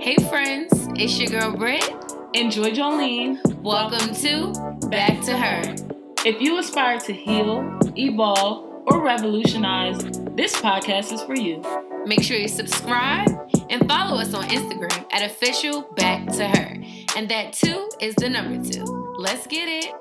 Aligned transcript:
Hey 0.00 0.16
friends, 0.28 0.68
it's 0.94 1.18
your 1.18 1.28
girl 1.28 1.56
Britt. 1.56 1.82
and 2.34 2.52
Joy 2.52 2.70
Joelene. 2.70 3.42
Welcome 3.62 4.14
to 4.16 4.88
Back 4.88 5.20
to 5.22 5.36
Her. 5.36 5.74
If 6.24 6.40
you 6.40 6.58
aspire 6.58 6.98
to 7.00 7.12
heal, 7.12 7.78
evolve, 7.96 8.84
or 8.86 9.02
revolutionize, 9.02 9.98
this 10.36 10.54
podcast 10.56 11.12
is 11.12 11.22
for 11.22 11.34
you. 11.34 11.62
Make 12.06 12.22
sure 12.22 12.36
you 12.36 12.48
subscribe 12.48 13.28
and 13.70 13.86
follow 13.88 14.20
us 14.20 14.34
on 14.34 14.44
Instagram 14.48 15.04
at 15.12 15.22
official 15.28 15.82
back 15.96 16.26
to 16.32 16.46
her. 16.48 16.76
And 17.16 17.28
that 17.28 17.52
two 17.52 17.88
is 18.00 18.14
the 18.14 18.28
number 18.28 18.62
two. 18.70 18.84
Let's 19.18 19.46
get 19.46 19.68
it. 19.68 19.92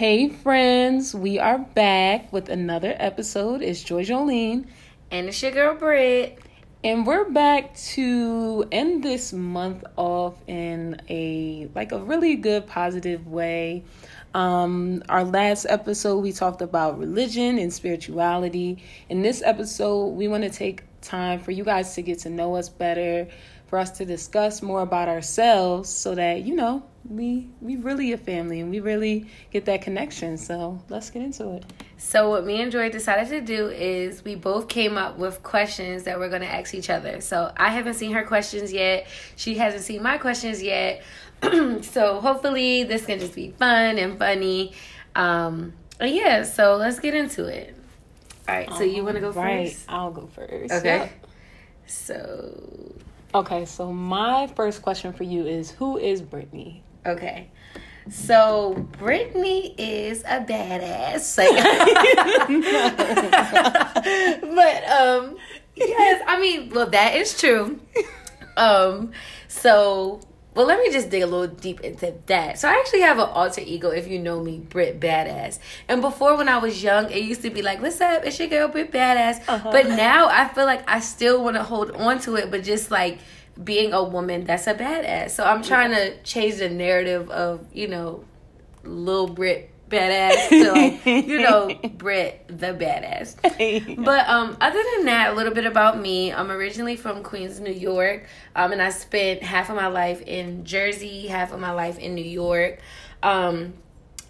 Hey 0.00 0.30
friends, 0.30 1.14
we 1.14 1.38
are 1.38 1.58
back 1.58 2.32
with 2.32 2.48
another 2.48 2.96
episode. 2.98 3.60
It's 3.60 3.82
Joy 3.82 4.02
Joelene. 4.02 4.64
And 5.10 5.28
it's 5.28 5.42
your 5.42 5.52
girl 5.52 5.74
Britt. 5.74 6.38
And 6.82 7.06
we're 7.06 7.28
back 7.28 7.76
to 7.92 8.64
end 8.72 9.04
this 9.04 9.34
month 9.34 9.84
off 9.96 10.36
in 10.46 11.02
a 11.10 11.68
like 11.74 11.92
a 11.92 11.98
really 11.98 12.36
good 12.36 12.66
positive 12.66 13.26
way. 13.26 13.84
Um 14.32 15.02
our 15.10 15.22
last 15.22 15.66
episode 15.68 16.20
we 16.20 16.32
talked 16.32 16.62
about 16.62 16.98
religion 16.98 17.58
and 17.58 17.70
spirituality. 17.70 18.82
In 19.10 19.20
this 19.20 19.42
episode, 19.44 20.14
we 20.14 20.28
want 20.28 20.44
to 20.44 20.50
take 20.50 20.82
time 21.02 21.40
for 21.40 21.50
you 21.50 21.62
guys 21.62 21.94
to 21.96 22.00
get 22.00 22.20
to 22.20 22.30
know 22.30 22.56
us 22.56 22.70
better, 22.70 23.28
for 23.66 23.78
us 23.78 23.90
to 23.98 24.06
discuss 24.06 24.62
more 24.62 24.80
about 24.80 25.08
ourselves 25.08 25.90
so 25.90 26.14
that, 26.14 26.40
you 26.40 26.54
know, 26.54 26.84
we 27.08 27.48
we 27.60 27.76
really 27.76 28.12
a 28.12 28.18
family 28.18 28.60
and 28.60 28.70
we 28.70 28.80
really 28.80 29.28
get 29.50 29.64
that 29.66 29.82
connection. 29.82 30.36
So, 30.36 30.82
let's 30.88 31.10
get 31.10 31.22
into 31.22 31.52
it. 31.54 31.64
So 31.96 32.30
what 32.30 32.46
me 32.46 32.62
and 32.62 32.72
Joy 32.72 32.88
decided 32.88 33.28
to 33.28 33.40
do 33.42 33.68
is 33.68 34.24
we 34.24 34.34
both 34.34 34.68
came 34.68 34.96
up 34.96 35.18
with 35.18 35.42
questions 35.42 36.04
that 36.04 36.18
we're 36.18 36.30
going 36.30 36.40
to 36.40 36.48
ask 36.48 36.74
each 36.74 36.88
other. 36.88 37.20
So 37.20 37.52
I 37.58 37.68
haven't 37.68 37.94
seen 37.94 38.12
her 38.12 38.24
questions 38.24 38.72
yet. 38.72 39.06
She 39.36 39.56
hasn't 39.56 39.82
seen 39.82 40.02
my 40.02 40.16
questions 40.16 40.62
yet. 40.62 41.02
so 41.42 42.20
hopefully 42.20 42.84
this 42.84 43.04
can 43.04 43.18
just 43.18 43.34
be 43.34 43.50
fun 43.50 43.98
and 43.98 44.18
funny. 44.18 44.72
Um, 45.14 45.74
yeah, 46.00 46.44
so 46.44 46.76
let's 46.76 46.98
get 47.00 47.14
into 47.14 47.44
it. 47.44 47.76
All 48.48 48.54
right, 48.54 48.72
so 48.72 48.82
you 48.82 49.04
want 49.04 49.16
to 49.16 49.20
go 49.20 49.32
right. 49.32 49.68
first? 49.68 49.84
I'll 49.86 50.10
go 50.10 50.26
first. 50.26 50.72
Okay. 50.72 50.96
Yep. 50.96 51.26
So 51.86 52.94
Okay, 53.32 53.64
so 53.64 53.92
my 53.92 54.48
first 54.56 54.82
question 54.82 55.12
for 55.12 55.22
you 55.22 55.46
is 55.46 55.70
who 55.70 55.98
is 55.98 56.20
Brittany? 56.20 56.82
Okay. 57.06 57.50
So 58.10 58.88
Brittany 58.98 59.74
is 59.78 60.22
a 60.22 60.40
badass. 60.40 61.36
But 64.40 64.90
um 64.90 65.36
yes, 65.76 66.22
I 66.26 66.40
mean, 66.40 66.70
well 66.70 66.88
that 66.90 67.14
is 67.14 67.38
true. 67.38 67.80
Um 68.56 69.12
so 69.48 70.20
well 70.54 70.66
let 70.66 70.80
me 70.80 70.90
just 70.90 71.10
dig 71.10 71.22
a 71.22 71.26
little 71.26 71.54
deep 71.54 71.80
into 71.80 72.14
that. 72.26 72.58
So 72.58 72.68
I 72.68 72.72
actually 72.72 73.02
have 73.02 73.18
an 73.18 73.28
alter 73.28 73.62
ego 73.64 73.90
if 73.90 74.08
you 74.08 74.18
know 74.18 74.42
me, 74.42 74.58
Brit 74.58 74.98
Badass. 74.98 75.60
And 75.88 76.02
before 76.02 76.36
when 76.36 76.48
I 76.48 76.58
was 76.58 76.82
young, 76.82 77.10
it 77.10 77.22
used 77.22 77.42
to 77.42 77.50
be 77.50 77.62
like, 77.62 77.80
What's 77.80 78.00
up? 78.00 78.24
It's 78.24 78.38
your 78.40 78.48
girl 78.48 78.68
Brit 78.68 78.90
Badass. 78.90 79.42
Uh-huh. 79.46 79.70
But 79.70 79.88
now 79.88 80.28
I 80.28 80.48
feel 80.48 80.66
like 80.66 80.88
I 80.90 80.98
still 81.00 81.44
want 81.44 81.56
to 81.56 81.62
hold 81.62 81.92
on 81.92 82.18
to 82.22 82.34
it, 82.36 82.50
but 82.50 82.64
just 82.64 82.90
like 82.90 83.18
being 83.62 83.92
a 83.92 84.02
woman 84.02 84.44
that's 84.44 84.66
a 84.66 84.74
badass. 84.74 85.30
So 85.30 85.44
I'm 85.44 85.62
trying 85.62 85.90
to 85.90 86.20
change 86.22 86.56
the 86.56 86.68
narrative 86.68 87.30
of, 87.30 87.66
you 87.72 87.88
know, 87.88 88.24
little 88.84 89.28
Brit 89.28 89.70
badass 89.90 90.48
to 90.50 90.72
like, 90.72 91.04
you 91.06 91.40
know, 91.40 91.74
Brit 91.98 92.44
the 92.48 92.68
badass. 92.68 93.36
But 94.04 94.28
um 94.28 94.56
other 94.60 94.82
than 94.96 95.06
that, 95.06 95.32
a 95.32 95.34
little 95.34 95.52
bit 95.52 95.66
about 95.66 96.00
me. 96.00 96.32
I'm 96.32 96.50
originally 96.50 96.96
from 96.96 97.22
Queens, 97.22 97.60
New 97.60 97.72
York. 97.72 98.26
Um 98.54 98.72
and 98.72 98.80
I 98.80 98.90
spent 98.90 99.42
half 99.42 99.68
of 99.68 99.76
my 99.76 99.88
life 99.88 100.22
in 100.22 100.64
Jersey, 100.64 101.26
half 101.26 101.52
of 101.52 101.60
my 101.60 101.72
life 101.72 101.98
in 101.98 102.14
New 102.14 102.24
York. 102.24 102.78
Um 103.22 103.74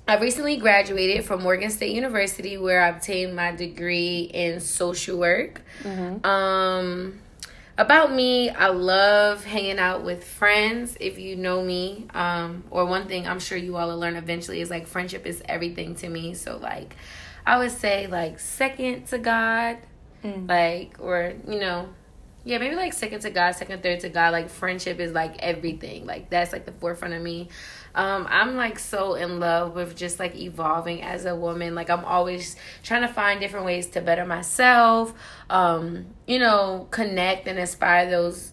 I 0.08 0.16
recently 0.18 0.56
graduated 0.56 1.24
from 1.24 1.42
Morgan 1.42 1.70
State 1.70 1.94
University 1.94 2.56
where 2.58 2.82
I 2.82 2.88
obtained 2.88 3.36
my 3.36 3.52
degree 3.54 4.22
in 4.32 4.58
social 4.60 5.18
work. 5.18 5.62
Um 6.24 7.20
about 7.80 8.12
me, 8.12 8.50
I 8.50 8.68
love 8.68 9.42
hanging 9.42 9.78
out 9.78 10.04
with 10.04 10.22
friends. 10.22 10.98
If 11.00 11.18
you 11.18 11.34
know 11.34 11.62
me, 11.64 12.06
um, 12.12 12.62
or 12.70 12.84
one 12.84 13.08
thing 13.08 13.26
I'm 13.26 13.40
sure 13.40 13.56
you 13.56 13.76
all 13.78 13.88
will 13.88 13.98
learn 13.98 14.16
eventually 14.16 14.60
is 14.60 14.68
like 14.68 14.86
friendship 14.86 15.24
is 15.24 15.42
everything 15.48 15.94
to 15.96 16.08
me. 16.10 16.34
So 16.34 16.58
like, 16.58 16.94
I 17.46 17.56
would 17.56 17.70
say 17.70 18.06
like 18.06 18.38
second 18.38 19.06
to 19.06 19.18
God, 19.18 19.78
like 20.22 20.96
or 21.00 21.32
you 21.48 21.58
know, 21.58 21.88
yeah, 22.44 22.58
maybe 22.58 22.76
like 22.76 22.92
second 22.92 23.20
to 23.20 23.30
God, 23.30 23.52
second, 23.52 23.82
third 23.82 24.00
to 24.00 24.10
God. 24.10 24.32
Like 24.32 24.50
friendship 24.50 25.00
is 25.00 25.12
like 25.12 25.38
everything. 25.38 26.04
Like 26.04 26.28
that's 26.28 26.52
like 26.52 26.66
the 26.66 26.72
forefront 26.72 27.14
of 27.14 27.22
me. 27.22 27.48
Um, 27.94 28.26
I'm 28.30 28.56
like 28.56 28.78
so 28.78 29.14
in 29.14 29.40
love 29.40 29.74
with 29.74 29.96
just 29.96 30.18
like 30.18 30.36
evolving 30.36 31.02
as 31.02 31.24
a 31.24 31.34
woman. 31.34 31.74
Like 31.74 31.90
I'm 31.90 32.04
always 32.04 32.56
trying 32.82 33.02
to 33.02 33.08
find 33.08 33.40
different 33.40 33.66
ways 33.66 33.86
to 33.88 34.00
better 34.00 34.24
myself. 34.24 35.12
Um, 35.48 36.06
you 36.26 36.38
know, 36.38 36.86
connect 36.90 37.48
and 37.48 37.58
inspire 37.58 38.08
those 38.08 38.52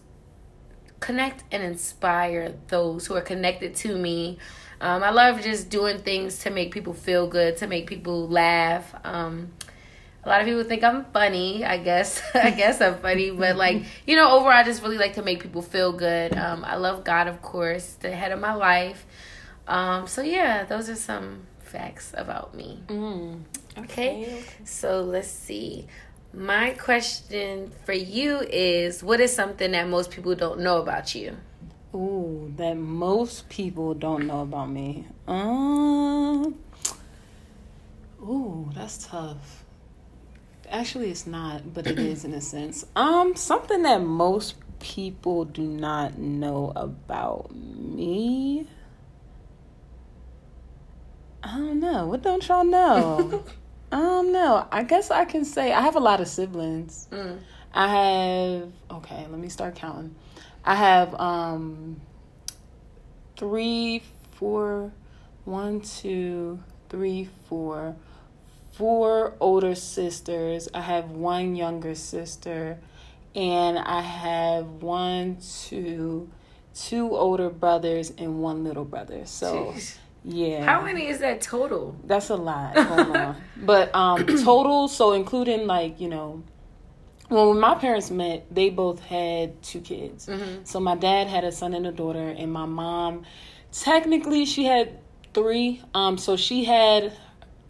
connect 1.00 1.44
and 1.52 1.62
inspire 1.62 2.54
those 2.68 3.06
who 3.06 3.14
are 3.14 3.20
connected 3.22 3.74
to 3.76 3.96
me. 3.96 4.38
Um, 4.80 5.02
I 5.02 5.10
love 5.10 5.42
just 5.42 5.70
doing 5.70 5.98
things 5.98 6.40
to 6.40 6.50
make 6.50 6.72
people 6.72 6.94
feel 6.94 7.26
good, 7.26 7.56
to 7.58 7.66
make 7.66 7.86
people 7.86 8.28
laugh. 8.28 8.94
Um, 9.04 9.52
a 10.24 10.28
lot 10.28 10.40
of 10.40 10.46
people 10.46 10.64
think 10.64 10.84
I'm 10.84 11.04
funny. 11.06 11.64
I 11.64 11.78
guess 11.78 12.22
I 12.34 12.50
guess 12.50 12.80
I'm 12.80 12.98
funny, 12.98 13.30
but 13.30 13.56
like 13.56 13.82
you 14.06 14.16
know, 14.16 14.30
overall, 14.32 14.52
I 14.52 14.62
just 14.62 14.82
really 14.82 14.98
like 14.98 15.14
to 15.14 15.22
make 15.22 15.42
people 15.42 15.62
feel 15.62 15.92
good. 15.92 16.36
Um, 16.36 16.64
I 16.64 16.76
love 16.76 17.04
God, 17.04 17.28
of 17.28 17.40
course, 17.42 17.94
the 18.00 18.10
head 18.10 18.32
of 18.32 18.40
my 18.40 18.54
life. 18.54 19.06
Um, 19.68 20.06
so 20.06 20.22
yeah, 20.22 20.64
those 20.64 20.88
are 20.88 20.96
some 20.96 21.46
facts 21.60 22.12
about 22.16 22.54
me. 22.54 22.82
Mm, 22.88 23.42
Okay. 23.78 24.42
So 24.64 25.02
let's 25.02 25.28
see. 25.28 25.86
My 26.32 26.70
question 26.70 27.70
for 27.84 27.92
you 27.92 28.40
is 28.40 29.02
what 29.02 29.20
is 29.20 29.32
something 29.34 29.70
that 29.72 29.88
most 29.88 30.10
people 30.10 30.34
don't 30.34 30.60
know 30.60 30.80
about 30.80 31.14
you? 31.14 31.36
Ooh, 31.94 32.52
that 32.56 32.74
most 32.76 33.48
people 33.48 33.94
don't 33.94 34.26
know 34.26 34.40
about 34.42 34.70
me. 34.70 35.06
Um. 35.26 36.54
Ooh, 38.20 38.70
that's 38.74 39.06
tough. 39.06 39.64
Actually, 40.70 41.10
it's 41.10 41.26
not, 41.26 41.72
but 41.72 41.86
it 41.86 41.98
is 41.98 42.24
in 42.24 42.34
a 42.34 42.40
sense. 42.42 42.84
Um, 42.94 43.34
something 43.36 43.82
that 43.82 44.02
most 44.02 44.56
people 44.80 45.44
do 45.46 45.62
not 45.62 46.18
know 46.18 46.72
about 46.76 47.54
me. 47.54 48.66
I 51.42 51.56
don't 51.56 51.80
know. 51.80 52.06
What 52.06 52.22
don't 52.22 52.46
y'all 52.46 52.64
know? 52.64 53.44
I 53.92 53.96
don't 53.96 54.32
know. 54.32 54.66
I 54.70 54.82
guess 54.82 55.10
I 55.10 55.24
can 55.24 55.44
say 55.44 55.72
I 55.72 55.80
have 55.80 55.96
a 55.96 56.00
lot 56.00 56.20
of 56.20 56.28
siblings. 56.28 57.08
Mm. 57.10 57.38
I 57.72 57.88
have 57.88 58.72
okay, 58.90 59.26
let 59.30 59.38
me 59.38 59.48
start 59.48 59.76
counting. 59.76 60.14
I 60.64 60.74
have 60.74 61.14
um 61.14 62.00
three, 63.36 64.02
four, 64.32 64.92
one, 65.44 65.80
two, 65.80 66.58
three, 66.88 67.28
four, 67.48 67.96
four 68.72 69.34
older 69.40 69.74
sisters. 69.74 70.68
I 70.74 70.80
have 70.80 71.10
one 71.10 71.56
younger 71.56 71.94
sister, 71.94 72.78
and 73.34 73.78
I 73.78 74.02
have 74.02 74.66
one, 74.66 75.38
two, 75.40 76.28
two 76.74 77.16
older 77.16 77.48
brothers 77.48 78.12
and 78.18 78.40
one 78.40 78.64
little 78.64 78.84
brother. 78.84 79.24
So 79.24 79.72
Jeez. 79.72 79.96
Yeah. 80.28 80.62
How 80.62 80.82
many 80.84 81.06
is 81.06 81.20
that 81.20 81.40
total? 81.40 81.96
That's 82.04 82.28
a 82.28 82.36
lot. 82.36 83.36
But 83.56 83.94
um 83.94 84.26
total, 84.44 84.88
so 84.88 85.12
including 85.12 85.66
like, 85.66 86.00
you 86.00 86.08
know, 86.08 86.42
when 87.28 87.58
my 87.58 87.74
parents 87.74 88.10
met, 88.10 88.46
they 88.54 88.68
both 88.68 89.00
had 89.00 89.62
two 89.62 89.80
kids. 89.80 90.26
Mm-hmm. 90.26 90.64
So 90.64 90.80
my 90.80 90.96
dad 90.96 91.28
had 91.28 91.44
a 91.44 91.52
son 91.52 91.72
and 91.72 91.86
a 91.86 91.92
daughter, 91.92 92.28
and 92.28 92.52
my 92.52 92.66
mom, 92.66 93.24
technically, 93.72 94.44
she 94.44 94.64
had 94.64 94.98
three. 95.32 95.82
Um, 95.94 96.18
so 96.18 96.36
she 96.36 96.64
had 96.64 97.12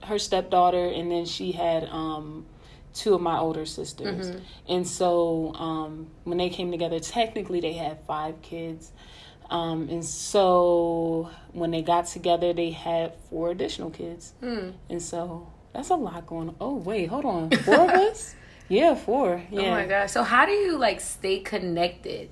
her 0.03 0.19
stepdaughter, 0.19 0.85
and 0.85 1.11
then 1.11 1.27
she 1.27 1.53
had 1.53 1.85
um 1.85 2.45
two 2.93 3.15
of 3.15 3.21
my 3.21 3.39
older 3.39 3.67
sisters. 3.67 4.31
Mm-hmm. 4.31 4.39
And 4.69 4.87
so 4.87 5.55
um 5.55 6.09
when 6.25 6.39
they 6.39 6.51
came 6.51 6.73
together, 6.73 6.99
technically 6.99 7.61
they 7.61 7.75
had 7.75 8.05
five 8.05 8.43
kids. 8.43 8.91
Um, 9.51 9.89
and 9.89 10.05
so 10.05 11.31
when 11.53 11.71
they 11.71 11.83
got 11.83 12.07
together, 12.07 12.53
they 12.53 12.71
had 12.71 13.15
four 13.31 13.51
additional 13.51 13.91
kids. 13.91 14.33
Hmm. 14.41 14.71
And 14.91 15.01
so 15.03 15.51
that's 15.73 15.89
a 15.91 15.95
lot 15.95 16.27
going 16.27 16.49
on. 16.51 16.57
Oh, 16.61 16.77
wait, 16.77 17.07
hold 17.09 17.25
on. 17.25 17.51
Four 17.51 17.75
of 17.85 17.91
us? 17.91 18.35
Yeah, 18.71 18.95
four. 18.97 19.43
Yeah. 19.51 19.61
Oh 19.63 19.71
my 19.71 19.87
gosh. 19.87 20.11
So 20.11 20.23
how 20.23 20.45
do 20.45 20.53
you 20.53 20.77
like 20.77 21.01
stay 21.01 21.39
connected 21.41 22.29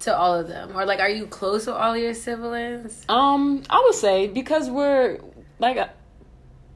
to 0.00 0.12
all 0.16 0.34
of 0.34 0.48
them? 0.48 0.76
Or 0.76 0.84
like 0.84 0.98
are 0.98 1.08
you 1.08 1.28
close 1.28 1.68
with 1.68 1.76
all 1.76 1.96
your 1.96 2.14
siblings? 2.14 3.04
Um, 3.08 3.62
I 3.70 3.80
would 3.84 3.94
say 3.94 4.26
because 4.26 4.68
we're 4.68 5.20
like 5.60 5.76
uh, 5.76 5.86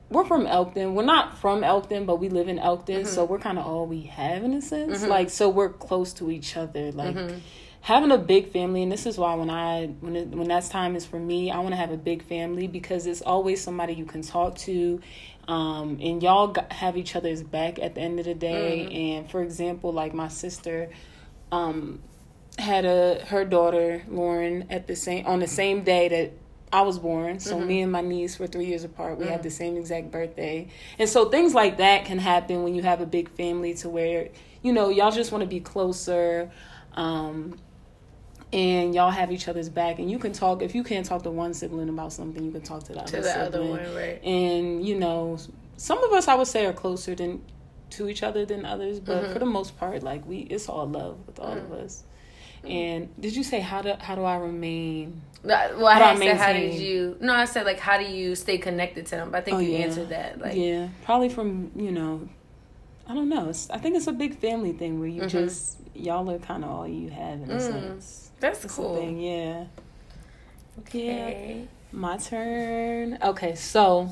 we're 0.09 0.25
from 0.25 0.47
Elkton. 0.47 0.95
We're 0.95 1.03
not 1.05 1.37
from 1.39 1.65
Elkton, 1.65 2.07
but 2.07 2.21
we 2.21 2.29
live 2.29 2.47
in 2.47 2.61
Elkton, 2.61 2.99
Mm-hmm. 3.03 3.09
so 3.13 3.25
we're 3.25 3.41
kind 3.41 3.59
of 3.59 3.67
all 3.67 3.87
we 3.89 4.03
have 4.03 4.45
in 4.45 4.55
a 4.55 4.63
sense. 4.63 5.03
Like, 5.03 5.31
so 5.31 5.49
we're 5.49 5.71
close 5.71 6.13
to 6.15 6.31
each 6.31 6.57
other. 6.57 6.93
Like, 6.93 7.17
Mm-hmm. 7.17 7.39
Having 7.83 8.13
a 8.13 8.19
big 8.19 8.53
family, 8.53 8.83
and 8.83 8.91
this 8.91 9.07
is 9.07 9.19
why 9.19 9.35
when 9.35 9.51
I 9.51 9.87
when 10.01 10.17
it, 10.17 10.29
when 10.29 10.49
that's 10.49 10.69
time 10.69 10.97
is 10.97 11.05
for 11.05 11.19
me, 11.19 11.51
I 11.51 11.59
want 11.59 11.71
to 11.71 11.77
have 11.77 11.91
a 11.91 11.97
big 11.97 12.23
family 12.23 12.69
because 12.69 13.07
it's 13.07 13.23
always 13.23 13.61
somebody 13.61 13.93
you 13.93 14.05
can 14.05 14.23
talk 14.23 14.57
to, 14.59 15.01
um, 15.49 15.99
and 16.01 16.23
y'all 16.23 16.55
have 16.71 16.97
each 16.97 17.17
other's 17.17 17.43
back 17.43 17.79
at 17.81 17.95
the 17.97 18.01
end 18.01 18.19
of 18.21 18.25
the 18.25 18.35
day. 18.35 18.87
Mm-hmm. 18.87 18.97
And 18.97 19.31
for 19.31 19.43
example, 19.43 19.93
like 19.93 20.15
my 20.15 20.29
sister, 20.29 20.91
um, 21.51 22.01
had 22.59 22.85
a 22.85 23.25
her 23.27 23.45
daughter 23.45 24.05
Lauren 24.09 24.67
at 24.71 24.87
the 24.87 24.95
same 24.95 25.27
on 25.27 25.41
the 25.41 25.49
same 25.49 25.83
day 25.83 26.09
that 26.09 26.33
I 26.73 26.83
was 26.83 27.01
born. 27.01 27.41
So 27.41 27.57
Mm-hmm. 27.57 27.67
me 27.67 27.83
and 27.83 27.93
my 27.93 28.01
niece 28.01 28.39
were 28.39 28.47
three 28.47 28.67
years 28.67 28.85
apart. 28.85 29.19
We 29.19 29.27
had 29.27 29.43
the 29.43 29.51
same 29.51 29.77
exact 29.77 30.13
birthday, 30.13 30.69
and 31.01 31.09
so 31.09 31.29
things 31.29 31.53
like 31.53 31.79
that 31.79 32.05
can 32.05 32.19
happen 32.19 32.63
when 32.63 32.77
you 32.77 32.83
have 32.83 33.01
a 33.01 33.07
big 33.07 33.29
family 33.31 33.75
to 33.75 33.89
where 33.89 34.29
you 34.63 34.73
know 34.73 34.89
y'all 34.89 35.11
just 35.11 35.33
want 35.33 35.43
to 35.43 35.49
be 35.49 35.59
closer. 35.59 36.49
Um, 36.95 37.59
and 38.53 38.95
y'all 38.95 39.11
have 39.11 39.33
each 39.33 39.49
other's 39.49 39.69
back, 39.69 39.99
and 39.99 40.11
you 40.11 40.19
can 40.19 40.33
talk. 40.33 40.63
If 40.63 40.75
you 40.75 40.85
can't 40.85 41.07
talk 41.07 41.23
to 41.23 41.31
one 41.31 41.55
sibling 41.55 41.89
about 41.89 42.13
something, 42.13 42.45
you 42.45 42.53
can 42.53 42.63
talk 42.63 42.85
to 42.85 42.93
the 42.93 43.01
To 43.05 43.19
other 43.19 43.23
the 43.23 43.39
other 43.41 43.65
one, 43.65 43.95
right? 43.95 44.23
And 44.23 44.87
you 44.87 44.99
know, 44.99 45.39
some 45.77 46.03
of 46.05 46.13
us 46.13 46.29
I 46.29 46.35
would 46.35 46.47
say 46.49 46.67
are 46.67 46.73
closer 46.73 47.15
than 47.15 47.43
to 47.91 48.09
each 48.09 48.23
other 48.23 48.45
than 48.47 48.65
others, 48.65 49.01
but 49.01 49.25
Mm-hmm. 49.25 49.33
for 49.33 49.39
the 49.39 49.47
most 49.47 49.79
part, 49.79 50.03
like 50.03 50.27
we, 50.27 50.39
it's 50.39 50.69
all 50.69 50.87
love 50.89 51.27
with 51.27 51.39
all 51.39 51.53
of 51.53 51.73
us. 51.73 52.05
And 52.65 53.09
did 53.21 53.35
you 53.35 53.43
say 53.43 53.61
how 53.61 53.83
do 53.83 53.95
how 53.99 54.15
do 54.15 54.23
I 54.25 54.37
remain? 54.37 55.21
Well, 55.43 55.87
I 55.87 56.13
I 56.13 56.15
said, 56.19 56.37
how 56.37 56.53
did 56.53 56.75
you? 56.75 57.17
No, 57.21 57.35
I 57.35 57.45
said 57.47 57.67
like, 57.67 57.81
how 57.81 57.99
do 57.99 58.05
you 58.05 58.37
stay 58.37 58.59
connected 58.59 59.07
to 59.07 59.17
them? 59.17 59.31
But 59.33 59.39
I 59.39 59.41
think 59.41 59.57
Oh, 59.57 59.61
you 59.61 59.73
yeah. 59.73 59.79
answered 59.79 60.11
that. 60.11 60.41
Like, 60.41 60.55
yeah, 60.55 60.89
probably 61.03 61.29
from 61.29 61.73
you 61.75 61.91
know, 61.91 62.29
I 63.09 63.15
don't 63.15 63.29
know. 63.29 63.49
It's, 63.49 63.69
I 63.71 63.79
think 63.79 63.97
it's 63.97 64.07
a 64.07 64.13
big 64.13 64.39
family 64.39 64.73
thing 64.73 65.01
where 65.01 65.09
you 65.09 65.23
Mhm. 65.23 65.29
just 65.29 65.79
y'all 65.95 66.31
are 66.31 66.39
kind 66.39 66.65
of 66.65 66.71
all 66.71 66.87
you 66.87 67.11
have 67.11 67.43
in 67.43 67.51
a 67.51 67.57
Mm, 67.57 67.61
sense. 67.61 68.31
That's 68.43 68.61
That's 68.61 68.75
cool. 68.75 68.97
thing, 68.97 69.21
yeah. 69.21 69.65
Okay. 70.81 71.67
My 71.93 72.17
turn. 72.19 73.19
Okay, 73.23 73.55
so 73.55 74.11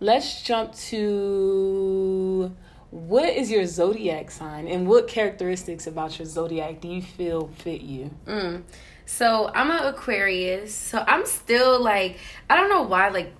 let's 0.00 0.42
jump 0.42 0.74
to 0.74 2.54
what 2.90 3.28
is 3.30 3.50
your 3.50 3.64
zodiac 3.66 4.30
sign 4.30 4.68
and 4.68 4.86
what 4.86 5.08
characteristics 5.08 5.86
about 5.86 6.18
your 6.18 6.26
zodiac 6.26 6.80
do 6.80 6.88
you 6.88 7.02
feel 7.02 7.48
fit 7.58 7.80
you? 7.80 8.10
Mm. 8.26 8.62
So 9.06 9.50
I'm 9.54 9.70
an 9.70 9.84
Aquarius. 9.86 10.74
So 10.74 11.02
I'm 11.06 11.24
still 11.24 11.82
like 11.82 12.18
I 12.50 12.56
don't 12.56 12.68
know 12.68 12.82
why 12.82 13.08
like 13.08 13.32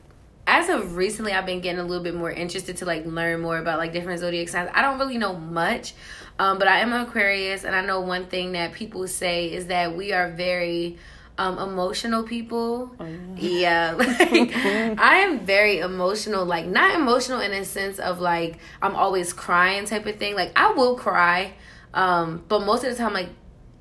as 0.47 0.69
of 0.69 0.97
recently 0.97 1.33
I've 1.33 1.47
been 1.47 1.61
getting 1.61 1.81
a 1.81 1.85
little 1.85 2.03
bit 2.03 2.15
more 2.15 2.31
interested 2.31 2.79
to 2.79 2.85
like 2.85 3.05
learn 3.07 3.41
more 3.41 3.59
about 3.59 3.79
like 3.79 3.93
different 3.93 4.21
zodiac 4.21 4.49
signs. 4.49 4.71
I 4.75 4.83
don't 4.83 4.99
really 4.99 5.19
know 5.19 5.35
much. 5.35 5.95
Um, 6.39 6.59
but 6.59 6.67
I 6.69 6.79
am 6.81 6.93
an 6.93 7.03
Aquarius 7.03 7.65
and 7.65 7.75
I 7.75 7.83
know 7.85 8.01
one 8.01 8.27
thing 8.27 8.53
that 8.53 8.73
people 8.73 9.07
say 9.07 9.53
is 9.53 9.67
that 9.67 9.97
we 9.97 10.13
are 10.13 10.31
very 10.31 10.99
um 11.39 11.59
emotional 11.59 12.23
people. 12.25 12.91
Oh, 13.01 13.07
yeah. 13.37 13.37
Yeah, 13.37 13.93
like 13.97 14.55
I 14.99 15.19
am 15.27 15.41
very 15.47 15.79
emotional. 15.79 16.45
Like 16.45 16.67
not 16.67 16.95
emotional 16.95 17.41
in 17.41 17.53
a 17.53 17.65
sense 17.65 17.99
of 17.99 18.21
like 18.21 18.59
I'm 18.81 18.95
always 18.97 19.33
crying 19.33 19.85
type 19.87 20.07
of 20.07 20.17
thing. 20.17 20.35
Like 20.35 20.53
I 20.57 20.73
will 20.73 20.97
cry, 20.97 21.55
um, 21.95 22.43
but 22.49 22.61
most 22.65 22.85
of 22.85 22.91
the 22.91 22.97
time, 22.97 23.13
like 23.15 23.29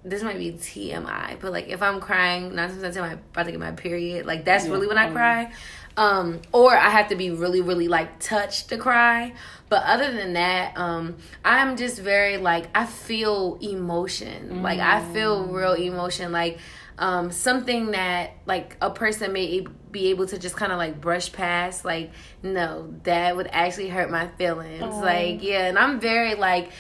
this 0.03 0.23
might 0.23 0.37
be 0.39 0.51
TMI, 0.53 1.37
but 1.39 1.51
like 1.51 1.67
if 1.67 1.81
I'm 1.81 1.99
crying, 1.99 2.55
nine 2.55 2.69
times 2.69 2.83
out 2.83 2.89
of 2.89 2.93
ten, 2.95 3.03
I'm 3.03 3.11
about 3.13 3.43
to 3.45 3.51
get 3.51 3.59
my 3.59 3.71
period. 3.71 4.25
Like 4.25 4.45
that's 4.45 4.65
Yeah, 4.65 4.71
really 4.71 4.87
when 4.87 4.97
I 4.97 5.07
um, 5.07 5.13
cry. 5.13 5.51
Um, 5.97 6.41
or 6.51 6.75
I 6.75 6.89
have 6.89 7.09
to 7.09 7.15
be 7.15 7.31
really, 7.31 7.61
really 7.61 7.87
like 7.87 8.19
touched 8.19 8.69
to 8.69 8.77
cry. 8.77 9.33
But 9.69 9.83
other 9.85 10.11
than 10.11 10.33
that, 10.33 10.77
um, 10.77 11.17
I'm 11.45 11.77
just 11.77 11.99
very 11.99 12.37
like 12.37 12.67
I 12.75 12.85
feel 12.85 13.57
emotion. 13.61 14.63
Like 14.63 14.79
I 14.79 15.01
feel 15.13 15.45
real 15.45 15.73
emotion. 15.73 16.31
Like 16.31 16.59
um, 16.97 17.31
something 17.31 17.91
that 17.91 18.31
like 18.45 18.77
a 18.81 18.89
person 18.91 19.33
may 19.33 19.65
be 19.91 20.09
able 20.09 20.27
to 20.27 20.37
just 20.37 20.55
kind 20.55 20.71
of 20.71 20.77
like 20.77 20.99
brush 21.01 21.31
past. 21.31 21.85
Like 21.85 22.11
no, 22.43 22.93
that 23.03 23.35
would 23.35 23.47
actually 23.51 23.89
hurt 23.89 24.11
my 24.11 24.27
feelings. 24.27 24.83
Aw. 24.83 24.99
Like 24.99 25.41
yeah, 25.41 25.67
and 25.67 25.79
I'm 25.79 25.99
very 25.99 26.35
like 26.35 26.71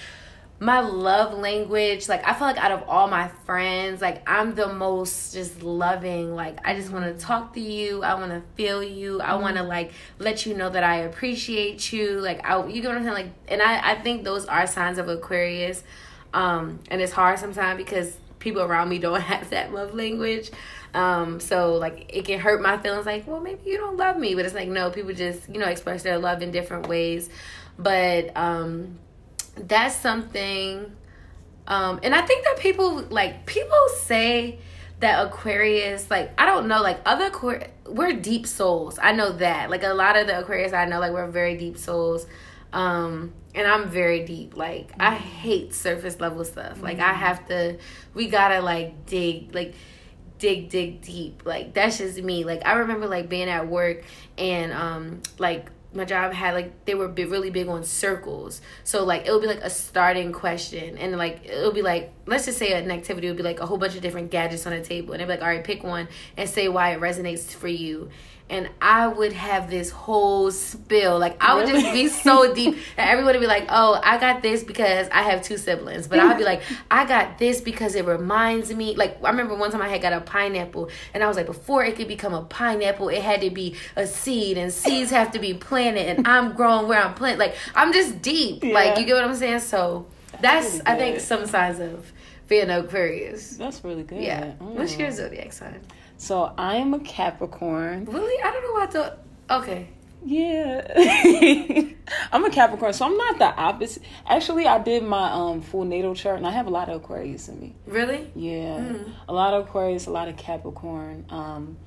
my 0.61 0.79
love 0.79 1.33
language 1.33 2.07
like 2.07 2.25
i 2.27 2.35
feel 2.35 2.45
like 2.45 2.57
out 2.57 2.71
of 2.71 2.87
all 2.87 3.07
my 3.07 3.27
friends 3.45 3.99
like 3.99 4.21
i'm 4.29 4.53
the 4.53 4.71
most 4.71 5.33
just 5.33 5.63
loving 5.63 6.35
like 6.35 6.55
i 6.63 6.75
just 6.75 6.91
want 6.91 7.03
to 7.03 7.25
talk 7.25 7.51
to 7.55 7.59
you 7.59 8.03
i 8.03 8.13
want 8.13 8.31
to 8.31 8.39
feel 8.53 8.83
you 8.83 9.19
i 9.21 9.33
want 9.33 9.57
to 9.57 9.63
like 9.63 9.91
let 10.19 10.45
you 10.45 10.55
know 10.55 10.69
that 10.69 10.83
i 10.83 10.97
appreciate 10.97 11.91
you 11.91 12.19
like 12.19 12.47
i 12.47 12.63
you 12.67 12.79
get 12.79 12.89
what 12.89 12.97
i'm 12.97 13.03
saying? 13.03 13.15
Like 13.15 13.31
and 13.47 13.59
i 13.59 13.91
i 13.93 13.95
think 13.95 14.23
those 14.23 14.45
are 14.45 14.67
signs 14.67 14.99
of 14.99 15.09
aquarius. 15.09 15.83
Um 16.31 16.79
and 16.91 17.01
it's 17.01 17.11
hard 17.11 17.39
sometimes 17.39 17.77
because 17.77 18.15
people 18.37 18.61
around 18.61 18.89
me 18.89 18.99
don't 19.05 19.19
have 19.19 19.49
that 19.49 19.73
love 19.73 19.95
language. 19.95 20.51
Um 20.93 21.39
so 21.39 21.73
like 21.73 22.05
it 22.13 22.25
can 22.25 22.39
hurt 22.39 22.61
my 22.61 22.77
feelings 22.77 23.07
like 23.07 23.25
well 23.25 23.39
maybe 23.39 23.61
you 23.65 23.77
don't 23.77 23.97
love 23.97 24.17
me 24.17 24.35
but 24.35 24.45
it's 24.45 24.53
like 24.53 24.69
no 24.69 24.91
people 24.91 25.11
just 25.13 25.49
you 25.49 25.59
know 25.59 25.67
express 25.67 26.03
their 26.03 26.19
love 26.19 26.43
in 26.43 26.51
different 26.51 26.87
ways. 26.87 27.31
But 27.79 28.37
um 28.37 28.99
that's 29.67 29.95
something 29.95 30.91
um 31.67 31.99
and 32.03 32.15
i 32.15 32.21
think 32.21 32.43
that 32.43 32.57
people 32.59 33.01
like 33.09 33.45
people 33.45 33.87
say 34.01 34.59
that 34.99 35.25
aquarius 35.25 36.09
like 36.09 36.31
i 36.39 36.45
don't 36.45 36.67
know 36.67 36.81
like 36.81 36.99
other 37.05 37.29
Aquar- 37.29 37.67
we're 37.91 38.13
deep 38.13 38.47
souls. 38.47 38.97
I 39.01 39.11
know 39.11 39.31
that. 39.33 39.69
Like 39.69 39.83
a 39.83 39.93
lot 39.93 40.17
of 40.17 40.27
the 40.27 40.39
aquarius 40.39 40.73
i 40.73 40.85
know 40.85 40.99
like 40.99 41.11
we're 41.11 41.27
very 41.27 41.57
deep 41.57 41.77
souls. 41.77 42.25
Um 42.73 43.33
and 43.53 43.67
i'm 43.67 43.89
very 43.89 44.25
deep. 44.25 44.55
Like 44.55 44.91
i 44.99 45.13
hate 45.13 45.73
surface 45.73 46.19
level 46.19 46.45
stuff. 46.45 46.81
Like 46.81 46.99
i 46.99 47.13
have 47.13 47.47
to 47.47 47.77
we 48.13 48.27
gotta 48.27 48.61
like 48.61 49.05
dig 49.05 49.53
like 49.53 49.75
dig 50.39 50.69
dig 50.69 51.01
deep. 51.01 51.43
Like 51.45 51.73
that's 51.73 51.97
just 51.97 52.21
me. 52.21 52.43
Like 52.43 52.65
i 52.65 52.73
remember 52.73 53.07
like 53.07 53.29
being 53.29 53.49
at 53.49 53.67
work 53.67 54.03
and 54.37 54.71
um 54.71 55.21
like 55.37 55.69
my 55.93 56.05
job 56.05 56.33
had 56.33 56.53
like 56.53 56.85
they 56.85 56.95
were 56.95 57.07
really 57.07 57.49
big 57.49 57.67
on 57.67 57.83
circles. 57.83 58.61
So 58.83 59.03
like 59.03 59.27
it 59.27 59.31
would 59.31 59.41
be 59.41 59.47
like 59.47 59.61
a 59.61 59.69
starting 59.69 60.31
question 60.31 60.97
and 60.97 61.17
like 61.17 61.45
it 61.45 61.63
would 61.63 61.75
be 61.75 61.81
like 61.81 62.13
let's 62.25 62.45
just 62.45 62.57
say 62.57 62.73
an 62.73 62.91
activity 62.91 63.27
would 63.27 63.37
be 63.37 63.43
like 63.43 63.59
a 63.59 63.65
whole 63.65 63.77
bunch 63.77 63.95
of 63.95 64.01
different 64.01 64.31
gadgets 64.31 64.65
on 64.65 64.73
a 64.73 64.83
table 64.83 65.13
and 65.13 65.21
they'd 65.21 65.25
be 65.25 65.31
like 65.31 65.41
all 65.41 65.47
right 65.47 65.63
pick 65.63 65.83
one 65.83 66.07
and 66.37 66.49
say 66.49 66.67
why 66.69 66.91
it 66.91 67.01
resonates 67.01 67.53
for 67.53 67.67
you 67.67 68.09
and 68.51 68.69
I 68.81 69.07
would 69.07 69.33
have 69.33 69.69
this 69.69 69.89
whole 69.89 70.51
spill. 70.51 71.17
Like 71.17 71.41
I 71.43 71.55
would 71.55 71.67
just 71.67 71.91
be 71.93 72.07
so 72.09 72.53
deep, 72.53 72.77
and 72.97 73.09
everyone 73.09 73.33
would 73.33 73.39
be 73.41 73.47
like, 73.47 73.65
"Oh, 73.69 73.99
I 74.03 74.17
got 74.19 74.41
this 74.43 74.63
because 74.63 75.07
I 75.11 75.23
have 75.23 75.41
two 75.41 75.57
siblings," 75.57 76.07
but 76.07 76.19
I'd 76.19 76.37
be 76.37 76.43
like, 76.43 76.61
"I 76.91 77.05
got 77.05 77.39
this 77.39 77.61
because 77.61 77.95
it 77.95 78.05
reminds 78.05 78.71
me." 78.73 78.95
Like 78.95 79.17
I 79.23 79.29
remember 79.29 79.55
one 79.55 79.71
time 79.71 79.81
I 79.81 79.87
had 79.87 80.01
got 80.01 80.13
a 80.13 80.21
pineapple, 80.21 80.89
and 81.13 81.23
I 81.23 81.27
was 81.27 81.37
like, 81.37 81.47
"Before 81.47 81.83
it 81.83 81.95
could 81.95 82.07
become 82.09 82.33
a 82.33 82.43
pineapple, 82.43 83.09
it 83.09 83.21
had 83.21 83.41
to 83.41 83.49
be 83.49 83.75
a 83.95 84.05
seed, 84.05 84.57
and 84.57 84.71
seeds 84.71 85.09
have 85.11 85.31
to 85.31 85.39
be 85.39 85.53
planted, 85.53 86.05
and 86.17 86.27
I'm 86.27 86.53
growing 86.53 86.87
where 86.87 87.01
I'm 87.01 87.13
planted." 87.15 87.39
Like 87.39 87.55
I'm 87.73 87.93
just 87.93 88.21
deep. 88.21 88.63
Like 88.63 88.99
you 88.99 89.05
get 89.05 89.15
what 89.15 89.23
I'm 89.23 89.35
saying? 89.35 89.61
So 89.61 90.05
that's, 90.41 90.73
really 90.73 90.81
I 90.85 90.95
think 90.97 91.19
some 91.21 91.45
signs 91.47 91.79
of 91.79 92.11
being 92.49 92.69
Aquarius. 92.69 93.55
That's 93.57 93.81
really 93.83 94.03
good. 94.03 94.21
Yeah. 94.21 94.51
What's 94.59 94.95
Mm. 94.95 94.99
your 94.99 95.11
zodiac 95.11 95.53
sign? 95.53 95.79
So 96.21 96.53
I 96.55 96.75
am 96.75 96.93
a 96.93 96.99
Capricorn. 96.99 98.05
Really? 98.05 98.43
I 98.43 98.51
don't 98.51 98.63
know 98.63 98.73
what 98.73 98.91
the. 98.91 99.17
Okay. 99.49 99.89
Yeah. 100.23 100.85
I'm 102.31 102.45
a 102.45 102.51
Capricorn, 102.51 102.93
so 102.93 103.07
I'm 103.07 103.17
not 103.17 103.39
the 103.39 103.55
opposite. 103.55 104.03
Actually, 104.27 104.67
I 104.67 104.77
did 104.77 105.01
my 105.01 105.31
um 105.31 105.61
full 105.61 105.83
natal 105.83 106.13
chart 106.13 106.37
and 106.37 106.45
I 106.45 106.51
have 106.51 106.67
a 106.67 106.69
lot 106.69 106.89
of 106.89 106.97
Aquarius 106.97 107.49
in 107.49 107.59
me. 107.59 107.75
Really? 107.87 108.31
Yeah. 108.35 108.77
Mm. 108.77 109.11
A 109.29 109.33
lot 109.33 109.55
of 109.55 109.65
Aquarius, 109.67 110.05
a 110.05 110.11
lot 110.11 110.27
of 110.27 110.37
Capricorn. 110.37 111.25
Um 111.29 111.77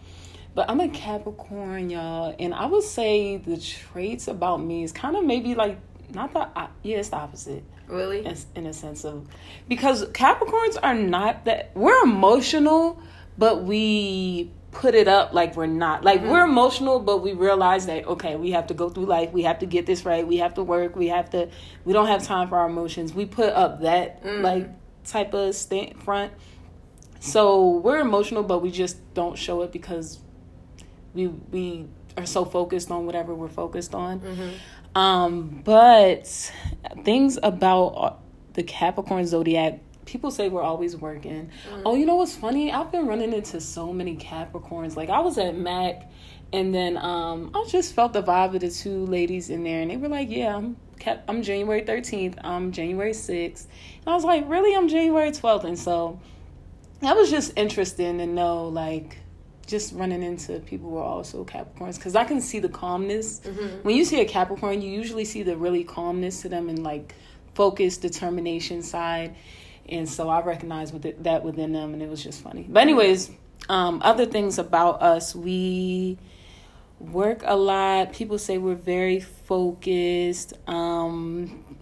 but 0.57 0.69
I'm 0.69 0.81
a 0.81 0.89
Capricorn, 0.89 1.91
y'all, 1.91 2.35
and 2.37 2.55
I 2.55 2.67
would 2.67 2.83
say 2.83 3.37
the 3.37 3.57
traits 3.57 4.27
about 4.27 4.57
me 4.61 4.83
is 4.83 4.91
kind 4.91 5.15
of 5.17 5.25
maybe 5.25 5.55
like 5.55 5.79
not 6.13 6.33
the 6.33 6.49
yeah, 6.83 6.97
it's 6.97 7.11
the 7.11 7.17
opposite 7.19 7.63
Really? 7.87 8.27
in, 8.27 8.37
in 8.57 8.67
a 8.67 8.73
sense 8.73 9.05
of 9.05 9.29
because 9.69 10.05
Capricorns 10.07 10.77
are 10.83 10.95
not 10.95 11.45
that 11.45 11.71
we're 11.77 12.03
emotional, 12.03 13.01
but 13.39 13.65
we 13.65 14.51
put 14.71 14.95
it 14.95 15.07
up 15.07 15.33
like 15.33 15.57
we're 15.57 15.67
not. 15.67 16.05
Like 16.05 16.23
we're 16.23 16.45
emotional, 16.45 16.99
but 16.99 17.19
we 17.23 17.33
realize 17.33 17.87
that 17.87 18.07
okay, 18.07 18.37
we 18.37 18.51
have 18.53 18.67
to 18.69 18.75
go 18.75 18.89
through 18.89 19.07
life, 19.07 19.33
we 19.33 19.43
have 19.43 19.61
to 19.61 19.67
get 19.67 19.87
this 19.87 20.05
right, 20.05 20.27
we 20.27 20.39
have 20.39 20.55
to 20.55 20.63
work, 20.63 20.97
we 20.97 21.09
have 21.09 21.31
to. 21.31 21.49
We 21.85 21.93
don't 21.93 22.09
have 22.09 22.23
time 22.25 22.49
for 22.49 22.59
our 22.59 22.69
emotions. 22.69 23.15
We 23.15 23.25
put 23.27 23.53
up 23.53 23.83
that 23.83 24.23
Mhm. 24.25 24.43
like 24.43 24.69
type 25.05 25.35
of 25.35 25.55
stand 25.55 26.03
front. 26.03 26.33
So 27.21 27.69
we're 27.79 28.01
emotional, 28.01 28.43
but 28.43 28.61
we 28.61 28.71
just 28.71 28.97
don't 29.15 29.37
show 29.39 29.63
it 29.63 29.73
because 29.73 30.19
we 31.15 31.29
we 31.29 31.87
are 32.17 32.27
so 32.27 32.45
focused 32.45 32.91
on 32.91 33.07
whatever 33.07 33.35
we're 33.35 33.49
focused 33.49 33.95
on. 33.95 34.21
Mm-hmm. 34.21 34.99
Um, 35.01 35.63
but 35.65 36.27
things 37.05 37.39
about 37.43 38.21
the 38.53 38.63
Capricorn 38.63 39.27
zodiac, 39.27 39.81
people 40.07 40.31
say 40.31 40.49
we're 40.49 40.63
always 40.63 40.97
working. 40.97 41.51
Oh, 41.85 41.95
you 41.95 42.07
know 42.07 42.17
what's 42.17 42.37
funny? 42.37 42.73
I've 42.73 42.93
been 42.93 43.07
running 43.07 43.33
into 43.33 43.61
so 43.61 43.93
many 43.93 44.17
Capricorns. 44.17 44.97
Like 44.97 45.11
I 45.11 45.21
was 45.21 45.39
at 45.39 45.57
Mac 45.57 46.11
and 46.55 46.73
then 46.73 46.97
um, 46.99 47.51
I 47.53 47.65
just 47.69 47.95
felt 47.95 48.13
the 48.13 48.23
vibe 48.23 48.55
of 48.55 48.61
the 48.61 48.71
two 48.71 49.07
ladies 49.07 49.51
in 49.51 49.65
there, 49.65 49.83
and 49.83 49.91
they 49.91 49.97
were 49.97 50.09
like, 50.09 50.31
"Yeah, 50.31 50.55
I'm 50.55 50.77
kept, 51.01 51.29
I'm 51.29 51.43
January 51.43 51.83
13th, 51.83 52.39
I'm 52.45 52.71
January 52.71 53.11
6th," 53.11 53.67
and 53.67 54.07
I 54.07 54.15
was 54.15 54.23
like, 54.23 54.49
"Really? 54.49 54.73
I'm 54.77 54.89
January 54.89 55.33
12th," 55.33 55.65
and 55.65 55.77
so 55.77 56.21
that 57.01 57.17
was 57.17 57.29
just 57.29 57.53
interesting 57.57 58.19
to 58.19 58.27
know, 58.27 58.69
like, 58.69 59.19
just 59.67 59.95
running 59.95 60.23
into 60.23 60.61
people 60.61 60.91
who 60.91 60.99
are 60.99 61.05
also 61.05 61.45
Capricorns, 61.45 61.97
because 61.97 62.15
I 62.15 62.23
can 62.23 62.41
see 62.41 62.61
the 62.61 62.69
calmness. 62.69 63.41
Mm-hmm. 63.41 63.83
When 63.83 63.97
you 63.97 64.05
see 64.05 64.21
a 64.21 64.25
Capricorn, 64.25 64.81
you 64.81 64.93
usually 64.93 65.25
see 65.25 65.43
the 65.43 65.57
really 65.57 65.83
calmness 65.83 66.43
to 66.43 66.49
them 66.49 66.69
and 66.69 66.85
like 66.85 67.17
focus, 67.55 67.97
determination 67.97 68.81
side, 68.83 69.35
and 69.89 70.09
so 70.09 70.29
I 70.29 70.43
recognized 70.43 70.93
with 70.93 71.05
it, 71.05 71.23
that 71.25 71.45
within 71.45 71.73
them, 71.73 71.93
and 71.93 72.03
it 72.03 72.09
was 72.09 72.23
just 72.23 72.43
funny. 72.43 72.67
But 72.69 72.81
anyways, 72.81 73.31
um, 73.69 74.01
other 74.05 74.27
things 74.27 74.59
about 74.59 75.03
us, 75.03 75.35
we 75.35 76.19
work 76.99 77.43
a 77.45 77.57
lot. 77.57 78.13
People 78.13 78.39
say 78.39 78.59
we're 78.59 78.75
very 78.75 79.21
focused. 79.21 80.55
Um, 80.67 81.77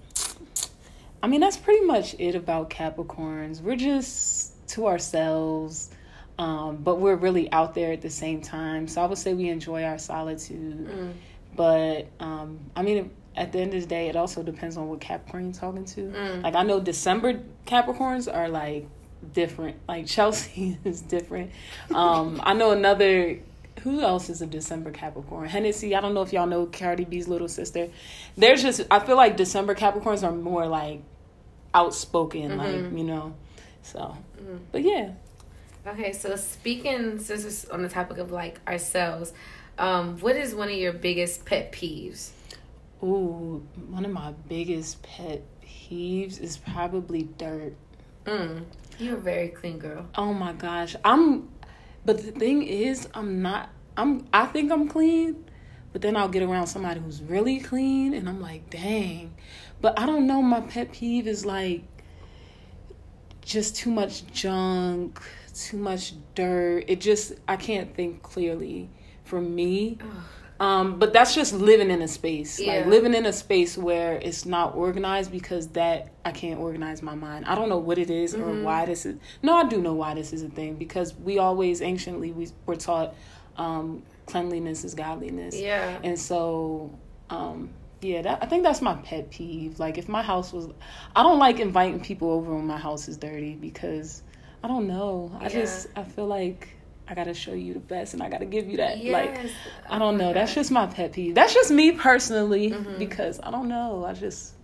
I 1.23 1.29
mean, 1.29 1.41
that's 1.41 1.57
pretty 1.57 1.85
much 1.87 2.17
it 2.19 2.35
about 2.35 2.71
Capricorns. 2.71 3.61
We're 3.61 3.77
just 3.77 4.67
to 4.69 4.87
ourselves, 4.87 5.91
um, 6.39 6.79
but 6.79 6.97
we're 6.97 7.17
really 7.17 7.51
out 7.53 7.75
there 7.75 7.93
at 7.93 8.03
the 8.03 8.11
same 8.11 8.41
time. 8.41 8.89
So 8.89 9.03
I 9.03 9.07
would 9.07 9.19
say 9.19 9.35
we 9.35 9.49
enjoy 9.49 9.85
our 9.85 9.99
solitude. 9.99 10.89
Mm. 10.89 11.13
But 11.55 12.09
um, 12.19 12.59
I 12.75 12.83
mean, 12.83 13.11
at 13.37 13.53
the 13.53 13.61
end 13.61 13.75
of 13.75 13.81
the 13.81 13.87
day, 13.87 14.09
it 14.09 14.17
also 14.17 14.43
depends 14.43 14.77
on 14.77 14.89
what 14.89 15.01
Capricorn 15.01 15.45
you're 15.45 15.53
talking 15.53 15.85
to. 15.85 16.01
Mm. 16.03 16.43
Like 16.43 16.55
I 16.55 16.63
know 16.63 16.81
December 16.81 17.41
Capricorns 17.67 18.33
are 18.33 18.49
like 18.49 18.87
different. 19.33 19.77
Like 19.89 20.07
Chelsea 20.17 20.79
is 20.85 21.01
different. 21.01 21.51
Um, 21.95 22.41
I 22.45 22.55
know 22.55 22.73
another 22.73 23.39
who 23.83 24.01
else 24.01 24.29
is 24.29 24.43
a 24.43 24.47
December 24.47 24.91
Capricorn? 24.91 25.49
Hennessy. 25.49 25.95
I 25.95 26.01
don't 26.01 26.15
know 26.15 26.23
if 26.23 26.33
y'all 26.33 26.47
know 26.47 26.67
Cardi 26.67 27.05
B's 27.05 27.27
little 27.27 27.49
sister. 27.49 27.89
There's 28.37 28.63
just 28.63 28.83
I 28.91 29.01
feel 29.01 29.17
like 29.17 29.37
December 29.37 29.75
Capricorns 29.75 30.23
are 30.23 30.33
more 30.33 30.67
like 30.67 31.03
outspoken, 31.75 32.51
mm-hmm. 32.53 32.59
like 32.59 32.99
you 32.99 33.05
know. 33.05 33.35
So, 33.83 34.17
mm-hmm. 34.39 34.57
but 34.71 34.83
yeah. 34.83 35.13
Okay, 35.85 36.13
so 36.13 36.37
speaking 36.37 37.19
since 37.19 37.45
it's 37.45 37.65
on 37.65 37.83
the 37.83 37.89
topic 37.89 38.19
of 38.19 38.31
like 38.31 38.61
ourselves, 38.69 39.33
um, 39.79 40.19
what 40.19 40.37
is 40.37 40.55
one 40.55 40.69
of 40.69 40.77
your 40.77 40.93
biggest 40.93 41.45
pet 41.45 41.73
peeves? 41.73 42.31
Ooh, 43.03 43.67
one 43.89 44.05
of 44.05 44.13
my 44.13 44.33
biggest 44.49 45.03
pet 45.03 45.43
peeves 45.63 46.41
is 46.41 46.57
probably 46.57 47.25
dirt. 47.39 47.75
Mm, 48.25 48.65
you're 48.99 49.17
a 49.17 49.21
very 49.21 49.49
clean 49.49 49.79
girl. 49.79 50.07
Oh 50.15 50.33
my 50.33 50.53
gosh, 50.53 50.95
I'm 51.05 51.49
but 52.05 52.23
the 52.23 52.33
thing 52.33 52.63
is, 52.63 53.09
I'm 53.15 53.43
not. 53.43 53.71
I'm. 53.97 54.27
I 54.33 54.47
think 54.47 54.73
I'm 54.73 54.89
clean, 54.89 55.45
but 55.93 56.03
then 56.03 56.17
I'll 56.17 56.29
get 56.29 56.43
around 56.43 56.67
somebody 56.67 57.01
who's 57.01 57.23
really 57.23 57.61
clean, 57.61 58.15
and 58.15 58.29
I'm 58.29 58.41
like, 58.41 58.71
dang. 58.71 59.35
But 59.81 59.99
I 59.99 60.07
don't 60.07 60.27
know. 60.27 60.43
My 60.43 60.61
pet 60.61 60.93
peeve 60.93 61.27
is 61.27 61.47
like 61.47 61.83
just 63.45 63.77
too 63.77 63.91
much 63.91 64.27
junk, 64.33 65.21
too 65.55 65.77
much 65.77 66.15
dirt. 66.35 66.85
It 66.89 67.01
just 67.01 67.35
I 67.47 67.57
can't 67.57 67.95
think 67.95 68.23
clearly. 68.23 68.91
For 69.25 69.41
me, 69.41 69.99
Ugh. 70.03 70.09
Um, 70.63 71.01
but 71.01 71.13
that's 71.13 71.35
just 71.35 71.53
living 71.53 71.91
in 71.91 72.03
a 72.03 72.09
space, 72.09 72.61
yeah. 72.61 72.75
like 72.75 72.87
living 72.87 73.15
in 73.15 73.27
a 73.27 73.33
space 73.33 73.77
where 73.77 74.15
it's 74.19 74.47
not 74.47 74.77
organized 74.77 75.33
because 75.33 75.67
that 75.71 76.13
I 76.25 76.31
can't 76.31 76.61
organize 76.61 77.03
my 77.03 77.17
mind. 77.17 77.47
I 77.47 77.57
don't 77.57 77.69
know 77.69 77.79
what 77.79 77.99
it 77.99 78.11
is 78.11 78.33
mm-hmm. 78.33 78.45
or 78.45 78.63
why 78.63 78.87
this 78.87 79.05
is. 79.05 79.17
No, 79.43 79.57
I 79.57 79.65
do 79.65 79.83
know 79.83 79.95
why 79.95 80.15
this 80.15 80.33
is 80.33 80.45
a 80.45 80.49
thing 80.49 80.77
because 80.77 81.15
we 81.15 81.39
always 81.39 81.83
anciently 81.83 82.31
we 82.31 82.49
were 82.65 82.77
taught 82.77 83.13
um, 83.57 84.05
cleanliness 84.27 84.85
is 84.85 84.95
godliness. 84.95 85.59
Yeah, 85.59 85.99
and 86.05 86.19
so. 86.19 86.97
Um, 87.29 87.71
yeah, 88.01 88.21
that, 88.23 88.43
I 88.43 88.47
think 88.47 88.65
that's 88.65 88.83
my 88.83 88.95
pet 88.95 89.31
peeve. 89.31 89.79
Like, 89.79 89.97
if 89.97 90.09
my 90.09 90.23
house 90.23 90.53
was, 90.53 90.69
I 91.15 91.23
don't 91.23 91.39
like 91.39 91.61
inviting 91.61 92.01
people 92.01 92.33
over 92.33 92.53
when 92.53 92.67
my 92.67 92.77
house 92.77 93.07
is 93.07 93.17
dirty 93.17 93.55
because 93.55 94.23
I 94.65 94.69
don't 94.69 94.89
know. 94.89 95.31
I 95.39 95.45
yeah. 95.45 95.49
just 95.51 95.87
I 95.95 96.03
feel 96.03 96.27
like 96.27 96.69
I 97.09 97.15
gotta 97.15 97.35
show 97.35 97.53
you 97.53 97.75
the 97.75 97.81
best 97.81 98.15
and 98.15 98.23
I 98.23 98.29
gotta 98.29 98.47
give 98.47 98.69
you 98.69 98.79
that. 98.79 98.99
Yes. 98.99 99.13
Like, 99.13 99.51
I 99.89 99.99
don't 99.99 100.17
know. 100.17 100.33
That's 100.33 100.55
just 100.55 100.71
my 100.71 100.87
pet 100.87 101.13
peeve. 101.13 101.35
That's 101.35 101.53
just 101.53 101.71
me 101.71 101.93
personally 101.93 102.71
mm-hmm. 102.71 102.99
because 102.99 103.41
I 103.43 103.51
don't 103.51 103.69
know. 103.69 104.05
I 104.05 104.13
just, 104.13 104.55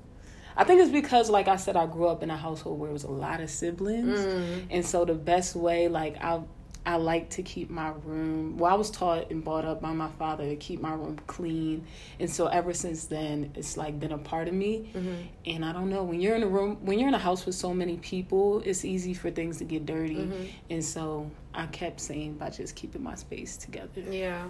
I 0.57 0.65
think 0.65 0.81
it's 0.81 0.91
because, 0.91 1.31
like 1.31 1.49
I 1.49 1.57
said, 1.57 1.77
I 1.77 1.87
grew 1.87 2.07
up 2.07 2.23
in 2.23 2.31
a 2.31 2.37
household 2.37 2.81
where 2.81 2.91
it 2.91 2.93
was 2.93 3.05
a 3.05 3.11
lot 3.11 3.41
of 3.41 3.49
siblings, 3.49 4.19
mm. 4.19 4.67
and 4.71 4.85
so 4.85 5.05
the 5.05 5.15
best 5.15 5.55
way, 5.55 5.87
like 5.87 6.17
I 6.23 6.41
I 6.89 6.97
like 6.97 7.29
to 7.31 7.43
keep 7.43 7.69
my 7.69 7.93
room. 8.05 8.57
Well, 8.57 8.73
I 8.73 8.75
was 8.75 8.91
taught 8.91 9.31
and 9.31 9.45
brought 9.45 9.67
up 9.67 9.83
by 9.83 9.93
my 9.93 10.09
father 10.19 10.49
to 10.49 10.57
keep 10.57 10.81
my 10.81 10.95
room 10.95 11.19
clean, 11.27 11.85
and 12.19 12.31
so 12.31 12.47
ever 12.47 12.73
since 12.73 13.05
then, 13.05 13.53
it's 13.55 13.77
like 13.77 14.01
been 14.01 14.13
a 14.13 14.19
part 14.19 14.49
of 14.49 14.55
me. 14.55 14.91
Mm-hmm. 14.95 15.15
And 15.47 15.65
I 15.67 15.73
don't 15.73 15.91
know 15.91 16.03
when 16.03 16.19
you're 16.21 16.35
in 16.35 16.43
a 16.43 16.49
room, 16.49 16.79
when 16.81 16.99
you're 16.99 17.09
in 17.09 17.15
a 17.15 17.19
house 17.19 17.45
with 17.45 17.55
so 17.55 17.75
many 17.75 17.99
people, 17.99 18.63
it's 18.65 18.87
easy 18.87 19.13
for 19.13 19.31
things 19.31 19.59
to 19.59 19.65
get 19.65 19.85
dirty. 19.85 20.17
Mm-hmm. 20.17 20.45
And 20.71 20.85
so 20.85 21.31
I 21.59 21.67
kept 21.67 22.01
saying 22.01 22.35
by 22.35 22.51
just 22.51 22.77
keeping 22.77 23.03
my 23.03 23.17
space 23.17 23.57
together. 23.57 24.01
Yeah, 24.09 24.45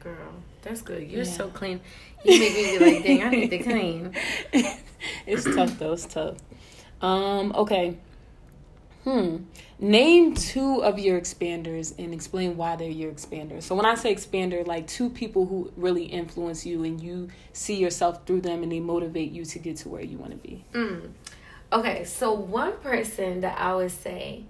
girl, 0.00 0.32
that's 0.62 0.80
good. 0.80 1.02
You're 1.02 1.24
yeah. 1.24 1.30
so 1.30 1.48
clean. 1.48 1.78
You 2.24 2.38
make 2.38 2.54
me 2.54 2.78
be 2.78 2.84
like, 2.94 3.04
dang, 3.04 3.22
I 3.22 3.28
need 3.28 3.50
to 3.50 3.58
clean. 3.58 4.14
it's 5.26 5.44
tough 5.44 5.78
though. 5.78 5.92
It's 5.92 6.06
tough. 6.06 6.38
Um. 7.02 7.52
Okay. 7.54 7.98
Hmm. 9.04 9.36
Name 9.78 10.34
two 10.34 10.82
of 10.82 10.98
your 10.98 11.20
expanders 11.20 11.96
and 11.98 12.12
explain 12.14 12.56
why 12.56 12.76
they're 12.76 12.90
your 12.90 13.12
expanders. 13.12 13.64
So 13.64 13.74
when 13.74 13.84
I 13.86 13.94
say 13.94 14.14
expander, 14.14 14.66
like 14.66 14.86
two 14.86 15.10
people 15.10 15.46
who 15.46 15.70
really 15.76 16.04
influence 16.04 16.66
you 16.66 16.82
and 16.82 17.00
you 17.00 17.28
see 17.52 17.76
yourself 17.76 18.26
through 18.26 18.40
them 18.40 18.62
and 18.62 18.72
they 18.72 18.80
motivate 18.80 19.32
you 19.32 19.44
to 19.44 19.58
get 19.58 19.76
to 19.78 19.88
where 19.88 20.02
you 20.02 20.18
want 20.18 20.32
to 20.32 20.36
be. 20.38 20.64
Mm. 20.72 21.10
Okay, 21.72 22.04
so 22.04 22.32
one 22.32 22.72
person 22.78 23.42
that 23.42 23.58
I 23.58 23.74
would 23.74 23.90
say 23.92 24.44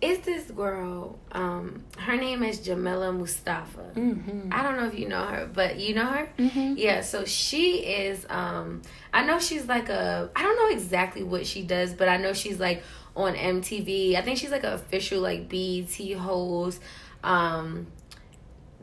is 0.00 0.18
this 0.20 0.50
girl. 0.50 1.18
Um, 1.32 1.84
her 1.98 2.16
name 2.16 2.42
is 2.42 2.60
Jamila 2.60 3.12
Mustafa. 3.12 3.92
Mm-hmm. 3.94 4.50
I 4.52 4.62
don't 4.62 4.76
know 4.76 4.86
if 4.86 4.98
you 4.98 5.08
know 5.08 5.24
her, 5.24 5.48
but 5.52 5.78
you 5.78 5.94
know 5.94 6.06
her. 6.06 6.28
Mm-hmm. 6.38 6.74
Yeah, 6.76 7.00
so 7.00 7.24
she 7.24 7.78
is. 7.78 8.26
Um, 8.28 8.82
I 9.12 9.24
know 9.24 9.38
she's 9.38 9.66
like 9.66 9.88
a. 9.88 10.30
I 10.34 10.42
don't 10.42 10.56
know 10.56 10.76
exactly 10.76 11.22
what 11.22 11.46
she 11.46 11.62
does, 11.62 11.94
but 11.94 12.08
I 12.08 12.16
know 12.16 12.32
she's 12.32 12.60
like 12.60 12.82
on 13.16 13.34
MTV. 13.34 14.16
I 14.16 14.22
think 14.22 14.38
she's 14.38 14.50
like 14.50 14.64
an 14.64 14.74
official 14.74 15.20
like 15.20 15.48
BET 15.48 15.94
host. 16.18 16.80
Um, 17.22 17.86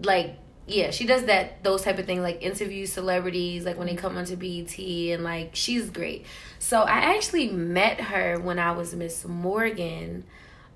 like 0.01 0.37
yeah, 0.67 0.91
she 0.91 1.05
does 1.05 1.25
that 1.25 1.63
those 1.63 1.83
type 1.83 1.99
of 1.99 2.05
things 2.05 2.21
like 2.21 2.41
interview 2.41 2.85
celebrities 2.85 3.65
like 3.65 3.77
when 3.77 3.87
they 3.87 3.95
come 3.95 4.17
onto 4.17 4.35
BET 4.35 4.77
and 4.79 5.23
like 5.23 5.51
she's 5.53 5.89
great. 5.89 6.25
So 6.59 6.81
I 6.81 7.15
actually 7.15 7.49
met 7.49 7.99
her 7.99 8.39
when 8.39 8.59
I 8.59 8.71
was 8.71 8.93
Miss 8.95 9.25
Morgan. 9.25 10.23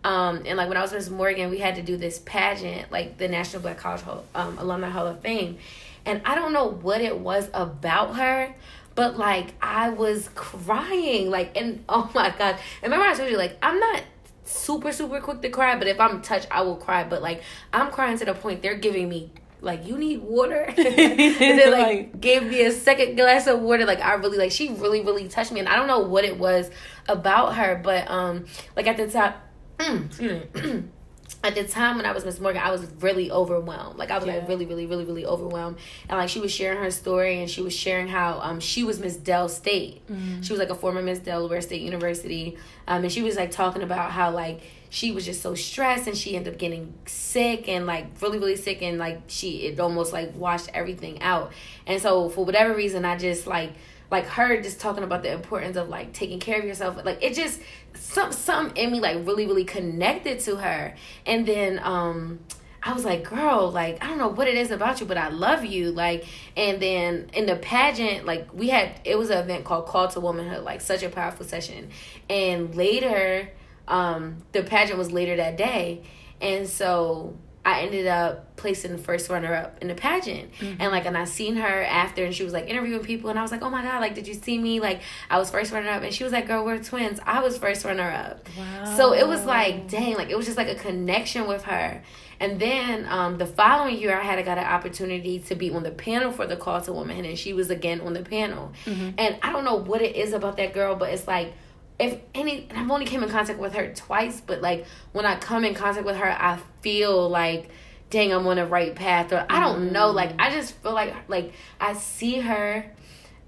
Um, 0.05 0.43
and 0.45 0.55
like 0.55 0.67
when 0.69 0.77
I 0.77 0.83
was 0.83 0.93
Miss 0.93 1.09
Morgan, 1.09 1.49
we 1.49 1.57
had 1.57 1.75
to 1.77 1.81
do 1.81 1.97
this 1.97 2.19
pageant, 2.19 2.91
like 2.91 3.17
the 3.17 3.27
National 3.27 3.63
Black 3.63 3.79
College 3.79 4.01
Hall, 4.01 4.23
um, 4.35 4.59
Alumni 4.59 4.87
Hall 4.87 5.07
of 5.07 5.19
Fame. 5.21 5.57
And 6.05 6.21
I 6.25 6.35
don't 6.35 6.53
know 6.53 6.67
what 6.67 7.01
it 7.01 7.17
was 7.17 7.49
about 7.55 8.15
her, 8.17 8.53
but 8.93 9.17
like 9.17 9.55
I 9.63 9.89
was 9.89 10.29
crying, 10.35 11.31
like 11.31 11.57
and 11.57 11.83
oh 11.89 12.11
my 12.13 12.29
god! 12.29 12.59
And 12.83 12.93
remember 12.93 13.07
I 13.07 13.15
told 13.15 13.31
you 13.31 13.37
like 13.37 13.57
I'm 13.63 13.79
not 13.79 14.03
super 14.43 14.91
super 14.91 15.19
quick 15.21 15.41
to 15.41 15.49
cry, 15.49 15.75
but 15.75 15.87
if 15.87 15.99
I'm 15.99 16.21
touched, 16.21 16.49
I 16.51 16.61
will 16.61 16.75
cry. 16.75 17.03
But 17.03 17.23
like 17.23 17.41
I'm 17.73 17.89
crying 17.89 18.19
to 18.19 18.25
the 18.25 18.35
point 18.35 18.61
they're 18.61 18.75
giving 18.75 19.09
me 19.09 19.31
like 19.61 19.87
you 19.87 19.97
need 19.97 20.21
water 20.21 20.61
and 20.77 20.77
then 20.77 21.71
like, 21.71 22.21
gave 22.21 22.43
me 22.43 22.61
a 22.61 22.71
second 22.71 23.15
glass 23.15 23.47
of 23.47 23.59
water 23.61 23.85
like 23.85 23.99
i 23.99 24.13
really 24.13 24.37
like 24.37 24.51
she 24.51 24.69
really 24.73 25.01
really 25.01 25.27
touched 25.27 25.51
me 25.51 25.59
and 25.59 25.67
i 25.67 25.75
don't 25.75 25.87
know 25.87 25.99
what 25.99 26.23
it 26.23 26.37
was 26.37 26.69
about 27.07 27.55
her 27.55 27.79
but 27.83 28.07
um 28.11 28.45
like 28.75 28.85
at 28.85 28.95
the 28.97 29.09
time 29.09 29.33
mm, 29.77 30.83
at 31.43 31.55
the 31.55 31.63
time 31.63 31.97
when 31.97 32.05
I 32.05 32.11
was 32.11 32.25
Miss 32.25 32.39
Morgan, 32.39 32.61
I 32.63 32.71
was 32.71 32.85
really 32.99 33.31
overwhelmed. 33.31 33.97
Like 33.97 34.11
I 34.11 34.17
was 34.17 34.25
yeah. 34.25 34.35
like 34.37 34.47
really, 34.47 34.65
really, 34.65 34.85
really, 34.85 35.05
really 35.05 35.25
overwhelmed. 35.25 35.77
And 36.09 36.17
like 36.17 36.29
she 36.29 36.39
was 36.39 36.51
sharing 36.51 36.79
her 36.79 36.91
story, 36.91 37.39
and 37.39 37.49
she 37.49 37.61
was 37.61 37.73
sharing 37.73 38.07
how 38.07 38.39
um 38.41 38.59
she 38.59 38.83
was 38.83 38.99
Miss 38.99 39.15
Del 39.15 39.49
State. 39.49 40.05
Mm-hmm. 40.07 40.41
She 40.41 40.53
was 40.53 40.59
like 40.59 40.69
a 40.69 40.75
former 40.75 41.01
Miss 41.01 41.19
Delaware 41.19 41.61
State 41.61 41.81
University, 41.81 42.57
um 42.87 43.03
and 43.03 43.11
she 43.11 43.21
was 43.21 43.35
like 43.35 43.51
talking 43.51 43.83
about 43.83 44.11
how 44.11 44.31
like 44.31 44.61
she 44.89 45.11
was 45.11 45.25
just 45.25 45.41
so 45.41 45.55
stressed 45.55 46.07
and 46.07 46.15
she 46.15 46.35
ended 46.35 46.53
up 46.53 46.59
getting 46.59 46.93
sick 47.05 47.67
and 47.67 47.85
like 47.85 48.07
really 48.21 48.39
really 48.39 48.55
sick 48.55 48.81
and 48.81 48.97
like 48.97 49.21
she 49.27 49.63
it 49.67 49.79
almost 49.79 50.13
like 50.13 50.35
washed 50.35 50.69
everything 50.73 51.21
out. 51.21 51.51
And 51.85 52.01
so 52.01 52.29
for 52.29 52.45
whatever 52.45 52.73
reason, 52.73 53.05
I 53.05 53.17
just 53.17 53.45
like 53.45 53.73
like 54.15 54.27
her 54.27 54.61
just 54.61 54.79
talking 54.79 55.03
about 55.03 55.23
the 55.23 55.31
importance 55.31 55.75
of 55.75 55.89
like 55.89 56.13
taking 56.13 56.39
care 56.39 56.57
of 56.57 56.65
yourself 56.65 56.97
like 57.03 57.21
it 57.21 57.33
just 57.33 57.59
some 57.93 58.31
some 58.31 58.71
in 58.75 58.91
me 58.91 58.99
like 58.99 59.17
really 59.27 59.45
really 59.45 59.65
connected 59.65 60.39
to 60.39 60.55
her 60.55 60.95
and 61.25 61.45
then 61.45 61.79
um 61.83 62.39
I 62.87 62.93
was 62.93 63.03
like, 63.03 63.27
girl, 63.27 63.71
like, 63.71 64.03
I 64.03 64.07
don't 64.09 64.19
know 64.19 64.27
what 64.27 64.47
it 64.47 64.53
is 64.53 64.69
about 64.69 64.99
you, 64.99 65.07
but 65.07 65.17
I 65.17 65.29
love 65.29 65.65
you. 65.65 65.89
Like, 65.89 66.27
and 66.55 66.79
then 66.79 67.31
in 67.33 67.47
the 67.47 67.55
pageant, 67.55 68.27
like, 68.27 68.53
we 68.53 68.69
had, 68.69 68.99
it 69.03 69.17
was 69.17 69.31
an 69.31 69.39
event 69.39 69.65
called 69.65 69.87
Call 69.87 70.07
to 70.09 70.19
Womanhood, 70.19 70.63
like, 70.63 70.81
such 70.81 71.01
a 71.01 71.09
powerful 71.09 71.47
session. 71.47 71.89
And 72.29 72.75
later, 72.75 73.49
um, 73.87 74.43
the 74.51 74.61
pageant 74.61 74.99
was 74.99 75.11
later 75.11 75.35
that 75.37 75.57
day. 75.57 76.03
And 76.39 76.67
so 76.67 77.35
I 77.65 77.81
ended 77.81 78.05
up 78.05 78.55
placing 78.57 78.91
the 78.91 78.97
first 78.99 79.27
runner 79.29 79.53
up 79.53 79.81
in 79.81 79.87
the 79.87 79.95
pageant. 79.95 80.51
Mm-hmm. 80.53 80.81
And 80.81 80.91
like 80.91 81.05
and 81.05 81.17
I 81.17 81.25
seen 81.25 81.55
her 81.55 81.83
after 81.83 82.23
and 82.23 82.33
she 82.33 82.43
was 82.43 82.53
like 82.53 82.69
interviewing 82.69 83.03
people 83.03 83.31
and 83.31 83.39
I 83.39 83.41
was 83.41 83.51
like, 83.51 83.63
Oh 83.63 83.71
my 83.71 83.81
god, 83.81 83.99
like 83.99 84.13
did 84.13 84.27
you 84.27 84.35
see 84.35 84.57
me? 84.57 84.79
Like 84.79 85.01
I 85.29 85.39
was 85.39 85.49
first 85.49 85.71
runner 85.71 85.89
up 85.89 86.03
and 86.03 86.13
she 86.13 86.23
was 86.23 86.31
like, 86.31 86.45
Girl, 86.45 86.63
we're 86.63 86.81
twins. 86.81 87.19
I 87.25 87.41
was 87.41 87.57
first 87.57 87.83
runner 87.83 88.09
up. 88.09 88.47
Wow. 88.55 88.95
So 88.95 89.13
it 89.13 89.27
was 89.27 89.45
like, 89.45 89.89
dang, 89.89 90.13
like 90.15 90.29
it 90.29 90.37
was 90.37 90.45
just 90.45 90.57
like 90.57 90.69
a 90.69 90.75
connection 90.75 91.47
with 91.47 91.63
her. 91.63 92.03
And 92.39 92.59
then 92.59 93.07
um, 93.07 93.37
the 93.37 93.45
following 93.45 93.97
year, 93.97 94.15
I 94.17 94.21
had 94.21 94.37
I 94.37 94.41
got 94.41 94.57
an 94.57 94.65
opportunity 94.65 95.39
to 95.39 95.55
be 95.55 95.71
on 95.71 95.83
the 95.83 95.91
panel 95.91 96.31
for 96.31 96.45
the 96.45 96.57
Call 96.57 96.81
to 96.81 96.91
Woman, 96.91 97.23
and 97.23 97.39
she 97.39 97.53
was 97.53 97.69
again 97.69 98.01
on 98.01 98.13
the 98.13 98.23
panel. 98.23 98.73
And 99.17 99.37
I 99.41 99.53
don't 99.53 99.63
know 99.63 99.75
what 99.75 100.01
it 100.01 100.17
is 100.17 100.33
about 100.33 100.57
that 100.57 100.73
girl, 100.73 100.95
but 100.95 101.11
it's 101.13 101.27
like 101.27 101.53
if 101.99 102.19
any, 102.33 102.67
and 102.69 102.77
I've 102.77 102.91
only 102.91 103.05
came 103.05 103.23
in 103.23 103.29
contact 103.29 103.59
with 103.59 103.73
her 103.73 103.93
twice, 103.93 104.41
but 104.41 104.61
like 104.61 104.85
when 105.13 105.25
I 105.25 105.37
come 105.37 105.63
in 105.63 105.73
contact 105.73 106.05
with 106.05 106.17
her, 106.17 106.29
I 106.29 106.59
feel 106.81 107.29
like, 107.29 107.69
dang, 108.09 108.33
I'm 108.33 108.45
on 108.47 108.57
the 108.57 108.65
right 108.65 108.93
path, 108.93 109.31
or 109.31 109.45
I 109.49 109.59
don't 109.59 109.91
know, 109.91 110.11
like 110.11 110.33
I 110.39 110.51
just 110.51 110.73
feel 110.75 110.93
like 110.93 111.13
like 111.27 111.53
I 111.79 111.93
see 111.93 112.39
her 112.39 112.85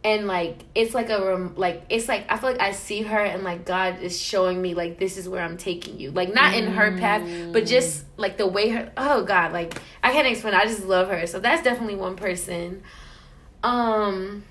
and 0.04 0.28
like 0.28 0.60
it's 0.76 0.94
like 0.94 1.10
a 1.10 1.26
rem- 1.26 1.56
like 1.58 1.84
it's 1.90 2.08
like 2.08 2.26
I 2.30 2.38
feel 2.38 2.52
like 2.52 2.62
I 2.62 2.72
see 2.72 3.02
her 3.02 3.20
and 3.20 3.44
like 3.44 3.66
God 3.66 4.02
is 4.02 4.18
showing 4.20 4.62
me 4.62 4.74
like 4.74 4.98
this 4.98 5.18
is 5.18 5.28
where 5.28 5.44
I'm 5.44 5.58
taking 5.58 6.00
you. 6.00 6.12
Like 6.12 6.34
not 6.34 6.54
in 6.54 6.68
her 6.68 6.98
path 6.98 7.24
but 7.52 7.66
just 7.66 8.06
like 8.16 8.38
the 8.38 8.48
way 8.48 8.70
her 8.70 8.92
oh 8.96 9.24
God 9.24 9.52
like 9.52 9.82
I 10.02 10.12
can't 10.14 10.28
explain 10.28 10.54
it. 10.54 10.58
I 10.58 10.66
just 10.66 10.86
love 10.86 11.10
her. 11.10 11.28
So 11.28 11.40
that's 11.40 11.64
definitely 11.64 11.96
one 11.96 12.16
person. 12.16 12.84
Um 13.64 14.44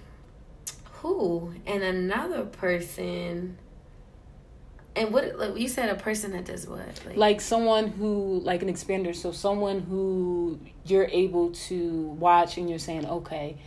who? 1.01 1.55
And 1.65 1.83
another 1.83 2.45
person 2.45 3.57
and 4.97 5.13
what 5.13 5.39
like 5.39 5.57
you 5.57 5.69
said 5.69 5.91
a 5.91 5.95
person 5.95 6.33
that 6.33 6.47
does 6.47 6.67
what? 6.67 6.81
Like 7.15 7.41
someone 7.41 7.89
who 7.89 8.41
like 8.43 8.63
an 8.63 8.69
expander. 8.73 9.15
So 9.15 9.31
someone 9.33 9.81
who 9.81 10.59
you're 10.85 11.09
able 11.13 11.51
to 11.53 12.03
watch 12.19 12.57
and 12.57 12.69
you're 12.69 12.79
saying 12.79 13.07
okay. 13.07 13.59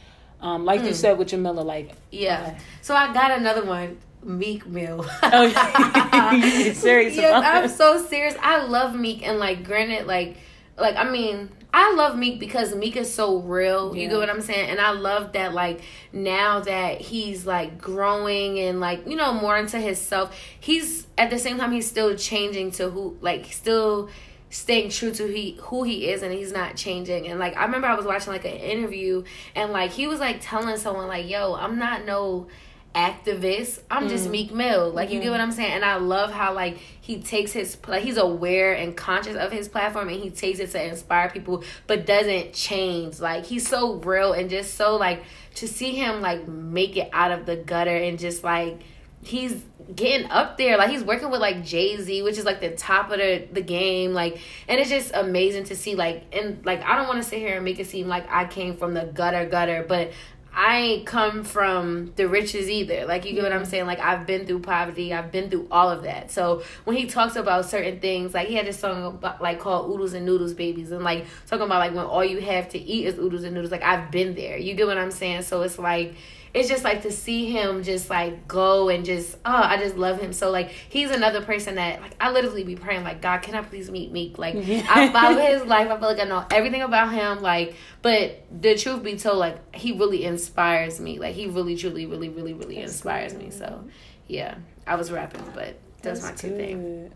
Um 0.41 0.65
like 0.65 0.83
you 0.83 0.93
said 0.93 1.17
with 1.17 1.27
jamila 1.27 1.61
like 1.61 1.91
yeah. 2.11 2.47
okay. 2.47 2.57
so 2.81 2.95
I 2.95 3.13
got 3.13 3.37
another 3.37 3.65
one 3.65 3.97
Meek 4.23 4.65
Mill. 4.65 5.05
oh 5.23 6.31
you 6.33 6.73
serious 6.73 7.15
yes, 7.15 7.43
I'm 7.45 7.69
so 7.69 8.05
serious. 8.05 8.35
I 8.41 8.63
love 8.65 8.95
Meek. 8.95 9.25
And 9.25 9.39
like 9.39 9.63
granted, 9.63 10.07
like 10.07 10.37
like 10.77 10.95
I 10.95 11.09
mean, 11.09 11.49
I 11.71 11.93
love 11.93 12.17
Meek 12.17 12.39
because 12.39 12.73
Meek 12.73 12.97
is 12.97 13.13
so 13.13 13.37
real. 13.37 13.95
You 13.95 14.09
get 14.09 14.17
what 14.17 14.29
I'm 14.29 14.41
saying? 14.41 14.69
And 14.69 14.81
I 14.81 14.91
love 14.91 15.33
that 15.33 15.53
like 15.53 15.81
now 16.11 16.61
that 16.61 16.99
he's 16.99 17.45
like 17.45 17.77
growing 17.79 18.59
and 18.59 18.79
like, 18.79 19.07
you 19.07 19.15
know, 19.15 19.33
more 19.33 19.57
into 19.57 19.79
himself, 19.79 20.35
he's 20.59 21.05
at 21.17 21.29
the 21.29 21.37
same 21.37 21.57
time 21.57 21.71
he's 21.71 21.87
still 21.87 22.15
changing 22.15 22.71
to 22.71 22.89
who 22.89 23.17
like 23.21 23.51
still 23.51 24.09
staying 24.49 24.89
true 24.89 25.11
to 25.11 25.27
he 25.27 25.57
who 25.61 25.83
he 25.83 26.09
is 26.09 26.23
and 26.23 26.33
he's 26.33 26.51
not 26.51 26.75
changing 26.75 27.27
and 27.27 27.39
like 27.39 27.55
i 27.55 27.63
remember 27.65 27.85
i 27.85 27.93
was 27.93 28.05
watching 28.05 28.33
like 28.33 28.45
an 28.45 28.51
interview 28.51 29.23
and 29.53 29.71
like 29.71 29.91
he 29.91 30.07
was 30.07 30.19
like 30.19 30.37
telling 30.41 30.75
someone 30.75 31.07
like 31.07 31.29
yo 31.29 31.53
i'm 31.53 31.77
not 31.77 32.03
no 32.03 32.47
activist. 32.95 33.81
I'm 33.89 34.07
just 34.09 34.27
mm. 34.27 34.31
meek 34.31 34.53
mill. 34.53 34.89
Like 34.91 35.09
you 35.09 35.19
get 35.19 35.25
mm-hmm. 35.25 35.31
what 35.31 35.41
i'm 35.41 35.51
saying? 35.51 35.73
And 35.73 35.85
i 35.85 35.95
love 35.97 36.31
how 36.31 36.53
like 36.53 36.77
he 37.01 37.21
takes 37.21 37.51
his 37.51 37.77
like 37.87 38.03
he's 38.03 38.17
aware 38.17 38.73
and 38.73 38.95
conscious 38.95 39.35
of 39.35 39.51
his 39.51 39.67
platform 39.67 40.09
and 40.09 40.21
he 40.21 40.29
takes 40.29 40.59
it 40.59 40.71
to 40.71 40.83
inspire 40.83 41.29
people 41.29 41.63
but 41.87 42.05
doesn't 42.05 42.53
change. 42.53 43.19
Like 43.19 43.45
he's 43.45 43.67
so 43.67 43.95
real 43.95 44.33
and 44.33 44.49
just 44.49 44.73
so 44.73 44.95
like 44.95 45.23
to 45.55 45.67
see 45.67 45.95
him 45.95 46.21
like 46.21 46.47
make 46.47 46.97
it 46.97 47.09
out 47.13 47.31
of 47.31 47.45
the 47.45 47.55
gutter 47.55 47.95
and 47.95 48.17
just 48.17 48.43
like 48.43 48.81
he's 49.21 49.61
getting 49.93 50.29
up 50.31 50.57
there. 50.57 50.77
Like 50.77 50.89
he's 50.89 51.03
working 51.03 51.29
with 51.29 51.41
like 51.41 51.63
jay-z 51.63 52.23
which 52.23 52.37
is 52.39 52.45
like 52.45 52.59
the 52.59 52.71
top 52.71 53.11
of 53.11 53.19
the, 53.19 53.47
the 53.51 53.61
game. 53.61 54.13
Like 54.13 54.39
and 54.67 54.79
it's 54.79 54.89
just 54.89 55.11
amazing 55.13 55.65
to 55.65 55.75
see 55.75 55.93
like 55.93 56.23
and 56.31 56.65
like 56.65 56.81
i 56.83 56.97
don't 56.97 57.07
want 57.07 57.21
to 57.21 57.27
sit 57.27 57.37
here 57.37 57.55
and 57.55 57.65
make 57.65 57.79
it 57.79 57.85
seem 57.87 58.07
like 58.07 58.29
i 58.31 58.45
came 58.45 58.75
from 58.77 58.93
the 58.93 59.05
gutter 59.05 59.47
gutter 59.47 59.85
but 59.87 60.11
I 60.53 60.77
ain't 60.77 61.05
come 61.05 61.43
from 61.43 62.13
the 62.15 62.27
riches 62.27 62.69
either. 62.69 63.05
Like 63.05 63.25
you 63.25 63.33
get 63.33 63.43
what 63.43 63.53
I'm 63.53 63.65
saying? 63.65 63.85
Like 63.85 63.99
I've 63.99 64.25
been 64.25 64.45
through 64.45 64.59
poverty. 64.59 65.13
I've 65.13 65.31
been 65.31 65.49
through 65.49 65.67
all 65.69 65.89
of 65.89 66.03
that. 66.03 66.31
So 66.31 66.63
when 66.85 66.97
he 66.97 67.05
talks 67.05 67.35
about 67.35 67.65
certain 67.65 67.99
things, 67.99 68.33
like 68.33 68.47
he 68.47 68.55
had 68.55 68.65
this 68.65 68.79
song 68.79 69.05
about, 69.05 69.41
like 69.41 69.59
called 69.59 69.91
"Oodles 69.91 70.13
and 70.13 70.25
Noodles 70.25 70.53
Babies," 70.53 70.91
and 70.91 71.03
like 71.03 71.25
talking 71.47 71.65
about 71.65 71.79
like 71.79 71.93
when 71.93 72.05
all 72.05 72.25
you 72.25 72.41
have 72.41 72.69
to 72.69 72.79
eat 72.79 73.05
is 73.05 73.17
oodles 73.17 73.43
and 73.43 73.53
noodles. 73.53 73.71
Like 73.71 73.83
I've 73.83 74.11
been 74.11 74.35
there. 74.35 74.57
You 74.57 74.73
get 74.73 74.87
what 74.87 74.97
I'm 74.97 75.11
saying? 75.11 75.43
So 75.43 75.61
it's 75.61 75.77
like 75.77 76.15
it's 76.53 76.67
just 76.67 76.83
like 76.83 77.03
to 77.03 77.11
see 77.11 77.51
him 77.51 77.83
just 77.83 78.09
like 78.09 78.47
go 78.47 78.89
and 78.89 79.05
just 79.05 79.35
oh 79.45 79.61
I 79.63 79.77
just 79.77 79.95
love 79.95 80.19
him. 80.19 80.33
So 80.33 80.49
like 80.49 80.69
he's 80.69 81.11
another 81.11 81.41
person 81.41 81.75
that 81.75 82.01
like 82.01 82.15
I 82.19 82.31
literally 82.31 82.63
be 82.63 82.75
praying 82.75 83.03
like 83.03 83.21
God 83.21 83.41
can 83.41 83.55
I 83.55 83.61
please 83.61 83.91
meet 83.91 84.11
Meek? 84.11 84.37
Like 84.37 84.55
I 84.89 85.11
follow 85.11 85.39
his 85.39 85.63
life. 85.65 85.89
I 85.89 85.99
feel 85.99 86.09
like 86.09 86.19
I 86.19 86.23
know 86.23 86.45
everything 86.51 86.81
about 86.81 87.13
him 87.13 87.41
like 87.41 87.75
but 88.01 88.43
the 88.61 88.75
truth 88.75 89.03
be 89.03 89.17
told 89.17 89.37
like 89.37 89.75
he 89.75 89.91
really 89.91 90.25
inspires 90.25 90.99
me. 90.99 91.19
Like 91.19 91.35
he 91.35 91.47
really 91.47 91.75
truly 91.75 92.05
really 92.05 92.29
really 92.29 92.53
really 92.53 92.77
inspires 92.77 93.33
me. 93.33 93.51
So 93.51 93.85
yeah 94.27 94.55
I 94.87 94.95
was 94.95 95.11
rapping 95.11 95.43
but 95.53 95.77
that's 96.01 96.23
my 96.23 96.31
two 96.31 96.55
things. 96.55 97.11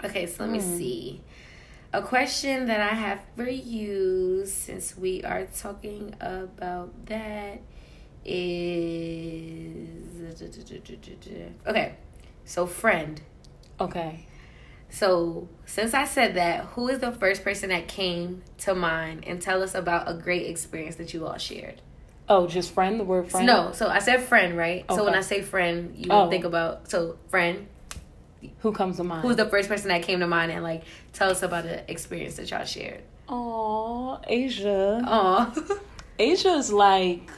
good. 0.00 0.10
okay 0.10 0.26
so 0.26 0.44
let 0.44 0.52
me 0.52 0.60
see. 0.60 1.20
A 1.92 2.02
question 2.02 2.66
that 2.66 2.80
I 2.80 2.94
have 2.94 3.20
for 3.36 3.48
you 3.48 4.44
since 4.44 4.96
we 4.98 5.22
are 5.24 5.46
talking 5.46 6.14
about 6.20 7.06
that 7.06 7.60
is 8.26 10.30
okay. 11.66 11.94
So 12.44 12.66
friend. 12.66 13.20
okay 13.80 14.26
So 14.90 15.48
since 15.64 15.94
I 15.94 16.04
said 16.04 16.34
that, 16.34 16.64
who 16.74 16.88
is 16.88 17.00
the 17.00 17.12
first 17.12 17.42
person 17.44 17.70
that 17.70 17.88
came 17.88 18.42
to 18.58 18.74
mind 18.74 19.24
and 19.26 19.40
tell 19.40 19.62
us 19.62 19.74
about 19.74 20.08
a 20.08 20.14
great 20.14 20.46
experience 20.46 20.96
that 20.96 21.14
you 21.14 21.26
all 21.26 21.38
shared? 21.38 21.80
oh 22.28 22.46
just 22.48 22.72
friend 22.72 22.98
the 22.98 23.04
word 23.04 23.30
friend 23.30 23.46
No, 23.46 23.70
so 23.72 23.86
I 23.88 24.00
said 24.00 24.20
friend, 24.22 24.56
right? 24.56 24.84
So 24.90 25.04
when 25.04 25.14
I 25.14 25.20
say 25.20 25.42
friend, 25.42 25.94
you 25.96 26.10
Oh. 26.10 26.28
think 26.28 26.44
about 26.44 26.90
so 26.90 27.18
friend. 27.28 27.68
who 28.60 28.72
comes 28.72 28.96
to 28.96 29.04
mind 29.04 29.22
Who's 29.22 29.36
the 29.36 29.48
first 29.48 29.68
person 29.68 29.88
that 29.88 30.02
came 30.02 30.20
to 30.20 30.26
mind 30.26 30.50
and 30.52 30.62
like 30.64 30.82
tell 31.12 31.30
us 31.30 31.42
about 31.42 31.64
the 31.64 31.88
experience 31.90 32.34
that 32.36 32.50
y'all 32.50 32.64
shared? 32.64 33.02
oh 33.28 34.20
asia 34.26 35.02
Oh, 35.06 35.52
Asia 36.18 36.54
is 36.54 36.72
like 36.72 37.28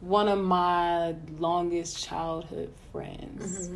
one 0.00 0.28
of 0.28 0.38
my 0.38 1.14
longest 1.38 2.04
childhood 2.04 2.72
friends. 2.92 3.70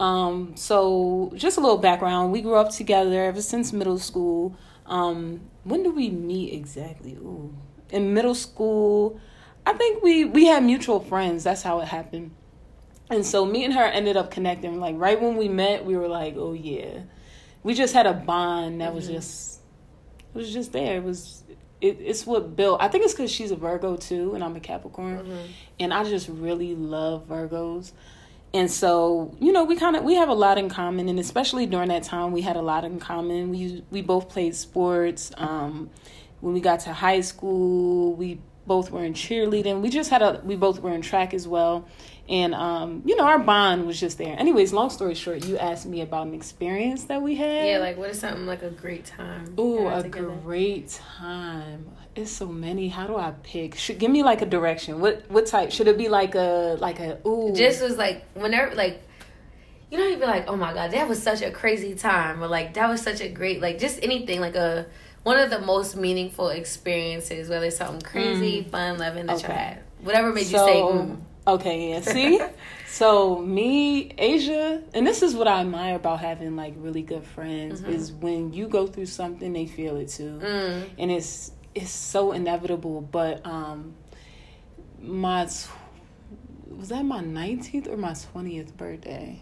Um, 0.00 0.52
so 0.56 1.32
just 1.34 1.58
a 1.58 1.60
little 1.60 1.78
background. 1.78 2.32
We 2.32 2.40
grew 2.40 2.54
up 2.54 2.70
together 2.70 3.24
ever 3.24 3.42
since 3.42 3.72
middle 3.72 3.98
school. 3.98 4.56
Um, 4.86 5.40
when 5.64 5.82
did 5.82 5.94
we 5.94 6.10
meet 6.10 6.54
exactly? 6.54 7.14
Ooh. 7.14 7.54
In 7.90 8.14
middle 8.14 8.34
school, 8.34 9.20
I 9.66 9.72
think 9.72 10.02
we 10.02 10.24
we 10.24 10.46
had 10.46 10.62
mutual 10.62 11.00
friends. 11.00 11.44
That's 11.44 11.62
how 11.62 11.80
it 11.80 11.88
happened. 11.88 12.30
And 13.10 13.24
so 13.24 13.44
me 13.44 13.64
and 13.64 13.74
her 13.74 13.84
ended 13.84 14.16
up 14.16 14.30
connecting. 14.30 14.78
Like 14.78 14.94
right 14.98 15.20
when 15.20 15.36
we 15.36 15.48
met, 15.48 15.84
we 15.84 15.96
were 15.96 16.08
like, 16.08 16.34
"Oh 16.36 16.52
yeah." 16.52 17.00
We 17.62 17.74
just 17.74 17.92
had 17.92 18.06
a 18.06 18.14
bond 18.14 18.80
that 18.80 18.94
was 18.94 19.08
just 19.08 19.60
it 20.34 20.38
was 20.38 20.52
just 20.52 20.72
there. 20.72 20.96
It 20.96 21.04
was 21.04 21.42
it, 21.80 21.98
it's 22.00 22.26
what 22.26 22.56
built. 22.56 22.80
I 22.80 22.88
think 22.88 23.04
it's 23.04 23.14
because 23.14 23.30
she's 23.30 23.50
a 23.50 23.56
Virgo 23.56 23.96
too, 23.96 24.34
and 24.34 24.42
I'm 24.42 24.56
a 24.56 24.60
Capricorn, 24.60 25.26
and 25.78 25.92
I 25.94 26.04
just 26.04 26.28
really 26.28 26.74
love 26.74 27.28
Virgos. 27.28 27.92
And 28.54 28.70
so, 28.70 29.36
you 29.40 29.52
know, 29.52 29.64
we 29.64 29.76
kind 29.76 29.94
of 29.94 30.04
we 30.04 30.14
have 30.14 30.28
a 30.28 30.34
lot 30.34 30.56
in 30.58 30.68
common, 30.68 31.08
and 31.08 31.18
especially 31.20 31.66
during 31.66 31.88
that 31.90 32.02
time, 32.02 32.32
we 32.32 32.40
had 32.40 32.56
a 32.56 32.62
lot 32.62 32.84
in 32.84 32.98
common. 32.98 33.50
We 33.50 33.84
we 33.90 34.02
both 34.02 34.28
played 34.28 34.54
sports. 34.54 35.30
Um, 35.36 35.90
when 36.40 36.54
we 36.54 36.60
got 36.60 36.80
to 36.80 36.92
high 36.92 37.20
school, 37.20 38.14
we 38.14 38.40
both 38.66 38.90
were 38.90 39.04
in 39.04 39.14
cheerleading. 39.14 39.80
We 39.80 39.90
just 39.90 40.10
had 40.10 40.22
a 40.22 40.40
we 40.44 40.56
both 40.56 40.80
were 40.80 40.92
in 40.92 41.02
track 41.02 41.34
as 41.34 41.46
well, 41.46 41.86
and 42.28 42.54
um, 42.54 43.02
you 43.06 43.16
know, 43.16 43.24
our 43.24 43.38
bond 43.38 43.86
was 43.86 43.98
just 43.98 44.18
there. 44.18 44.34
Anyways, 44.38 44.72
long 44.72 44.90
story 44.90 45.14
short, 45.14 45.44
you 45.46 45.56
asked 45.58 45.86
me 45.86 46.00
about 46.02 46.26
an 46.26 46.34
experience 46.34 47.04
that 47.04 47.22
we 47.22 47.36
had. 47.36 47.66
yeah. 47.66 47.78
Like 47.78 47.96
what 47.96 48.10
is 48.10 48.18
something 48.20 48.46
like 48.46 48.62
a 48.62 48.70
great 48.70 49.06
time? 49.06 49.54
Ooh, 49.58 49.88
a 49.88 50.02
together? 50.02 50.28
great 50.44 50.88
time. 51.18 51.86
It's 52.14 52.30
so 52.30 52.46
many. 52.46 52.88
How 52.88 53.06
do 53.06 53.16
I 53.16 53.32
pick? 53.42 53.76
Should 53.76 53.98
give 53.98 54.10
me 54.10 54.22
like 54.22 54.42
a 54.42 54.46
direction. 54.46 55.00
What 55.00 55.24
what 55.30 55.46
type? 55.46 55.70
Should 55.72 55.86
it 55.88 55.96
be 55.96 56.08
like 56.08 56.34
a 56.34 56.76
like 56.80 56.98
a 57.00 57.18
ooh? 57.26 57.54
just 57.54 57.80
was 57.82 57.96
like 57.96 58.24
whenever 58.34 58.74
like 58.74 59.02
you 59.90 59.96
know 59.98 60.04
you'd 60.06 60.20
be 60.20 60.26
like 60.26 60.44
oh 60.48 60.56
my 60.56 60.74
god 60.74 60.90
that 60.90 61.08
was 61.08 61.22
such 61.22 61.40
a 61.40 61.50
crazy 61.50 61.94
time 61.94 62.42
or 62.44 62.46
like 62.48 62.74
that 62.74 62.88
was 62.90 63.00
such 63.00 63.22
a 63.22 63.28
great 63.30 63.62
like 63.62 63.78
just 63.78 63.98
anything 64.02 64.38
like 64.38 64.54
a 64.54 64.84
one 65.22 65.38
of 65.38 65.48
the 65.48 65.60
most 65.60 65.96
meaningful 65.96 66.50
experiences 66.50 67.48
whether 67.48 67.64
it's 67.66 67.78
something 67.78 68.02
crazy 68.02 68.62
fun 68.64 68.98
loving 68.98 69.24
that 69.26 69.38
you 69.40 69.44
Mm. 69.48 69.50
Okay. 69.50 69.58
had 69.58 69.82
whatever 70.02 70.30
made 70.32 70.40
you 70.42 70.58
so 70.58 70.66
say 70.66 70.74
mm. 70.82 71.16
Okay, 71.54 71.90
yeah. 71.90 72.00
See, 72.00 72.40
so 72.88 73.38
me, 73.38 74.12
Asia, 74.18 74.82
and 74.94 75.06
this 75.06 75.22
is 75.22 75.34
what 75.34 75.48
I 75.48 75.60
admire 75.60 75.96
about 75.96 76.20
having 76.20 76.56
like 76.56 76.74
really 76.76 77.02
good 77.02 77.24
friends 77.24 77.82
is 77.82 78.12
when 78.12 78.52
you 78.52 78.68
go 78.68 78.86
through 78.86 79.06
something, 79.06 79.52
they 79.52 79.66
feel 79.66 79.96
it 79.96 80.08
too, 80.08 80.40
Mm. 80.42 80.88
and 80.98 81.10
it's 81.10 81.52
it's 81.74 81.90
so 81.90 82.32
inevitable. 82.32 83.00
But 83.00 83.44
um, 83.46 83.94
my 85.00 85.44
was 85.44 86.88
that 86.88 87.04
my 87.04 87.20
nineteenth 87.20 87.88
or 87.88 87.96
my 87.96 88.14
twentieth 88.14 88.76
birthday? 88.76 89.40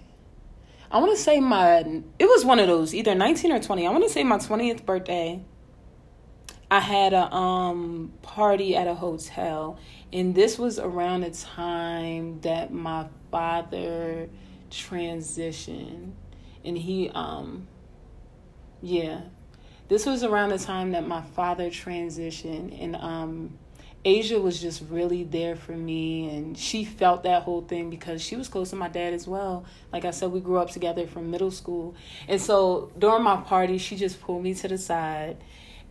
I 0.90 0.98
want 0.98 1.16
to 1.16 1.20
say 1.22 1.40
my 1.40 1.78
it 2.18 2.26
was 2.26 2.44
one 2.44 2.60
of 2.60 2.68
those 2.68 2.94
either 2.94 3.14
19 3.14 3.50
or 3.50 3.58
20. 3.60 3.86
I 3.86 3.90
want 3.90 4.04
to 4.04 4.10
say 4.10 4.22
my 4.22 4.36
20th 4.38 4.86
birthday. 4.86 5.42
I 6.70 6.78
had 6.80 7.12
a 7.12 7.32
um 7.34 8.12
party 8.22 8.76
at 8.76 8.86
a 8.86 8.94
hotel, 8.94 9.78
and 10.16 10.34
this 10.34 10.58
was 10.58 10.78
around 10.78 11.20
the 11.20 11.30
time 11.30 12.40
that 12.40 12.72
my 12.72 13.06
father 13.30 14.30
transitioned, 14.70 16.12
and 16.64 16.78
he 16.78 17.10
um 17.10 17.68
yeah, 18.80 19.20
this 19.88 20.06
was 20.06 20.24
around 20.24 20.50
the 20.50 20.58
time 20.58 20.92
that 20.92 21.06
my 21.06 21.20
father 21.20 21.68
transitioned, 21.68 22.82
and 22.82 22.96
um 22.96 23.58
Asia 24.06 24.40
was 24.40 24.62
just 24.62 24.84
really 24.88 25.24
there 25.24 25.56
for 25.56 25.72
me. 25.72 26.30
And 26.30 26.56
she 26.56 26.84
felt 26.84 27.24
that 27.24 27.42
whole 27.42 27.62
thing 27.62 27.90
because 27.90 28.22
she 28.22 28.36
was 28.36 28.46
close 28.46 28.70
to 28.70 28.76
my 28.76 28.88
dad 28.88 29.12
as 29.12 29.26
well. 29.26 29.64
Like 29.92 30.04
I 30.04 30.12
said, 30.12 30.30
we 30.30 30.38
grew 30.38 30.58
up 30.58 30.70
together 30.70 31.08
from 31.08 31.32
middle 31.32 31.50
school. 31.50 31.96
And 32.28 32.40
so 32.40 32.92
during 32.96 33.24
my 33.24 33.38
party, 33.38 33.78
she 33.78 33.96
just 33.96 34.20
pulled 34.20 34.44
me 34.44 34.54
to 34.54 34.68
the 34.68 34.78
side 34.78 35.38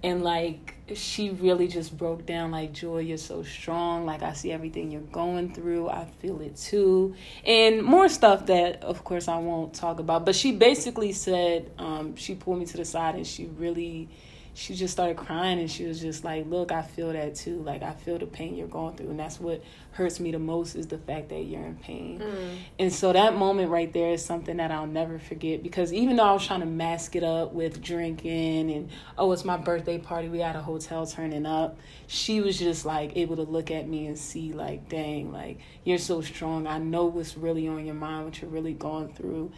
and 0.03 0.23
like 0.23 0.75
she 0.93 1.31
really 1.31 1.67
just 1.67 1.97
broke 1.97 2.25
down 2.25 2.51
like 2.51 2.71
joy 2.71 2.99
you're 2.99 3.17
so 3.17 3.41
strong 3.41 4.05
like 4.05 4.21
i 4.21 4.33
see 4.33 4.51
everything 4.51 4.91
you're 4.91 5.01
going 5.01 5.51
through 5.53 5.89
i 5.89 6.05
feel 6.19 6.39
it 6.41 6.55
too. 6.55 7.15
And 7.45 7.81
more 7.81 8.07
stuff 8.07 8.45
that 8.47 8.83
of 8.83 9.03
course 9.03 9.27
i 9.27 9.37
won't 9.37 9.73
talk 9.73 9.99
about 9.99 10.25
but 10.25 10.35
she 10.35 10.51
basically 10.51 11.11
said 11.11 11.71
um, 11.79 12.15
she 12.15 12.35
pulled 12.35 12.59
me 12.59 12.65
to 12.65 12.77
the 12.77 12.85
side 12.85 13.15
and 13.15 13.25
she 13.25 13.45
really 13.57 14.09
she 14.55 14.73
just 14.73 14.93
started 14.93 15.17
crying 15.17 15.59
and 15.59 15.69
she 15.69 15.85
was 15.85 15.99
just 15.99 16.23
like, 16.23 16.45
Look, 16.47 16.71
I 16.71 16.81
feel 16.81 17.11
that 17.11 17.35
too. 17.35 17.61
Like, 17.61 17.83
I 17.83 17.91
feel 17.91 18.17
the 18.17 18.25
pain 18.25 18.55
you're 18.55 18.67
going 18.67 18.95
through. 18.95 19.09
And 19.09 19.19
that's 19.19 19.37
what 19.37 19.61
hurts 19.91 20.21
me 20.21 20.31
the 20.31 20.39
most 20.39 20.75
is 20.75 20.87
the 20.87 20.97
fact 20.97 21.27
that 21.29 21.41
you're 21.41 21.65
in 21.65 21.75
pain. 21.75 22.19
Mm. 22.19 22.57
And 22.79 22.93
so 22.93 23.11
that 23.11 23.35
moment 23.35 23.69
right 23.69 23.91
there 23.91 24.11
is 24.11 24.23
something 24.23 24.55
that 24.57 24.71
I'll 24.71 24.87
never 24.87 25.19
forget 25.19 25.61
because 25.61 25.91
even 25.91 26.15
though 26.15 26.23
I 26.23 26.31
was 26.31 26.47
trying 26.47 26.61
to 26.61 26.65
mask 26.65 27.17
it 27.17 27.23
up 27.23 27.51
with 27.51 27.81
drinking 27.81 28.71
and, 28.71 28.89
oh, 29.17 29.33
it's 29.33 29.43
my 29.43 29.57
birthday 29.57 29.97
party, 29.97 30.29
we 30.29 30.37
got 30.37 30.55
a 30.55 30.61
hotel 30.61 31.05
turning 31.05 31.45
up, 31.45 31.77
she 32.07 32.39
was 32.39 32.57
just 32.57 32.85
like 32.85 33.17
able 33.17 33.35
to 33.35 33.43
look 33.43 33.71
at 33.71 33.89
me 33.89 34.07
and 34.07 34.17
see, 34.17 34.53
like, 34.53 34.87
dang, 34.87 35.33
like, 35.33 35.59
you're 35.83 35.97
so 35.97 36.21
strong. 36.21 36.65
I 36.65 36.77
know 36.77 37.05
what's 37.05 37.35
really 37.35 37.67
on 37.67 37.85
your 37.85 37.95
mind, 37.95 38.23
what 38.23 38.41
you're 38.41 38.49
really 38.49 38.73
going 38.73 39.13
through. 39.13 39.51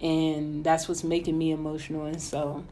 And 0.00 0.62
that's 0.62 0.86
what's 0.86 1.02
making 1.02 1.36
me 1.36 1.50
emotional. 1.50 2.06
And 2.06 2.22
so 2.22 2.64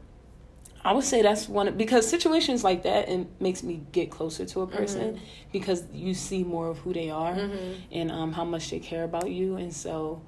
I 0.85 0.91
would 0.91 1.05
say 1.05 1.21
that's 1.21 1.47
one 1.47 1.77
because 1.77 2.07
situations 2.09 2.63
like 2.63 2.83
that 2.83 3.07
it 3.07 3.27
makes 3.39 3.63
me 3.63 3.81
get 3.91 4.11
closer 4.11 4.45
to 4.45 4.61
a 4.61 4.67
person 4.67 5.13
mm-hmm. 5.13 5.25
because 5.51 5.83
you 5.93 6.13
see 6.13 6.43
more 6.43 6.67
of 6.67 6.79
who 6.79 6.93
they 6.93 7.09
are 7.09 7.33
mm-hmm. 7.33 7.73
and 7.91 8.11
um, 8.11 8.33
how 8.33 8.43
much 8.43 8.69
they 8.69 8.79
care 8.79 9.03
about 9.03 9.31
you, 9.31 9.55
and 9.55 9.73
so 9.73 10.21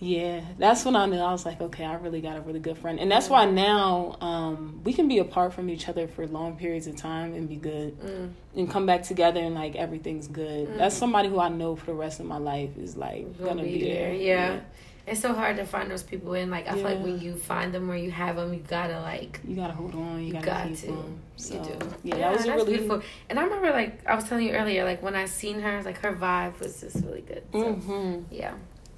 yeah, 0.00 0.42
that's 0.58 0.84
when 0.84 0.94
I 0.94 1.06
knew 1.06 1.18
I 1.18 1.32
was 1.32 1.44
like, 1.44 1.60
okay, 1.60 1.84
I 1.84 1.94
really 1.94 2.20
got 2.20 2.36
a 2.36 2.40
really 2.42 2.60
good 2.60 2.78
friend, 2.78 3.00
and 3.00 3.10
that's 3.10 3.28
why 3.28 3.46
now 3.46 4.16
um, 4.20 4.80
we 4.84 4.92
can 4.92 5.08
be 5.08 5.18
apart 5.18 5.54
from 5.54 5.70
each 5.70 5.88
other 5.88 6.06
for 6.06 6.26
long 6.26 6.56
periods 6.56 6.86
of 6.86 6.96
time 6.96 7.34
and 7.34 7.48
be 7.48 7.56
good, 7.56 7.98
mm. 7.98 8.30
and 8.54 8.70
come 8.70 8.84
back 8.84 9.02
together 9.02 9.40
and 9.40 9.54
like 9.54 9.74
everything's 9.74 10.28
good. 10.28 10.68
Mm. 10.68 10.76
That's 10.76 10.94
somebody 10.94 11.28
who 11.28 11.40
I 11.40 11.48
know 11.48 11.76
for 11.76 11.86
the 11.86 11.94
rest 11.94 12.20
of 12.20 12.26
my 12.26 12.38
life 12.38 12.76
is 12.76 12.96
like 12.96 13.38
gonna, 13.42 13.62
be, 13.62 13.78
be, 13.78 13.84
there. 13.84 14.08
there. 14.08 14.12
Yeah. 14.12 14.52
yeah 14.54 14.60
it's 15.08 15.20
so 15.20 15.32
hard 15.32 15.56
to 15.56 15.64
find 15.64 15.90
those 15.90 16.02
people 16.02 16.34
and 16.34 16.50
like 16.50 16.66
I 16.66 16.70
yeah. 16.70 16.74
feel 16.74 16.84
like 16.84 17.00
when 17.00 17.20
you 17.20 17.34
find 17.34 17.72
them 17.72 17.90
or 17.90 17.96
you 17.96 18.10
have 18.10 18.36
them 18.36 18.52
you 18.52 18.60
gotta 18.60 19.00
like 19.00 19.40
you 19.46 19.56
gotta 19.56 19.72
hold 19.72 19.94
on 19.94 20.22
you 20.22 20.32
gotta 20.32 20.46
got 20.46 20.68
keep 20.68 20.78
to. 20.78 20.86
them. 20.86 21.20
So, 21.36 21.54
you 21.54 21.60
do. 21.62 21.90
yeah, 22.04 22.16
yeah 22.16 22.28
that 22.28 22.36
was 22.36 22.46
really 22.46 22.76
beautiful. 22.76 23.02
And 23.28 23.38
I 23.38 23.44
remember 23.44 23.70
like 23.70 24.06
I 24.06 24.14
was 24.14 24.24
telling 24.28 24.46
you 24.46 24.52
earlier 24.52 24.84
like 24.84 25.02
when 25.02 25.14
I 25.14 25.26
seen 25.26 25.60
her 25.60 25.82
like 25.82 25.98
her 25.98 26.12
vibe 26.14 26.58
was 26.60 26.80
just 26.80 26.96
really 27.04 27.22
good 27.22 27.42
so, 27.52 27.58
mm-hmm. 27.74 28.34
yeah. 28.34 28.54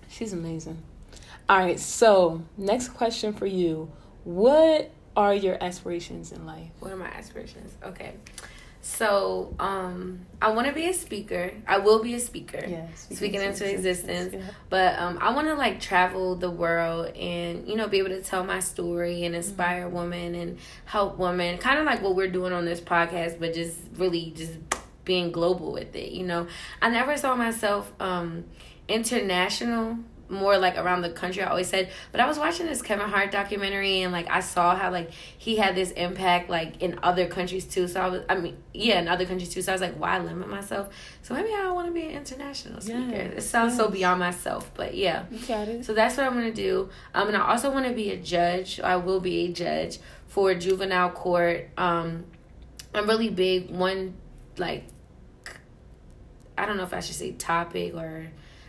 She's 0.09 0.33
amazing. 0.33 0.83
All 1.49 1.59
right 1.59 1.79
so 1.79 2.43
next 2.57 2.89
question 2.89 3.33
for 3.33 3.47
you. 3.47 3.91
What 4.25 4.91
are 5.17 5.35
your 5.35 5.63
aspirations 5.63 6.33
in 6.33 6.47
life? 6.47 6.71
What 6.81 6.93
are 6.93 6.97
my 6.97 7.09
aspirations? 7.09 7.75
Okay 7.85 8.15
so 8.91 9.55
um, 9.61 10.27
I 10.43 10.51
want 10.51 10.67
to 10.67 10.73
be 10.73 10.89
a 10.89 10.93
speaker. 10.93 11.53
I 11.67 11.79
will 11.79 12.03
be 12.03 12.15
a 12.15 12.21
speaker. 12.21 12.63
Yes, 12.67 13.07
speaking 13.11 13.41
into 13.41 13.71
existence. 13.71 14.35
Yeah. 14.35 14.43
But 14.69 14.99
um, 14.99 15.19
I 15.21 15.33
want 15.33 15.47
to 15.47 15.55
like 15.55 15.81
travel 15.81 16.35
the 16.35 16.51
world 16.51 17.17
and 17.17 17.69
you 17.69 17.77
know 17.77 17.87
be 17.87 17.99
able 17.99 18.09
to 18.11 18.21
tell 18.21 18.43
my 18.45 18.59
story 18.59 19.25
and 19.25 19.35
inspire 19.35 19.87
mm-hmm. 19.87 19.97
women 19.97 20.35
and 20.35 20.59
help 20.87 21.19
women. 21.19 21.59
Kind 21.59 21.79
of 21.79 21.87
like 21.87 22.03
what 22.03 22.17
we're 22.17 22.31
doing 22.31 22.53
on 22.53 22.65
this 22.65 22.81
podcast, 22.81 23.39
but 23.39 23.55
just 23.55 23.79
really 23.97 24.33
just 24.37 24.55
being 25.05 25.31
global 25.31 25.73
with 25.73 25.95
it. 25.95 26.11
You 26.11 26.27
know, 26.27 26.49
I 26.83 26.91
never 26.91 27.17
saw 27.17 27.37
myself 27.37 27.93
um, 28.01 28.45
international 28.89 29.99
more 30.31 30.59
like 30.59 30.79
around 30.79 31.03
the 31.03 31.11
country. 31.11 31.43
I 31.43 31.51
always 31.51 31.69
said, 31.69 31.91
but 32.13 32.21
I 32.21 32.27
was 32.27 32.39
watching 32.39 32.67
this 32.67 32.81
Kevin 32.83 33.09
Hart 33.09 33.33
documentary 33.33 34.03
and 34.03 34.13
like 34.13 34.29
I 34.31 34.41
saw 34.41 34.77
how 34.77 34.91
like 34.91 35.11
he 35.11 35.57
had 35.57 35.75
this 35.75 35.91
impact 35.93 36.49
like 36.49 36.81
in 36.83 36.99
other 37.03 37.27
countries 37.27 37.65
too. 37.65 37.89
So 37.89 38.01
I 38.01 38.09
was, 38.09 38.23
I 38.29 38.37
mean, 38.37 38.57
yeah, 38.73 39.01
in 39.01 39.09
other 39.09 39.27
countries 39.27 39.51
too. 39.51 39.63
So 39.63 39.73
I 39.73 39.75
was 39.75 39.83
like, 39.83 39.95
why 39.95 40.19
limit 40.19 40.49
myself? 40.49 40.89
So 41.23 41.35
maybe 41.35 41.53
I 41.53 41.71
want 41.71 41.89
to 41.89 41.93
be 41.93 42.03
an 42.03 42.13
international 42.13 42.81
speaker. 42.81 42.99
Yes, 42.99 43.33
it 43.37 43.43
sounds 43.43 43.73
yes. 43.73 43.79
so 43.79 43.89
beyond 43.89 44.21
myself, 44.21 44.71
but 44.75 44.95
yeah. 44.95 45.25
You 45.31 45.39
got 45.47 45.69
it. 45.69 45.85
So 45.85 45.93
that's 45.93 46.17
what 46.17 46.27
I'm 46.27 46.35
gonna 46.35 46.53
do. 46.53 46.89
Um, 47.15 47.29
and 47.29 47.37
I 47.37 47.51
also 47.51 47.71
want 47.71 47.87
to 47.87 47.93
be 47.93 48.11
a 48.11 48.17
judge. 48.17 48.81
I 48.81 48.97
will 48.97 49.21
be 49.21 49.47
a 49.47 49.53
judge 49.53 49.99
for 50.29 50.55
juvenile 50.55 51.11
court. 51.11 51.69
Um, 51.77 52.25
I'm 52.95 53.09
really 53.09 53.31
big 53.31 53.71
one 53.71 54.15
like. 54.57 54.85
I 56.57 56.67
don't 56.67 56.77
know 56.77 56.83
if 56.83 56.93
I 56.93 57.01
should 57.01 57.17
say 57.17 57.33
topic 57.33 57.95
or 57.95 58.27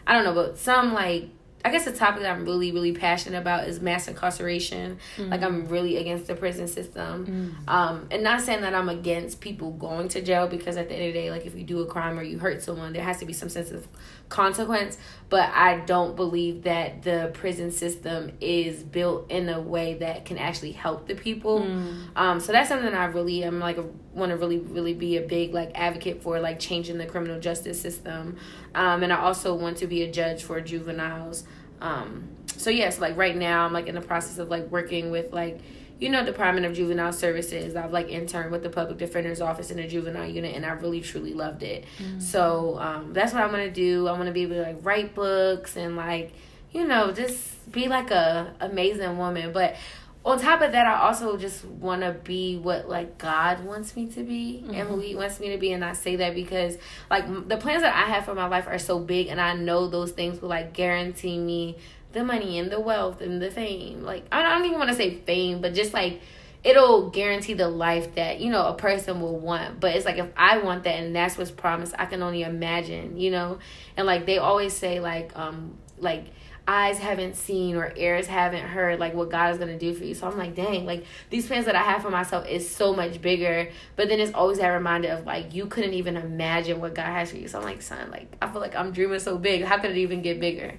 I 0.08 0.14
don't 0.14 0.24
know, 0.24 0.34
but 0.34 0.58
some 0.58 0.94
like 0.94 1.30
I 1.64 1.72
guess 1.72 1.86
the 1.86 1.92
topic 1.92 2.24
that 2.24 2.32
I'm 2.32 2.46
really, 2.46 2.72
really 2.72 2.94
passionate 2.94 3.38
about 3.38 3.68
is 3.68 3.82
mass 3.82 4.08
incarceration. 4.08 4.98
Mm-hmm. 5.18 5.30
Like 5.30 5.42
I'm 5.44 5.68
really 5.68 5.98
against 5.98 6.28
the 6.28 6.36
prison 6.36 6.68
system. 6.68 7.26
Mm-hmm. 7.26 7.70
Um, 7.70 8.08
and 8.12 8.24
not 8.24 8.42
saying 8.42 8.62
that 8.62 8.74
I'm 8.74 8.90
against 8.90 9.42
people 9.42 9.72
going 9.72 10.08
to 10.10 10.22
jail 10.22 10.48
because 10.48 10.78
at 10.78 10.90
the 10.90 10.96
end 10.96 11.08
of 11.08 11.14
the 11.14 11.20
day, 11.20 11.32
like 11.32 11.46
if 11.46 11.56
you 11.56 11.64
do 11.64 11.82
a 11.82 11.86
crime 11.86 12.18
or 12.18 12.24
you 12.24 12.40
hurt 12.40 12.62
someone, 12.64 12.94
there 12.94 13.04
has 13.04 13.20
to 13.20 13.26
be 13.26 13.34
some 13.34 13.50
sense 13.50 13.72
of 13.72 13.88
consequence. 14.32 14.98
But 15.30 15.50
I 15.54 15.78
don't 15.82 16.16
believe 16.16 16.64
that 16.64 17.04
the 17.04 17.32
prison 17.34 17.72
system 17.72 18.32
is 18.42 18.84
built 18.84 19.30
in 19.30 19.48
a 19.48 19.62
way 19.62 19.94
that 19.96 20.26
can 20.26 20.38
actually 20.38 20.72
help 20.72 21.08
the 21.08 21.16
people. 21.16 21.62
Mm-hmm. 21.62 22.18
Um, 22.18 22.40
so 22.40 22.52
that's 22.52 22.68
something 22.68 22.94
I 22.94 23.06
really 23.06 23.44
am 23.44 23.60
like 23.60 23.78
want 24.14 24.32
to 24.32 24.38
really, 24.38 24.58
really 24.58 24.94
be 24.94 25.18
a 25.18 25.22
big 25.22 25.54
like 25.54 25.72
advocate 25.76 26.24
for 26.24 26.40
like 26.40 26.60
changing 26.60 26.98
the 26.98 27.06
criminal 27.06 27.40
justice 27.40 27.80
system. 27.80 28.38
Um, 28.74 29.04
and 29.04 29.14
I 29.14 29.20
also 29.20 29.54
want 29.54 29.78
to 29.78 29.88
be 29.88 30.02
a 30.02 30.12
judge 30.12 30.44
for 30.44 30.60
juveniles. 30.60 31.46
Um, 31.80 32.30
so 32.58 32.70
yes, 32.70 33.00
like 33.00 33.16
right 33.16 33.36
now 33.36 33.66
I'm 33.66 33.74
like 33.74 33.88
in 33.88 33.96
the 33.96 34.02
process 34.02 34.38
of 34.38 34.50
like 34.50 34.70
working 34.70 35.12
with 35.12 35.32
like 35.32 35.62
you 36.02 36.10
know 36.10 36.26
Department 36.26 36.66
of 36.66 36.74
Juvenile 36.74 37.14
Services. 37.14 37.76
I've 37.76 37.94
like 37.94 38.10
interned 38.10 38.52
with 38.52 38.64
the 38.64 38.70
Public 38.70 38.98
Defender's 38.98 39.40
Office 39.40 39.70
in 39.70 39.78
the 39.78 39.88
juvenile 39.88 40.28
unit, 40.28 40.56
and 40.56 40.66
I 40.66 40.72
really 40.72 41.00
truly 41.00 41.36
loved 41.36 41.62
it. 41.62 41.86
Mm-hmm. 42.00 42.20
So 42.20 42.80
um, 42.80 43.14
that's 43.14 43.34
what 43.34 43.44
I'm 43.44 43.52
gonna 43.52 43.70
do. 43.70 44.08
I 44.08 44.14
want 44.14 44.26
to 44.26 44.32
be 44.32 44.42
able 44.42 44.56
to 44.56 44.64
like 44.64 44.80
write 44.82 45.14
books 45.14 45.78
and 45.78 45.96
like 45.96 46.34
you 46.72 46.88
know 46.88 47.12
just 47.12 47.72
be 47.72 47.88
like 47.88 48.10
a 48.10 48.54
amazing 48.60 49.18
woman, 49.20 49.54
but 49.54 49.76
on 50.24 50.40
top 50.40 50.62
of 50.62 50.72
that, 50.72 50.86
I 50.86 51.08
also 51.08 51.36
just 51.38 51.66
want 51.66 52.02
to 52.02 52.12
be 52.12 52.58
what 52.58 52.90
like 52.90 53.20
God 53.20 53.64
wants 53.64 53.96
me 53.96 54.08
to 54.08 54.24
be 54.24 54.64
mm-hmm. 54.64 54.74
and 54.74 54.90
who 54.90 55.00
He 55.00 55.16
wants 55.16 55.40
me 55.40 55.50
to 55.52 55.58
be, 55.60 55.72
and 55.72 55.86
I 55.86 55.94
say 55.94 56.16
that 56.16 56.34
because 56.34 56.80
like 57.12 57.48
the 57.48 57.58
plans 57.58 57.84
that 57.84 57.96
I 57.96 58.12
have 58.12 58.26
for 58.26 58.34
my 58.34 58.48
life 58.48 58.68
are 58.68 58.80
so 58.80 58.98
big, 58.98 59.28
and 59.28 59.40
I 59.40 59.54
know 59.54 59.88
those 59.88 60.12
things 60.12 60.42
will 60.42 60.50
like 60.50 60.74
guarantee 60.74 61.38
me 61.38 61.78
the 62.14 62.24
money 62.24 62.60
and 62.60 62.72
the 62.72 62.80
wealth 62.80 63.22
and 63.22 63.42
the 63.42 63.52
fame. 63.52 64.04
Like 64.04 64.26
I 64.32 64.42
don't 64.42 64.66
even 64.66 64.78
want 64.78 64.90
to 64.90 64.96
say 64.96 65.16
fame, 65.16 65.62
but 65.62 65.74
just 65.74 65.94
like 65.94 66.22
it'll 66.64 67.10
guarantee 67.10 67.54
the 67.54 67.68
life 67.68 68.16
that 68.16 68.40
you 68.40 68.52
know 68.52 68.68
a 68.68 68.74
person 68.74 69.22
will 69.22 69.40
want. 69.40 69.80
But 69.80 69.96
it's 69.96 70.06
like 70.06 70.18
if 70.18 70.30
I 70.36 70.60
want 70.60 70.84
that 70.84 70.96
and 70.96 71.16
that's 71.16 71.38
what's 71.38 71.52
promised, 71.52 71.94
I 71.98 72.06
can 72.06 72.22
only 72.22 72.44
imagine, 72.44 73.18
you 73.18 73.32
know. 73.32 73.60
And 73.98 74.06
like 74.06 74.26
they 74.26 74.38
always 74.38 74.74
say, 74.74 75.00
like 75.00 75.38
um 75.38 75.78
like 75.98 76.26
eyes 76.68 77.00
haven't 77.00 77.36
seen 77.36 77.76
or 77.76 77.92
ears 77.96 78.28
haven't 78.28 78.64
heard 78.64 79.00
like 79.00 79.14
what 79.14 79.30
God 79.32 79.52
is 79.52 79.58
gonna 79.58 79.80
do 79.80 79.94
for 79.94 80.04
you. 80.04 80.14
So 80.14 80.28
I'm 80.28 80.38
like, 80.38 80.56
dang, 80.56 80.86
like 80.86 81.06
these 81.30 81.48
plans 81.48 81.66
that 81.66 81.76
I 81.76 81.82
have 81.82 82.02
for 82.02 82.12
myself 82.12 82.48
is 82.48 82.70
so 82.70 82.94
much 82.94 83.22
bigger. 83.22 83.70
But 83.96 84.10
then 84.10 84.20
it's 84.20 84.34
always 84.34 84.60
that 84.60 84.68
reminder 84.68 85.10
of 85.10 85.26
like 85.26 85.54
you 85.54 85.66
couldn't 85.66 85.94
even 85.94 86.18
imagine 86.18 86.80
what 86.80 86.94
God 86.94 87.06
has 87.06 87.32
for 87.32 87.38
you. 87.38 87.48
So 87.48 87.60
I'm 87.60 87.66
like, 87.66 87.82
son, 87.82 88.12
like 88.12 88.36
I 88.42 88.52
feel 88.52 88.62
like 88.62 88.76
I'm 88.76 88.92
dreaming 88.92 89.20
so 89.20 89.38
big. 89.38 89.64
How 89.64 89.80
could 89.80 89.92
it 89.92 89.98
even 89.98 90.22
get 90.22 90.40
bigger? 90.40 90.76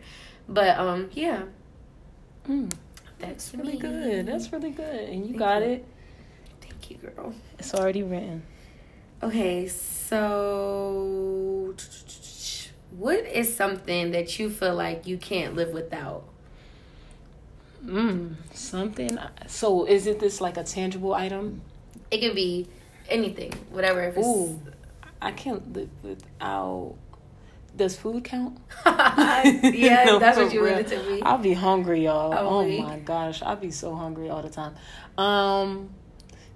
But 0.52 0.78
um, 0.78 1.08
yeah. 1.12 1.42
Mm. 2.46 2.72
That's 3.18 3.54
really 3.54 3.74
me. 3.74 3.78
good. 3.78 4.26
That's 4.26 4.52
really 4.52 4.70
good. 4.70 5.08
And 5.08 5.26
you 5.26 5.28
Thank 5.28 5.38
got 5.38 5.62
you. 5.62 5.68
it. 5.68 5.86
Thank 6.60 6.90
you, 6.90 6.96
girl. 6.96 7.34
It's 7.58 7.74
already 7.74 8.02
written. 8.02 8.42
Okay, 9.22 9.68
so 9.68 11.74
what 12.90 13.20
is 13.20 13.54
something 13.54 14.10
that 14.10 14.38
you 14.38 14.50
feel 14.50 14.74
like 14.74 15.06
you 15.06 15.16
can't 15.16 15.54
live 15.54 15.70
without? 15.70 16.24
Mm, 17.84 18.34
something. 18.52 19.16
So 19.46 19.86
is 19.86 20.08
it 20.08 20.18
this 20.18 20.40
like 20.40 20.56
a 20.56 20.64
tangible 20.64 21.14
item? 21.14 21.62
It 22.10 22.18
can 22.18 22.34
be 22.34 22.66
anything, 23.08 23.52
whatever. 23.70 24.02
If 24.02 24.18
Ooh, 24.18 24.60
I 25.20 25.30
can't 25.30 25.72
live 25.72 25.90
without. 26.02 26.96
Does 27.74 27.96
food 27.96 28.24
count? 28.24 28.58
yeah, 28.86 30.04
no, 30.04 30.18
that's 30.18 30.36
what 30.36 30.52
you 30.52 30.60
wanted 30.62 30.88
to 30.88 30.98
be. 30.98 31.22
I'll 31.22 31.38
be 31.38 31.54
hungry, 31.54 32.04
y'all. 32.04 32.32
Oh, 32.34 32.60
oh 32.60 32.82
my 32.82 32.98
gosh, 32.98 33.42
I'll 33.42 33.56
be 33.56 33.70
so 33.70 33.94
hungry 33.94 34.28
all 34.28 34.42
the 34.42 34.50
time. 34.50 34.74
Um, 35.16 35.90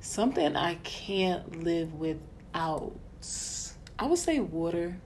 Something 0.00 0.55
I 0.55 0.76
can't 0.76 1.64
live 1.64 1.94
without. 1.94 2.92
I 3.98 4.07
would 4.07 4.18
say 4.18 4.38
water. 4.38 4.98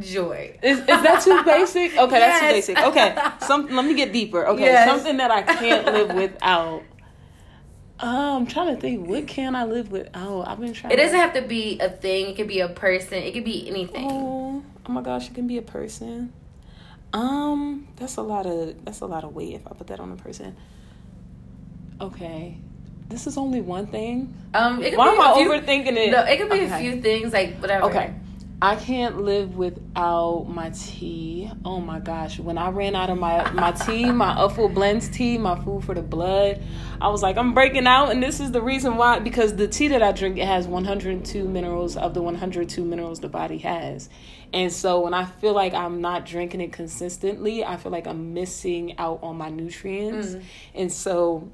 Joy. 0.00 0.58
Is, 0.62 0.78
is 0.80 0.86
that 0.86 1.22
too 1.22 1.42
basic? 1.46 1.96
Okay, 1.96 2.18
Yes. 2.18 2.40
that's 2.40 2.40
too 2.40 2.74
basic. 2.74 2.78
Okay, 2.78 3.16
some. 3.46 3.68
Let 3.68 3.84
me 3.84 3.94
get 3.94 4.12
deeper. 4.12 4.46
Okay, 4.48 4.62
Yes. 4.64 4.88
something 4.88 5.18
that 5.18 5.30
I 5.30 5.42
can't 5.42 5.84
live 5.86 6.14
without. 6.14 6.82
Uh, 8.02 8.36
I'm 8.36 8.46
trying 8.46 8.74
to 8.74 8.80
think. 8.80 9.06
What 9.06 9.28
can 9.28 9.54
I 9.54 9.64
live 9.64 9.92
without? 9.92 10.48
I've 10.48 10.58
been 10.58 10.72
trying. 10.72 10.92
It 10.92 10.96
doesn't 10.96 11.16
have 11.18 11.34
to 11.34 11.42
be 11.42 11.78
a 11.78 11.88
thing. 11.88 12.26
It 12.30 12.36
could 12.36 12.48
be 12.48 12.60
a 12.60 12.68
person. 12.68 13.18
It 13.22 13.32
could 13.34 13.44
be 13.44 13.68
anything. 13.68 14.08
Oh, 14.10 14.41
oh 14.86 14.92
my 14.92 15.02
gosh, 15.02 15.28
it 15.28 15.34
can 15.34 15.46
be 15.46 15.58
a 15.58 15.62
person. 15.62 16.32
Um, 17.12 17.88
that's 17.96 18.16
a 18.16 18.22
lot 18.22 18.46
of 18.46 18.84
that's 18.84 19.00
a 19.00 19.06
lot 19.06 19.24
of 19.24 19.34
weight 19.34 19.54
if 19.54 19.66
I 19.66 19.70
put 19.70 19.86
that 19.88 20.00
on 20.00 20.12
a 20.12 20.16
person. 20.16 20.56
Okay, 22.00 22.56
this 23.08 23.26
is 23.26 23.36
only 23.36 23.60
one 23.60 23.86
thing. 23.86 24.34
Um, 24.54 24.82
it 24.82 24.90
could 24.90 24.98
Why 24.98 25.10
be 25.10 25.16
am 25.16 25.20
I 25.20 25.34
few, 25.34 25.50
overthinking 25.50 25.96
it? 25.96 26.10
No, 26.10 26.24
it 26.24 26.38
could 26.38 26.50
be 26.50 26.60
a 26.60 26.78
few 26.78 27.00
things 27.00 27.32
like 27.32 27.58
whatever. 27.58 27.86
Okay. 27.86 28.14
I 28.62 28.76
can't 28.76 29.22
live 29.22 29.56
without 29.56 30.44
my 30.44 30.70
tea. 30.70 31.50
Oh 31.64 31.80
my 31.80 31.98
gosh. 31.98 32.38
When 32.38 32.56
I 32.56 32.70
ran 32.70 32.94
out 32.94 33.10
of 33.10 33.18
my, 33.18 33.50
my 33.50 33.72
tea, 33.72 34.12
my 34.12 34.36
Upful 34.36 34.72
Blends 34.72 35.08
tea, 35.08 35.36
my 35.36 35.60
food 35.64 35.82
for 35.82 35.96
the 35.96 36.02
blood, 36.02 36.62
I 37.00 37.08
was 37.08 37.24
like, 37.24 37.36
I'm 37.36 37.54
breaking 37.54 37.88
out. 37.88 38.12
And 38.12 38.22
this 38.22 38.38
is 38.38 38.52
the 38.52 38.62
reason 38.62 38.96
why. 38.96 39.18
Because 39.18 39.56
the 39.56 39.66
tea 39.66 39.88
that 39.88 40.00
I 40.00 40.12
drink, 40.12 40.38
it 40.38 40.46
has 40.46 40.68
102 40.68 41.48
minerals 41.48 41.96
of 41.96 42.14
the 42.14 42.22
102 42.22 42.84
minerals 42.84 43.18
the 43.18 43.28
body 43.28 43.58
has. 43.58 44.08
And 44.52 44.72
so 44.72 45.00
when 45.00 45.12
I 45.12 45.24
feel 45.24 45.54
like 45.54 45.74
I'm 45.74 46.00
not 46.00 46.24
drinking 46.24 46.60
it 46.60 46.72
consistently, 46.72 47.64
I 47.64 47.76
feel 47.76 47.90
like 47.90 48.06
I'm 48.06 48.32
missing 48.32 48.96
out 48.96 49.18
on 49.24 49.38
my 49.38 49.48
nutrients. 49.48 50.28
Mm. 50.28 50.42
And 50.76 50.92
so 50.92 51.50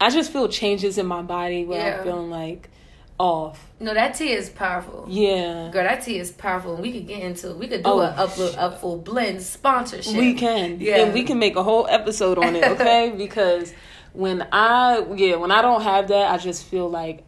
I 0.00 0.08
just 0.08 0.32
feel 0.32 0.48
changes 0.48 0.96
in 0.96 1.04
my 1.04 1.20
body 1.20 1.66
where 1.66 1.78
Yeah. 1.78 1.98
I'm 1.98 2.04
feeling 2.04 2.30
like 2.30 2.70
off. 3.18 3.70
No, 3.80 3.94
that 3.94 4.14
tea 4.14 4.32
is 4.32 4.50
powerful. 4.50 5.06
Yeah. 5.08 5.70
Girl, 5.72 5.84
that 5.84 6.02
tea 6.02 6.18
is 6.18 6.30
powerful. 6.30 6.74
And 6.74 6.82
we 6.82 6.92
could 6.92 7.06
get 7.06 7.22
into 7.22 7.50
it. 7.50 7.56
We 7.56 7.66
could 7.68 7.82
do 7.82 7.90
Oh, 7.90 8.00
a 8.00 8.12
upload 8.12 8.54
Upful 8.54 9.02
Blend 9.02 9.42
sponsorship. 9.42 10.16
We 10.16 10.34
can. 10.34 10.80
Yeah. 10.80 11.04
And 11.04 11.14
we 11.14 11.24
can 11.24 11.38
make 11.38 11.56
a 11.56 11.62
whole 11.62 11.86
episode 11.86 12.38
on 12.38 12.56
it, 12.56 12.64
okay? 12.72 13.14
because 13.16 13.72
when 14.12 14.46
I 14.50 15.04
yeah, 15.14 15.36
when 15.36 15.50
I 15.50 15.62
don't 15.62 15.82
have 15.82 16.08
that, 16.08 16.32
I 16.32 16.38
just 16.38 16.64
feel 16.64 16.88
like 16.88 17.24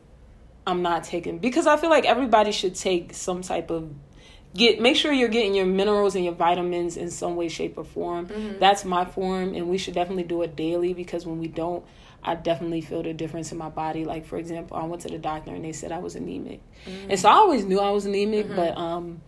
I'm 0.66 0.83
not 0.83 1.05
taking 1.05 1.38
because 1.38 1.66
I 1.66 1.77
feel 1.77 1.90
like 1.90 2.05
everybody 2.05 2.53
should 2.53 2.74
take 2.74 3.14
some 3.14 3.42
type 3.42 3.70
of 3.70 3.90
get 4.55 4.81
make 4.81 4.96
sure 4.96 5.12
you're 5.12 5.29
getting 5.29 5.55
your 5.55 5.66
minerals 5.66 6.14
and 6.14 6.24
your 6.24 6.35
vitamins 6.35 6.96
in 6.96 7.11
some 7.11 7.37
way 7.37 7.48
shape 7.48 7.77
or 7.77 7.85
form. 7.85 8.27
Mm-hmm. 8.27 8.59
That's 8.59 8.85
my 8.85 9.05
form 9.05 9.55
and 9.55 9.68
we 9.68 9.79
should 9.79 9.94
definitely 9.94 10.24
do 10.24 10.42
it 10.42 10.57
daily 10.57 10.94
because 10.94 11.27
when 11.27 11.38
we 11.38 11.48
don't 11.48 11.85
I 12.23 12.35
definitely 12.35 12.81
feel 12.81 13.03
the 13.03 13.13
difference 13.15 13.53
in 13.53 13.59
my 13.59 13.69
body. 13.69 14.05
Like 14.05 14.27
for 14.27 14.37
example, 14.39 14.77
I 14.77 14.85
went 14.85 15.03
to 15.03 15.09
the 15.09 15.19
doctor 15.19 15.55
and 15.55 15.65
they 15.65 15.73
said 15.73 15.93
I 15.93 15.99
was 15.99 16.17
anemic. 16.17 16.61
Mm-hmm. 16.87 17.11
And 17.11 17.21
so 17.21 17.29
I 17.29 17.33
always 17.35 17.65
knew 17.65 17.79
I 17.81 17.91
was 17.91 18.07
anemic, 18.07 18.55
but 18.55 18.77
um 18.77 19.21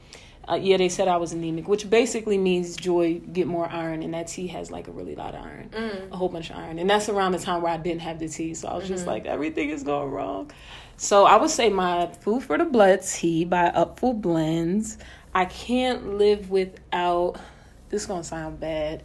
uh, 0.48 0.54
yeah, 0.54 0.76
they 0.78 0.88
said 0.88 1.06
I 1.06 1.18
was 1.18 1.32
anemic, 1.32 1.68
which 1.68 1.88
basically 1.88 2.36
means 2.36 2.74
joy 2.74 3.20
get 3.32 3.46
more 3.46 3.68
iron, 3.70 4.02
and 4.02 4.12
that 4.14 4.26
tea 4.26 4.48
has 4.48 4.70
like 4.70 4.88
a 4.88 4.90
really 4.90 5.14
lot 5.14 5.34
of 5.34 5.44
iron, 5.44 5.68
Mm. 5.70 6.10
a 6.10 6.16
whole 6.16 6.28
bunch 6.28 6.50
of 6.50 6.56
iron, 6.56 6.78
and 6.80 6.90
that's 6.90 7.08
around 7.08 7.32
the 7.32 7.38
time 7.38 7.62
where 7.62 7.72
I 7.72 7.76
didn't 7.76 8.00
have 8.00 8.18
the 8.18 8.28
tea, 8.28 8.54
so 8.54 8.66
I 8.66 8.74
was 8.74 8.84
Mm-hmm. 8.84 8.94
just 8.94 9.06
like 9.06 9.26
everything 9.26 9.68
is 9.70 9.84
going 9.84 10.10
wrong. 10.10 10.50
So 10.96 11.24
I 11.24 11.36
would 11.36 11.50
say 11.50 11.68
my 11.68 12.06
food 12.20 12.42
for 12.42 12.58
the 12.58 12.64
blood 12.64 13.02
tea 13.02 13.44
by 13.44 13.70
Upful 13.70 14.20
Blends. 14.20 14.98
I 15.34 15.44
can't 15.44 16.18
live 16.18 16.50
without. 16.50 17.36
This 17.90 18.02
is 18.02 18.08
gonna 18.08 18.24
sound 18.24 18.58
bad. 18.58 19.04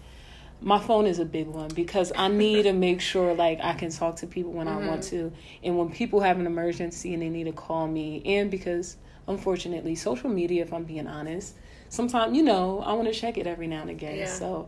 My 0.65 0.79
phone 0.79 1.05
is 1.05 1.19
a 1.19 1.25
big 1.25 1.45
one 1.45 1.69
because 1.75 2.11
I 2.15 2.27
need 2.27 2.63
to 2.63 2.73
make 2.73 2.99
sure 2.99 3.35
like 3.35 3.59
I 3.61 3.73
can 3.73 3.91
talk 3.91 4.15
to 4.17 4.27
people 4.27 4.51
when 4.51 4.67
I 4.67 4.77
want 4.77 5.03
to, 5.03 5.31
and 5.63 5.77
when 5.77 5.91
people 5.91 6.21
have 6.21 6.39
an 6.39 6.47
emergency 6.47 7.13
and 7.13 7.21
they 7.21 7.29
need 7.29 7.43
to 7.43 7.51
call 7.51 7.87
me, 7.87 8.23
and 8.25 8.49
because 8.49 8.97
unfortunately 9.27 9.93
social 9.93 10.27
media, 10.27 10.63
if 10.63 10.73
I'm 10.73 10.83
being 10.83 11.05
honest, 11.05 11.53
sometimes 11.89 12.35
you 12.35 12.41
know 12.41 12.81
I 12.83 12.93
want 12.93 13.07
to 13.07 13.13
check 13.13 13.37
it 13.37 13.45
every 13.45 13.67
now 13.67 13.81
and 13.81 13.91
again. 13.91 14.17
Yeah. 14.17 14.25
So 14.25 14.67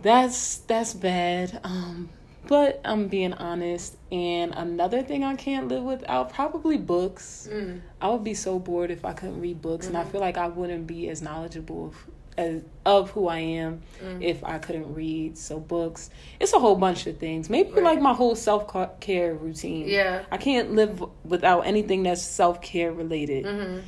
that's 0.00 0.56
that's 0.56 0.94
bad. 0.94 1.60
Um, 1.64 2.08
but 2.46 2.80
I'm 2.82 3.08
being 3.08 3.34
honest. 3.34 3.98
And 4.10 4.54
another 4.54 5.02
thing 5.02 5.22
I 5.22 5.36
can't 5.36 5.68
live 5.68 5.82
without 5.82 6.32
probably 6.32 6.78
books. 6.78 7.46
Mm. 7.52 7.82
I 8.00 8.08
would 8.08 8.24
be 8.24 8.32
so 8.32 8.58
bored 8.58 8.90
if 8.90 9.04
I 9.04 9.12
couldn't 9.12 9.42
read 9.42 9.60
books, 9.60 9.86
and 9.86 9.98
I 9.98 10.04
feel 10.04 10.22
like 10.22 10.38
I 10.38 10.48
wouldn't 10.48 10.86
be 10.86 11.10
as 11.10 11.20
knowledgeable 11.20 11.92
as, 12.38 12.62
of 12.86 13.10
who 13.10 13.28
I 13.28 13.40
am 13.40 13.82
if 14.20 14.42
I 14.44 14.58
couldn't 14.58 14.94
read. 14.94 15.36
So 15.36 15.58
books, 15.60 16.08
it's 16.40 16.52
a 16.54 16.58
whole 16.58 16.76
bunch 16.76 17.06
of 17.06 17.18
things. 17.18 17.50
Maybe 17.50 17.72
Right. 17.72 17.84
like 17.84 18.00
my 18.00 18.14
whole 18.14 18.34
self 18.34 18.72
care 19.00 19.34
routine. 19.34 19.86
Yeah. 19.88 20.24
I 20.30 20.36
can't 20.38 20.74
live 20.74 21.02
without 21.24 21.60
anything 21.66 22.04
that's 22.04 22.22
self 22.22 22.62
care 22.62 22.92
related. 22.92 23.44
hmm 23.44 23.78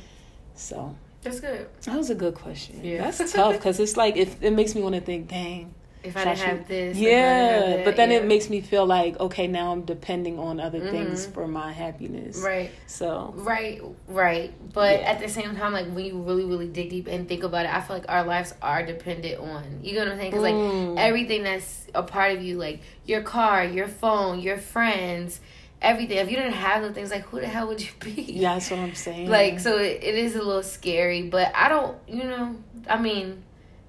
So 0.55 0.95
That's 1.23 1.39
good. 1.39 1.67
that 1.85 1.97
was 1.97 2.09
a 2.09 2.15
good 2.15 2.35
question. 2.35 2.81
Yeah. 2.83 3.09
That's 3.09 3.31
tough 3.33 3.53
because 3.53 3.79
it's 3.79 3.97
like 3.97 4.17
if 4.17 4.41
it 4.43 4.51
makes 4.51 4.75
me 4.75 4.81
want 4.81 4.95
to 4.95 5.01
think, 5.01 5.29
dang. 5.29 5.73
If 6.03 6.17
I 6.17 6.23
didn't 6.25 6.37
should- 6.39 6.47
have 6.47 6.67
this, 6.67 6.97
I 6.97 6.99
Yeah, 6.99 7.49
have 7.59 7.69
that, 7.77 7.85
but 7.85 7.95
then 7.95 8.11
it 8.11 8.25
makes 8.25 8.49
me 8.49 8.61
feel 8.61 8.85
like 8.87 9.19
okay, 9.19 9.45
now 9.47 9.71
I'm 9.71 9.81
depending 9.83 10.39
on 10.39 10.59
other 10.59 10.79
things 10.89 11.27
Mhm. 11.27 11.33
for 11.33 11.47
my 11.47 11.71
happiness. 11.71 12.37
right. 12.43 12.71
So 12.87 13.33
Right, 13.37 13.81
right. 14.07 14.51
But 14.73 15.01
Yeah. 15.01 15.11
at 15.11 15.19
the 15.19 15.29
same 15.29 15.55
time, 15.55 15.73
like 15.73 15.85
when 15.93 16.05
you 16.05 16.17
really, 16.21 16.43
really 16.45 16.67
dig 16.67 16.89
deep 16.89 17.07
and 17.07 17.27
think 17.27 17.43
about 17.43 17.65
it, 17.65 17.73
I 17.73 17.81
feel 17.81 17.97
like 17.97 18.05
our 18.09 18.23
lives 18.23 18.53
are 18.61 18.83
dependent 18.83 19.39
on. 19.39 19.79
You 19.83 19.93
know 19.93 19.99
what 19.99 20.11
I'm 20.13 20.17
saying? 20.17 20.31
Because 20.31 20.43
Mm. 20.45 20.95
like 20.95 21.03
everything 21.05 21.43
that's 21.43 21.85
a 21.93 22.01
part 22.03 22.31
of 22.35 22.41
you, 22.41 22.57
like 22.57 22.79
your 23.05 23.21
car, 23.21 23.63
your 23.63 23.87
phone, 23.87 24.39
your 24.39 24.57
friends, 24.57 25.39
everything. 25.83 26.17
If 26.17 26.31
you 26.31 26.37
didn't 26.37 26.53
have 26.53 26.81
those 26.81 26.93
things, 26.93 27.11
like 27.11 27.23
who 27.27 27.39
the 27.41 27.47
hell 27.47 27.67
would 27.67 27.81
you 27.81 27.91
be? 27.99 28.23
yeah, 28.27 28.53
that's 28.55 28.71
what 28.71 28.79
I'm 28.79 28.95
saying. 28.95 29.29
Like 29.29 29.59
so, 29.59 29.77
it, 29.77 29.99
it 30.01 30.15
is 30.15 30.35
a 30.35 30.39
little 30.41 30.63
scary. 30.63 31.21
But 31.23 31.51
I 31.55 31.69
don't, 31.69 31.95
you 32.07 32.23
know, 32.23 32.55
I 32.89 32.99
mean, 32.99 33.43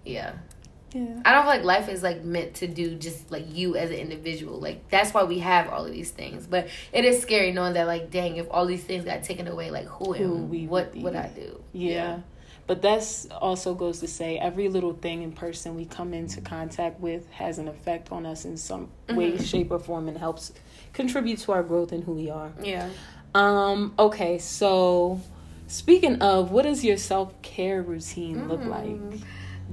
yeah. 0.04 0.32
Yeah. 0.94 1.20
I 1.24 1.32
don't 1.32 1.42
feel 1.42 1.50
like 1.50 1.64
life 1.64 1.88
is 1.88 2.02
like 2.02 2.22
meant 2.24 2.54
to 2.56 2.66
do 2.66 2.94
just 2.96 3.30
like 3.30 3.44
you 3.54 3.76
as 3.76 3.90
an 3.90 3.96
individual. 3.96 4.58
Like 4.60 4.88
that's 4.90 5.12
why 5.14 5.24
we 5.24 5.38
have 5.40 5.68
all 5.68 5.84
of 5.86 5.92
these 5.92 6.10
things. 6.10 6.46
But 6.46 6.68
it 6.92 7.04
is 7.04 7.20
scary 7.22 7.52
knowing 7.52 7.74
that 7.74 7.86
like 7.86 8.10
dang, 8.10 8.36
if 8.36 8.46
all 8.50 8.66
these 8.66 8.84
things 8.84 9.04
got 9.04 9.22
taken 9.22 9.48
away, 9.48 9.70
like 9.70 9.86
who 9.86 10.12
Who 10.12 10.24
am 10.36 10.48
we 10.50 10.66
what 10.66 10.94
would. 10.96 11.16
I 11.16 11.28
do? 11.28 11.60
Yeah. 11.72 12.20
But 12.68 12.80
that's 12.80 13.26
also 13.26 13.74
goes 13.74 13.98
to 14.00 14.06
say 14.06 14.38
every 14.38 14.68
little 14.68 14.92
thing 14.94 15.24
and 15.24 15.34
person 15.34 15.74
we 15.74 15.84
come 15.84 16.14
into 16.14 16.40
contact 16.40 17.00
with 17.00 17.28
has 17.32 17.58
an 17.58 17.66
effect 17.66 18.12
on 18.12 18.24
us 18.24 18.44
in 18.44 18.56
some 18.56 18.88
way, 19.10 19.32
Mhm. 19.32 19.44
shape, 19.44 19.72
or 19.72 19.80
form 19.80 20.06
and 20.08 20.16
helps 20.16 20.52
contribute 20.92 21.40
to 21.40 21.52
our 21.52 21.64
growth 21.64 21.90
and 21.90 22.04
who 22.04 22.12
we 22.12 22.30
are. 22.30 22.52
Yeah. 22.62 22.88
Um, 23.34 23.94
okay, 23.98 24.38
so 24.38 25.20
speaking 25.66 26.22
of, 26.22 26.52
what 26.52 26.62
does 26.62 26.84
your 26.84 26.96
self 26.98 27.40
care 27.42 27.82
routine 27.82 28.48
look 28.48 28.60
Mm. 28.60 28.68
like? 29.10 29.20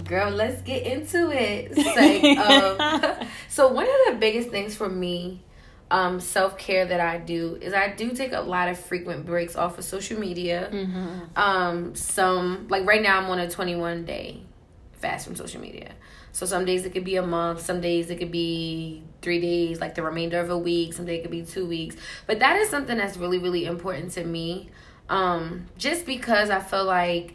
Girl, 0.06 0.32
let's 0.32 0.62
get 0.62 0.86
into 0.86 1.32
it. 1.32 1.76
Like, 1.78 2.38
um, 3.20 3.28
so 3.50 3.68
one 3.68 3.86
of 3.86 4.14
the 4.14 4.18
biggest 4.20 4.50
things 4.50 4.76
for 4.76 4.90
me, 4.90 5.42
um, 5.92 6.20
self 6.20 6.58
care 6.58 6.86
that 6.86 7.00
I 7.00 7.18
do 7.18 7.58
is 7.62 7.74
I 7.74 7.90
do 7.90 8.12
take 8.12 8.32
a 8.32 8.42
lot 8.42 8.70
of 8.70 8.80
frequent 8.80 9.26
breaks 9.26 9.56
off 9.56 9.78
of 9.78 9.84
social 9.84 10.20
media. 10.20 10.70
Mm-hmm. 10.72 11.20
um 11.36 11.96
some 11.96 12.68
like 12.70 12.86
right 12.86 13.02
now 13.02 13.18
i'm 13.20 13.30
on 13.30 13.40
a 13.40 13.50
21 13.50 14.06
day 14.06 14.42
fast 14.94 15.26
from 15.26 15.36
social 15.36 15.62
media 15.62 15.92
so 16.32 16.46
some 16.46 16.66
days 16.66 16.86
it 16.86 16.92
could 16.94 17.04
be 17.04 17.16
a 17.16 17.26
month 17.26 17.62
some 17.62 17.82
days 17.82 18.10
it 18.10 18.18
could 18.18 18.32
be 18.32 19.02
three 19.22 19.40
days 19.42 19.80
like 19.82 19.96
the 19.96 20.04
remainder 20.04 20.40
of 20.40 20.50
a 20.50 20.58
week 20.58 20.94
some 20.94 21.06
days 21.06 21.20
it 21.20 21.22
could 21.24 21.32
be 21.32 21.44
two 21.44 21.66
weeks 21.66 21.96
but 22.28 22.40
that 22.40 22.56
is 22.58 22.70
something 22.70 22.98
that's 22.98 23.18
really 23.18 23.40
really 23.40 23.66
important 23.66 24.12
to 24.12 24.24
me 24.24 24.70
um 25.10 25.66
just 25.78 26.06
because 26.06 26.50
i 26.50 26.60
feel 26.60 26.86
like 26.86 27.34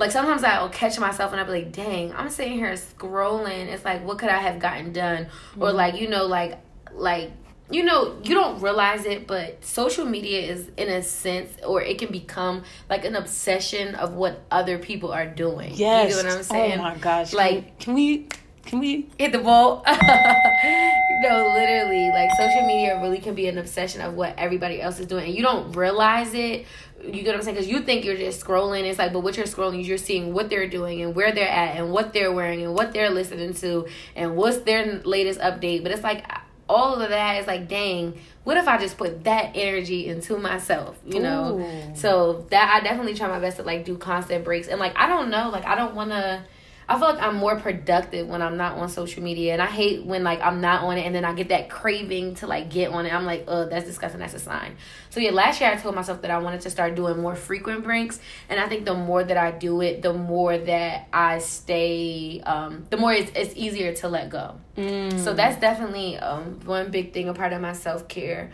like 0.00 0.10
sometimes 0.10 0.42
I'll 0.42 0.70
catch 0.70 0.98
myself 0.98 1.30
and 1.32 1.40
I'll 1.40 1.46
be 1.46 1.52
like, 1.52 1.72
dang, 1.72 2.14
I'm 2.14 2.30
sitting 2.30 2.54
here 2.54 2.72
scrolling. 2.72 3.66
It's 3.66 3.84
like, 3.84 4.02
what 4.02 4.18
could 4.18 4.30
I 4.30 4.38
have 4.38 4.58
gotten 4.58 4.92
done? 4.92 5.26
Or 5.58 5.68
mm-hmm. 5.68 5.76
like, 5.76 6.00
you 6.00 6.08
know, 6.08 6.26
like 6.26 6.58
like 6.92 7.30
you 7.70 7.84
know, 7.84 8.18
you 8.24 8.34
don't 8.34 8.60
realize 8.60 9.04
it, 9.04 9.26
but 9.28 9.62
social 9.62 10.04
media 10.04 10.40
is 10.40 10.70
in 10.76 10.88
a 10.88 11.02
sense 11.02 11.52
or 11.64 11.82
it 11.82 11.98
can 11.98 12.10
become 12.10 12.64
like 12.88 13.04
an 13.04 13.14
obsession 13.14 13.94
of 13.94 14.14
what 14.14 14.42
other 14.50 14.78
people 14.78 15.12
are 15.12 15.26
doing. 15.26 15.74
Yes. 15.74 16.10
You 16.10 16.16
know 16.16 16.28
what 16.28 16.32
I'm 16.32 16.38
oh 16.40 16.42
saying? 16.42 16.78
Oh 16.80 16.82
my 16.82 16.96
gosh. 16.96 17.32
Like- 17.32 17.78
can 17.78 17.94
we 17.94 18.26
can 18.64 18.80
we 18.80 19.08
hit 19.18 19.32
the 19.32 19.38
ball. 19.38 19.84
no, 21.20 21.52
literally, 21.54 22.10
like 22.10 22.30
social 22.36 22.66
media 22.66 23.00
really 23.00 23.18
can 23.18 23.34
be 23.34 23.46
an 23.48 23.58
obsession 23.58 24.00
of 24.00 24.14
what 24.14 24.34
everybody 24.38 24.80
else 24.80 24.98
is 24.98 25.06
doing, 25.06 25.26
and 25.26 25.34
you 25.34 25.42
don't 25.42 25.72
realize 25.72 26.34
it. 26.34 26.66
You 27.02 27.22
get 27.22 27.26
what 27.26 27.36
I'm 27.36 27.42
saying? 27.42 27.56
Because 27.56 27.68
you 27.68 27.80
think 27.80 28.04
you're 28.04 28.16
just 28.16 28.44
scrolling. 28.44 28.84
It's 28.84 28.98
like, 28.98 29.12
but 29.12 29.20
what 29.20 29.36
you're 29.36 29.46
scrolling 29.46 29.80
is 29.80 29.88
you're 29.88 29.98
seeing 29.98 30.34
what 30.34 30.50
they're 30.50 30.68
doing 30.68 31.00
and 31.00 31.14
where 31.14 31.32
they're 31.32 31.48
at 31.48 31.76
and 31.76 31.92
what 31.92 32.12
they're 32.12 32.32
wearing 32.32 32.62
and 32.62 32.74
what 32.74 32.92
they're 32.92 33.10
listening 33.10 33.54
to 33.54 33.86
and 34.14 34.36
what's 34.36 34.58
their 34.58 35.00
latest 35.04 35.40
update. 35.40 35.82
But 35.82 35.92
it's 35.92 36.02
like 36.02 36.30
all 36.68 37.00
of 37.00 37.08
that 37.08 37.40
is 37.40 37.46
like, 37.46 37.68
dang, 37.68 38.18
what 38.44 38.56
if 38.56 38.68
I 38.68 38.78
just 38.78 38.98
put 38.98 39.24
that 39.24 39.52
energy 39.54 40.08
into 40.08 40.36
myself? 40.36 40.98
You 41.06 41.20
know. 41.20 41.60
Ooh. 41.60 41.96
So 41.96 42.46
that 42.50 42.70
I 42.74 42.84
definitely 42.84 43.14
try 43.14 43.28
my 43.28 43.40
best 43.40 43.56
to 43.56 43.62
like 43.62 43.84
do 43.84 43.96
constant 43.96 44.44
breaks 44.44 44.68
and 44.68 44.78
like 44.78 44.96
I 44.96 45.06
don't 45.06 45.30
know, 45.30 45.48
like 45.50 45.64
I 45.64 45.74
don't 45.74 45.94
want 45.94 46.10
to. 46.10 46.42
I 46.90 46.98
feel 46.98 47.08
like 47.08 47.22
I'm 47.22 47.36
more 47.36 47.54
productive 47.54 48.26
when 48.26 48.42
I'm 48.42 48.56
not 48.56 48.76
on 48.76 48.88
social 48.88 49.22
media, 49.22 49.52
and 49.52 49.62
I 49.62 49.66
hate 49.66 50.04
when 50.04 50.24
like 50.24 50.40
I'm 50.40 50.60
not 50.60 50.82
on 50.82 50.98
it, 50.98 51.06
and 51.06 51.14
then 51.14 51.24
I 51.24 51.32
get 51.34 51.50
that 51.50 51.70
craving 51.70 52.34
to 52.36 52.48
like 52.48 52.68
get 52.68 52.90
on 52.90 53.06
it. 53.06 53.14
I'm 53.14 53.24
like, 53.24 53.44
oh, 53.46 53.66
that's 53.66 53.86
disgusting. 53.86 54.18
That's 54.18 54.34
a 54.34 54.40
sign. 54.40 54.76
So 55.10 55.20
yeah, 55.20 55.30
last 55.30 55.60
year 55.60 55.70
I 55.70 55.76
told 55.76 55.94
myself 55.94 56.20
that 56.22 56.32
I 56.32 56.38
wanted 56.38 56.62
to 56.62 56.70
start 56.70 56.96
doing 56.96 57.20
more 57.20 57.36
frequent 57.36 57.84
breaks, 57.84 58.18
and 58.48 58.58
I 58.58 58.68
think 58.68 58.86
the 58.86 58.94
more 58.94 59.22
that 59.22 59.36
I 59.36 59.52
do 59.52 59.80
it, 59.82 60.02
the 60.02 60.12
more 60.12 60.58
that 60.58 61.06
I 61.12 61.38
stay, 61.38 62.40
um, 62.44 62.86
the 62.90 62.96
more 62.96 63.12
it's, 63.12 63.30
it's 63.36 63.54
easier 63.56 63.94
to 63.94 64.08
let 64.08 64.28
go. 64.28 64.56
Mm. 64.76 65.16
So 65.16 65.32
that's 65.32 65.60
definitely 65.60 66.18
um, 66.18 66.58
one 66.64 66.90
big 66.90 67.12
thing, 67.12 67.28
a 67.28 67.34
part 67.34 67.52
of 67.52 67.60
my 67.60 67.72
self 67.72 68.08
care. 68.08 68.50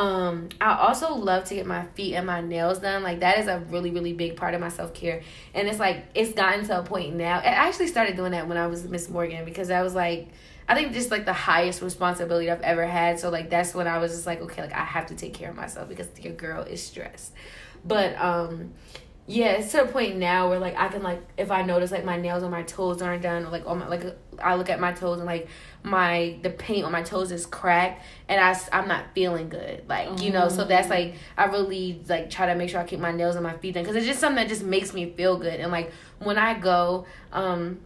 Um, 0.00 0.48
I 0.62 0.76
also 0.76 1.14
love 1.14 1.44
to 1.44 1.54
get 1.54 1.66
my 1.66 1.84
feet 1.88 2.14
and 2.14 2.26
my 2.26 2.40
nails 2.40 2.78
done. 2.78 3.02
Like 3.02 3.20
that 3.20 3.38
is 3.38 3.48
a 3.48 3.58
really, 3.68 3.90
really 3.90 4.14
big 4.14 4.34
part 4.34 4.54
of 4.54 4.60
my 4.62 4.70
self 4.70 4.94
care. 4.94 5.20
And 5.52 5.68
it's 5.68 5.78
like 5.78 6.06
it's 6.14 6.32
gotten 6.32 6.64
to 6.68 6.78
a 6.78 6.82
point 6.82 7.16
now. 7.16 7.38
I 7.38 7.48
actually 7.48 7.88
started 7.88 8.16
doing 8.16 8.32
that 8.32 8.48
when 8.48 8.56
I 8.56 8.66
was 8.66 8.88
Miss 8.88 9.10
Morgan 9.10 9.44
because 9.44 9.70
I 9.70 9.82
was 9.82 9.94
like 9.94 10.28
I 10.66 10.74
think 10.74 10.94
just 10.94 11.10
like 11.10 11.26
the 11.26 11.34
highest 11.34 11.82
responsibility 11.82 12.50
I've 12.50 12.62
ever 12.62 12.86
had. 12.86 13.20
So 13.20 13.28
like 13.28 13.50
that's 13.50 13.74
when 13.74 13.86
I 13.86 13.98
was 13.98 14.12
just 14.12 14.24
like, 14.24 14.40
okay, 14.40 14.62
like 14.62 14.72
I 14.72 14.84
have 14.84 15.04
to 15.08 15.14
take 15.14 15.34
care 15.34 15.50
of 15.50 15.56
myself 15.56 15.90
because 15.90 16.08
your 16.18 16.32
girl 16.32 16.62
is 16.62 16.82
stressed. 16.82 17.34
But 17.84 18.16
um 18.16 18.72
yeah, 19.30 19.52
it's 19.52 19.70
to 19.70 19.84
a 19.84 19.86
point 19.86 20.16
now 20.16 20.48
where 20.48 20.58
like 20.58 20.76
I 20.76 20.88
can 20.88 21.04
like 21.04 21.22
if 21.36 21.52
I 21.52 21.62
notice 21.62 21.92
like 21.92 22.04
my 22.04 22.16
nails 22.16 22.42
on 22.42 22.50
my 22.50 22.64
toes 22.64 23.00
aren't 23.00 23.22
done 23.22 23.46
or 23.46 23.50
like 23.50 23.64
on 23.64 23.78
my 23.78 23.86
like 23.86 24.04
I 24.40 24.56
look 24.56 24.68
at 24.68 24.80
my 24.80 24.90
toes 24.90 25.18
and 25.18 25.26
like 25.26 25.46
my 25.84 26.36
the 26.42 26.50
paint 26.50 26.84
on 26.84 26.90
my 26.90 27.02
toes 27.02 27.30
is 27.30 27.46
cracked 27.46 28.04
and 28.28 28.40
I 28.40 28.58
I'm 28.72 28.88
not 28.88 29.14
feeling 29.14 29.48
good 29.48 29.84
like 29.88 30.20
you 30.20 30.32
know 30.32 30.48
so 30.48 30.64
that's 30.64 30.88
mm. 30.88 30.90
like 30.90 31.14
I 31.38 31.44
really 31.44 32.02
like 32.08 32.28
try 32.28 32.46
to 32.46 32.56
make 32.56 32.70
sure 32.70 32.80
I 32.80 32.84
keep 32.84 32.98
my 32.98 33.12
nails 33.12 33.36
and 33.36 33.44
my 33.44 33.56
feet 33.58 33.74
done 33.74 33.84
because 33.84 33.94
it's 33.94 34.06
just 34.06 34.18
something 34.18 34.42
that 34.42 34.48
just 34.48 34.64
makes 34.64 34.92
me 34.92 35.12
feel 35.12 35.36
good 35.36 35.60
and 35.60 35.70
like 35.70 35.92
when 36.18 36.36
I 36.36 36.58
go 36.58 37.06
um 37.32 37.78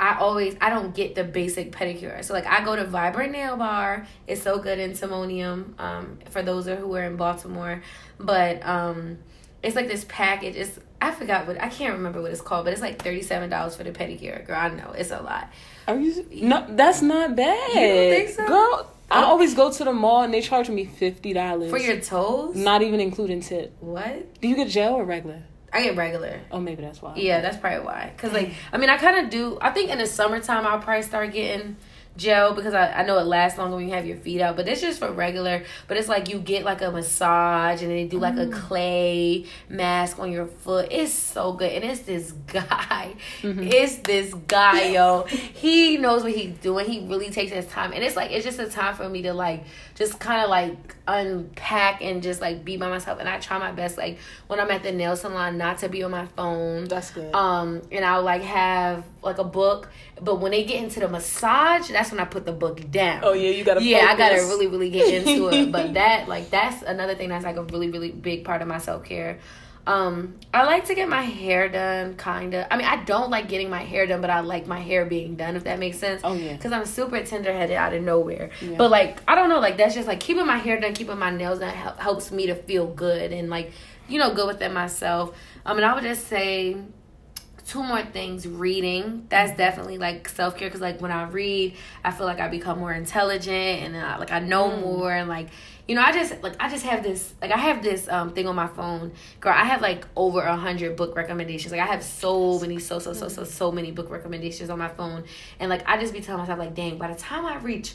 I 0.00 0.16
always 0.18 0.56
I 0.62 0.70
don't 0.70 0.94
get 0.94 1.14
the 1.14 1.24
basic 1.24 1.72
pedicure. 1.72 2.22
So 2.22 2.34
like 2.34 2.46
I 2.46 2.62
go 2.62 2.76
to 2.76 2.84
Vibrant 2.84 3.32
Nail 3.32 3.56
Bar. 3.56 4.06
It's 4.26 4.42
so 4.42 4.58
good 4.58 4.78
in 4.78 4.90
Timonium. 4.90 5.78
Um, 5.80 6.18
for 6.28 6.42
those 6.42 6.66
who 6.66 6.94
are 6.94 7.04
in 7.04 7.16
Baltimore, 7.16 7.82
but 8.18 8.62
um, 8.66 9.16
it's 9.66 9.76
like 9.76 9.88
this 9.88 10.06
package. 10.08 10.56
It's 10.56 10.78
I 11.00 11.10
forgot 11.10 11.46
what 11.46 11.60
I 11.60 11.68
can't 11.68 11.94
remember 11.94 12.22
what 12.22 12.30
it's 12.30 12.40
called, 12.40 12.64
but 12.64 12.72
it's 12.72 12.80
like 12.80 13.02
thirty 13.02 13.22
seven 13.22 13.50
dollars 13.50 13.76
for 13.76 13.84
the 13.84 13.90
pedicure. 13.90 14.46
Girl, 14.46 14.56
I 14.56 14.68
know 14.68 14.92
it's 14.92 15.10
a 15.10 15.20
lot. 15.20 15.50
Are 15.88 15.98
you? 15.98 16.24
No, 16.30 16.64
that's 16.68 17.02
not 17.02 17.36
bad. 17.36 17.74
You 17.74 17.80
don't 17.80 18.16
think 18.16 18.28
so, 18.30 18.46
girl? 18.46 18.92
I 19.10 19.22
oh. 19.22 19.26
always 19.26 19.54
go 19.54 19.70
to 19.70 19.84
the 19.84 19.92
mall 19.92 20.22
and 20.22 20.32
they 20.32 20.40
charge 20.40 20.68
me 20.68 20.84
fifty 20.84 21.32
dollars 21.32 21.70
for 21.70 21.78
your 21.78 22.00
toes, 22.00 22.56
not 22.56 22.82
even 22.82 23.00
including 23.00 23.40
tip. 23.40 23.76
What? 23.80 24.40
Do 24.40 24.48
you 24.48 24.56
get 24.56 24.68
gel 24.68 24.94
or 24.94 25.04
regular? 25.04 25.42
I 25.72 25.82
get 25.82 25.96
regular. 25.96 26.40
Oh, 26.50 26.60
maybe 26.60 26.82
that's 26.82 27.02
why. 27.02 27.16
Yeah, 27.16 27.40
that's 27.40 27.56
probably 27.56 27.84
why. 27.84 28.12
Cause 28.16 28.32
like, 28.32 28.54
I 28.72 28.78
mean, 28.78 28.88
I 28.88 28.96
kind 28.96 29.24
of 29.24 29.30
do. 29.30 29.58
I 29.60 29.70
think 29.70 29.90
in 29.90 29.98
the 29.98 30.06
summertime 30.06 30.66
I'll 30.66 30.78
probably 30.78 31.02
start 31.02 31.32
getting 31.32 31.76
gel 32.16 32.54
because 32.54 32.74
I, 32.74 32.92
I 32.92 33.02
know 33.04 33.18
it 33.18 33.26
lasts 33.26 33.58
longer 33.58 33.76
when 33.76 33.88
you 33.88 33.94
have 33.94 34.06
your 34.06 34.16
feet 34.16 34.40
out 34.40 34.56
but 34.56 34.68
it's 34.68 34.80
just 34.80 34.98
for 34.98 35.12
regular 35.12 35.64
but 35.88 35.96
it's 35.96 36.08
like 36.08 36.28
you 36.28 36.38
get 36.38 36.64
like 36.64 36.82
a 36.82 36.90
massage 36.90 37.82
and 37.82 37.90
then 37.90 37.96
they 37.96 38.06
do 38.06 38.18
like 38.18 38.34
mm. 38.34 38.48
a 38.48 38.60
clay 38.60 39.46
mask 39.68 40.18
on 40.18 40.32
your 40.32 40.46
foot 40.46 40.88
it's 40.90 41.12
so 41.12 41.52
good 41.52 41.72
and 41.72 41.84
it's 41.84 42.00
this 42.02 42.32
guy 42.46 43.14
mm-hmm. 43.42 43.62
it's 43.62 43.96
this 43.98 44.32
guy 44.46 44.88
yo 44.90 45.22
he 45.54 45.96
knows 45.96 46.22
what 46.22 46.32
he's 46.32 46.54
doing 46.58 46.86
he 46.86 47.06
really 47.06 47.30
takes 47.30 47.52
his 47.52 47.66
time 47.66 47.92
and 47.92 48.02
it's 48.02 48.16
like 48.16 48.30
it's 48.30 48.44
just 48.44 48.58
a 48.58 48.68
time 48.68 48.94
for 48.94 49.08
me 49.08 49.22
to 49.22 49.32
like 49.32 49.64
just 49.94 50.20
kind 50.20 50.42
of 50.42 50.50
like 50.50 50.94
unpack 51.08 52.02
and 52.02 52.22
just 52.22 52.40
like 52.40 52.64
be 52.64 52.76
by 52.76 52.88
myself 52.88 53.18
and 53.18 53.28
I 53.28 53.38
try 53.38 53.58
my 53.58 53.72
best 53.72 53.96
like 53.96 54.18
when 54.46 54.60
I'm 54.60 54.70
at 54.70 54.82
the 54.82 54.92
nail 54.92 55.16
salon 55.16 55.56
not 55.56 55.78
to 55.78 55.88
be 55.88 56.02
on 56.02 56.10
my 56.10 56.26
phone. 56.26 56.84
That's 56.84 57.10
good. 57.10 57.34
Um 57.34 57.82
and 57.90 58.04
I'll 58.04 58.22
like 58.22 58.42
have 58.42 59.04
like 59.26 59.38
a 59.38 59.44
book 59.44 59.88
but 60.20 60.40
when 60.40 60.52
they 60.52 60.64
get 60.64 60.82
into 60.82 61.00
the 61.00 61.08
massage 61.08 61.90
that's 61.90 62.10
when 62.10 62.20
I 62.20 62.24
put 62.24 62.46
the 62.46 62.52
book 62.52 62.90
down. 62.90 63.20
Oh 63.22 63.32
yeah, 63.32 63.50
you 63.50 63.64
gotta 63.64 63.82
Yeah, 63.82 64.00
focus. 64.00 64.14
I 64.14 64.16
gotta 64.16 64.42
really 64.48 64.66
really 64.66 64.90
get 64.90 65.12
into 65.12 65.48
it. 65.48 65.72
But 65.72 65.94
that 65.94 66.28
like 66.28 66.50
that's 66.50 66.82
another 66.82 67.14
thing 67.14 67.28
that's 67.28 67.44
like 67.44 67.56
a 67.56 67.62
really 67.64 67.90
really 67.90 68.10
big 68.10 68.44
part 68.44 68.62
of 68.62 68.68
my 68.68 68.78
self-care. 68.78 69.38
Um, 69.86 70.34
I 70.52 70.64
like 70.64 70.86
to 70.86 70.96
get 70.96 71.08
my 71.08 71.22
hair 71.22 71.68
done, 71.68 72.16
kinda. 72.16 72.66
I 72.72 72.76
mean, 72.76 72.86
I 72.86 73.04
don't 73.04 73.30
like 73.30 73.48
getting 73.48 73.70
my 73.70 73.82
hair 73.84 74.04
done, 74.04 74.20
but 74.20 74.30
I 74.30 74.40
like 74.40 74.66
my 74.66 74.80
hair 74.80 75.04
being 75.04 75.36
done, 75.36 75.54
if 75.54 75.62
that 75.64 75.78
makes 75.78 75.98
sense. 75.98 76.22
Oh 76.24 76.34
yeah. 76.34 76.54
Because 76.54 76.72
I'm 76.72 76.84
super 76.86 77.22
tender 77.22 77.52
headed 77.52 77.76
out 77.76 77.94
of 77.94 78.02
nowhere. 78.02 78.50
Yeah. 78.60 78.76
But 78.78 78.90
like, 78.90 79.22
I 79.28 79.36
don't 79.36 79.48
know, 79.48 79.60
like 79.60 79.76
that's 79.76 79.94
just 79.94 80.08
like 80.08 80.18
keeping 80.18 80.44
my 80.46 80.58
hair 80.58 80.80
done, 80.80 80.92
keeping 80.92 81.18
my 81.18 81.30
nails 81.30 81.60
done 81.60 81.72
helps 81.72 82.32
me 82.32 82.46
to 82.46 82.56
feel 82.56 82.88
good 82.88 83.32
and 83.32 83.48
like, 83.48 83.70
you 84.08 84.18
know, 84.18 84.34
good 84.34 84.48
within 84.48 84.72
myself. 84.72 85.36
Um, 85.64 85.76
and 85.76 85.86
I 85.86 85.94
would 85.94 86.02
just 86.02 86.26
say 86.26 86.76
two 87.66 87.82
more 87.82 88.02
things 88.02 88.46
reading 88.46 89.26
that's 89.28 89.56
definitely 89.56 89.98
like 89.98 90.28
self-care 90.28 90.68
because 90.68 90.80
like 90.80 91.00
when 91.00 91.10
i 91.10 91.24
read 91.24 91.74
i 92.04 92.10
feel 92.12 92.26
like 92.26 92.38
i 92.38 92.46
become 92.46 92.78
more 92.78 92.92
intelligent 92.92 93.82
and 93.82 93.96
I, 93.96 94.18
like 94.18 94.30
i 94.30 94.38
know 94.38 94.70
mm. 94.70 94.80
more 94.82 95.12
and 95.12 95.28
like 95.28 95.48
you 95.86 95.94
know, 95.94 96.02
I 96.02 96.12
just 96.12 96.42
like 96.42 96.56
I 96.58 96.68
just 96.68 96.84
have 96.84 97.02
this 97.02 97.32
like 97.40 97.52
I 97.52 97.56
have 97.56 97.82
this 97.82 98.08
um 98.08 98.32
thing 98.32 98.48
on 98.48 98.56
my 98.56 98.66
phone. 98.66 99.12
Girl, 99.40 99.54
I 99.56 99.64
have 99.64 99.80
like 99.80 100.04
over 100.16 100.40
a 100.40 100.56
hundred 100.56 100.96
book 100.96 101.14
recommendations. 101.14 101.70
Like 101.70 101.80
I 101.80 101.86
have 101.86 102.02
so 102.02 102.58
many, 102.58 102.80
so 102.80 102.98
so 102.98 103.12
so 103.12 103.28
so 103.28 103.44
so 103.44 103.70
many 103.70 103.92
book 103.92 104.10
recommendations 104.10 104.68
on 104.68 104.78
my 104.78 104.88
phone, 104.88 105.24
and 105.60 105.70
like 105.70 105.88
I 105.88 105.98
just 105.98 106.12
be 106.12 106.20
telling 106.20 106.40
myself 106.40 106.58
like, 106.58 106.74
dang, 106.74 106.98
by 106.98 107.12
the 107.12 107.18
time 107.18 107.46
I 107.46 107.58
reach 107.58 107.94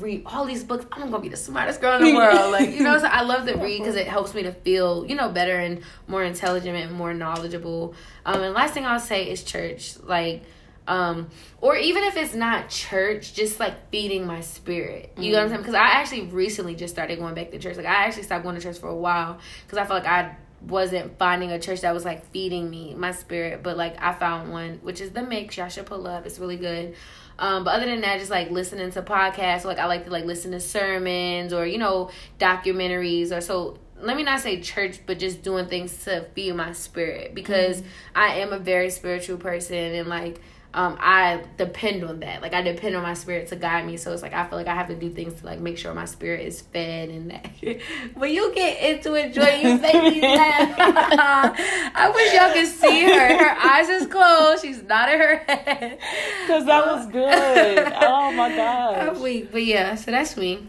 read 0.00 0.22
all 0.26 0.44
these 0.44 0.64
books, 0.64 0.86
I'm 0.92 1.10
gonna 1.10 1.22
be 1.22 1.28
the 1.28 1.36
smartest 1.36 1.80
girl 1.80 1.96
in 1.96 2.04
the 2.04 2.14
world. 2.14 2.38
Like 2.52 2.70
you 2.70 2.82
know, 2.82 2.98
so 2.98 3.06
I 3.06 3.22
love 3.22 3.46
to 3.46 3.56
read 3.56 3.78
because 3.78 3.96
it 3.96 4.06
helps 4.06 4.34
me 4.34 4.42
to 4.42 4.52
feel 4.52 5.06
you 5.06 5.14
know 5.14 5.28
better 5.28 5.56
and 5.56 5.82
more 6.08 6.24
intelligent 6.24 6.76
and 6.76 6.92
more 6.92 7.14
knowledgeable. 7.14 7.94
Um, 8.24 8.42
and 8.42 8.54
last 8.54 8.74
thing 8.74 8.86
I'll 8.86 8.98
say 9.00 9.30
is 9.30 9.42
church, 9.44 9.98
like 10.00 10.42
um 10.88 11.28
or 11.60 11.76
even 11.76 12.02
if 12.04 12.16
it's 12.16 12.34
not 12.34 12.68
church 12.68 13.34
just 13.34 13.60
like 13.60 13.90
feeding 13.90 14.26
my 14.26 14.40
spirit. 14.40 15.12
You 15.16 15.30
mm. 15.30 15.32
know 15.32 15.38
what 15.38 15.42
i'm 15.44 15.48
saying? 15.50 15.60
Because 15.60 15.74
i 15.74 15.86
actually 15.86 16.22
recently 16.22 16.74
just 16.74 16.92
started 16.92 17.18
going 17.18 17.34
back 17.34 17.50
to 17.52 17.58
church. 17.58 17.76
Like 17.76 17.86
i 17.86 18.06
actually 18.06 18.24
stopped 18.24 18.42
going 18.42 18.56
to 18.56 18.60
church 18.60 18.78
for 18.78 18.88
a 18.88 18.96
while 18.96 19.38
because 19.64 19.78
i 19.78 19.84
felt 19.86 20.02
like 20.04 20.12
i 20.12 20.36
wasn't 20.62 21.16
finding 21.18 21.50
a 21.52 21.58
church 21.58 21.82
that 21.82 21.94
was 21.94 22.04
like 22.04 22.30
feeding 22.32 22.68
me 22.68 22.94
my 22.94 23.12
spirit. 23.12 23.62
But 23.62 23.76
like 23.76 24.02
i 24.02 24.12
found 24.12 24.50
one 24.50 24.80
which 24.82 25.00
is 25.00 25.10
the 25.10 25.22
mix. 25.22 25.56
Y'all 25.56 25.68
should 25.68 25.86
pull 25.86 26.06
up. 26.06 26.26
It's 26.26 26.38
really 26.38 26.56
good 26.56 26.94
um, 27.40 27.64
but 27.64 27.74
other 27.74 27.86
than 27.86 28.02
that, 28.02 28.18
just 28.18 28.30
like 28.30 28.50
listening 28.50 28.90
to 28.92 29.02
podcasts, 29.02 29.64
like 29.64 29.78
I 29.78 29.86
like 29.86 30.04
to 30.04 30.10
like 30.10 30.26
listen 30.26 30.52
to 30.52 30.60
sermons 30.60 31.52
or 31.54 31.66
you 31.66 31.78
know 31.78 32.10
documentaries 32.38 33.36
or 33.36 33.40
so. 33.40 33.78
Let 33.98 34.16
me 34.16 34.22
not 34.22 34.40
say 34.40 34.60
church, 34.60 35.00
but 35.06 35.18
just 35.18 35.42
doing 35.42 35.66
things 35.66 36.04
to 36.04 36.26
feed 36.34 36.54
my 36.54 36.72
spirit 36.72 37.34
because 37.34 37.82
mm 37.82 37.86
I 38.14 38.36
am 38.40 38.52
a 38.52 38.58
very 38.58 38.90
spiritual 38.90 39.36
person 39.38 39.76
and 39.76 40.08
like 40.08 40.40
um, 40.72 40.96
I 41.00 41.42
depend 41.56 42.04
on 42.04 42.20
that. 42.20 42.42
Like 42.42 42.54
I 42.54 42.62
depend 42.62 42.94
on 42.94 43.02
my 43.02 43.14
spirit 43.14 43.48
to 43.48 43.56
guide 43.56 43.86
me. 43.86 43.96
So 43.96 44.12
it's 44.12 44.22
like 44.22 44.32
I 44.32 44.46
feel 44.46 44.56
like 44.56 44.68
I 44.68 44.74
have 44.74 44.86
to 44.86 44.94
do 44.94 45.10
things 45.10 45.40
to 45.40 45.46
like 45.46 45.58
make 45.58 45.76
sure 45.76 45.92
my 45.92 46.04
spirit 46.04 46.46
is 46.46 46.60
fed 46.60 47.08
and 47.08 47.30
that. 47.32 47.50
when 48.14 48.32
you 48.32 48.54
get 48.54 48.80
into 48.80 49.14
it, 49.14 49.32
Joy, 49.32 49.48
you 49.48 49.78
make 49.78 49.94
me 49.94 50.20
laugh. 50.22 50.74
I 51.94 52.12
wish 52.14 52.34
y'all 52.34 52.52
could 52.52 52.68
see 52.68 53.02
her. 53.02 53.36
Her 53.36 53.68
eyes 53.68 53.88
is 53.88 54.06
closed. 54.06 54.62
She's 54.62 54.82
nodding 54.84 55.18
her 55.18 55.36
head. 55.38 55.98
Cause 56.46 56.64
that 56.66 56.86
was 56.86 57.06
good. 57.08 57.92
oh 58.02 58.32
my 58.32 58.54
god. 58.54 59.08
I'm 59.08 59.20
weak, 59.20 59.50
but 59.50 59.64
yeah. 59.64 59.96
So 59.96 60.12
that's 60.12 60.36
me. 60.36 60.68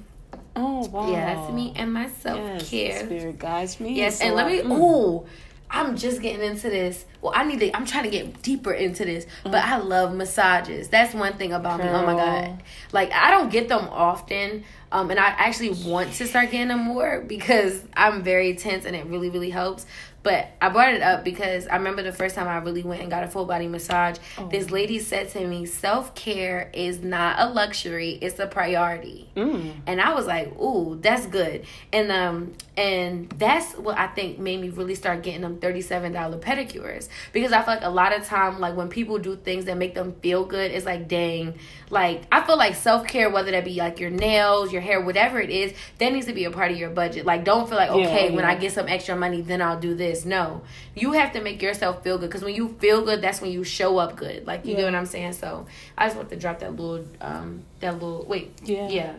Oh 0.55 0.87
wow. 0.87 1.11
Yeah, 1.11 1.35
that's 1.35 1.53
me 1.53 1.73
and 1.75 1.93
my 1.93 2.09
self 2.09 2.39
care. 2.67 2.87
Yes, 2.87 3.05
spirit 3.05 3.37
guides 3.37 3.79
me. 3.79 3.93
Yes, 3.93 4.19
so 4.19 4.25
and 4.25 4.35
let 4.35 4.47
me. 4.47 4.61
Mm. 4.61 4.71
Oh 4.71 5.27
I'm 5.71 5.95
just 5.95 6.21
getting 6.21 6.41
into 6.41 6.69
this. 6.69 7.05
Well, 7.21 7.31
I 7.35 7.43
need 7.45 7.59
to. 7.61 7.75
I'm 7.75 7.85
trying 7.85 8.03
to 8.03 8.09
get 8.09 8.41
deeper 8.41 8.73
into 8.73 9.05
this, 9.05 9.25
but. 9.43 9.55
I 9.55 9.77
love 9.77 10.13
massages. 10.13 10.89
That's 10.89 11.13
one 11.13 11.33
thing 11.33 11.53
about 11.53 11.79
Girl. 11.79 11.87
me. 11.87 11.97
Oh 11.99 12.05
my 12.05 12.13
god, 12.13 12.63
like 12.91 13.11
I 13.13 13.31
don't 13.31 13.49
get 13.49 13.69
them 13.69 13.87
often, 13.89 14.65
um, 14.91 15.09
and 15.11 15.19
I 15.19 15.27
actually 15.27 15.69
want 15.69 16.11
to 16.13 16.27
start 16.27 16.51
getting 16.51 16.67
them 16.67 16.81
more 16.81 17.21
because 17.21 17.81
I'm 17.95 18.21
very 18.21 18.55
tense, 18.55 18.85
and 18.85 18.95
it 18.95 19.05
really, 19.05 19.29
really 19.29 19.49
helps. 19.49 19.85
But 20.23 20.49
I 20.61 20.69
brought 20.69 20.93
it 20.93 21.01
up 21.01 21.23
because 21.23 21.67
I 21.67 21.77
remember 21.77 22.03
the 22.03 22.11
first 22.11 22.35
time 22.35 22.47
I 22.47 22.57
really 22.57 22.83
went 22.83 23.01
and 23.01 23.09
got 23.09 23.23
a 23.23 23.27
full 23.27 23.45
body 23.45 23.67
massage. 23.67 24.17
Oh. 24.37 24.47
This 24.49 24.69
lady 24.69 24.99
said 24.99 25.29
to 25.29 25.47
me, 25.47 25.65
"Self 25.65 26.13
care 26.15 26.69
is 26.73 26.99
not 26.99 27.39
a 27.39 27.49
luxury; 27.49 28.19
it's 28.21 28.37
a 28.39 28.47
priority." 28.47 29.29
Mm. 29.35 29.73
And 29.87 30.01
I 30.01 30.13
was 30.13 30.27
like, 30.27 30.55
"Ooh, 30.59 30.99
that's 31.01 31.25
good." 31.25 31.65
And 31.91 32.11
um, 32.11 32.53
and 32.81 33.29
that's 33.37 33.73
what 33.73 33.95
I 33.95 34.07
think 34.07 34.39
made 34.39 34.59
me 34.59 34.69
really 34.69 34.95
start 34.95 35.21
getting 35.21 35.41
them 35.41 35.59
thirty 35.59 35.81
seven 35.81 36.13
dollar 36.13 36.39
pedicures 36.39 37.09
because 37.31 37.51
I 37.51 37.61
feel 37.61 37.75
like 37.75 37.83
a 37.83 37.89
lot 37.89 38.11
of 38.11 38.25
time, 38.25 38.59
like 38.59 38.75
when 38.75 38.89
people 38.89 39.19
do 39.19 39.35
things 39.35 39.65
that 39.65 39.77
make 39.77 39.93
them 39.93 40.15
feel 40.23 40.45
good, 40.45 40.71
it's 40.71 40.83
like, 40.83 41.07
dang, 41.07 41.53
like 41.91 42.23
I 42.31 42.41
feel 42.41 42.57
like 42.57 42.73
self 42.73 43.05
care, 43.07 43.29
whether 43.29 43.51
that 43.51 43.65
be 43.65 43.75
like 43.75 43.99
your 43.99 44.09
nails, 44.09 44.73
your 44.73 44.81
hair, 44.81 44.99
whatever 44.99 45.39
it 45.39 45.51
is, 45.51 45.73
that 45.99 46.11
needs 46.11 46.25
to 46.25 46.33
be 46.33 46.45
a 46.45 46.49
part 46.49 46.71
of 46.71 46.77
your 46.77 46.89
budget. 46.89 47.23
Like, 47.23 47.43
don't 47.43 47.69
feel 47.69 47.77
like 47.77 47.91
okay, 47.91 48.01
yeah, 48.01 48.29
yeah. 48.29 48.35
when 48.35 48.45
I 48.45 48.55
get 48.55 48.71
some 48.71 48.87
extra 48.87 49.15
money, 49.15 49.41
then 49.41 49.61
I'll 49.61 49.79
do 49.79 49.93
this. 49.93 50.25
No, 50.25 50.63
you 50.95 51.11
have 51.11 51.33
to 51.33 51.41
make 51.41 51.61
yourself 51.61 52.03
feel 52.03 52.17
good 52.17 52.31
because 52.31 52.43
when 52.43 52.55
you 52.55 52.69
feel 52.79 53.05
good, 53.05 53.21
that's 53.21 53.41
when 53.41 53.51
you 53.51 53.63
show 53.63 53.99
up 53.99 54.15
good. 54.15 54.47
Like 54.47 54.65
you 54.65 54.71
yeah. 54.71 54.77
get 54.77 54.85
what 54.85 54.95
I'm 54.95 55.05
saying. 55.05 55.33
So 55.33 55.67
I 55.95 56.07
just 56.07 56.17
want 56.17 56.31
to 56.31 56.35
drop 56.35 56.57
that 56.59 56.75
little, 56.75 57.05
um, 57.21 57.61
that 57.79 57.93
little 57.93 58.25
wait, 58.27 58.53
yeah, 58.63 58.89
yeah, 58.89 59.13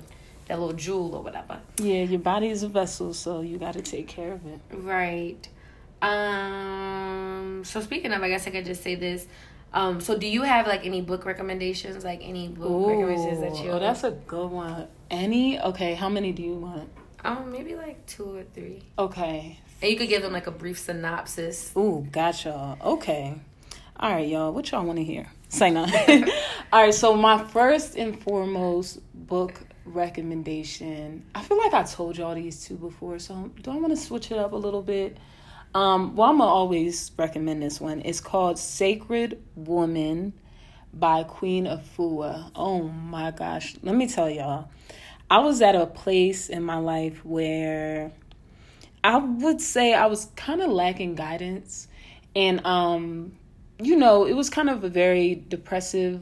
that 0.52 0.60
little 0.60 0.74
jewel 0.74 1.14
or 1.14 1.22
whatever. 1.22 1.60
Yeah, 1.78 2.02
your 2.02 2.20
body 2.20 2.48
is 2.48 2.62
a 2.62 2.68
vessel, 2.68 3.14
so 3.14 3.40
you 3.40 3.56
got 3.56 3.72
to 3.72 3.80
take 3.80 4.06
care 4.06 4.32
of 4.32 4.44
it. 4.46 4.60
Right. 4.70 5.48
Um. 6.02 7.62
So 7.64 7.80
speaking 7.80 8.12
of, 8.12 8.22
I 8.22 8.28
guess 8.28 8.46
I 8.46 8.50
could 8.50 8.66
just 8.66 8.82
say 8.82 8.94
this. 8.94 9.26
Um, 9.72 10.02
so 10.02 10.18
do 10.18 10.26
you 10.26 10.42
have 10.42 10.66
like 10.66 10.84
any 10.84 11.00
book 11.00 11.24
recommendations? 11.24 12.04
Like 12.04 12.20
any 12.22 12.48
book 12.48 12.68
Ooh, 12.68 12.90
recommendations 12.90 13.40
that 13.40 13.64
you? 13.64 13.70
Oh, 13.70 13.78
that's 13.78 14.04
a 14.04 14.10
good 14.10 14.50
one. 14.50 14.88
Any? 15.10 15.58
Okay, 15.58 15.94
how 15.94 16.10
many 16.10 16.32
do 16.32 16.42
you 16.42 16.54
want? 16.54 16.90
Um, 17.24 17.50
maybe 17.50 17.74
like 17.74 18.04
two 18.06 18.36
or 18.36 18.42
three. 18.52 18.82
Okay. 18.98 19.58
And 19.80 19.90
you 19.90 19.96
could 19.96 20.08
give 20.10 20.20
them 20.20 20.32
like 20.32 20.46
a 20.46 20.50
brief 20.50 20.78
synopsis. 20.78 21.72
Ooh, 21.76 22.06
gotcha. 22.12 22.76
Okay. 22.82 23.34
All 23.98 24.12
right, 24.12 24.28
y'all. 24.28 24.52
What 24.52 24.70
y'all 24.70 24.84
want 24.84 24.98
to 24.98 25.04
hear? 25.04 25.28
Say 25.48 25.70
no. 25.70 25.86
All 26.72 26.82
right. 26.82 26.92
So 26.92 27.16
my 27.16 27.42
first 27.42 27.96
and 27.96 28.20
foremost 28.20 29.00
book 29.14 29.54
recommendation. 29.84 31.24
I 31.34 31.42
feel 31.42 31.58
like 31.58 31.74
I 31.74 31.82
told 31.82 32.16
y'all 32.16 32.34
these 32.34 32.64
two 32.64 32.76
before, 32.76 33.18
so 33.18 33.50
do 33.62 33.70
I 33.70 33.76
want 33.76 33.90
to 33.90 33.96
switch 33.96 34.30
it 34.30 34.38
up 34.38 34.52
a 34.52 34.56
little 34.56 34.82
bit? 34.82 35.16
Um, 35.74 36.16
well, 36.16 36.30
I'm 36.30 36.38
gonna 36.38 36.50
always 36.50 37.10
recommend 37.16 37.62
this 37.62 37.80
one. 37.80 38.02
It's 38.04 38.20
called 38.20 38.58
Sacred 38.58 39.42
Woman 39.56 40.34
by 40.92 41.24
Queen 41.24 41.64
Afua. 41.64 42.50
Oh 42.54 42.82
my 42.82 43.30
gosh, 43.30 43.76
let 43.82 43.94
me 43.94 44.06
tell 44.06 44.28
y'all. 44.28 44.68
I 45.30 45.38
was 45.38 45.62
at 45.62 45.74
a 45.74 45.86
place 45.86 46.50
in 46.50 46.62
my 46.62 46.76
life 46.76 47.24
where 47.24 48.12
I 49.02 49.16
would 49.16 49.60
say 49.62 49.94
I 49.94 50.06
was 50.06 50.26
kind 50.36 50.60
of 50.60 50.70
lacking 50.70 51.14
guidance, 51.14 51.88
and 52.36 52.64
um, 52.66 53.32
you 53.80 53.96
know, 53.96 54.26
it 54.26 54.34
was 54.34 54.50
kind 54.50 54.68
of 54.68 54.84
a 54.84 54.88
very 54.90 55.42
depressive 55.48 56.20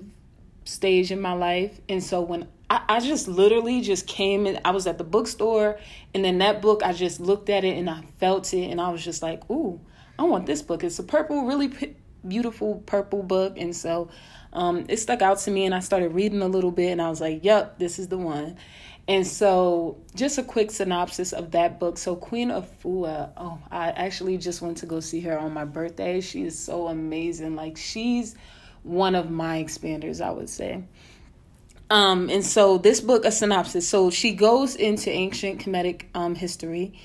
stage 0.64 1.10
in 1.10 1.20
my 1.20 1.32
life, 1.32 1.80
and 1.88 2.02
so 2.02 2.20
when 2.20 2.46
I, 2.70 2.82
I 2.88 3.00
just 3.00 3.28
literally 3.28 3.80
just 3.82 4.06
came 4.06 4.46
and 4.46 4.60
I 4.64 4.70
was 4.70 4.86
at 4.86 4.96
the 4.96 5.04
bookstore 5.04 5.78
and 6.14 6.24
then 6.24 6.38
that 6.38 6.62
book 6.62 6.82
I 6.84 6.92
just 6.92 7.20
looked 7.20 7.50
at 7.50 7.64
it 7.64 7.76
and 7.76 7.90
I 7.90 8.02
felt 8.18 8.54
it 8.54 8.70
and 8.70 8.80
I 8.80 8.88
was 8.90 9.04
just 9.04 9.20
like, 9.22 9.48
ooh, 9.50 9.80
I 10.18 10.22
want 10.22 10.46
this 10.46 10.62
book. 10.62 10.84
It's 10.84 10.98
a 10.98 11.02
purple, 11.02 11.44
really 11.44 11.68
p- 11.68 11.96
beautiful 12.26 12.82
purple 12.86 13.22
book, 13.22 13.54
and 13.56 13.74
so 13.74 14.10
um, 14.52 14.84
it 14.88 14.98
stuck 14.98 15.22
out 15.22 15.38
to 15.40 15.50
me 15.50 15.64
and 15.64 15.74
I 15.74 15.80
started 15.80 16.12
reading 16.12 16.42
a 16.42 16.48
little 16.48 16.70
bit 16.70 16.90
and 16.90 17.02
I 17.02 17.08
was 17.08 17.20
like, 17.20 17.42
yep, 17.42 17.78
this 17.78 17.98
is 17.98 18.08
the 18.08 18.18
one. 18.18 18.56
And 19.08 19.26
so, 19.26 19.96
just 20.14 20.38
a 20.38 20.42
quick 20.44 20.70
synopsis 20.70 21.32
of 21.32 21.50
that 21.52 21.80
book. 21.80 21.98
So, 21.98 22.14
Queen 22.14 22.50
Afua, 22.50 23.30
oh, 23.36 23.58
I 23.70 23.88
actually 23.88 24.36
just 24.38 24.62
went 24.62 24.76
to 24.78 24.86
go 24.86 25.00
see 25.00 25.20
her 25.22 25.36
on 25.36 25.52
my 25.52 25.64
birthday. 25.64 26.20
She 26.20 26.44
is 26.44 26.56
so 26.56 26.86
amazing. 26.86 27.56
Like, 27.56 27.76
she's 27.76 28.36
one 28.84 29.16
of 29.16 29.28
my 29.30 29.64
expanders, 29.64 30.20
I 30.24 30.30
would 30.30 30.48
say. 30.48 30.84
Um, 31.90 32.30
and 32.30 32.44
so 32.44 32.78
this 32.78 33.00
book, 33.00 33.24
a 33.24 33.32
synopsis. 33.32 33.88
So 33.88 34.10
she 34.10 34.32
goes 34.32 34.76
into 34.76 35.10
ancient 35.10 35.60
Kemetic 35.60 36.04
um, 36.14 36.36
history, 36.36 36.98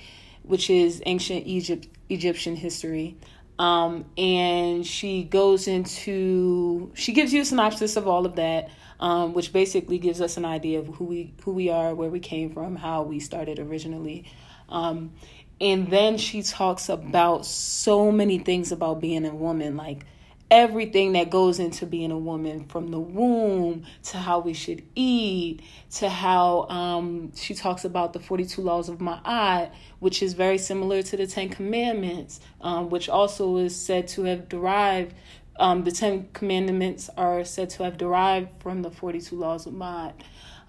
which 0.44 0.70
is 0.70 1.02
ancient 1.06 1.48
Egypt 1.48 1.88
Egyptian 2.10 2.56
history. 2.56 3.18
Um, 3.58 4.06
and 4.18 4.86
she 4.86 5.24
goes 5.24 5.68
into 5.68 6.92
she 6.94 7.14
gives 7.14 7.34
you 7.34 7.42
a 7.42 7.46
synopsis 7.46 7.96
of 7.96 8.08
all 8.08 8.26
of 8.26 8.36
that, 8.36 8.70
um, 9.00 9.34
which 9.34 9.52
basically 9.52 9.98
gives 9.98 10.22
us 10.22 10.38
an 10.38 10.46
idea 10.46 10.80
of 10.80 10.88
who 10.88 11.06
we 11.06 11.34
who 11.44 11.52
we 11.52 11.70
are, 11.70 11.96
where 11.96 12.10
we 12.10 12.20
came 12.20 12.54
from, 12.54 12.76
how 12.76 13.02
we 13.02 13.20
started 13.20 13.60
originally. 13.60 14.26
Um, 14.70 15.14
and 15.60 15.90
then 15.90 16.18
she 16.18 16.44
talks 16.44 16.90
about 16.90 17.46
so 17.46 18.12
many 18.12 18.40
things 18.40 18.72
about 18.72 19.00
being 19.00 19.26
a 19.26 19.34
woman, 19.34 19.78
like 19.78 20.06
everything 20.56 21.12
that 21.12 21.30
goes 21.30 21.60
into 21.60 21.86
being 21.86 22.12
a 22.12 22.18
woman 22.18 22.64
from 22.70 22.88
the 22.88 23.00
womb 23.00 23.86
to 24.02 24.18
how 24.18 24.40
we 24.40 24.54
should 24.54 24.82
eat 24.96 25.60
to 25.92 26.08
how 26.08 26.66
um, 26.70 27.30
she 27.36 27.54
talks 27.54 27.84
about 27.84 28.14
the 28.14 28.22
42 28.22 28.62
laws 28.62 28.88
of 28.88 29.00
ma'at 29.00 29.70
which 30.00 30.24
is 30.24 30.34
very 30.34 30.58
similar 30.58 31.02
to 31.04 31.18
the 31.18 31.28
10 31.28 31.50
commandments 31.50 32.40
um, 32.62 32.90
which 32.90 33.10
also 33.10 33.58
is 33.58 33.76
said 33.76 34.08
to 34.08 34.24
have 34.24 34.48
derived 34.48 35.14
um, 35.58 35.84
the 35.84 35.92
10 35.92 36.30
commandments 36.32 37.10
are 37.18 37.44
said 37.44 37.70
to 37.72 37.84
have 37.84 37.98
derived 37.98 38.48
from 38.62 38.82
the 38.82 38.90
42 38.90 39.36
laws 39.36 39.66
of 39.66 39.74
ma'at 39.74 40.14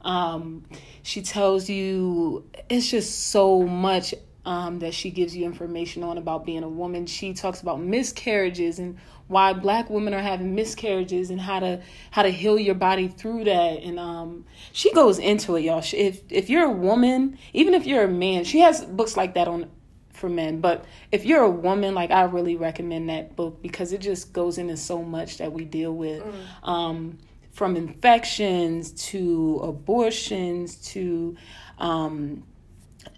um, 0.02 0.64
she 1.04 1.22
tells 1.22 1.70
you 1.70 2.44
it's 2.68 2.90
just 2.90 3.28
so 3.28 3.62
much 3.62 4.14
um, 4.46 4.78
that 4.78 4.94
she 4.94 5.10
gives 5.10 5.36
you 5.36 5.44
information 5.44 6.04
on 6.04 6.18
about 6.18 6.46
being 6.46 6.62
a 6.62 6.68
woman. 6.68 7.04
She 7.06 7.34
talks 7.34 7.60
about 7.60 7.80
miscarriages 7.80 8.78
and 8.78 8.96
why 9.28 9.52
black 9.52 9.90
women 9.90 10.14
are 10.14 10.22
having 10.22 10.54
miscarriages 10.54 11.30
and 11.30 11.40
how 11.40 11.60
to 11.60 11.82
how 12.10 12.22
to 12.22 12.30
heal 12.30 12.58
your 12.58 12.74
body 12.74 13.08
through 13.08 13.44
that. 13.44 13.82
And 13.82 13.98
um, 13.98 14.44
she 14.72 14.92
goes 14.92 15.18
into 15.18 15.56
it, 15.56 15.62
y'all. 15.62 15.82
If 15.92 16.22
if 16.30 16.48
you're 16.48 16.64
a 16.64 16.70
woman, 16.70 17.38
even 17.52 17.74
if 17.74 17.86
you're 17.86 18.04
a 18.04 18.08
man, 18.08 18.44
she 18.44 18.60
has 18.60 18.84
books 18.84 19.16
like 19.16 19.34
that 19.34 19.48
on 19.48 19.70
for 20.12 20.28
men. 20.28 20.60
But 20.60 20.84
if 21.12 21.24
you're 21.24 21.42
a 21.42 21.50
woman, 21.50 21.94
like 21.94 22.10
I 22.10 22.22
really 22.22 22.56
recommend 22.56 23.08
that 23.08 23.36
book 23.36 23.60
because 23.62 23.92
it 23.92 24.00
just 24.00 24.32
goes 24.32 24.58
into 24.58 24.76
so 24.76 25.02
much 25.02 25.38
that 25.38 25.52
we 25.52 25.64
deal 25.64 25.92
with. 25.92 26.22
Mm. 26.22 26.68
Um, 26.68 27.18
from 27.52 27.74
infections 27.74 28.90
to 28.92 29.58
abortions 29.62 30.76
to 30.76 31.34
um, 31.78 32.44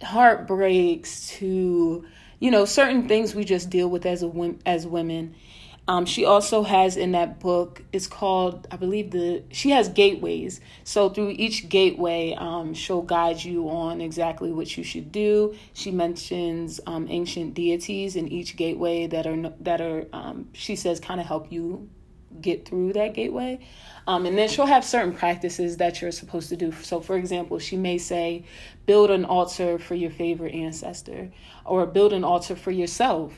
heartbreaks 0.00 1.28
to 1.28 2.06
you 2.38 2.50
know 2.52 2.64
certain 2.64 3.09
things 3.09 3.34
we 3.34 3.44
just 3.44 3.68
deal 3.68 3.90
with 3.90 4.06
as 4.06 4.22
a 4.22 4.54
as 4.64 4.86
women 4.86 5.34
um, 5.89 6.05
she 6.07 6.24
also 6.24 6.62
has 6.62 6.97
in 6.97 7.12
that 7.12 7.41
book 7.41 7.82
it's 7.93 8.07
called 8.07 8.68
i 8.70 8.76
believe 8.76 9.11
the 9.11 9.43
she 9.51 9.70
has 9.70 9.89
gateways 9.89 10.61
so 10.84 11.09
through 11.09 11.30
each 11.30 11.68
gateway 11.68 12.34
um, 12.39 12.72
she'll 12.74 13.03
guide 13.03 13.43
you 13.43 13.68
on 13.68 14.01
exactly 14.01 14.53
what 14.53 14.76
you 14.76 14.84
should 14.84 15.11
do 15.11 15.55
she 15.72 15.91
mentions 15.91 16.80
um, 16.86 17.07
ancient 17.11 17.55
deities 17.55 18.14
in 18.14 18.28
each 18.28 18.57
gateway 18.57 19.07
that 19.07 19.26
are 19.26 19.53
that 19.61 19.80
are 19.80 20.07
um, 20.12 20.49
she 20.53 20.76
says 20.76 21.01
kind 21.01 21.20
of 21.20 21.26
help 21.26 21.51
you 21.51 21.89
get 22.41 22.66
through 22.66 22.93
that 22.95 23.14
gateway. 23.14 23.59
Um, 24.07 24.26
and 24.26 24.36
then 24.36 24.49
she'll 24.49 24.66
have 24.66 24.84
certain 24.84 25.12
practices 25.12 25.76
that 25.78 26.01
you're 26.01 26.12
supposed 26.12 26.49
to 26.51 26.57
do. 26.57 26.72
So, 26.72 27.01
for 27.01 27.16
example, 27.16 27.59
she 27.59 27.76
may 27.76 27.99
say, 27.99 28.45
build 28.86 29.11
an 29.11 29.24
altar 29.24 29.78
for 29.78 29.95
your 29.95 30.11
favorite 30.11 30.55
ancestor, 30.55 31.30
or 31.64 31.86
build 31.86 32.12
an 32.12 32.24
altar 32.24 32.57
for 32.57 32.70
yourself. 32.70 33.32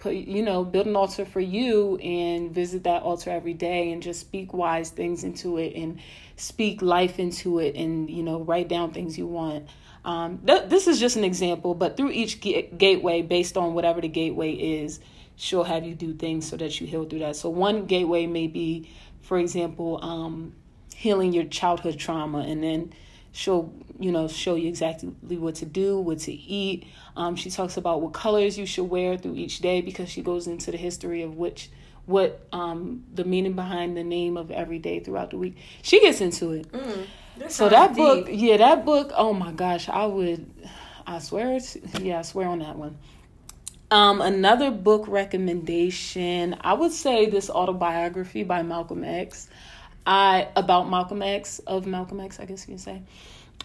Put, 0.00 0.14
you 0.14 0.42
know, 0.42 0.64
build 0.64 0.86
an 0.86 0.96
altar 0.96 1.24
for 1.24 1.40
you 1.40 1.96
and 1.98 2.50
visit 2.50 2.84
that 2.84 3.02
altar 3.02 3.30
every 3.30 3.52
day 3.54 3.92
and 3.92 4.02
just 4.02 4.20
speak 4.20 4.52
wise 4.52 4.90
things 4.90 5.24
into 5.24 5.58
it 5.58 5.76
and 5.76 6.00
speak 6.36 6.80
life 6.80 7.18
into 7.18 7.58
it 7.58 7.76
and, 7.76 8.10
you 8.10 8.22
know, 8.22 8.40
write 8.40 8.68
down 8.68 8.92
things 8.92 9.18
you 9.18 9.26
want. 9.26 9.68
Um, 10.04 10.38
th- 10.46 10.70
this 10.70 10.86
is 10.86 10.98
just 10.98 11.16
an 11.16 11.24
example, 11.24 11.74
but 11.74 11.96
through 11.96 12.10
each 12.12 12.40
ga- 12.40 12.70
gateway, 12.76 13.20
based 13.20 13.56
on 13.58 13.74
whatever 13.74 14.00
the 14.00 14.08
gateway 14.08 14.52
is, 14.52 15.00
she'll 15.36 15.64
have 15.64 15.84
you 15.84 15.94
do 15.94 16.14
things 16.14 16.48
so 16.48 16.56
that 16.56 16.80
you 16.80 16.86
heal 16.86 17.04
through 17.04 17.18
that. 17.20 17.36
So 17.36 17.50
one 17.50 17.84
gateway 17.84 18.26
may 18.26 18.46
be, 18.46 18.90
for 19.20 19.38
example, 19.38 20.02
um, 20.02 20.54
healing 20.94 21.32
your 21.32 21.44
childhood 21.44 21.98
trauma, 21.98 22.38
and 22.40 22.62
then 22.62 22.92
she'll 23.32 23.72
you 23.98 24.12
know 24.12 24.28
show 24.28 24.54
you 24.54 24.68
exactly 24.68 25.08
what 25.36 25.56
to 25.56 25.66
do, 25.66 25.98
what 25.98 26.18
to 26.20 26.32
eat. 26.32 26.86
Um, 27.16 27.36
she 27.36 27.50
talks 27.50 27.76
about 27.76 28.00
what 28.00 28.12
colors 28.12 28.58
you 28.58 28.66
should 28.66 28.84
wear 28.84 29.16
through 29.16 29.36
each 29.36 29.58
day 29.58 29.80
because 29.80 30.08
she 30.08 30.22
goes 30.22 30.46
into 30.46 30.70
the 30.70 30.76
history 30.76 31.22
of 31.22 31.36
which 31.36 31.70
what 32.06 32.46
um, 32.52 33.04
the 33.14 33.24
meaning 33.24 33.52
behind 33.52 33.96
the 33.96 34.04
name 34.04 34.36
of 34.36 34.50
every 34.50 34.78
day 34.78 35.00
throughout 35.00 35.30
the 35.30 35.38
week. 35.38 35.56
She 35.82 36.00
gets 36.00 36.20
into 36.20 36.52
it. 36.52 36.72
Mm, 36.72 37.06
that 37.38 37.52
so 37.52 37.68
that 37.68 37.94
deep. 37.94 37.96
book, 37.96 38.28
yeah, 38.30 38.56
that 38.56 38.84
book. 38.84 39.12
Oh 39.14 39.32
my 39.32 39.52
gosh, 39.52 39.88
I 39.88 40.06
would. 40.06 40.50
I 41.06 41.18
swear, 41.18 41.58
yeah, 42.00 42.20
I 42.20 42.22
swear 42.22 42.48
on 42.48 42.60
that 42.60 42.76
one. 42.76 42.98
Um, 43.90 44.20
another 44.20 44.70
book 44.70 45.08
recommendation, 45.08 46.56
I 46.60 46.74
would 46.74 46.92
say 46.92 47.28
this 47.28 47.50
autobiography 47.50 48.44
by 48.44 48.62
Malcolm 48.62 49.02
X. 49.02 49.48
I 50.10 50.48
about 50.56 50.90
Malcolm 50.90 51.22
X 51.22 51.60
of 51.60 51.86
Malcolm 51.86 52.18
X, 52.18 52.40
I 52.40 52.44
guess 52.44 52.66
you 52.66 52.72
can 52.72 52.78
say. 52.78 53.02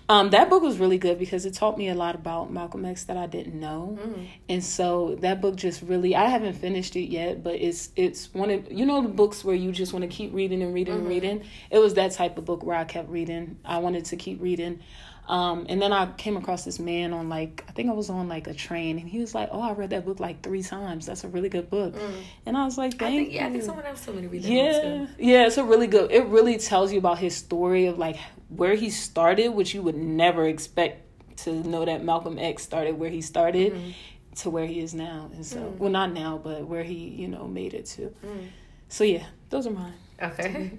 Um, 0.07 0.29
that 0.29 0.51
book 0.51 0.61
was 0.61 0.77
really 0.77 0.99
good 0.99 1.17
because 1.17 1.47
it 1.47 1.55
taught 1.55 1.75
me 1.79 1.89
a 1.89 1.95
lot 1.95 2.13
about 2.13 2.51
Malcolm 2.51 2.85
X 2.85 3.05
that 3.05 3.17
I 3.17 3.25
didn't 3.25 3.59
know, 3.59 3.97
mm. 3.99 4.27
and 4.47 4.63
so 4.63 5.15
that 5.21 5.41
book 5.41 5.55
just 5.55 5.81
really 5.81 6.15
I 6.15 6.25
haven't 6.25 6.53
finished 6.53 6.95
it 6.95 7.09
yet, 7.09 7.43
but 7.43 7.55
it's 7.55 7.89
it's 7.95 8.31
one 8.31 8.51
of 8.51 8.71
you 8.71 8.85
know 8.85 9.01
the 9.01 9.07
books 9.07 9.43
where 9.43 9.55
you 9.55 9.71
just 9.71 9.91
want 9.91 10.03
to 10.03 10.07
keep 10.07 10.31
reading 10.35 10.61
and 10.61 10.75
reading 10.75 10.93
mm-hmm. 10.93 11.01
and 11.05 11.09
reading. 11.09 11.43
It 11.71 11.79
was 11.79 11.95
that 11.95 12.11
type 12.11 12.37
of 12.37 12.45
book 12.45 12.63
where 12.63 12.77
I 12.77 12.83
kept 12.83 13.09
reading. 13.09 13.57
I 13.65 13.79
wanted 13.79 14.05
to 14.05 14.15
keep 14.15 14.39
reading. 14.39 14.81
Um, 15.27 15.65
and 15.69 15.81
then 15.81 15.91
I 15.91 16.05
came 16.13 16.37
across 16.37 16.65
this 16.65 16.77
man 16.77 17.11
on 17.11 17.29
like 17.29 17.63
I 17.67 17.71
think 17.71 17.89
I 17.89 17.93
was 17.93 18.09
on 18.09 18.27
like 18.27 18.47
a 18.47 18.53
train, 18.53 18.99
and 18.99 19.09
he 19.09 19.19
was 19.19 19.33
like, 19.33 19.49
"Oh, 19.51 19.61
I 19.61 19.71
read 19.71 19.89
that 19.89 20.05
book 20.05 20.19
like 20.19 20.43
three 20.43 20.61
times. 20.61 21.07
That's 21.07 21.23
a 21.23 21.27
really 21.27 21.49
good 21.49 21.69
book." 21.69 21.95
Mm. 21.95 22.23
And 22.45 22.57
I 22.57 22.63
was 22.63 22.77
like, 22.77 22.99
"Thank 22.99 23.01
I 23.01 23.17
think, 23.17 23.29
you." 23.31 23.35
Yeah, 23.35 23.47
I 23.47 23.51
think 23.51 23.63
someone 23.63 23.85
else 23.85 24.05
told 24.05 24.17
me 24.17 24.23
to 24.23 24.29
read 24.29 24.43
that 24.43 24.49
yeah, 24.49 25.05
Yeah, 25.17 25.47
it's 25.47 25.57
a 25.57 25.63
really 25.63 25.87
good. 25.87 26.11
It 26.11 26.25
really 26.27 26.57
tells 26.57 26.91
you 26.91 26.99
about 26.99 27.17
his 27.17 27.35
story 27.35 27.87
of 27.87 27.97
like 27.97 28.17
where 28.49 28.75
he 28.75 28.91
started, 28.91 29.49
which 29.49 29.73
you 29.73 29.81
would 29.81 29.97
never 29.97 30.47
expect 30.47 31.01
to 31.37 31.53
know 31.67 31.85
that 31.85 32.03
Malcolm 32.03 32.37
X 32.37 32.61
started 32.63 32.97
where 32.97 33.09
he 33.09 33.21
started 33.21 33.73
mm-hmm. 33.73 33.91
to 34.35 34.49
where 34.51 34.67
he 34.67 34.79
is 34.79 34.93
now. 34.93 35.31
And 35.33 35.45
so, 35.45 35.57
mm. 35.57 35.77
well, 35.77 35.91
not 35.91 36.13
now, 36.13 36.37
but 36.37 36.67
where 36.67 36.83
he 36.83 37.09
you 37.09 37.27
know 37.27 37.47
made 37.47 37.73
it 37.73 37.87
to. 37.87 38.13
Mm. 38.23 38.49
So 38.89 39.03
yeah, 39.03 39.25
those 39.49 39.65
are 39.65 39.71
mine. 39.71 39.93
Okay. 40.21 40.71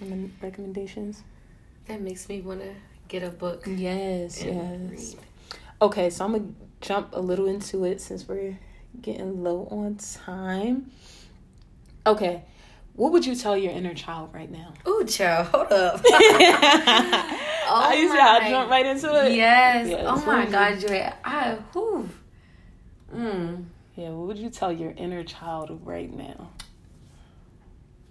Recommendations. 0.40 1.24
That 1.86 2.00
makes 2.00 2.28
me 2.28 2.42
want 2.42 2.60
to 2.60 2.74
get 3.08 3.22
a 3.22 3.30
book. 3.30 3.64
Yes, 3.66 4.42
yes. 4.42 4.46
Read. 4.90 5.16
Okay, 5.80 6.10
so 6.10 6.24
I'm 6.24 6.32
gonna 6.32 6.44
jump 6.80 7.10
a 7.12 7.20
little 7.20 7.46
into 7.46 7.84
it 7.84 8.00
since 8.00 8.28
we're 8.28 8.58
getting 9.00 9.42
low 9.42 9.66
on 9.70 9.96
time. 9.96 10.90
Okay. 12.06 12.42
what 12.94 13.12
would 13.12 13.26
you 13.26 13.34
tell 13.34 13.56
your 13.56 13.72
inner 13.72 13.94
child 13.94 14.30
right 14.32 14.50
now? 14.50 14.72
Ooh, 14.86 15.04
child, 15.04 15.48
hold 15.48 15.72
up. 15.72 16.00
oh 16.04 16.10
I 17.70 17.94
used 17.94 18.12
to 18.12 18.50
jump 18.50 18.70
right 18.70 18.86
into 18.86 19.26
it. 19.26 19.32
Yes. 19.34 19.88
yes. 19.88 20.04
Oh 20.06 20.24
my 20.24 20.46
God, 20.50 20.82
you? 20.82 20.88
Joy. 20.88 21.12
I 21.24 21.58
whew. 21.72 22.08
Mm. 23.14 23.64
Yeah, 23.94 24.10
what 24.10 24.28
would 24.28 24.38
you 24.38 24.50
tell 24.50 24.72
your 24.72 24.92
inner 24.92 25.24
child 25.24 25.80
right 25.84 26.12
now? 26.12 26.50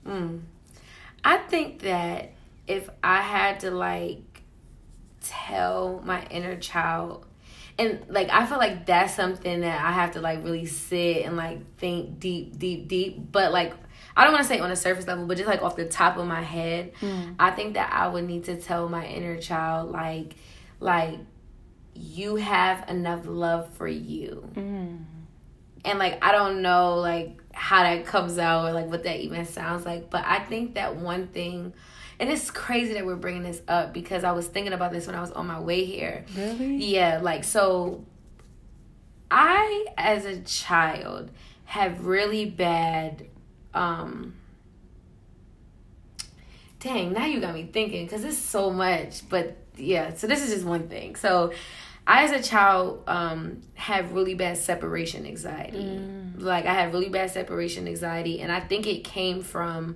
Mm. 0.05 0.41
I 1.23 1.37
think 1.37 1.81
that 1.81 2.33
if 2.67 2.89
I 3.03 3.21
had 3.21 3.61
to 3.61 3.71
like 3.71 4.26
tell 5.29 6.01
my 6.05 6.25
inner 6.27 6.57
child 6.57 7.25
and 7.79 7.99
like 8.09 8.29
I 8.29 8.45
feel 8.45 8.57
like 8.57 8.85
that's 8.85 9.13
something 9.13 9.61
that 9.61 9.83
I 9.83 9.91
have 9.91 10.11
to 10.11 10.21
like 10.21 10.43
really 10.43 10.65
sit 10.65 11.25
and 11.25 11.37
like 11.37 11.77
think 11.77 12.19
deep, 12.19 12.57
deep, 12.57 12.87
deep. 12.87 13.31
But 13.31 13.51
like 13.51 13.73
I 14.15 14.23
don't 14.23 14.33
want 14.33 14.43
to 14.43 14.49
say 14.49 14.59
on 14.59 14.71
a 14.71 14.75
surface 14.75 15.05
level, 15.05 15.27
but 15.27 15.37
just 15.37 15.47
like 15.47 15.61
off 15.61 15.75
the 15.75 15.85
top 15.85 16.17
of 16.17 16.25
my 16.25 16.41
head, 16.41 16.93
mm. 17.01 17.35
I 17.37 17.51
think 17.51 17.75
that 17.75 17.93
I 17.93 18.07
would 18.07 18.25
need 18.25 18.45
to 18.45 18.59
tell 18.59 18.89
my 18.89 19.05
inner 19.05 19.37
child 19.37 19.91
like 19.91 20.35
like 20.79 21.19
you 21.93 22.35
have 22.35 22.89
enough 22.89 23.21
love 23.25 23.71
for 23.73 23.87
you. 23.87 24.49
Mm. 24.55 25.05
And 25.85 25.99
like 25.99 26.23
I 26.23 26.31
don't 26.31 26.63
know 26.63 26.95
like 26.95 27.39
how 27.53 27.83
that 27.83 28.05
comes 28.05 28.39
out 28.39 28.67
or 28.67 28.73
like 28.73 28.87
what 28.87 29.03
that 29.03 29.19
even 29.19 29.45
sounds 29.45 29.85
like, 29.85 30.09
but 30.09 30.25
I 30.25 30.39
think 30.39 30.75
that 30.75 30.95
one 30.95 31.27
thing 31.27 31.73
and 32.19 32.29
it's 32.29 32.49
crazy 32.49 32.93
that 32.93 33.05
we're 33.05 33.15
bringing 33.15 33.43
this 33.43 33.61
up 33.67 33.93
because 33.93 34.23
I 34.23 34.31
was 34.31 34.47
thinking 34.47 34.73
about 34.73 34.91
this 34.91 35.05
when 35.07 35.15
I 35.15 35.21
was 35.21 35.31
on 35.31 35.47
my 35.47 35.59
way 35.59 35.85
here. 35.85 36.25
Really? 36.35 36.77
Yeah, 36.77 37.19
like 37.21 37.43
so 37.43 38.05
I 39.29 39.85
as 39.97 40.25
a 40.25 40.39
child 40.41 41.31
have 41.65 42.05
really 42.05 42.45
bad 42.45 43.27
um 43.73 44.33
dang 46.79 47.11
now 47.13 47.25
you 47.25 47.41
got 47.41 47.53
me 47.53 47.69
thinking 47.71 48.05
because 48.05 48.23
it's 48.23 48.37
so 48.37 48.71
much 48.71 49.27
but 49.29 49.57
yeah 49.75 50.13
so 50.13 50.27
this 50.27 50.41
is 50.41 50.53
just 50.53 50.65
one 50.65 50.87
thing 50.87 51.15
so 51.15 51.51
i 52.05 52.23
as 52.23 52.31
a 52.31 52.41
child 52.41 53.03
um 53.07 53.61
had 53.73 54.11
really 54.13 54.33
bad 54.33 54.57
separation 54.57 55.25
anxiety 55.25 55.77
mm. 55.83 56.41
like 56.41 56.65
i 56.65 56.73
had 56.73 56.93
really 56.93 57.09
bad 57.09 57.29
separation 57.29 57.87
anxiety 57.87 58.39
and 58.39 58.51
i 58.51 58.59
think 58.61 58.87
it 58.87 59.03
came 59.03 59.41
from 59.41 59.95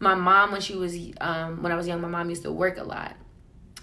my 0.00 0.14
mom 0.14 0.50
when 0.50 0.60
she 0.60 0.74
was 0.74 0.96
um 1.20 1.62
when 1.62 1.70
i 1.70 1.76
was 1.76 1.86
young 1.86 2.00
my 2.00 2.08
mom 2.08 2.28
used 2.28 2.42
to 2.42 2.50
work 2.50 2.76
a 2.78 2.82
lot 2.82 3.14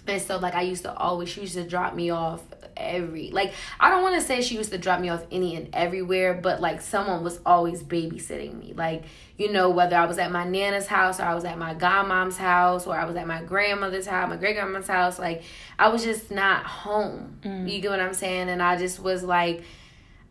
and 0.08 0.22
so 0.22 0.38
like 0.38 0.54
I 0.54 0.62
used 0.62 0.82
to 0.84 0.94
always 0.94 1.28
she 1.28 1.42
used 1.42 1.54
to 1.54 1.64
drop 1.64 1.94
me 1.94 2.10
off 2.10 2.42
every 2.76 3.30
like 3.30 3.52
I 3.78 3.90
don't 3.90 4.02
want 4.02 4.14
to 4.14 4.20
say 4.20 4.40
she 4.40 4.56
used 4.56 4.70
to 4.70 4.78
drop 4.78 5.00
me 5.00 5.08
off 5.08 5.24
any 5.30 5.56
and 5.56 5.68
everywhere, 5.74 6.34
but 6.34 6.60
like 6.60 6.80
someone 6.80 7.22
was 7.22 7.40
always 7.44 7.82
babysitting 7.82 8.58
me. 8.58 8.72
Like, 8.74 9.04
you 9.36 9.52
know, 9.52 9.70
whether 9.70 9.96
I 9.96 10.06
was 10.06 10.18
at 10.18 10.32
my 10.32 10.44
nana's 10.44 10.86
house 10.86 11.20
or 11.20 11.24
I 11.24 11.34
was 11.34 11.44
at 11.44 11.58
my 11.58 11.74
godmom's 11.74 12.36
house 12.36 12.86
or 12.86 12.96
I 12.96 13.04
was 13.04 13.16
at 13.16 13.26
my 13.26 13.42
grandmother's 13.42 14.06
house, 14.06 14.28
my 14.28 14.36
great 14.36 14.54
grandma's 14.54 14.88
house, 14.88 15.18
like 15.18 15.42
I 15.78 15.88
was 15.88 16.04
just 16.04 16.30
not 16.30 16.64
home. 16.64 17.38
Mm. 17.42 17.70
You 17.70 17.80
get 17.80 17.90
what 17.90 18.00
I'm 18.00 18.14
saying? 18.14 18.48
And 18.48 18.62
I 18.62 18.76
just 18.76 19.00
was 19.00 19.22
like 19.22 19.62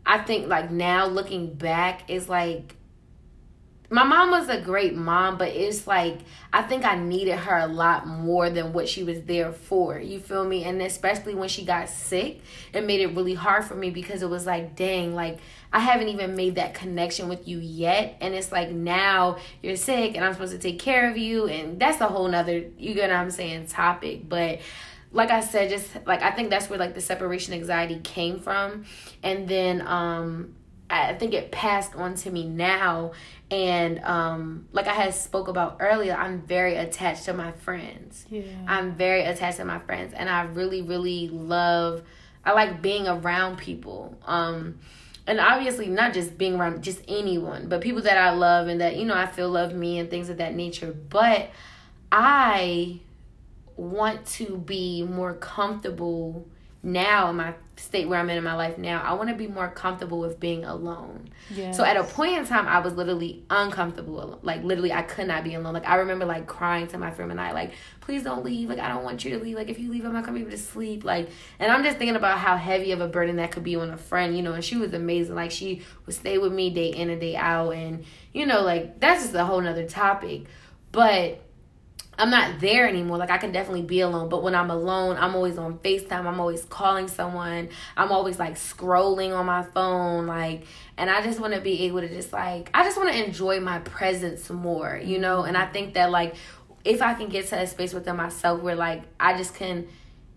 I 0.05 0.19
think 0.19 0.47
like 0.47 0.71
now 0.71 1.05
looking 1.05 1.53
back 1.53 2.09
is 2.09 2.29
like 2.29 2.76
my 3.89 4.03
mom 4.03 4.31
was 4.31 4.49
a 4.49 4.59
great 4.59 4.95
mom, 4.95 5.37
but 5.37 5.49
it's 5.49 5.87
like 5.87 6.19
I 6.51 6.61
think 6.61 6.83
I 6.83 6.95
needed 6.95 7.37
her 7.37 7.57
a 7.57 7.67
lot 7.67 8.05
more 8.05 8.49
than 8.49 8.73
what 8.73 8.89
she 8.89 9.03
was 9.03 9.21
there 9.23 9.53
for. 9.53 9.97
You 9.97 10.19
feel 10.19 10.43
me? 10.43 10.65
And 10.65 10.81
especially 10.81 11.35
when 11.35 11.47
she 11.47 11.63
got 11.63 11.87
sick, 11.87 12.41
it 12.73 12.85
made 12.85 12.99
it 12.99 13.15
really 13.15 13.33
hard 13.33 13.63
for 13.63 13.75
me 13.75 13.89
because 13.89 14.21
it 14.21 14.29
was 14.29 14.45
like, 14.45 14.75
dang, 14.75 15.15
like 15.15 15.39
I 15.71 15.79
haven't 15.79 16.09
even 16.09 16.35
made 16.35 16.55
that 16.55 16.73
connection 16.73 17.29
with 17.29 17.47
you 17.47 17.59
yet. 17.59 18.17
And 18.19 18.33
it's 18.33 18.51
like 18.51 18.71
now 18.71 19.37
you're 19.63 19.77
sick 19.77 20.15
and 20.15 20.25
I'm 20.25 20.33
supposed 20.33 20.53
to 20.53 20.59
take 20.59 20.79
care 20.79 21.09
of 21.09 21.17
you. 21.17 21.47
And 21.47 21.79
that's 21.79 22.01
a 22.01 22.07
whole 22.07 22.27
nother, 22.27 22.65
you 22.77 22.93
get 22.93 23.09
what 23.09 23.17
I'm 23.17 23.31
saying, 23.31 23.67
topic. 23.67 24.27
But 24.27 24.59
like 25.13 25.31
I 25.31 25.39
said, 25.39 25.69
just 25.69 25.89
like 26.05 26.21
I 26.21 26.31
think 26.31 26.49
that's 26.49 26.69
where 26.69 26.77
like 26.77 26.93
the 26.93 27.01
separation 27.01 27.53
anxiety 27.53 27.99
came 28.03 28.39
from. 28.39 28.83
And 29.23 29.47
then 29.47 29.81
um 29.87 30.55
I 30.89 31.13
think 31.15 31.33
it 31.33 31.51
passed 31.51 31.95
on 31.95 32.15
to 32.15 32.31
me 32.31 32.47
now 32.47 33.11
and 33.49 33.99
um 34.03 34.67
like 34.73 34.87
i 34.87 34.93
had 34.93 35.13
spoke 35.13 35.47
about 35.47 35.77
earlier 35.79 36.13
i'm 36.13 36.41
very 36.41 36.75
attached 36.75 37.25
to 37.25 37.33
my 37.33 37.51
friends. 37.51 38.25
Yeah. 38.29 38.43
i'm 38.67 38.95
very 38.95 39.21
attached 39.23 39.57
to 39.57 39.65
my 39.65 39.79
friends 39.79 40.13
and 40.13 40.29
i 40.29 40.43
really 40.43 40.81
really 40.81 41.29
love 41.29 42.03
i 42.45 42.51
like 42.51 42.81
being 42.81 43.07
around 43.07 43.57
people. 43.57 44.17
Um 44.25 44.79
and 45.25 45.39
obviously 45.41 45.87
not 45.87 46.13
just 46.13 46.37
being 46.37 46.55
around 46.55 46.83
just 46.83 47.01
anyone 47.07 47.67
but 47.67 47.81
people 47.81 48.01
that 48.01 48.17
i 48.17 48.31
love 48.31 48.67
and 48.67 48.81
that 48.81 48.95
you 48.95 49.05
know 49.05 49.15
i 49.15 49.25
feel 49.25 49.49
love 49.49 49.73
me 49.73 49.99
and 49.99 50.09
things 50.09 50.29
of 50.29 50.37
that 50.37 50.53
nature. 50.55 50.93
But 51.09 51.49
i 52.11 52.99
want 53.77 54.25
to 54.25 54.57
be 54.57 55.03
more 55.03 55.33
comfortable 55.33 56.45
now 56.87 57.29
in 57.29 57.35
my 57.35 57.53
state 57.75 58.07
where 58.07 58.17
I'm 58.17 58.29
in 58.29 58.37
in 58.37 58.43
my 58.43 58.55
life 58.55 58.77
now, 58.77 59.01
I 59.03 59.13
want 59.13 59.29
to 59.29 59.35
be 59.35 59.45
more 59.45 59.69
comfortable 59.69 60.19
with 60.19 60.39
being 60.39 60.63
alone. 60.63 61.29
Yes. 61.53 61.75
So 61.75 61.83
at 61.83 61.97
a 61.97 62.03
point 62.03 62.37
in 62.37 62.45
time, 62.45 62.65
I 62.65 62.79
was 62.79 62.93
literally 62.93 63.43
uncomfortable. 63.49 64.39
Like 64.41 64.63
literally, 64.63 64.93
I 64.93 65.01
could 65.01 65.27
not 65.27 65.43
be 65.43 65.53
alone. 65.53 65.73
Like 65.73 65.87
I 65.87 65.95
remember 65.95 66.25
like 66.25 66.47
crying 66.47 66.87
to 66.87 66.97
my 66.97 67.11
friend 67.11 67.29
and 67.29 67.41
I 67.41 67.51
like, 67.51 67.73
please 67.99 68.23
don't 68.23 68.43
leave. 68.43 68.69
Like 68.69 68.79
I 68.79 68.87
don't 68.87 69.03
want 69.03 69.25
you 69.25 69.37
to 69.37 69.43
leave. 69.43 69.57
Like 69.57 69.69
if 69.69 69.79
you 69.79 69.91
leave, 69.91 70.05
I'm 70.05 70.13
not 70.13 70.23
gonna 70.23 70.35
be 70.35 70.41
able 70.41 70.51
to 70.51 70.57
sleep. 70.57 71.03
Like, 71.03 71.29
and 71.59 71.71
I'm 71.71 71.83
just 71.83 71.97
thinking 71.97 72.15
about 72.15 72.39
how 72.39 72.55
heavy 72.55 72.93
of 72.93 73.01
a 73.01 73.07
burden 73.07 73.35
that 73.35 73.51
could 73.51 73.63
be 73.63 73.75
on 73.75 73.91
a 73.91 73.97
friend. 73.97 74.35
You 74.35 74.41
know, 74.41 74.53
and 74.53 74.63
she 74.63 74.77
was 74.77 74.93
amazing. 74.93 75.35
Like 75.35 75.51
she 75.51 75.81
would 76.05 76.15
stay 76.15 76.37
with 76.37 76.53
me 76.53 76.69
day 76.69 76.87
in 76.87 77.09
and 77.09 77.19
day 77.19 77.35
out, 77.35 77.71
and 77.71 78.05
you 78.33 78.45
know, 78.45 78.61
like 78.61 78.99
that's 79.01 79.23
just 79.23 79.35
a 79.35 79.43
whole 79.43 79.59
nother 79.59 79.87
topic. 79.87 80.45
But 80.93 81.41
I'm 82.19 82.31
not 82.31 82.59
there 82.59 82.87
anymore. 82.87 83.17
Like 83.17 83.29
I 83.29 83.37
can 83.37 83.51
definitely 83.51 83.83
be 83.83 84.01
alone, 84.01 84.29
but 84.29 84.41
when 84.41 84.55
I'm 84.55 84.71
alone, 84.71 85.17
I'm 85.17 85.35
always 85.35 85.57
on 85.57 85.77
FaceTime. 85.79 86.25
I'm 86.25 86.39
always 86.39 86.65
calling 86.65 87.07
someone. 87.07 87.69
I'm 87.95 88.11
always 88.11 88.39
like 88.39 88.55
scrolling 88.55 89.37
on 89.37 89.45
my 89.45 89.63
phone 89.63 90.25
like 90.25 90.63
and 90.97 91.09
I 91.09 91.21
just 91.21 91.39
want 91.39 91.53
to 91.53 91.61
be 91.61 91.83
able 91.83 92.01
to 92.01 92.09
just 92.09 92.33
like 92.33 92.71
I 92.73 92.83
just 92.83 92.97
want 92.97 93.11
to 93.11 93.23
enjoy 93.23 93.59
my 93.59 93.79
presence 93.79 94.49
more, 94.49 94.99
you 95.03 95.19
know? 95.19 95.43
And 95.43 95.55
I 95.55 95.63
mm-hmm. 95.63 95.73
think 95.73 95.93
that 95.93 96.09
like 96.09 96.35
if 96.83 97.01
I 97.01 97.13
can 97.13 97.29
get 97.29 97.47
to 97.47 97.59
a 97.59 97.67
space 97.67 97.93
within 97.93 98.15
myself 98.15 98.61
where 98.61 98.75
like 98.75 99.03
I 99.19 99.37
just 99.37 99.53
can 99.53 99.87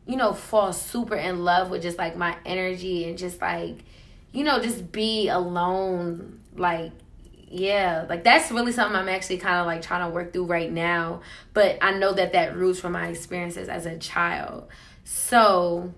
you 0.07 0.17
know 0.17 0.33
fall 0.33 0.73
super 0.73 1.15
in 1.15 1.45
love 1.45 1.71
with 1.71 1.83
just 1.83 1.97
like 1.97 2.17
my 2.17 2.37
energy 2.45 3.09
and 3.09 3.17
just 3.17 3.41
like 3.41 3.79
you 4.33 4.45
know 4.45 4.61
just 4.61 4.93
be 4.93 5.29
alone 5.29 6.41
like 6.57 6.93
yeah 7.51 8.07
like 8.09 8.23
that's 8.23 8.53
really 8.53 8.71
something 8.71 8.97
i'm 8.97 9.09
actually 9.09 9.37
kind 9.37 9.57
of 9.57 9.67
like 9.67 9.83
trying 9.83 10.09
to 10.09 10.15
work 10.15 10.33
through 10.33 10.45
right 10.45 10.71
now. 10.71 11.21
But 11.53 11.79
i 11.83 11.93
know 11.93 12.13
that 12.13 12.33
that 12.33 12.57
roots 12.57 12.81
from 12.81 12.93
my 12.93 13.09
experiences 13.09 13.69
as 13.69 13.87
a 13.87 13.99
child. 13.99 14.69
So 15.05 15.93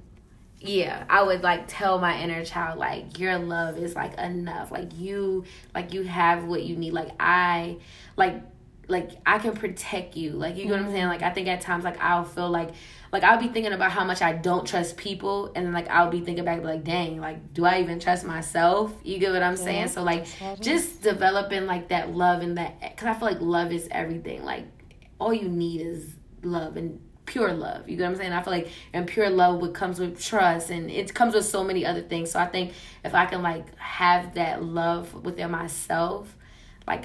yeah 0.64 1.04
i 1.10 1.20
would 1.22 1.42
like 1.42 1.64
tell 1.66 1.98
my 1.98 2.22
inner 2.22 2.44
child 2.44 2.78
like 2.78 3.18
your 3.18 3.36
love 3.38 3.76
is 3.76 3.94
like 3.94 4.18
enough. 4.18 4.70
Like 4.70 4.98
you 4.98 5.44
like 5.74 5.92
you 5.92 6.02
have 6.04 6.44
what 6.44 6.62
you 6.62 6.76
need. 6.76 6.94
Like 6.94 7.10
i 7.20 7.76
like 8.16 8.40
like 8.88 9.10
i 9.26 9.38
can 9.38 9.54
protect 9.54 10.16
you. 10.16 10.30
Like 10.32 10.56
you 10.56 10.66
know 10.66 10.74
mm-hmm. 10.74 10.84
what 10.84 10.88
i'm 10.88 10.94
saying? 10.94 11.06
Like 11.08 11.22
i 11.22 11.30
think 11.30 11.48
at 11.48 11.60
times 11.60 11.84
like 11.84 12.00
i'll 12.00 12.24
feel 12.24 12.48
like 12.48 12.70
like 13.12 13.24
I'll 13.24 13.38
be 13.38 13.48
thinking 13.48 13.74
about 13.74 13.92
how 13.92 14.04
much 14.04 14.22
I 14.22 14.32
don't 14.32 14.66
trust 14.66 14.96
people, 14.96 15.52
and 15.54 15.66
then 15.66 15.72
like 15.74 15.88
I'll 15.88 16.10
be 16.10 16.20
thinking 16.20 16.46
back 16.46 16.64
like, 16.64 16.82
dang, 16.82 17.20
like 17.20 17.52
do 17.52 17.66
I 17.66 17.80
even 17.80 18.00
trust 18.00 18.24
myself? 18.24 18.92
You 19.04 19.18
get 19.18 19.32
what 19.32 19.42
I'm 19.42 19.56
yeah, 19.56 19.64
saying? 19.64 19.88
So 19.88 20.02
like 20.02 20.26
just 20.60 21.02
developing 21.02 21.66
like 21.66 21.88
that 21.88 22.14
love 22.14 22.42
and 22.42 22.56
that 22.56 22.80
because 22.80 23.06
I 23.06 23.14
feel 23.14 23.28
like 23.28 23.40
love 23.40 23.70
is 23.70 23.86
everything. 23.90 24.44
Like 24.44 24.64
all 25.18 25.34
you 25.34 25.48
need 25.48 25.82
is 25.82 26.14
love 26.42 26.78
and 26.78 27.00
pure 27.26 27.52
love. 27.52 27.88
You 27.88 27.96
get 27.96 28.04
what 28.04 28.10
I'm 28.10 28.16
saying? 28.16 28.32
I 28.32 28.42
feel 28.42 28.52
like 28.52 28.68
and 28.94 29.06
pure 29.06 29.28
love 29.28 29.60
what 29.60 29.74
comes 29.74 30.00
with 30.00 30.18
trust 30.18 30.70
and 30.70 30.90
it 30.90 31.12
comes 31.14 31.34
with 31.34 31.44
so 31.44 31.62
many 31.62 31.84
other 31.84 32.02
things. 32.02 32.30
So 32.30 32.40
I 32.40 32.46
think 32.46 32.72
if 33.04 33.14
I 33.14 33.26
can 33.26 33.42
like 33.42 33.76
have 33.76 34.34
that 34.34 34.64
love 34.64 35.12
within 35.22 35.50
myself, 35.50 36.34
like 36.86 37.04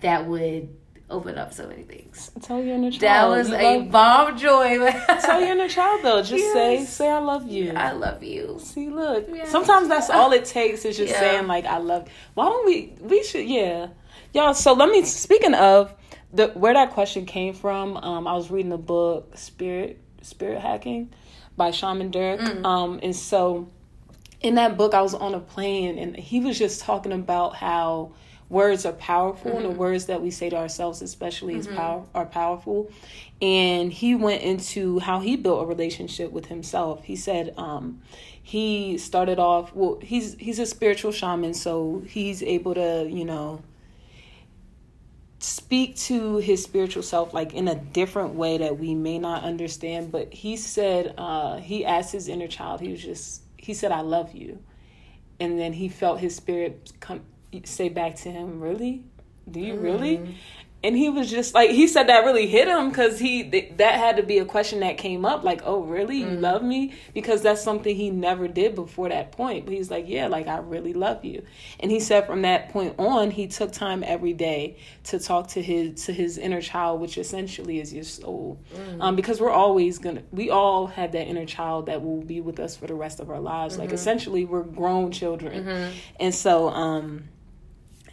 that 0.00 0.26
would 0.26 0.68
open 1.08 1.38
up 1.38 1.52
so 1.52 1.66
many 1.66 1.82
things. 1.82 2.30
Tell 2.42 2.62
your 2.62 2.74
inner 2.74 2.90
child. 2.90 3.02
That 3.02 3.28
was 3.28 3.48
you 3.48 3.56
a 3.56 3.78
love, 3.78 3.90
bomb 3.90 4.38
joy. 4.38 4.78
tell 5.20 5.40
your 5.40 5.50
inner 5.52 5.68
child 5.68 6.00
though. 6.02 6.20
Just 6.20 6.32
yes. 6.32 6.52
say, 6.52 6.84
say 6.84 7.08
I 7.08 7.18
love 7.18 7.48
you. 7.48 7.72
I 7.72 7.92
love 7.92 8.22
you. 8.22 8.58
See, 8.60 8.88
look. 8.88 9.26
Yes. 9.32 9.50
Sometimes 9.50 9.88
that's 9.88 10.10
all 10.10 10.32
it 10.32 10.44
takes 10.44 10.84
is 10.84 10.96
just 10.96 11.12
yeah. 11.12 11.20
saying 11.20 11.46
like 11.46 11.64
I 11.64 11.78
love. 11.78 12.08
Why 12.34 12.46
don't 12.46 12.66
we? 12.66 12.94
We 13.00 13.22
should. 13.22 13.46
Yeah, 13.46 13.88
y'all. 14.32 14.54
So 14.54 14.72
let 14.72 14.88
me. 14.90 15.04
Speaking 15.04 15.54
of 15.54 15.94
the 16.32 16.48
where 16.48 16.74
that 16.74 16.92
question 16.92 17.26
came 17.26 17.54
from, 17.54 17.96
um, 17.98 18.26
I 18.26 18.34
was 18.34 18.50
reading 18.50 18.70
the 18.70 18.78
book 18.78 19.36
Spirit 19.36 20.00
Spirit 20.22 20.60
Hacking 20.60 21.12
by 21.56 21.70
Shaman 21.70 22.10
Durek, 22.10 22.40
mm. 22.40 22.64
um, 22.64 23.00
and 23.02 23.14
so 23.14 23.68
in 24.40 24.56
that 24.56 24.76
book 24.76 24.94
I 24.94 25.02
was 25.02 25.14
on 25.14 25.34
a 25.34 25.40
plane 25.40 25.98
and 25.98 26.16
he 26.16 26.40
was 26.40 26.58
just 26.58 26.82
talking 26.82 27.12
about 27.12 27.56
how 27.56 28.12
words 28.48 28.86
are 28.86 28.92
powerful 28.92 29.50
mm-hmm. 29.50 29.56
and 29.58 29.66
the 29.66 29.70
mm-hmm. 29.70 29.80
words 29.80 30.06
that 30.06 30.22
we 30.22 30.30
say 30.30 30.48
to 30.48 30.56
ourselves 30.56 31.02
especially 31.02 31.54
mm-hmm. 31.54 31.70
is 31.70 31.76
power 31.76 32.04
are 32.14 32.26
powerful 32.26 32.90
and 33.42 33.92
he 33.92 34.14
went 34.14 34.42
into 34.42 34.98
how 35.00 35.20
he 35.20 35.36
built 35.36 35.62
a 35.62 35.66
relationship 35.66 36.30
with 36.30 36.46
himself 36.46 37.04
he 37.04 37.16
said 37.16 37.52
um, 37.56 38.00
he 38.42 38.96
started 38.98 39.38
off 39.38 39.74
well 39.74 39.98
he's 40.00 40.34
he's 40.34 40.58
a 40.58 40.66
spiritual 40.66 41.10
shaman 41.10 41.52
so 41.52 42.02
he's 42.08 42.42
able 42.42 42.74
to 42.74 43.08
you 43.10 43.24
know 43.24 43.60
speak 45.38 45.96
to 45.96 46.38
his 46.38 46.62
spiritual 46.62 47.02
self 47.02 47.34
like 47.34 47.52
in 47.52 47.68
a 47.68 47.74
different 47.74 48.34
way 48.34 48.56
that 48.58 48.78
we 48.78 48.94
may 48.94 49.18
not 49.18 49.42
understand 49.42 50.10
but 50.10 50.32
he 50.32 50.56
said 50.56 51.12
uh 51.18 51.56
he 51.58 51.84
asked 51.84 52.12
his 52.12 52.28
inner 52.28 52.46
child 52.48 52.80
he 52.80 52.90
was 52.90 53.02
just 53.02 53.42
he 53.56 53.74
said 53.74 53.90
i 53.90 54.00
love 54.00 54.32
you 54.32 54.58
and 55.38 55.58
then 55.58 55.72
he 55.72 55.88
felt 55.88 56.20
his 56.20 56.34
spirit 56.34 56.92
come 57.00 57.20
say 57.64 57.88
back 57.88 58.16
to 58.16 58.30
him 58.30 58.60
really? 58.60 59.04
Do 59.50 59.60
you 59.60 59.76
really? 59.76 60.18
Mm-hmm. 60.18 60.32
And 60.84 60.96
he 60.96 61.08
was 61.08 61.28
just 61.28 61.54
like 61.54 61.70
he 61.70 61.88
said 61.88 62.08
that 62.08 62.24
really 62.24 62.46
hit 62.46 62.68
him 62.68 62.90
because 62.90 63.18
he 63.18 63.42
th- 63.42 63.72
that 63.78 63.98
had 63.98 64.18
to 64.18 64.22
be 64.22 64.38
a 64.38 64.44
question 64.44 64.80
that 64.80 64.98
came 64.98 65.24
up 65.24 65.42
like 65.42 65.62
oh 65.64 65.82
really? 65.82 66.18
You 66.18 66.26
mm-hmm. 66.26 66.42
love 66.42 66.62
me? 66.62 66.94
Because 67.14 67.42
that's 67.42 67.62
something 67.62 67.96
he 67.96 68.10
never 68.10 68.46
did 68.46 68.74
before 68.74 69.08
that 69.08 69.32
point 69.32 69.64
but 69.64 69.74
he's 69.74 69.90
like 69.90 70.04
yeah 70.06 70.28
like 70.28 70.46
i 70.46 70.58
really 70.58 70.92
love 70.92 71.24
you. 71.24 71.42
And 71.80 71.90
he 71.90 71.98
said 71.98 72.26
from 72.26 72.42
that 72.42 72.68
point 72.68 72.94
on 72.98 73.30
he 73.30 73.48
took 73.48 73.72
time 73.72 74.04
every 74.06 74.32
day 74.32 74.76
to 75.04 75.18
talk 75.18 75.48
to 75.48 75.62
his 75.62 76.04
to 76.04 76.12
his 76.12 76.38
inner 76.38 76.60
child 76.60 77.00
which 77.00 77.18
essentially 77.18 77.80
is 77.80 77.92
your 77.92 78.04
soul. 78.04 78.60
Mm. 78.74 79.02
Um, 79.02 79.16
because 79.16 79.40
we're 79.40 79.50
always 79.50 79.98
gonna 79.98 80.22
we 80.30 80.50
all 80.50 80.86
have 80.88 81.12
that 81.12 81.26
inner 81.26 81.46
child 81.46 81.86
that 81.86 82.04
will 82.04 82.22
be 82.22 82.40
with 82.40 82.60
us 82.60 82.76
for 82.76 82.86
the 82.86 82.94
rest 82.94 83.18
of 83.18 83.30
our 83.30 83.40
lives. 83.40 83.78
Like 83.78 83.88
mm-hmm. 83.88 83.94
essentially 83.94 84.44
we're 84.44 84.62
grown 84.62 85.10
children. 85.10 85.94
And 86.20 86.34
so 86.34 86.68
um 86.68 87.28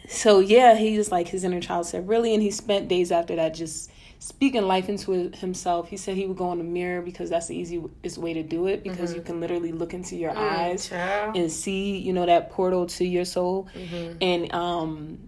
so 0.08 0.40
yeah, 0.40 0.74
he 0.76 0.96
was 0.98 1.10
like 1.10 1.28
his 1.28 1.44
inner 1.44 1.60
child 1.60 1.86
said 1.86 2.08
really, 2.08 2.34
and 2.34 2.42
he 2.42 2.50
spent 2.50 2.88
days 2.88 3.10
after 3.12 3.36
that 3.36 3.54
just 3.54 3.90
speaking 4.18 4.62
life 4.62 4.88
into 4.88 5.30
himself. 5.36 5.88
He 5.88 5.96
said 5.96 6.16
he 6.16 6.26
would 6.26 6.36
go 6.38 6.50
in 6.52 6.58
the 6.58 6.64
mirror 6.64 7.02
because 7.02 7.30
that's 7.30 7.46
the 7.48 7.56
easiest 7.56 8.16
way 8.18 8.32
to 8.34 8.42
do 8.42 8.66
it 8.66 8.82
because 8.82 9.14
you 9.14 9.20
can 9.20 9.40
literally 9.40 9.72
look 9.72 9.92
into 9.94 10.16
your 10.16 10.36
eyes 10.36 10.88
child. 10.88 11.36
and 11.36 11.50
see 11.52 11.98
you 11.98 12.12
know 12.12 12.26
that 12.26 12.50
portal 12.50 12.86
to 12.86 13.04
your 13.04 13.24
soul, 13.24 13.68
and 14.20 14.52
um 14.54 15.18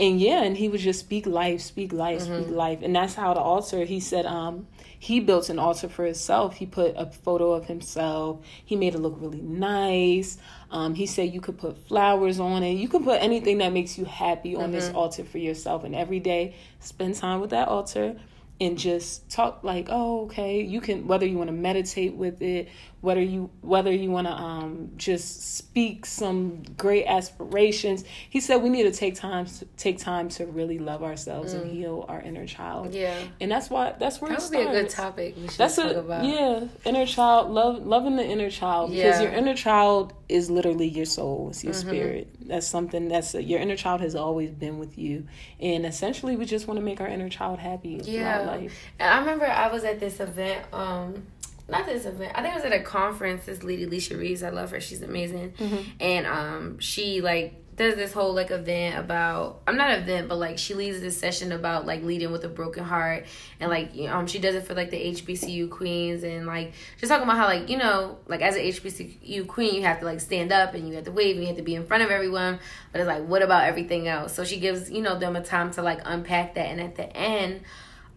and 0.00 0.20
yeah, 0.20 0.42
and 0.42 0.56
he 0.56 0.68
would 0.68 0.80
just 0.80 0.98
speak 1.00 1.24
life, 1.26 1.60
speak 1.60 1.92
life, 1.92 2.22
speak 2.22 2.48
life, 2.48 2.80
and 2.82 2.94
that's 2.96 3.14
how 3.14 3.32
the 3.34 3.40
altar. 3.40 3.84
He 3.84 4.00
said, 4.00 4.26
um, 4.26 4.66
he 5.04 5.20
built 5.20 5.50
an 5.50 5.58
altar 5.58 5.86
for 5.86 6.06
himself. 6.06 6.56
He 6.56 6.64
put 6.64 6.94
a 6.96 7.04
photo 7.04 7.52
of 7.52 7.66
himself. 7.66 8.40
He 8.64 8.74
made 8.74 8.94
it 8.94 9.00
look 9.00 9.16
really 9.18 9.42
nice. 9.42 10.38
Um, 10.70 10.94
he 10.94 11.04
said 11.04 11.34
you 11.34 11.42
could 11.42 11.58
put 11.58 11.76
flowers 11.86 12.40
on 12.40 12.62
it. 12.62 12.72
You 12.78 12.88
can 12.88 13.04
put 13.04 13.20
anything 13.20 13.58
that 13.58 13.70
makes 13.70 13.98
you 13.98 14.06
happy 14.06 14.56
on 14.56 14.72
this 14.72 14.88
altar 14.94 15.22
for 15.22 15.36
yourself. 15.36 15.84
And 15.84 15.94
every 15.94 16.20
day, 16.20 16.54
spend 16.80 17.16
time 17.16 17.42
with 17.42 17.50
that 17.50 17.68
altar 17.68 18.16
and 18.62 18.78
just 18.78 19.28
talk 19.28 19.62
like, 19.62 19.88
oh, 19.90 20.22
okay. 20.22 20.62
You 20.62 20.80
can 20.80 21.06
whether 21.06 21.26
you 21.26 21.36
want 21.36 21.48
to 21.48 21.52
meditate 21.52 22.14
with 22.14 22.40
it, 22.40 22.70
whether 23.04 23.20
you 23.22 23.50
whether 23.60 23.92
you 23.92 24.10
want 24.10 24.26
to 24.26 24.32
um, 24.32 24.90
just 24.96 25.54
speak 25.56 26.06
some 26.06 26.62
great 26.78 27.04
aspirations. 27.06 28.02
He 28.30 28.40
said 28.40 28.56
we 28.62 28.70
need 28.70 28.84
to 28.84 28.92
take 28.92 29.14
time 29.14 29.46
to 29.46 29.64
take 29.76 29.98
time 29.98 30.28
to 30.30 30.46
really 30.46 30.78
love 30.78 31.02
ourselves 31.02 31.52
and 31.52 31.70
heal 31.70 32.06
our 32.08 32.20
inner 32.20 32.46
child. 32.46 32.94
Yeah. 32.94 33.22
and 33.40 33.50
that's 33.50 33.68
why 33.70 33.94
that's 33.98 34.20
where 34.20 34.30
That 34.30 34.38
it 34.38 34.42
would 34.42 34.50
be 34.52 34.62
a 34.78 34.82
good 34.82 34.88
topic. 34.90 35.34
We 35.36 35.48
should 35.48 35.58
That's 35.58 35.76
talk 35.76 35.92
a 35.92 35.98
about. 36.00 36.24
yeah, 36.24 36.64
inner 36.84 37.06
child 37.06 37.50
love, 37.50 37.86
loving 37.86 38.16
the 38.16 38.24
inner 38.24 38.50
child 38.50 38.90
because 38.92 39.20
your 39.20 39.32
inner 39.32 39.54
child 39.54 40.14
is 40.28 40.50
literally 40.50 40.88
your 40.88 41.04
soul, 41.04 41.48
it's 41.50 41.62
your 41.62 41.74
Mm-hmm. 41.74 41.88
spirit. 41.88 42.28
That's 42.48 42.66
something 42.66 43.08
that's 43.08 43.34
your 43.34 43.60
inner 43.60 43.76
child 43.76 44.00
has 44.00 44.14
always 44.14 44.50
been 44.50 44.78
with 44.78 44.96
you, 44.98 45.26
and 45.60 45.84
essentially 45.84 46.36
we 46.36 46.46
just 46.46 46.66
want 46.66 46.78
to 46.80 46.84
make 46.84 47.00
our 47.00 47.08
inner 47.08 47.28
child 47.28 47.58
happy 47.58 48.00
Yeah. 48.04 48.38
throughout 48.38 48.46
life. 48.46 48.74
And 48.98 49.12
I 49.12 49.18
remember 49.18 49.44
I 49.46 49.70
was 49.70 49.84
at 49.84 50.00
this 50.00 50.20
event, 50.20 50.64
um, 50.72 51.26
not 51.68 51.86
this 51.86 52.04
event. 52.04 52.32
I 52.34 52.42
think 52.42 52.54
it 52.54 52.62
was 52.62 52.64
at 52.64 52.78
a 52.78 52.82
conference. 52.82 53.46
This 53.46 53.62
lady, 53.62 53.84
Alicia 53.84 54.16
Reeves, 54.16 54.42
I 54.42 54.50
love 54.50 54.70
her. 54.70 54.80
She's 54.80 55.02
amazing. 55.02 55.54
And 55.98 56.26
um, 56.26 56.78
she 56.78 57.22
like 57.22 57.54
does 57.76 57.96
this 57.96 58.12
whole 58.12 58.34
like 58.34 58.50
event 58.50 58.98
about. 58.98 59.62
I'm 59.66 59.76
not 59.76 59.98
event, 59.98 60.28
but 60.28 60.36
like 60.36 60.58
she 60.58 60.74
leads 60.74 61.00
this 61.00 61.18
session 61.18 61.52
about 61.52 61.86
like 61.86 62.02
leading 62.02 62.30
with 62.30 62.44
a 62.44 62.48
broken 62.48 62.84
heart, 62.84 63.24
and 63.60 63.70
like 63.70 63.94
you 63.94 64.06
know, 64.08 64.18
um, 64.18 64.26
she 64.26 64.38
does 64.38 64.54
it 64.54 64.66
for 64.66 64.74
like 64.74 64.90
the 64.90 65.12
HBCU 65.12 65.70
queens, 65.70 66.22
and 66.22 66.46
like 66.46 66.74
just 67.00 67.10
talking 67.10 67.24
about 67.24 67.38
how 67.38 67.46
like 67.46 67.70
you 67.70 67.78
know, 67.78 68.18
like 68.28 68.42
as 68.42 68.56
an 68.56 68.62
HBCU 68.62 69.48
queen, 69.48 69.74
you 69.74 69.82
have 69.82 70.00
to 70.00 70.04
like 70.04 70.20
stand 70.20 70.52
up 70.52 70.74
and 70.74 70.86
you 70.86 70.94
have 70.96 71.04
to 71.04 71.12
wave, 71.12 71.36
and 71.36 71.42
you 71.42 71.48
have 71.48 71.56
to 71.56 71.62
be 71.62 71.74
in 71.74 71.86
front 71.86 72.02
of 72.02 72.10
everyone. 72.10 72.58
But 72.92 73.00
it's 73.00 73.08
like, 73.08 73.26
what 73.26 73.42
about 73.42 73.64
everything 73.64 74.06
else? 74.06 74.34
So 74.34 74.44
she 74.44 74.60
gives 74.60 74.90
you 74.90 75.00
know 75.00 75.18
them 75.18 75.34
a 75.34 75.42
time 75.42 75.70
to 75.72 75.82
like 75.82 76.00
unpack 76.04 76.54
that, 76.56 76.66
and 76.66 76.80
at 76.80 76.94
the 76.94 77.16
end 77.16 77.62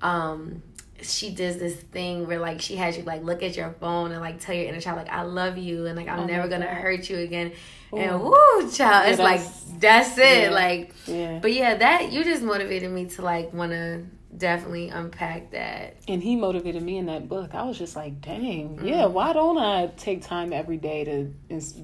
um 0.01 0.61
she 1.01 1.29
does 1.31 1.57
this 1.57 1.75
thing 1.75 2.25
where 2.27 2.39
like 2.39 2.59
she 2.61 2.75
has 2.75 2.97
you 2.97 3.03
like 3.03 3.23
look 3.23 3.43
at 3.43 3.55
your 3.55 3.71
phone 3.79 4.11
and 4.11 4.19
like 4.21 4.39
tell 4.39 4.55
your 4.55 4.65
inner 4.65 4.81
child 4.81 4.97
like 4.97 5.09
I 5.09 5.21
love 5.21 5.57
you 5.57 5.85
and 5.85 5.95
like 5.95 6.07
I'm 6.07 6.21
Oh 6.21 6.25
never 6.25 6.47
gonna 6.47 6.65
God. 6.65 6.73
hurt 6.75 7.09
you 7.09 7.17
again. 7.17 7.51
And 7.93 8.15
Ooh. 8.15 8.17
woo, 8.33 8.71
child, 8.71 8.77
Yeah, 8.79 9.03
it's 9.05 9.19
like 9.19 9.41
that's- 9.79 10.17
it. 10.17 10.43
yeah. 10.43 10.49
Like, 10.49 10.93
Yeah, 11.05 11.39
but 11.41 11.53
yeah, 11.53 11.75
that 11.75 12.11
you 12.11 12.23
just 12.23 12.41
motivated 12.43 12.91
me 12.91 13.05
to 13.05 13.21
like 13.21 13.53
want 13.53 13.71
to 13.71 14.03
definitely 14.37 14.89
unpack 14.89 15.51
that. 15.51 15.97
and 16.07 16.21
he 16.21 16.35
motivated 16.35 16.81
me 16.83 16.97
in 16.97 17.07
that 17.07 17.27
book. 17.27 17.55
I 17.55 17.63
was 17.63 17.77
just 17.77 17.95
like, 17.95 18.21
dang, 18.21 18.77
Mm. 18.77 18.87
yeah. 18.87 19.05
Why 19.05 19.33
don't 19.33 19.57
I 19.57 19.87
take 19.97 20.21
time 20.21 20.53
every 20.53 20.77
day 20.77 21.03
to 21.05 21.33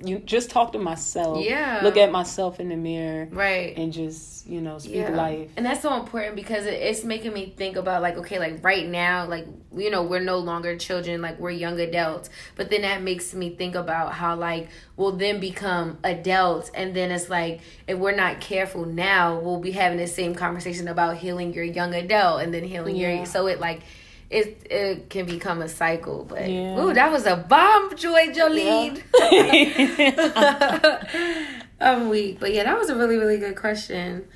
you 0.05 0.19
just 0.19 0.49
talk 0.49 0.73
to 0.73 0.79
myself? 0.79 1.43
Yeah. 1.43 1.79
look 1.83 1.97
at 1.97 2.11
myself 2.11 2.59
in 2.59 2.69
the 2.69 2.75
mirror 2.75 3.27
Right. 3.31 3.77
and 3.77 3.91
just 3.91 4.45
you 4.47 4.61
know 4.61 4.77
speak 4.77 4.95
Yeah. 4.95 5.09
life. 5.15 5.49
And 5.57 5.65
that's 5.65 5.81
so 5.81 5.95
important 5.99 6.35
because 6.35 6.65
it, 6.65 6.73
it's 6.75 7.03
making 7.03 7.33
me 7.33 7.53
think 7.57 7.75
about 7.77 8.01
like, 8.01 8.17
okay, 8.17 8.39
like 8.39 8.63
right 8.63 8.87
now, 8.87 9.25
like 9.27 9.45
you 9.75 9.89
know, 9.89 10.03
we're 10.03 10.19
no 10.19 10.37
longer 10.37 10.77
children, 10.77 11.21
like 11.21 11.39
we're 11.39 11.49
young 11.51 11.79
adults. 11.79 12.29
But 12.55 12.69
then 12.69 12.81
that 12.83 13.01
makes 13.01 13.33
me 13.33 13.55
think 13.55 13.73
about 13.75 14.13
how 14.13 14.35
like 14.35 14.69
we'll 14.95 15.11
then 15.13 15.39
become 15.39 15.97
adults, 16.03 16.69
and 16.73 16.95
then 16.95 17.11
it's 17.11 17.29
like 17.29 17.61
if 17.87 17.97
we're 17.97 18.15
not 18.15 18.41
careful 18.41 18.85
now, 18.85 19.39
we'll 19.39 19.59
be 19.59 19.71
having 19.71 19.97
the 19.97 20.07
same 20.07 20.35
conversation 20.35 20.87
about 20.87 21.17
healing 21.17 21.53
your 21.53 21.63
young 21.63 21.93
adult, 21.93 22.41
and 22.41 22.53
then 22.53 22.63
healing 22.63 22.95
Yeah. 22.95 23.17
your. 23.17 23.25
So 23.25 23.47
it 23.47 23.59
like. 23.59 23.81
It, 24.29 24.65
it 24.71 25.09
can 25.11 25.27
become 25.27 25.61
a 25.61 25.69
cycle, 25.69 26.25
but 26.27 26.49
Yeah. 26.49 26.79
ooh, 26.79 26.91
that 26.91 27.11
was 27.11 27.27
a 27.27 27.35
bomb, 27.35 27.95
Joy 27.95 28.29
Joelene. 28.29 28.99
I'm 31.79 32.09
weak, 32.09 32.39
but 32.39 32.51
yeah, 32.51 32.63
that 32.63 32.75
was 32.79 32.89
a 32.89 32.95
really, 32.95 33.17
really 33.17 33.37
good 33.37 33.55
question. 33.55 34.27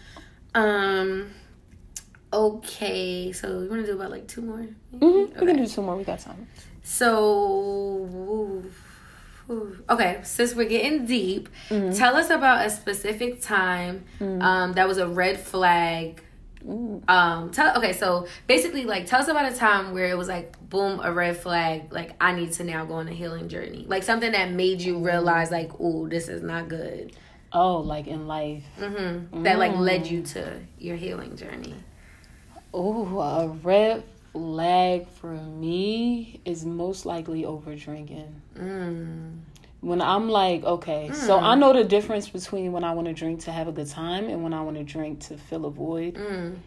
Um, 0.53 1.31
okay, 2.31 3.31
so 3.31 3.59
we 3.59 3.67
want 3.67 3.81
to 3.85 3.91
do 3.91 3.97
about 3.97 4.11
like 4.11 4.27
two 4.27 4.41
more. 4.43 4.67
Mhm, 4.93 5.01
We 5.01 5.07
Okay. 5.35 5.45
can 5.47 5.57
do 5.57 5.67
two 5.67 5.81
more. 5.81 5.95
We 5.95 6.03
got 6.03 6.19
time. 6.19 6.45
So, 6.83 8.05
ooh. 8.13 8.71
Okay, 9.89 10.19
since 10.23 10.53
we're 10.55 10.67
getting 10.69 11.05
deep, 11.05 11.49
Mm-hmm. 11.69 11.93
tell 11.97 12.15
us 12.15 12.29
about 12.29 12.65
a 12.65 12.69
specific 12.69 13.41
time 13.41 14.05
um, 14.21 14.73
that 14.73 14.87
was 14.87 14.97
a 14.97 15.07
red 15.07 15.39
flag. 15.39 16.21
Um, 17.07 17.51
tell 17.51 17.77
okay, 17.77 17.93
so 17.93 18.27
basically, 18.47 18.83
like, 18.83 19.05
tell 19.05 19.21
us 19.21 19.27
about 19.29 19.49
a 19.51 19.55
time 19.55 19.93
where 19.93 20.09
it 20.09 20.17
was 20.17 20.27
like, 20.27 20.57
boom, 20.69 20.99
a 21.01 21.11
red 21.13 21.37
flag. 21.37 21.93
Like, 21.93 22.11
I 22.19 22.33
need 22.33 22.51
to 22.53 22.63
now 22.63 22.83
go 22.83 22.95
on 22.95 23.07
a 23.07 23.13
healing 23.13 23.47
journey. 23.47 23.85
Like 23.87 24.03
something 24.03 24.31
that 24.33 24.51
made 24.51 24.81
you 24.81 24.97
realize, 24.99 25.49
like, 25.51 25.79
ooh, 25.79 26.09
this 26.09 26.27
is 26.27 26.41
not 26.41 26.67
good. 26.67 27.13
Oh, 27.53 27.77
like 27.77 28.07
in 28.07 28.27
life. 28.27 28.63
hmm 28.77 29.43
That 29.43 29.59
like 29.59 29.75
led 29.75 30.07
you 30.07 30.23
to 30.23 30.59
your 30.77 30.97
healing 30.97 31.37
journey. 31.37 31.75
Oh, 32.73 33.19
a 33.19 33.47
red 33.47 34.03
flag 34.33 35.07
for 35.07 35.31
me 35.33 36.41
is 36.43 36.65
most 36.65 37.05
likely 37.05 37.45
over 37.45 37.75
drinking. 37.75 38.41
Mm. 38.57 39.39
When 39.81 40.01
I'm 40.01 40.29
like, 40.29 40.63
okay, 40.63 41.11
so 41.13 41.37
I 41.37 41.55
know 41.55 41.71
the 41.71 41.83
difference 41.83 42.27
between 42.27 42.71
when 42.71 42.83
I 42.83 42.93
want 42.93 43.07
to 43.07 43.13
drink 43.13 43.41
to 43.41 43.51
have 43.51 43.67
a 43.67 43.71
good 43.71 43.87
time 43.87 44.27
and 44.27 44.43
when 44.43 44.51
I 44.53 44.61
want 44.61 44.75
to 44.77 44.83
drink 44.83 45.19
to 45.27 45.37
fill 45.37 45.65
a 45.65 45.69
void. 45.69 46.15
Mm. 46.15 46.57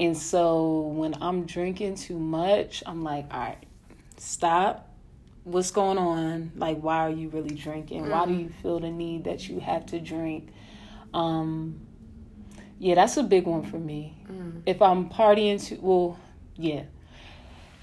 And 0.00 0.16
so 0.16 0.80
when 0.80 1.14
I'm 1.20 1.44
drinking 1.44 1.96
too 1.96 2.18
much, 2.18 2.82
I'm 2.84 3.02
like, 3.04 3.26
all 3.32 3.40
right, 3.40 3.64
stop. 4.16 4.88
What's 5.44 5.70
going 5.70 5.98
on? 5.98 6.52
Like, 6.56 6.80
why 6.80 6.98
are 6.98 7.10
you 7.10 7.28
really 7.30 7.54
drinking? 7.54 8.10
Why 8.10 8.26
do 8.26 8.34
you 8.34 8.50
feel 8.60 8.80
the 8.80 8.90
need 8.90 9.24
that 9.24 9.48
you 9.48 9.60
have 9.60 9.86
to 9.86 9.98
drink? 9.98 10.50
Um, 11.14 11.80
yeah, 12.78 12.96
that's 12.96 13.16
a 13.16 13.22
big 13.22 13.46
one 13.46 13.62
for 13.62 13.78
me. 13.78 14.14
Mm. 14.30 14.62
If 14.66 14.82
I'm 14.82 15.08
partying 15.08 15.64
too, 15.64 15.78
well, 15.80 16.18
yeah. 16.56 16.82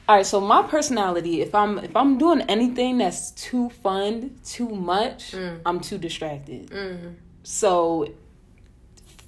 All 0.08 0.18
right, 0.18 0.26
so 0.26 0.40
my 0.40 0.62
personality, 0.64 1.42
if 1.42 1.56
I'm 1.56 1.80
if 1.80 1.96
I'm 1.96 2.18
doing 2.20 2.42
anything 2.42 3.00
that's 3.00 3.32
too 3.32 3.70
fun, 3.70 4.36
too 4.46 4.70
much, 4.70 5.32
Mm. 5.32 5.62
I'm 5.66 5.80
too 5.80 5.98
distracted. 5.98 6.70
Mm. 6.70 7.16
So 7.44 8.08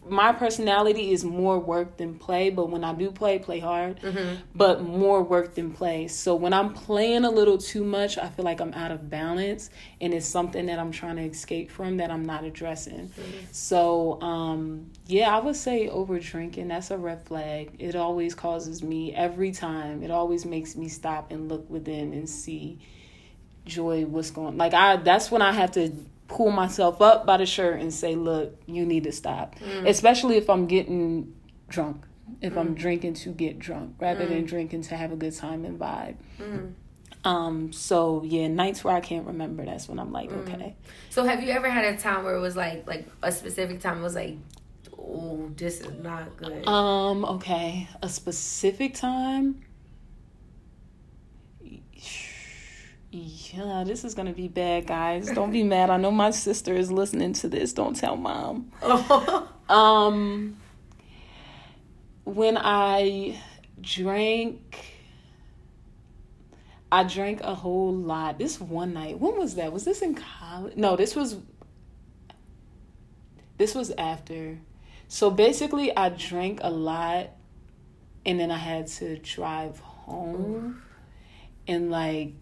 my 0.10 0.32
personality 0.34 1.12
is 1.12 1.24
more 1.24 1.60
work 1.60 1.98
than 1.98 2.18
play, 2.20 2.50
but 2.50 2.70
when 2.70 2.84
I 2.84 2.94
do 2.94 3.12
play, 3.12 3.40
play 3.40 3.60
hard, 3.60 4.00
Mm-hmm. 4.02 4.36
but 4.56 4.82
more 4.84 5.24
work 5.24 5.56
than 5.56 5.72
play. 5.74 6.08
So 6.08 6.36
when 6.36 6.54
I'm 6.54 6.74
playing 6.74 7.26
a 7.26 7.30
little 7.32 7.58
too 7.58 7.84
much, 7.84 8.18
I 8.18 8.30
feel 8.30 8.46
like 8.46 8.60
I'm 8.62 8.74
out 8.74 8.92
of 8.92 9.10
balance 9.10 9.70
and 10.02 10.14
it's 10.14 10.26
something 10.26 10.66
that 10.68 10.80
I'm 10.80 10.92
trying 10.92 11.16
to 11.18 11.24
escape 11.24 11.72
from 11.72 11.98
that 11.98 12.12
I'm 12.12 12.26
not 12.26 12.44
addressing. 12.44 13.12
So, 13.52 14.22
um, 14.22 14.92
yeah, 15.08 15.36
I 15.36 15.40
would 15.40 15.56
say 15.56 15.90
over 15.90 16.20
drinking, 16.20 16.68
that's 16.70 16.92
a 16.92 16.98
red 16.98 17.24
flag. 17.24 17.72
It 17.80 17.96
always 17.96 18.36
causes 18.36 18.84
me 18.84 19.14
every 19.14 19.52
time. 19.52 20.04
It 20.04 20.12
always 20.12 20.46
makes 20.46 20.76
me 20.76 20.88
stop 20.90 21.32
and 21.32 21.50
look 21.50 21.70
within 21.70 22.14
and 22.14 22.30
see 22.30 22.80
joy 23.66 24.06
what's 24.06 24.32
going 24.32 24.56
like 24.58 24.74
I 24.74 24.96
that's 24.96 25.30
when 25.30 25.42
I 25.42 25.52
have 25.52 25.72
to 25.72 25.92
pull 26.28 26.52
myself 26.52 27.02
up 27.02 27.26
by 27.26 27.38
the 27.38 27.46
shirt 27.46 27.80
and 27.80 27.94
say, 27.94 28.16
"Look, 28.16 28.60
you 28.66 28.86
need 28.86 29.04
to 29.06 29.12
stop." 29.12 29.56
Mm. 29.60 29.88
Especially 29.88 30.38
if 30.38 30.50
I'm 30.50 30.68
getting 30.68 31.34
drunk. 31.70 32.04
if 32.42 32.58
I'm 32.58 32.76
mm. 32.76 32.78
drinking 32.78 33.14
to 33.14 33.30
get 33.30 33.58
drunk 33.58 33.96
rather 34.00 34.26
than 34.26 34.44
mm. 34.44 34.48
drinking 34.48 34.82
to 34.84 34.98
have 34.98 35.12
a 35.14 35.16
good 35.16 35.34
time 35.34 35.64
and 35.64 35.80
vibe. 35.80 36.18
Um, 37.24 37.74
so 37.74 38.24
yeah, 38.24 38.48
nights 38.48 38.84
where 38.84 38.96
I 38.96 39.02
can't 39.02 39.26
remember, 39.28 39.66
that's 39.66 39.90
when 39.90 40.00
I'm 40.00 40.12
like, 40.12 40.32
okay. 40.32 40.76
So 41.10 41.24
have 41.24 41.44
you 41.44 41.52
ever 41.52 41.70
had 41.70 41.86
a 41.94 41.98
time 41.98 42.24
where 42.24 42.36
it 42.36 42.40
was 42.40 42.56
like 42.56 42.88
like 42.88 43.06
a 43.24 43.32
specific 43.32 43.80
time 43.80 44.00
it 44.00 44.04
was 44.04 44.16
like, 44.16 44.38
oh, 44.98 45.52
this 45.56 45.82
is 45.82 46.04
not 46.04 46.38
good. 46.38 46.66
Um, 46.68 47.26
okay. 47.26 47.88
A 48.02 48.10
specific 48.10 48.94
time. 48.94 49.62
Yeah, 53.18 53.84
this 53.84 54.04
is 54.04 54.14
gonna 54.14 54.34
be 54.34 54.48
bad, 54.48 54.86
guys. 54.86 55.32
Don't 55.32 55.52
be 55.52 55.64
mad. 55.64 55.90
I 55.90 55.98
know 55.98 56.12
my 56.12 56.30
sister 56.30 56.76
is 56.76 56.92
listening 56.92 57.34
to 57.34 57.50
this. 57.50 57.74
Don't 57.74 57.96
tell 57.96 58.16
mom. 58.16 58.72
Um, 59.70 60.56
when 62.24 62.58
I 62.58 63.38
drank, 63.82 64.86
I 66.90 67.04
drank 67.04 67.42
a 67.42 67.54
whole 67.54 67.94
lot. 67.94 68.38
This 68.38 68.62
one 68.62 68.94
night. 68.94 69.20
When 69.20 69.38
was 69.38 69.56
that? 69.56 69.74
Was 69.74 69.84
this 69.84 70.02
in 70.02 70.16
college? 70.16 70.78
No, 70.78 70.96
this 70.96 71.18
was. 71.18 71.36
This 73.58 73.76
was 73.76 73.92
after. 73.98 74.58
So 75.10 75.30
basically, 75.32 75.96
I 75.98 76.08
drank 76.08 76.60
a 76.64 76.72
lot, 76.72 77.32
and 78.26 78.40
then 78.40 78.52
I 78.52 78.58
had 78.58 78.88
to 78.88 79.18
drive 79.18 79.80
home, 79.80 80.82
and 81.68 81.92
like, 81.92 82.36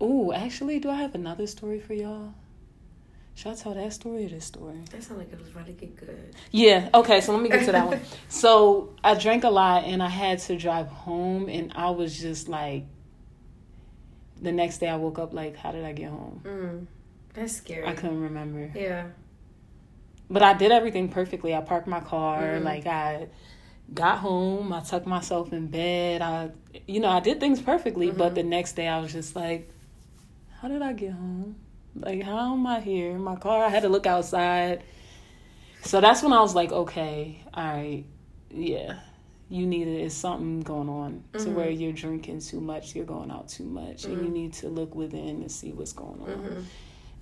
oh, 0.00 0.32
actually, 0.32 0.78
do 0.78 0.90
I 0.90 0.96
have 0.96 1.14
another 1.14 1.46
story 1.46 1.80
for 1.80 1.94
y'all? 1.94 2.34
Should 3.34 3.52
I 3.52 3.54
tell 3.54 3.74
that 3.74 3.92
story 3.92 4.26
or 4.26 4.28
this 4.28 4.44
story? 4.44 4.80
that 4.90 5.02
sounded 5.02 5.30
like 5.30 5.32
it 5.32 5.38
was 5.38 5.66
to 5.66 5.72
get 5.72 5.96
good. 5.96 6.34
Yeah, 6.50 6.90
okay, 6.92 7.20
so 7.20 7.32
let 7.32 7.42
me 7.42 7.48
get 7.48 7.64
to 7.64 7.72
that 7.72 7.86
one. 7.86 8.00
So 8.28 8.90
I 9.02 9.14
drank 9.14 9.44
a 9.44 9.50
lot 9.50 9.84
and 9.84 10.02
I 10.02 10.08
had 10.08 10.40
to 10.40 10.56
drive 10.56 10.88
home 10.88 11.48
and 11.48 11.72
I 11.74 11.90
was 11.90 12.18
just 12.18 12.48
like 12.48 12.84
the 14.42 14.52
next 14.52 14.78
day 14.78 14.88
I 14.88 14.96
woke 14.96 15.18
up 15.18 15.32
like, 15.32 15.56
how 15.56 15.72
did 15.72 15.84
I 15.84 15.92
get 15.92 16.10
home? 16.10 16.40
Mm, 16.44 16.86
that's 17.34 17.56
scary. 17.56 17.86
I 17.86 17.94
couldn't 17.94 18.20
remember. 18.20 18.70
Yeah. 18.74 19.06
But 20.28 20.42
I 20.42 20.54
did 20.54 20.70
everything 20.70 21.08
perfectly. 21.08 21.54
I 21.54 21.60
parked 21.60 21.86
my 21.86 22.00
car, 22.00 22.42
Mhm. 22.42 22.64
like 22.64 22.86
I 22.86 23.28
got 23.94 24.18
home, 24.18 24.72
I 24.72 24.80
tucked 24.80 25.06
myself 25.06 25.52
in 25.52 25.66
bed. 25.66 26.20
I 26.22 26.50
you 26.86 27.00
know, 27.00 27.08
I 27.08 27.20
did 27.20 27.40
things 27.40 27.60
perfectly, 27.60 28.10
but 28.10 28.32
Mhm. 28.32 28.34
the 28.36 28.42
next 28.42 28.74
day 28.74 28.86
I 28.86 29.00
was 29.00 29.12
just 29.12 29.34
like, 29.34 29.68
how 30.60 30.68
did 30.68 30.82
I 30.82 30.92
get 30.92 31.12
home? 31.12 31.56
Like 31.94 32.22
how 32.22 32.52
am 32.54 32.66
I 32.66 32.80
here 32.80 33.18
my 33.18 33.36
car? 33.36 33.64
I 33.64 33.68
had 33.68 33.82
to 33.82 33.88
look 33.88 34.06
outside. 34.06 34.82
So 35.82 36.00
that's 36.00 36.22
when 36.22 36.32
I 36.32 36.40
was 36.40 36.54
like, 36.54 36.72
okay, 36.72 37.42
all 37.54 37.64
right, 37.64 38.04
yeah. 38.50 39.00
You 39.48 39.66
need 39.66 39.88
it. 39.88 40.00
It's 40.02 40.14
something 40.14 40.60
going 40.60 40.88
on 40.88 41.24
to 41.32 41.38
Mhm. 41.38 41.54
where 41.54 41.70
you're 41.70 41.92
drinking 41.92 42.40
too 42.40 42.60
much, 42.60 42.94
you're 42.94 43.04
going 43.04 43.30
out 43.32 43.48
too 43.48 43.64
much, 43.64 44.04
and 44.04 44.12
you 44.14 44.28
Mhm. 44.28 44.32
need 44.32 44.52
to 44.54 44.68
look 44.68 44.94
within 44.94 45.40
and 45.40 45.50
see 45.50 45.72
what's 45.72 45.92
going 45.92 46.20
on. 46.20 46.28
Mm-hmm. 46.28 46.60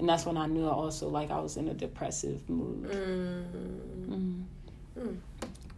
And 0.01 0.09
that's 0.09 0.27
when 0.27 0.37
I 0.37 0.47
knew 0.47 0.67
I 0.67 0.73
also 0.73 1.09
like 1.09 1.31
I 1.31 1.41
was 1.41 1.57
in 1.57 1.69
a 1.69 1.75
depressive 1.75 2.49
mood. 2.51 2.91
Mm. 2.91 4.45
Mm. 4.99 5.17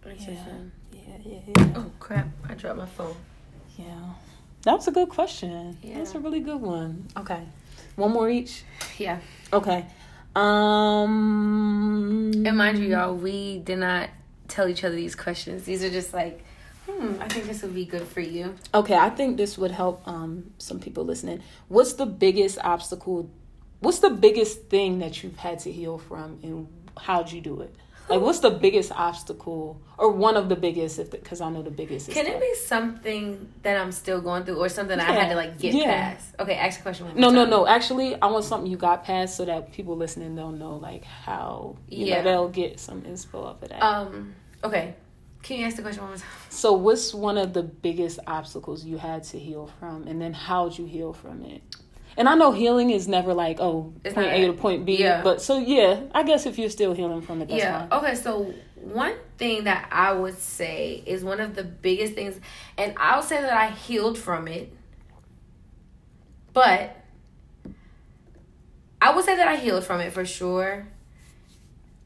Interesting. 0.04 0.72
Yeah, 0.92 1.00
yeah, 1.24 1.38
yeah. 1.56 1.72
Oh 1.76 1.90
crap! 2.00 2.26
I 2.48 2.54
dropped 2.54 2.78
my 2.78 2.86
phone. 2.86 3.14
Yeah. 3.78 4.14
That 4.62 4.74
was 4.74 4.86
a 4.88 4.92
good 4.92 5.08
question. 5.08 5.78
That's 5.82 6.14
a 6.14 6.20
really 6.20 6.40
good 6.40 6.60
one. 6.60 7.06
Okay. 7.16 7.42
One 7.96 8.12
more 8.12 8.28
each. 8.28 8.64
Yeah. 8.98 9.18
Okay. 9.52 9.86
Um 10.36 12.30
And 12.46 12.56
mind 12.56 12.78
you, 12.78 12.88
y'all, 12.90 13.14
we 13.14 13.58
did 13.60 13.78
not 13.78 14.10
tell 14.48 14.68
each 14.68 14.84
other 14.84 14.94
these 14.96 15.16
questions. 15.16 15.64
These 15.64 15.82
are 15.84 15.90
just 15.90 16.12
like, 16.12 16.44
hmm, 16.86 17.14
I 17.20 17.28
think 17.28 17.46
this 17.46 17.62
would 17.62 17.74
be 17.74 17.84
good 17.84 18.06
for 18.06 18.20
you. 18.20 18.54
Okay, 18.74 18.96
I 18.96 19.10
think 19.10 19.36
this 19.36 19.56
would 19.58 19.70
help 19.70 20.06
um 20.06 20.52
some 20.58 20.78
people 20.78 21.04
listening. 21.04 21.42
What's 21.68 21.94
the 21.94 22.06
biggest 22.06 22.58
obstacle? 22.62 23.30
What's 23.80 24.00
the 24.00 24.10
biggest 24.10 24.68
thing 24.68 24.98
that 24.98 25.22
you've 25.22 25.36
had 25.38 25.58
to 25.60 25.72
heal 25.72 25.96
from 25.98 26.38
and 26.42 26.68
how'd 26.98 27.32
you 27.32 27.40
do 27.40 27.62
it? 27.62 27.74
Like 28.10 28.20
what's 28.20 28.40
the 28.40 28.50
biggest 28.50 28.92
obstacle 28.92 29.80
or 29.98 30.10
one 30.10 30.36
of 30.36 30.48
the 30.48 30.56
biggest 30.56 30.98
if 30.98 31.10
because 31.10 31.40
I 31.40 31.48
know 31.50 31.62
the 31.62 31.70
biggest 31.70 32.08
is 32.08 32.14
Can 32.14 32.26
it 32.26 32.32
tough. 32.32 32.40
be 32.40 32.54
something 32.54 33.48
that 33.62 33.76
I'm 33.80 33.92
still 33.92 34.20
going 34.20 34.44
through 34.44 34.56
or 34.58 34.68
something 34.68 34.98
I 34.98 35.04
had 35.04 35.28
to 35.30 35.36
like 35.36 35.58
get 35.58 35.74
Yeah. 35.74 35.84
past? 35.84 36.34
Okay, 36.40 36.54
ask 36.54 36.78
the 36.78 36.82
question 36.82 37.06
No, 37.14 37.30
no, 37.30 37.44
no. 37.44 37.66
Actually, 37.66 38.20
I 38.20 38.26
want 38.26 38.44
something 38.44 38.70
you 38.70 38.76
got 38.76 39.04
past 39.04 39.36
so 39.36 39.44
that 39.44 39.72
people 39.72 39.96
listening 39.96 40.34
they'll 40.34 40.50
know 40.52 40.76
like 40.76 41.04
how 41.04 41.76
you 41.88 42.06
Yeah. 42.06 42.16
know 42.18 42.22
they'll 42.24 42.48
get 42.48 42.80
some 42.80 43.02
inspo 43.02 43.44
off 43.44 43.62
of 43.62 43.68
that. 43.68 43.82
Um, 43.82 44.34
okay. 44.64 44.94
Can 45.42 45.60
you 45.60 45.64
ask 45.66 45.76
the 45.76 45.82
question 45.82 46.02
one 46.02 46.10
more 46.10 46.18
time? 46.18 46.28
so, 46.50 46.74
what's 46.74 47.14
one 47.14 47.38
of 47.38 47.54
the 47.54 47.62
biggest 47.62 48.18
obstacles 48.26 48.84
you 48.84 48.98
had 48.98 49.22
to 49.24 49.38
heal 49.38 49.70
from, 49.78 50.06
and 50.06 50.20
then 50.20 50.34
how'd 50.34 50.76
you 50.76 50.84
heal 50.84 51.14
from 51.14 51.42
it? 51.44 51.62
And 52.20 52.28
I 52.28 52.34
know 52.34 52.52
healing 52.52 52.90
is 52.90 53.08
never 53.08 53.32
like 53.32 53.60
oh 53.60 53.94
It's 54.04 54.14
point 54.14 54.30
A 54.30 54.46
to 54.46 54.52
point 54.52 54.84
B, 54.84 54.98
yeah. 54.98 55.22
but 55.22 55.40
so 55.40 55.56
yeah, 55.56 56.02
I 56.14 56.22
guess 56.22 56.44
if 56.44 56.58
you're 56.58 56.68
still 56.68 56.92
healing 56.92 57.22
from 57.22 57.40
it, 57.40 57.48
yeah. 57.48 57.88
fine. 57.88 57.98
Okay. 57.98 58.14
So 58.14 58.52
one 58.74 59.14
thing 59.38 59.64
that 59.64 59.88
I 59.90 60.12
would 60.12 60.38
say 60.38 61.02
is 61.06 61.24
one 61.24 61.40
of 61.40 61.54
the 61.54 61.64
biggest 61.64 62.12
things, 62.12 62.38
and 62.76 62.92
I'll 62.98 63.22
say 63.22 63.40
that 63.40 63.54
I 63.54 63.70
healed 63.70 64.18
from 64.18 64.48
it, 64.48 64.70
but 66.52 66.94
I 69.00 69.16
would 69.16 69.24
say 69.24 69.36
that 69.36 69.48
I 69.48 69.56
healed 69.56 69.84
from 69.84 70.00
it 70.00 70.12
for 70.12 70.26
sure. 70.26 70.88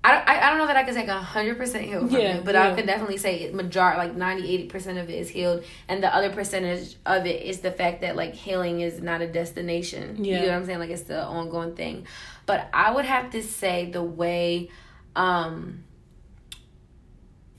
I, 0.04 0.16
I, 0.18 0.46
I 0.46 0.50
don't 0.50 0.58
know 0.58 0.66
that 0.66 0.76
I 0.76 0.84
can 0.84 1.08
hundred 1.08 1.56
percent 1.56 1.84
healed 1.86 2.10
from 2.10 2.20
Yeah, 2.20 2.36
it, 2.36 2.44
but 2.44 2.54
yeah. 2.54 2.70
I 2.72 2.74
could 2.74 2.86
definitely 2.86 3.16
say 3.16 3.40
it 3.40 3.54
major 3.54 3.80
like 3.80 4.14
90 4.14 4.42
80 4.54 4.66
percent 4.66 4.98
of 4.98 5.08
it 5.08 5.14
is 5.14 5.30
healed, 5.30 5.64
and 5.88 6.02
the 6.02 6.14
other 6.14 6.30
percentage 6.30 6.96
of 7.06 7.24
it 7.26 7.42
is 7.42 7.60
the 7.60 7.70
fact 7.72 8.02
that 8.02 8.14
like 8.14 8.34
healing 8.34 8.80
is 8.82 9.00
not 9.00 9.22
a 9.22 9.26
destination. 9.26 10.22
You 10.24 10.32
Yeah. 10.32 10.40
know 10.42 10.48
what 10.48 10.54
I'm 10.56 10.64
saying? 10.66 10.78
Like 10.78 10.90
it's 10.90 11.02
the 11.02 11.24
ongoing 11.24 11.74
thing. 11.74 12.06
But 12.46 12.68
I 12.74 12.92
would 12.94 13.06
have 13.06 13.30
to 13.30 13.42
say 13.42 13.90
the 13.90 14.02
way 14.02 14.68
um 15.16 15.84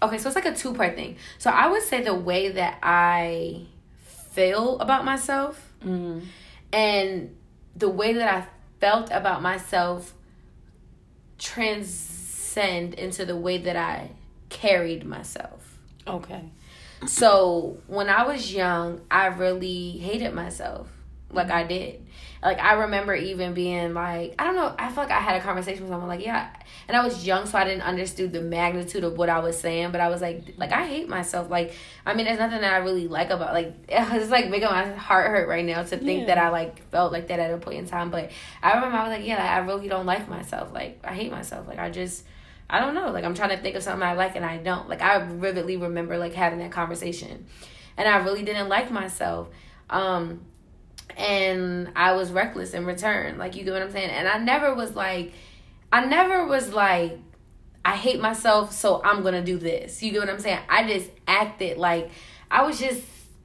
okay 0.03 0.17
so 0.19 0.27
it's 0.27 0.35
like 0.35 0.45
a 0.45 0.53
two 0.53 0.73
part 0.73 0.93
thing 0.95 1.15
so 1.37 1.49
i 1.49 1.67
would 1.67 1.81
say 1.81 2.03
the 2.03 2.13
way 2.13 2.49
that 2.51 2.77
i 2.83 3.61
feel 4.33 4.77
about 4.79 5.05
myself 5.05 5.71
Mm. 5.83 6.21
and 6.73 7.35
the 7.77 7.87
way 7.89 8.11
that 8.13 8.27
i 8.33 8.45
felt 8.81 9.09
about 9.09 9.41
myself 9.41 10.13
transcend 12.55 12.93
into 12.95 13.25
the 13.25 13.35
way 13.35 13.57
that 13.59 13.75
i 13.75 14.09
carried 14.49 15.05
myself 15.05 15.77
Okay. 16.07 16.41
so 17.07 17.77
when 17.87 18.09
I 18.09 18.23
was 18.27 18.53
young, 18.53 19.01
I 19.09 19.25
really 19.25 19.91
hated 19.97 20.33
myself. 20.35 20.87
Like 21.31 21.49
I 21.49 21.63
did. 21.63 22.05
Like 22.43 22.59
I 22.59 22.73
remember 22.73 23.15
even 23.15 23.55
being 23.55 23.95
like, 23.95 24.35
I 24.37 24.43
don't 24.43 24.55
know, 24.55 24.73
I 24.77 24.89
feel 24.89 25.03
like 25.03 25.11
I 25.11 25.19
had 25.19 25.41
a 25.41 25.43
conversation 25.43 25.81
with 25.81 25.89
someone 25.91 26.07
like, 26.07 26.23
yeah, 26.23 26.51
and 26.87 26.95
I 26.95 27.03
was 27.03 27.25
young 27.25 27.47
so 27.47 27.57
I 27.57 27.63
didn't 27.63 27.81
understand 27.81 28.33
the 28.33 28.41
magnitude 28.41 29.03
of 29.03 29.17
what 29.17 29.29
I 29.29 29.39
was 29.39 29.59
saying, 29.59 29.91
but 29.91 29.99
I 29.99 30.09
was 30.09 30.21
like 30.21 30.53
like 30.57 30.71
I 30.71 30.85
hate 30.85 31.09
myself. 31.09 31.49
Like 31.49 31.73
I 32.05 32.13
mean 32.13 32.25
there's 32.27 32.37
nothing 32.39 32.61
that 32.61 32.71
I 32.73 32.77
really 32.77 33.07
like 33.07 33.31
about 33.31 33.53
like 33.53 33.73
it's 33.89 34.29
like 34.29 34.49
making 34.51 34.69
my 34.69 34.85
heart 34.93 35.31
hurt 35.31 35.47
right 35.49 35.65
now 35.65 35.81
to 35.81 35.97
think 35.97 36.21
Yeah. 36.21 36.35
that 36.35 36.37
I 36.37 36.49
like 36.49 36.87
felt 36.91 37.11
like 37.11 37.27
that 37.29 37.39
at 37.39 37.51
a 37.51 37.57
point 37.57 37.79
in 37.79 37.87
time. 37.87 38.11
But 38.11 38.29
I 38.61 38.75
remember 38.75 38.95
I 38.97 39.09
was 39.09 39.17
like, 39.17 39.25
yeah, 39.27 39.37
like, 39.41 39.49
I 39.49 39.57
really 39.59 39.87
don't 39.87 40.05
like 40.05 40.29
myself. 40.29 40.71
Like 40.71 40.99
I 41.03 41.15
hate 41.15 41.31
myself. 41.31 41.67
Like 41.67 41.79
I 41.79 41.89
just 41.89 42.23
I 42.69 42.79
don't 42.79 42.95
know. 42.95 43.11
Like 43.11 43.23
I'm 43.23 43.33
trying 43.33 43.49
to 43.49 43.57
think 43.57 43.75
of 43.75 43.83
something 43.83 44.03
I 44.07 44.13
like 44.13 44.35
and 44.35 44.45
I 44.45 44.57
don't. 44.57 44.89
Like 44.89 45.01
I 45.01 45.19
vividly 45.19 45.77
remember 45.77 46.17
like 46.17 46.33
having 46.33 46.59
that 46.59 46.71
conversation. 46.71 47.45
And 47.97 48.07
I 48.07 48.17
really 48.17 48.43
didn't 48.43 48.69
like 48.69 48.91
myself. 48.91 49.49
Um 49.89 50.41
and 51.17 51.91
I 51.95 52.13
was 52.13 52.31
reckless 52.31 52.73
in 52.73 52.85
return. 52.85 53.37
Like 53.37 53.55
you 53.55 53.63
get 53.63 53.73
what 53.73 53.81
I'm 53.81 53.91
saying? 53.91 54.09
And 54.09 54.27
I 54.27 54.37
never 54.39 54.73
was 54.73 54.95
like 54.95 55.33
I 55.91 56.05
never 56.05 56.45
was 56.47 56.73
like 56.73 57.19
I 57.83 57.95
hate 57.95 58.19
myself, 58.19 58.71
so 58.71 58.99
I'm 59.03 59.21
gonna 59.21 59.43
do 59.43 59.59
this. 59.59 60.01
You 60.01 60.11
get 60.11 60.21
what 60.21 60.29
I'm 60.29 60.39
saying? 60.39 60.59
I 60.67 60.87
just 60.87 61.09
acted 61.27 61.77
like 61.77 62.09
I 62.49 62.63
was 62.65 62.79
just 62.79 63.03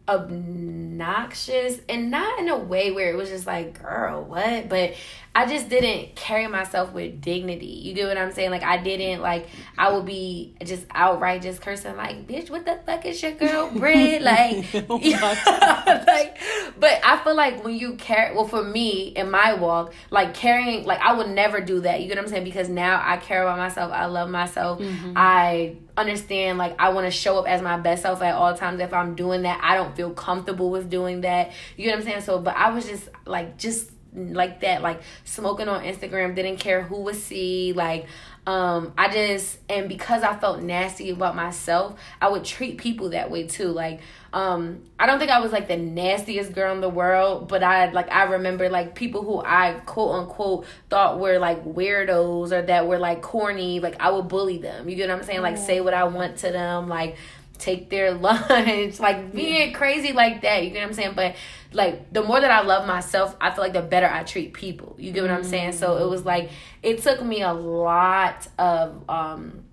obnoxious 0.09 1.79
and 1.89 2.11
not 2.11 2.39
in 2.41 2.49
a 2.49 2.57
way 2.57 2.91
where 2.91 3.13
it 3.13 3.17
was 3.17 3.29
just 3.29 3.47
like, 3.47 3.81
girl, 3.81 4.25
what? 4.25 4.69
But 4.69 4.95
I 5.33 5.47
just 5.47 5.69
didn't 5.69 6.17
carry 6.17 6.49
myself 6.49 6.93
with 6.93 7.21
dignity. 7.21 7.67
You 7.67 7.95
get 7.95 8.09
what 8.09 8.19
I'm 8.19 8.33
saying? 8.33 8.51
Like 8.51 8.65
I 8.65 8.79
didn't 8.79 9.23
like 9.23 9.47
I 9.79 9.93
would 9.93 10.05
be 10.05 10.57
just 10.65 10.85
outright 10.91 11.43
just 11.43 11.61
cursing 11.61 11.97
like, 11.97 12.27
bitch, 12.27 12.51
what 12.51 12.67
the 12.67 12.81
fuck 12.85 13.07
is 13.07 13.23
your 13.23 13.33
girl 13.33 13.71
bread? 13.77 14.23
Like, 14.23 14.67
Oh 14.91 14.97
like 16.07 16.37
but 16.81 17.01
I 17.05 17.21
feel 17.23 17.37
like 17.37 17.63
when 17.63 17.77
you 17.77 17.95
carry 17.95 18.35
well 18.35 18.49
for 18.49 18.65
me 18.65 19.09
in 19.09 19.31
my 19.31 19.55
walk, 19.55 19.95
like 20.11 20.35
carrying 20.35 20.85
like 20.85 21.01
I 21.01 21.13
would 21.13 21.29
never 21.29 21.61
do 21.61 21.81
that. 21.83 22.01
You 22.01 22.09
get 22.09 22.17
what 22.17 22.25
I'm 22.25 22.31
saying? 22.31 22.45
Because 22.45 22.69
now 22.69 23.01
I 23.05 23.17
care 23.19 23.43
about 23.43 23.59
myself. 23.59 23.93
I 23.93 24.07
love 24.07 24.31
myself. 24.31 24.81
Mm-hmm. 24.81 25.13
I 25.15 25.77
understand 25.97 26.59
like 26.59 26.75
I 26.81 26.89
want 26.89 27.07
to 27.07 27.13
show 27.13 27.39
up 27.39 27.47
as 27.47 27.63
my 27.63 27.79
best 27.79 28.03
self 28.03 28.21
at 28.21 28.35
all 28.35 28.55
times. 28.55 28.81
If 28.81 28.93
I'm 28.93 29.15
doing 29.15 29.43
that, 29.43 29.61
I 29.63 29.77
don't 29.77 29.95
feel 29.95 30.11
comfortable 30.11 30.71
with 30.71 30.91
doing 30.91 31.21
that. 31.21 31.53
You 31.77 31.85
get 31.85 31.93
what 31.93 32.01
I'm 32.01 32.05
saying? 32.05 32.21
So 32.23 32.41
but 32.41 32.57
I 32.57 32.71
was 32.71 32.87
just 32.87 33.09
like 33.27 33.57
just 33.57 33.93
like 34.15 34.61
that, 34.61 34.83
like 34.83 35.03
smoking 35.25 35.69
on 35.69 35.85
Instagram, 35.85 36.35
didn't 36.35 36.59
care 36.59 36.83
who 36.83 37.03
would 37.03 37.17
see, 37.17 37.73
like 37.73 38.07
um 38.47 38.95
I 38.97 39.11
just 39.13 39.59
and 39.69 39.89
because 39.89 40.23
I 40.23 40.35
felt 40.37 40.63
nasty 40.63 41.11
about 41.11 41.37
myself, 41.37 41.99
I 42.21 42.29
would 42.29 42.45
treat 42.45 42.79
people 42.79 43.11
that 43.11 43.31
way 43.31 43.47
too. 43.47 43.69
Like 43.69 44.01
um 44.33 44.83
I 44.99 45.07
don't 45.07 45.19
think 45.19 45.31
I 45.31 45.41
was 45.41 45.53
like 45.53 45.69
the 45.69 45.77
nastiest 45.77 46.53
girl 46.53 46.75
in 46.75 46.81
the 46.81 46.89
world, 46.89 47.49
but 47.49 47.63
I 47.63 47.91
like 47.93 48.11
I 48.11 48.25
remember 48.25 48.69
like 48.69 48.95
people 48.95 49.23
who 49.23 49.43
I 49.45 49.81
quote 49.85 50.15
unquote 50.15 50.67
thought 50.89 51.21
were 51.21 51.39
like 51.39 51.65
weirdos 51.65 52.53
or 52.53 52.63
that 52.63 52.87
were 52.87 52.99
like 52.99 53.23
corny, 53.23 53.79
like 53.81 54.01
I 54.01 54.11
would 54.11 54.29
bully 54.29 54.59
them. 54.59 54.89
You 54.89 54.97
get 54.97 55.09
what 55.09 55.19
I'm 55.19 55.25
saying? 55.25 55.43
Like 55.43 55.59
say 55.59 55.81
what 55.81 55.95
I 55.95 56.05
want 56.05 56.39
to 56.39 56.51
them, 56.51 56.89
like 56.89 57.17
take 57.59 57.91
their 57.91 58.15
lunch, 58.15 58.99
like 58.99 59.33
being 59.33 59.73
crazy 59.75 60.13
like 60.13 60.43
that. 60.43 60.65
You 60.65 60.71
get 60.71 60.81
what 60.81 60.89
I'm 60.89 60.95
saying? 60.95 61.13
But 61.15 61.37
like 61.73 62.13
the 62.13 62.23
more 62.23 62.41
that 62.41 62.51
I 62.51 62.63
love 62.63 62.87
myself, 62.87 63.37
I 63.41 63.51
feel 63.51 63.63
like 63.63 63.73
the 63.73 63.83
better 63.83 64.09
I 64.09 64.25
treat 64.25 64.53
people. 64.53 64.97
You 64.99 65.13
get 65.13 65.23
what 65.23 65.31
I'm 65.31 65.45
saying? 65.45 65.73
So 65.73 65.99
it 65.99 66.09
was 66.09 66.25
like 66.25 66.51
it 66.83 67.03
took 67.03 67.23
me 67.23 67.43
a 67.43 67.53
lot 67.53 68.49
of 68.59 69.09
um 69.09 69.65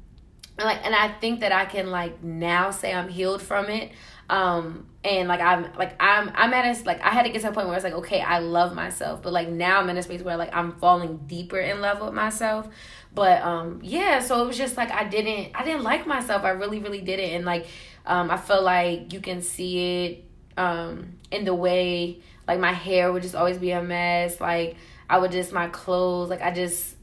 like 0.60 0.86
and 0.86 0.95
I 0.95 1.10
think 1.20 1.41
that 1.41 1.52
I 1.52 1.66
can 1.66 1.89
like 1.89 2.24
now 2.24 2.72
say 2.72 2.93
I'm 2.93 3.10
healed 3.10 3.41
from 3.41 3.66
it. 3.66 3.91
Um 4.30 4.88
and 5.04 5.28
like 5.28 5.39
I'm 5.39 5.74
like 5.78 5.95
I'm 6.02 6.32
I'm 6.36 6.54
at 6.54 6.66
a 6.66 6.84
like 6.84 7.02
I 7.02 7.10
had 7.10 7.24
to 7.24 7.30
get 7.30 7.41
to 7.41 7.50
a 7.50 7.52
point 7.52 7.68
where 7.68 7.76
it's 7.76 7.84
like 7.84 7.93
okay 7.93 8.22
I 8.22 8.39
love 8.39 8.76
myself 8.76 9.22
but 9.22 9.32
like 9.32 9.48
now 9.48 9.80
I'm 9.80 9.89
in 9.89 9.98
a 9.98 10.04
space 10.04 10.22
where 10.22 10.38
like 10.38 10.54
I'm 10.54 10.74
falling 10.74 11.18
deeper 11.28 11.60
in 11.60 11.82
love 11.82 12.02
with 12.02 12.14
myself 12.14 12.68
but 13.14 13.41
um 13.41 13.80
yeah 13.84 14.20
so 14.20 14.43
it 14.43 14.48
was 14.48 14.58
just 14.58 14.76
like 14.76 14.91
I 14.91 15.06
didn't 15.06 15.52
I 15.56 15.64
didn't 15.64 15.84
like 15.84 16.06
myself 16.06 16.43
I 16.43 16.50
really 16.50 16.80
really 16.80 17.02
didn't 17.02 17.30
and 17.32 17.45
like 17.45 17.68
um 18.06 18.30
I 18.30 18.38
feel 18.38 18.62
like 18.62 19.14
you 19.14 19.22
can 19.22 19.41
see 19.41 20.04
it 20.06 20.26
um 20.58 21.16
in 21.32 21.46
the 21.46 21.54
way 21.54 22.22
like 22.48 22.60
my 22.60 22.74
hair 22.74 23.12
would 23.12 23.24
just 23.24 23.36
always 23.36 23.58
be 23.58 23.72
a 23.72 23.82
mess 23.82 24.40
like 24.40 24.76
I 25.10 25.20
would 25.20 25.32
just 25.32 25.52
my 25.52 25.68
clothes 25.68 26.30
like 26.30 26.42
I 26.42 26.52
just 26.52 26.98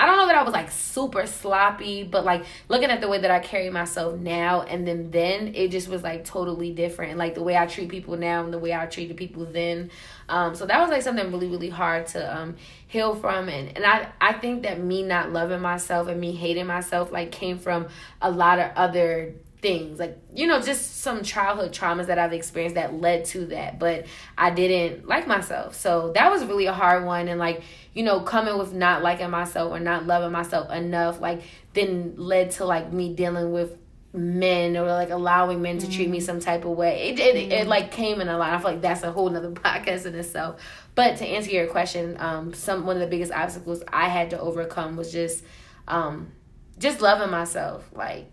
I 0.00 0.06
don't 0.06 0.16
know 0.16 0.28
that 0.28 0.36
I 0.36 0.42
was 0.44 0.54
like 0.54 0.70
super 0.70 1.26
sloppy, 1.26 2.04
but 2.04 2.24
like 2.24 2.46
looking 2.68 2.90
at 2.90 3.02
the 3.02 3.08
way 3.08 3.18
that 3.18 3.30
I 3.30 3.38
carry 3.40 3.68
myself 3.68 4.18
now 4.18 4.62
and 4.62 4.88
then 4.88 5.10
then 5.10 5.54
it 5.54 5.70
just 5.70 5.88
was 5.88 6.02
like 6.02 6.24
totally 6.24 6.72
different. 6.72 7.18
Like 7.18 7.34
the 7.34 7.42
way 7.42 7.54
I 7.54 7.66
treat 7.66 7.90
people 7.90 8.16
now 8.16 8.42
and 8.42 8.50
the 8.50 8.58
way 8.58 8.72
I 8.72 8.86
treated 8.86 9.18
people 9.18 9.44
then. 9.44 9.90
Um, 10.26 10.54
so 10.54 10.64
that 10.64 10.80
was 10.80 10.88
like 10.88 11.02
something 11.02 11.30
really 11.30 11.48
really 11.48 11.68
hard 11.68 12.06
to 12.08 12.38
um, 12.38 12.56
heal 12.86 13.14
from, 13.14 13.50
and 13.50 13.76
and 13.76 13.84
I 13.84 14.08
I 14.20 14.32
think 14.32 14.62
that 14.62 14.80
me 14.80 15.02
not 15.02 15.32
loving 15.32 15.60
myself 15.60 16.08
and 16.08 16.18
me 16.18 16.32
hating 16.32 16.66
myself 16.66 17.12
like 17.12 17.30
came 17.30 17.58
from 17.58 17.88
a 18.22 18.30
lot 18.30 18.58
of 18.58 18.70
other 18.76 19.34
things 19.60 19.98
like 19.98 20.18
you 20.34 20.46
know 20.46 20.60
just 20.60 21.00
some 21.00 21.22
childhood 21.22 21.72
traumas 21.72 22.06
that 22.06 22.18
i've 22.18 22.32
experienced 22.32 22.74
that 22.74 22.94
led 22.94 23.24
to 23.26 23.44
that 23.46 23.78
but 23.78 24.06
i 24.38 24.50
didn't 24.50 25.06
like 25.06 25.26
myself. 25.26 25.74
So 25.74 26.12
that 26.14 26.30
was 26.30 26.44
really 26.44 26.66
a 26.66 26.72
hard 26.72 27.04
one 27.04 27.28
and 27.28 27.38
like 27.38 27.62
you 27.94 28.02
know 28.02 28.20
coming 28.20 28.56
with 28.58 28.72
not 28.72 29.02
liking 29.02 29.30
myself 29.30 29.72
or 29.72 29.80
not 29.80 30.06
loving 30.06 30.32
myself 30.32 30.70
enough 30.70 31.20
like 31.20 31.42
then 31.74 32.14
led 32.16 32.52
to 32.52 32.64
like 32.64 32.92
me 32.92 33.14
dealing 33.14 33.52
with 33.52 33.76
men 34.12 34.76
or 34.76 34.86
like 34.86 35.10
allowing 35.10 35.62
men 35.62 35.78
to 35.78 35.88
treat 35.88 36.08
me 36.08 36.18
mm-hmm. 36.18 36.26
some 36.26 36.40
type 36.40 36.64
of 36.64 36.72
way. 36.72 37.10
It, 37.10 37.20
it, 37.20 37.52
it 37.52 37.66
like 37.68 37.92
came 37.92 38.20
in 38.20 38.28
a 38.28 38.36
lot. 38.36 38.52
I 38.52 38.58
feel 38.58 38.72
like 38.72 38.80
that's 38.80 39.04
a 39.04 39.12
whole 39.12 39.30
nother 39.30 39.50
podcast 39.52 40.04
in 40.04 40.16
itself. 40.16 40.60
But 40.96 41.18
to 41.18 41.26
answer 41.26 41.50
your 41.50 41.66
question 41.68 42.16
um 42.18 42.52
some 42.52 42.86
one 42.86 42.96
of 42.96 43.00
the 43.00 43.06
biggest 43.06 43.32
obstacles 43.32 43.82
i 43.92 44.08
had 44.08 44.30
to 44.30 44.40
overcome 44.40 44.96
was 44.96 45.12
just 45.12 45.44
um 45.86 46.32
just 46.78 47.00
loving 47.00 47.30
myself 47.30 47.88
like 47.94 48.30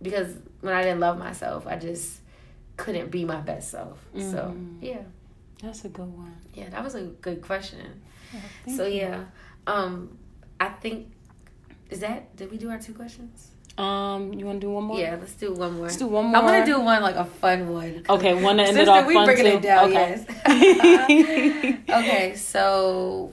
because 0.00 0.34
when 0.60 0.74
I 0.74 0.82
didn't 0.82 1.00
love 1.00 1.18
myself, 1.18 1.66
I 1.66 1.76
just 1.76 2.20
couldn't 2.76 3.10
be 3.10 3.24
my 3.24 3.40
best 3.40 3.70
self. 3.70 3.98
Mm-hmm. 4.14 4.30
So 4.30 4.56
yeah, 4.80 5.02
that's 5.62 5.84
a 5.84 5.88
good 5.88 6.12
one. 6.12 6.36
Yeah, 6.54 6.68
that 6.70 6.82
was 6.82 6.94
a 6.94 7.02
good 7.02 7.42
question. 7.42 8.02
Yeah, 8.32 8.76
so 8.76 8.86
yeah, 8.86 9.24
um, 9.66 10.18
I 10.60 10.68
think 10.68 11.12
is 11.90 12.00
that 12.00 12.34
did 12.36 12.50
we 12.50 12.58
do 12.58 12.70
our 12.70 12.78
two 12.78 12.94
questions? 12.94 13.50
Um, 13.78 14.32
you 14.34 14.44
want 14.44 14.60
to 14.60 14.66
do 14.66 14.72
one 14.72 14.84
more? 14.84 14.98
Yeah, 14.98 15.16
let's 15.20 15.34
do 15.34 15.52
one 15.52 15.74
more. 15.74 15.84
Let's 15.84 15.96
do 15.96 16.08
one 16.08 16.26
more. 16.26 16.36
I 16.36 16.44
want 16.44 16.66
to 16.66 16.72
do 16.72 16.80
one 16.80 17.00
like 17.00 17.14
a 17.14 17.24
fun 17.24 17.72
one. 17.72 18.04
Okay, 18.08 18.34
one 18.34 18.56
that 18.56 18.68
ended 18.68 18.88
off 18.88 19.06
we 19.06 19.14
fun 19.14 19.24
bringing 19.24 19.44
too. 19.44 19.58
it 19.58 19.62
down. 19.62 19.90
Okay. 19.90 20.24
Yes. 20.46 21.78
okay, 21.88 22.34
so 22.34 23.32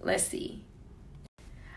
let's 0.00 0.24
see. 0.24 0.64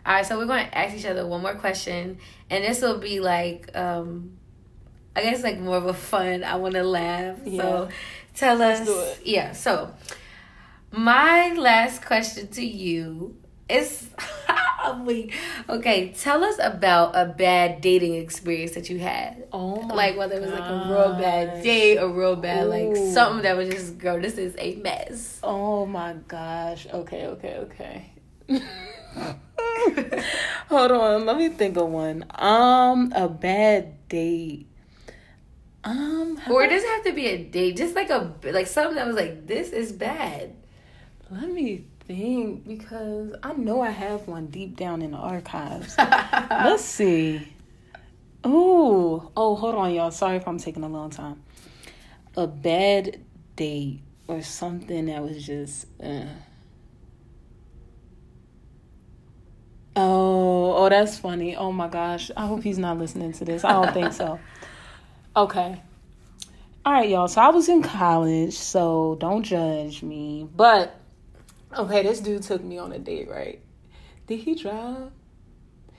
All 0.06 0.14
right, 0.14 0.26
so 0.26 0.38
we're 0.38 0.46
going 0.46 0.66
to 0.66 0.78
ask 0.78 0.96
each 0.96 1.06
other 1.06 1.28
one 1.28 1.42
more 1.42 1.56
question, 1.56 2.18
and 2.50 2.64
this 2.64 2.82
will 2.82 3.00
be 3.00 3.20
like, 3.20 3.70
um, 3.76 4.38
I 5.16 5.22
guess 5.22 5.44
like 5.44 5.60
more 5.60 5.78
of 5.78 5.86
a 5.86 5.94
fun. 5.94 6.44
I 6.44 6.56
want 6.56 6.76
to 6.76 6.84
laugh. 6.84 7.38
Yeah. 7.46 7.62
So 7.62 7.90
tell 8.36 8.62
us. 8.62 9.20
Yeah. 9.24 9.54
So 9.54 9.94
my 10.92 11.54
last 11.54 12.04
question 12.06 12.48
to 12.50 12.66
you 12.66 13.38
is. 13.70 14.10
okay, 15.70 16.14
tell 16.18 16.44
us 16.44 16.58
about 16.62 17.16
a 17.16 17.26
bad 17.26 17.80
dating 17.80 18.16
experience 18.16 18.74
that 18.74 18.90
you 18.90 19.00
had. 19.00 19.48
Oh, 19.54 19.88
like 19.94 20.18
whether 20.18 20.36
it 20.36 20.42
was 20.42 20.52
like 20.52 20.70
a 20.70 20.90
real 20.90 21.14
bad 21.14 21.64
date, 21.64 21.98
a 21.98 22.08
real 22.08 22.36
bad 22.36 22.66
Ooh. 22.66 22.70
like 22.70 23.14
something 23.14 23.44
that 23.44 23.56
was 23.56 23.70
just 23.70 23.98
girl. 23.98 24.20
This 24.20 24.38
is 24.38 24.56
a 24.58 24.76
mess. 24.76 25.40
Oh 25.42 25.86
my 25.86 26.16
gosh. 26.28 26.88
Okay, 26.92 27.28
okay, 27.28 27.58
okay. 27.60 28.12
Hold 30.70 30.92
on, 30.92 31.26
let 31.26 31.38
me 31.38 31.50
think 31.50 31.78
of 31.78 31.90
one. 31.90 32.26
Um, 32.36 33.12
a 33.16 33.28
bad 33.30 34.08
date. 34.08 34.68
Um, 35.86 36.40
or 36.50 36.64
it 36.64 36.70
doesn't 36.70 36.90
have 36.90 37.04
to 37.04 37.14
be 37.14 37.28
a 37.28 37.44
date, 37.44 37.76
just 37.76 37.96
like 37.96 38.10
a 38.10 38.34
like 38.44 38.68
something 38.68 38.96
that 38.96 39.06
was 39.06 39.16
like 39.16 39.48
this 39.48 39.72
is 39.72 39.92
bad. 39.92 40.56
Let 41.30 41.50
me 41.50 41.86
think 42.08 42.66
because 42.68 43.34
I 43.44 43.54
know 43.54 43.82
I 43.82 43.90
have 43.90 44.28
one 44.28 44.48
deep 44.48 44.78
down 44.78 45.02
in 45.02 45.12
the 45.12 45.18
archives. 45.18 45.96
Let's 45.98 46.86
see. 46.86 47.48
Oh, 48.44 49.32
oh, 49.36 49.56
hold 49.56 49.76
on, 49.76 49.94
y'all. 49.94 50.12
Sorry 50.12 50.38
if 50.38 50.48
I'm 50.48 50.58
taking 50.58 50.84
a 50.84 50.90
long 50.90 51.10
time. 51.10 51.42
A 52.36 52.48
bad 52.48 53.22
date 53.56 54.02
or 54.28 54.42
something 54.42 55.06
that 55.08 55.22
was 55.22 55.46
just. 55.46 55.88
Uh, 56.02 56.26
Oh, 59.96 60.74
oh, 60.76 60.90
that's 60.90 61.20
funny. 61.20 61.56
Oh 61.56 61.72
my 61.72 61.88
gosh. 61.88 62.32
I 62.36 62.48
hope 62.48 62.64
he's 62.64 62.80
not 62.80 62.98
listening 62.98 63.32
to 63.34 63.46
this. 63.46 63.64
I 63.64 63.74
don't 63.74 63.94
think 63.94 64.14
so. 64.14 64.40
Okay. 65.36 65.82
All 66.86 66.94
right, 66.94 67.10
y'all. 67.10 67.28
So 67.28 67.42
I 67.42 67.50
was 67.50 67.70
in 67.70 67.82
college, 67.82 68.54
so 68.54 69.18
don't 69.20 69.44
judge 69.44 70.04
me. 70.04 70.48
But 70.56 71.00
okay, 71.78 72.04
this 72.04 72.20
dude 72.20 72.44
took 72.44 72.64
me 72.64 72.78
on 72.78 72.92
a 72.92 73.00
date, 73.00 73.30
right? 73.30 73.60
Did 74.28 74.40
he 74.40 74.56
drive? 74.56 75.12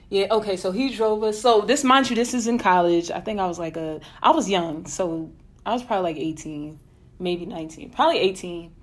Yeah, 0.09 0.27
okay, 0.31 0.55
so 0.55 0.71
he 0.71 0.89
drove 0.89 1.23
us. 1.23 1.41
So 1.41 1.61
this 1.61 1.83
mind 1.83 2.09
you, 2.09 2.15
this 2.15 2.33
is 2.33 2.47
in 2.47 2.59
college. 2.59 3.11
I 3.11 3.19
think 3.19 3.39
I 3.39 3.47
was 3.47 3.59
like 3.59 3.75
a 3.75 3.99
I 4.21 4.31
was 4.31 4.49
young, 4.49 4.85
so 4.85 5.31
I 5.65 5.73
was 5.73 5.83
probably 5.83 6.13
like 6.13 6.21
18, 6.21 6.79
maybe 7.19 7.45
19. 7.45 7.89
Probably 7.89 8.19
18. 8.19 8.73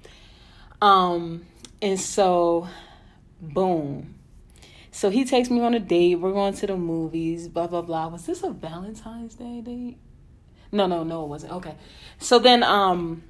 Um, 0.82 1.46
and 1.80 1.98
so 1.98 2.68
boom 3.40 4.16
so 4.94 5.08
he 5.08 5.24
takes 5.24 5.50
me 5.50 5.60
on 5.60 5.72
a 5.72 5.80
date. 5.80 6.16
We're 6.16 6.32
going 6.32 6.52
to 6.52 6.66
the 6.66 6.76
movies, 6.76 7.48
blah, 7.48 7.66
blah, 7.66 7.80
blah. 7.80 8.08
Was 8.08 8.26
this 8.26 8.42
a 8.42 8.50
Valentine's 8.50 9.34
Day 9.34 9.62
date? 9.62 9.96
No, 10.72 10.86
no, 10.86 11.04
no, 11.04 11.24
it 11.24 11.28
wasn't. 11.28 11.52
Okay. 11.52 11.76
So 12.18 12.38
then, 12.38 12.62
um, 12.62 13.22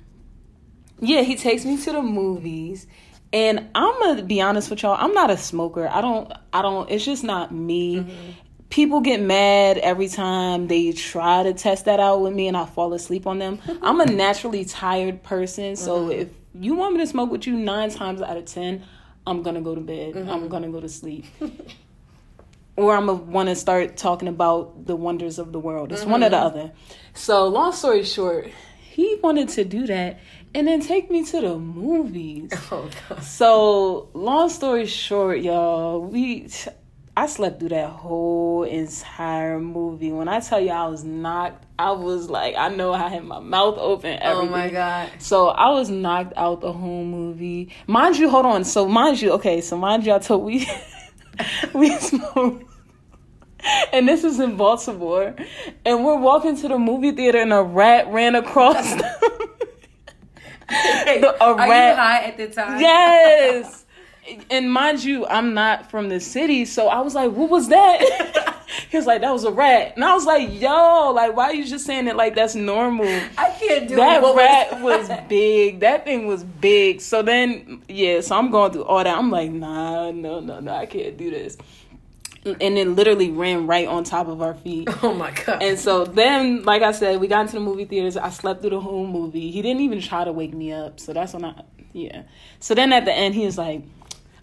yeah, 1.00 1.22
he 1.22 1.34
takes 1.36 1.64
me 1.64 1.76
to 1.76 1.92
the 1.92 2.02
movies. 2.02 2.86
And 3.32 3.70
I'm 3.74 3.98
gonna 4.00 4.22
be 4.22 4.40
honest 4.40 4.70
with 4.70 4.82
y'all, 4.82 4.96
I'm 4.98 5.14
not 5.14 5.30
a 5.30 5.36
smoker. 5.36 5.88
I 5.88 6.00
don't 6.00 6.32
I 6.52 6.62
don't 6.62 6.90
it's 6.90 7.04
just 7.04 7.24
not 7.24 7.52
me. 7.52 7.96
Mm-hmm. 7.96 8.30
People 8.68 9.00
get 9.00 9.20
mad 9.20 9.78
every 9.78 10.08
time 10.08 10.68
they 10.68 10.92
try 10.92 11.42
to 11.42 11.52
test 11.52 11.86
that 11.86 11.98
out 12.00 12.20
with 12.20 12.32
me 12.32 12.48
and 12.48 12.56
I 12.56 12.66
fall 12.66 12.92
asleep 12.94 13.26
on 13.26 13.38
them. 13.38 13.58
I'm 13.82 14.00
a 14.00 14.06
naturally 14.06 14.64
tired 14.64 15.22
person, 15.22 15.76
so 15.76 16.08
mm-hmm. 16.08 16.20
if 16.22 16.28
you 16.54 16.74
want 16.74 16.94
me 16.94 17.00
to 17.00 17.06
smoke 17.06 17.30
with 17.30 17.46
you 17.46 17.54
9 17.54 17.90
times 17.90 18.22
out 18.22 18.36
of 18.36 18.44
10, 18.44 18.84
I'm 19.26 19.42
gonna 19.42 19.60
go 19.60 19.74
to 19.74 19.80
bed. 19.80 20.14
Mm-hmm. 20.14 20.30
I'm 20.30 20.48
gonna 20.48 20.70
go 20.70 20.80
to 20.80 20.88
sleep. 20.88 21.24
or 22.76 22.96
I'm 22.96 23.06
gonna 23.06 23.18
want 23.18 23.48
to 23.48 23.54
start 23.54 23.96
talking 23.96 24.28
about 24.28 24.86
the 24.86 24.96
wonders 24.96 25.38
of 25.38 25.52
the 25.52 25.58
world. 25.58 25.92
It's 25.92 26.02
mm-hmm. 26.02 26.10
one 26.10 26.24
or 26.24 26.30
the 26.30 26.38
other. 26.38 26.72
So, 27.14 27.46
long 27.48 27.72
story 27.72 28.04
short, 28.04 28.50
he 28.80 29.18
wanted 29.22 29.48
to 29.50 29.64
do 29.64 29.86
that 29.86 30.20
and 30.54 30.66
then 30.66 30.80
take 30.80 31.10
me 31.10 31.24
to 31.24 31.40
the 31.40 31.58
movies. 31.58 32.52
Oh, 32.70 32.88
so, 33.20 34.08
long 34.14 34.48
story 34.48 34.86
short, 34.86 35.40
y'all, 35.40 36.00
we 36.00 36.48
I 37.14 37.26
slept 37.26 37.60
through 37.60 37.70
that 37.70 37.90
whole 37.90 38.62
entire 38.62 39.60
movie. 39.60 40.10
When 40.10 40.28
I 40.28 40.40
tell 40.40 40.58
you 40.58 40.70
I 40.70 40.86
was 40.86 41.04
knocked, 41.04 41.66
I 41.78 41.90
was 41.90 42.30
like, 42.30 42.56
I 42.56 42.68
know 42.68 42.94
I 42.94 43.08
had 43.08 43.24
my 43.24 43.38
mouth 43.38 43.76
open. 43.76 44.18
Everything. 44.18 44.48
Oh 44.48 44.50
my 44.50 44.70
god! 44.70 45.10
So 45.18 45.48
I 45.48 45.68
was 45.70 45.90
knocked 45.90 46.32
out 46.36 46.62
the 46.62 46.72
whole 46.72 47.04
movie. 47.04 47.70
Mind 47.86 48.16
you, 48.16 48.30
hold 48.30 48.46
on. 48.46 48.64
So 48.64 48.88
mind 48.88 49.20
you, 49.20 49.32
okay. 49.32 49.60
So 49.60 49.76
mind 49.76 50.06
you, 50.06 50.14
I 50.14 50.20
told 50.20 50.42
we 50.42 50.66
we 51.74 51.96
smoked. 51.98 52.64
And 53.92 54.08
this 54.08 54.24
is 54.24 54.40
in 54.40 54.56
Baltimore, 54.56 55.36
and 55.84 56.04
we're 56.04 56.18
walking 56.18 56.56
to 56.56 56.68
the 56.68 56.78
movie 56.78 57.12
theater, 57.12 57.38
and 57.38 57.52
a 57.52 57.62
rat 57.62 58.08
ran 58.08 58.34
across. 58.34 58.94
the, 60.68 61.36
a 61.40 61.44
Are 61.44 61.56
rat. 61.56 61.90
you 61.90 61.96
high 61.96 62.24
at 62.24 62.36
the 62.36 62.48
time? 62.48 62.80
Yes. 62.80 63.81
And 64.50 64.72
mind 64.72 65.02
you, 65.02 65.26
I'm 65.26 65.54
not 65.54 65.90
from 65.90 66.08
the 66.08 66.20
city, 66.20 66.64
so 66.64 66.88
I 66.88 67.00
was 67.00 67.14
like, 67.14 67.32
"What 67.32 67.50
was 67.50 67.68
that?" 67.68 68.64
he 68.90 68.96
was 68.96 69.06
like, 69.06 69.20
"That 69.20 69.32
was 69.32 69.44
a 69.44 69.50
rat," 69.50 69.94
and 69.96 70.04
I 70.04 70.14
was 70.14 70.24
like, 70.24 70.60
"Yo, 70.60 71.10
like, 71.10 71.36
why 71.36 71.46
are 71.46 71.54
you 71.54 71.64
just 71.64 71.84
saying 71.84 72.06
it 72.06 72.14
like 72.14 72.34
that's 72.34 72.54
normal?" 72.54 73.06
I 73.36 73.50
can't 73.58 73.88
do 73.88 73.96
that 73.96 74.22
what 74.22 74.36
rat 74.36 74.80
was 74.80 75.10
big. 75.28 75.80
That 75.80 76.04
thing 76.04 76.26
was 76.26 76.44
big. 76.44 77.00
So 77.00 77.22
then, 77.22 77.82
yeah, 77.88 78.20
so 78.20 78.36
I'm 78.36 78.50
going 78.50 78.72
through 78.72 78.84
all 78.84 79.02
that. 79.02 79.16
I'm 79.16 79.30
like, 79.30 79.50
nah, 79.50 80.12
no, 80.12 80.40
no, 80.40 80.60
no, 80.60 80.72
I 80.72 80.86
can't 80.86 81.16
do 81.16 81.30
this. 81.30 81.56
And 82.44 82.76
then 82.76 82.96
literally 82.96 83.30
ran 83.30 83.68
right 83.68 83.86
on 83.86 84.02
top 84.02 84.26
of 84.26 84.42
our 84.42 84.54
feet. 84.54 84.88
Oh 85.02 85.14
my 85.14 85.32
god! 85.32 85.62
And 85.62 85.78
so 85.78 86.04
then, 86.04 86.62
like 86.62 86.82
I 86.82 86.92
said, 86.92 87.18
we 87.20 87.26
got 87.26 87.42
into 87.42 87.54
the 87.54 87.60
movie 87.60 87.86
theaters. 87.86 88.16
I 88.16 88.30
slept 88.30 88.60
through 88.60 88.70
the 88.70 88.80
whole 88.80 89.06
movie. 89.06 89.50
He 89.50 89.62
didn't 89.62 89.80
even 89.80 90.00
try 90.00 90.24
to 90.24 90.32
wake 90.32 90.54
me 90.54 90.72
up. 90.72 91.00
So 91.00 91.12
that's 91.12 91.32
when 91.32 91.44
I, 91.44 91.62
yeah. 91.92 92.22
So 92.60 92.74
then 92.74 92.92
at 92.92 93.04
the 93.04 93.12
end, 93.12 93.34
he 93.34 93.44
was 93.44 93.58
like, 93.58 93.82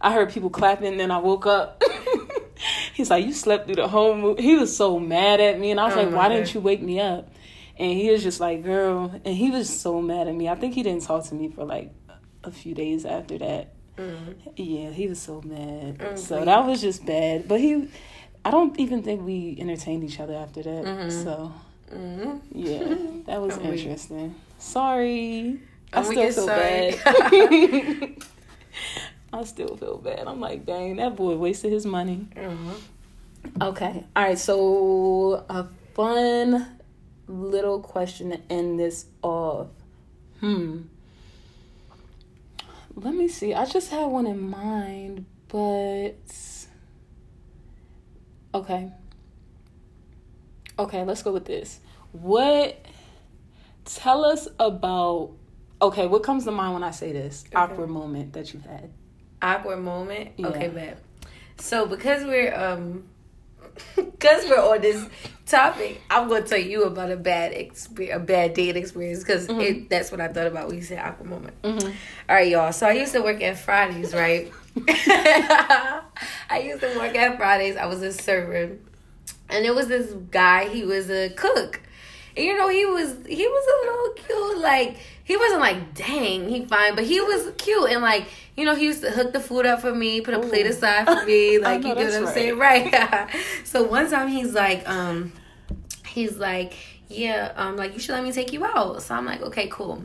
I 0.01 0.13
heard 0.13 0.31
people 0.31 0.49
clapping, 0.49 0.87
and 0.87 0.99
then 0.99 1.11
I 1.11 1.17
woke 1.17 1.45
up. 1.45 1.81
He's 2.93 3.09
like, 3.09 3.25
You 3.25 3.33
slept 3.33 3.65
through 3.67 3.75
the 3.75 3.87
whole 3.87 4.15
movie. 4.15 4.41
He 4.43 4.55
was 4.55 4.75
so 4.75 4.99
mad 4.99 5.39
at 5.39 5.59
me. 5.59 5.71
And 5.71 5.79
I 5.79 5.85
was 5.85 5.95
Oh 5.95 6.03
like, 6.03 6.13
Why 6.13 6.27
God. 6.29 6.35
didn't 6.35 6.53
you 6.53 6.59
wake 6.61 6.81
me 6.81 6.99
up? 6.99 7.29
And 7.77 7.91
he 7.97 8.11
was 8.11 8.21
just 8.23 8.39
like, 8.39 8.63
Girl. 8.63 9.11
And 9.25 9.35
he 9.35 9.51
was 9.51 9.69
so 9.69 10.01
mad 10.01 10.27
at 10.27 10.35
me. 10.35 10.49
I 10.49 10.55
think 10.55 10.73
he 10.73 10.83
didn't 10.83 11.03
talk 11.03 11.23
to 11.25 11.35
me 11.35 11.49
for 11.49 11.63
like 11.65 11.91
a 12.43 12.51
few 12.51 12.73
days 12.75 13.05
after 13.05 13.37
that. 13.39 13.73
Yeah, 14.55 14.91
he 14.91 15.07
was 15.07 15.19
so 15.19 15.41
mad. 15.41 15.97
Mm, 15.97 16.17
So 16.17 16.43
that 16.45 16.65
was 16.65 16.79
just 16.81 17.05
bad. 17.05 17.47
But 17.49 17.59
he, 17.59 17.89
I 18.45 18.51
don't 18.51 18.77
even 18.79 19.03
think 19.03 19.25
we 19.25 19.57
entertained 19.59 20.03
each 20.05 20.19
other 20.21 20.35
after 20.35 20.63
that. 20.63 20.85
Mhm. 20.85 21.11
So 21.23 21.51
Mhm. 21.93 22.39
yeah, 22.53 23.23
that 23.25 23.41
was 23.41 23.57
interesting. 23.61 24.35
Sorry. 24.57 25.59
I 25.91 26.03
still 26.03 26.31
feel 26.31 26.47
bad. 26.47 28.15
I 29.39 29.43
still 29.45 29.77
feel 29.77 29.97
bad. 29.97 30.27
I'm 30.27 30.41
like, 30.41 30.65
dang, 30.65 30.97
that 30.97 31.15
boy 31.15 31.35
wasted 31.37 31.71
his 31.71 31.85
money. 31.85 32.27
Mhm. 32.35 32.75
Okay. 33.61 34.03
All 34.15 34.23
right. 34.23 34.37
So 34.37 35.45
a 35.49 35.65
fun 35.93 36.77
little 37.27 37.79
question 37.79 38.31
to 38.31 38.39
end 38.49 38.77
this 38.79 39.05
off. 39.21 39.67
Hmm. 40.41 40.81
Let 42.95 43.13
me 43.13 43.29
see. 43.29 43.53
I 43.53 43.65
just 43.65 43.91
had 43.91 44.07
one 44.07 44.27
in 44.27 44.49
mind, 44.49 45.25
but 45.47 46.17
okay. 48.53 48.91
Okay, 50.77 51.03
let's 51.05 51.23
go 51.23 51.31
with 51.31 51.45
this. 51.45 51.79
What 52.11 52.77
tell 53.85 54.25
us 54.25 54.49
about 54.59 55.31
okay, 55.81 56.07
what 56.07 56.23
comes 56.23 56.43
to 56.43 56.51
mind 56.51 56.73
when 56.73 56.83
I 56.83 56.91
say 56.91 57.13
this? 57.13 57.45
Awkward 57.55 57.89
moment 57.89 58.33
that 58.33 58.53
you've 58.53 58.65
had. 58.65 58.89
Awkward 59.41 59.77
moment. 59.79 60.31
Yeah. 60.37 60.47
Okay, 60.47 60.67
bet. 60.67 61.01
So 61.57 61.85
because 61.85 62.23
we're 62.25 62.53
um, 62.53 63.03
because 63.95 64.45
we're 64.49 64.59
on 64.61 64.81
this 64.81 65.05
topic, 65.45 66.01
I'm 66.09 66.27
gonna 66.29 66.45
tell 66.45 66.57
you 66.59 66.83
about 66.83 67.11
a 67.11 67.15
bad 67.17 67.53
experience, 67.53 68.15
a 68.15 68.19
bad 68.19 68.53
date 68.53 68.75
experience, 68.77 69.19
because 69.23 69.47
Mm-hmm. 69.47 69.87
that's 69.89 70.11
what 70.11 70.19
I 70.21 70.27
thought 70.27 70.47
about 70.47 70.67
when 70.67 70.75
you 70.77 70.81
said 70.83 70.99
awkward 70.99 71.29
moment. 71.29 71.61
Mhm. 71.63 71.83
All 72.27 72.35
right, 72.35 72.47
y'all. 72.47 72.71
So 72.73 72.87
I 72.87 72.91
used 72.93 73.13
to 73.13 73.21
work 73.21 73.41
at 73.41 73.57
Fridays, 73.57 74.13
right? 74.13 74.51
I 76.49 76.61
used 76.63 76.81
to 76.81 76.95
work 76.97 77.15
at 77.15 77.37
Fridays. 77.37 77.77
I 77.77 77.85
was 77.85 78.01
a 78.01 78.11
server, 78.13 78.77
and 79.49 79.65
there 79.65 79.73
was 79.73 79.87
this 79.87 80.11
guy. 80.31 80.67
He 80.69 80.83
was 80.83 81.09
a 81.09 81.29
cook, 81.29 81.81
you 82.39 82.57
know 82.57 82.69
he 82.69 82.85
was 82.85 83.15
he 83.27 83.47
was 83.47 83.65
a 83.67 83.85
little 83.85 84.13
cute. 84.25 84.59
Like 84.59 84.97
he 85.23 85.37
wasn't 85.37 85.61
like 85.61 85.93
dang 85.93 86.49
he 86.49 86.65
fine, 86.65 86.95
but 86.95 87.03
he 87.03 87.21
was 87.21 87.51
cute 87.57 87.91
and 87.91 88.01
like 88.01 88.25
you 88.55 88.65
know 88.65 88.75
he 88.75 88.85
used 88.85 89.01
to 89.01 89.11
hook 89.11 89.33
the 89.33 89.39
food 89.39 89.65
up 89.65 89.81
for 89.81 89.93
me, 89.93 90.21
put 90.21 90.33
a 90.33 90.39
plate 90.39 90.65
aside 90.65 91.05
for 91.05 91.25
me. 91.25 91.57
Like 91.59 91.83
you 91.83 91.95
know 91.95 91.95
what 91.95 92.13
I'm 92.13 92.25
right. 92.25 92.33
saying, 92.33 92.57
right? 92.57 93.29
so 93.63 93.83
one 93.83 94.09
time 94.09 94.27
he's 94.27 94.53
like 94.53 94.87
um 94.87 95.31
he's 96.05 96.37
like, 96.37 96.73
yeah, 97.07 97.53
um, 97.55 97.75
like 97.75 97.93
you 97.93 97.99
should 97.99 98.13
let 98.13 98.23
me 98.23 98.31
take 98.31 98.53
you 98.53 98.65
out. 98.65 99.01
So 99.01 99.15
I'm 99.15 99.25
like, 99.25 99.41
okay, 99.41 99.67
cool. 99.67 100.03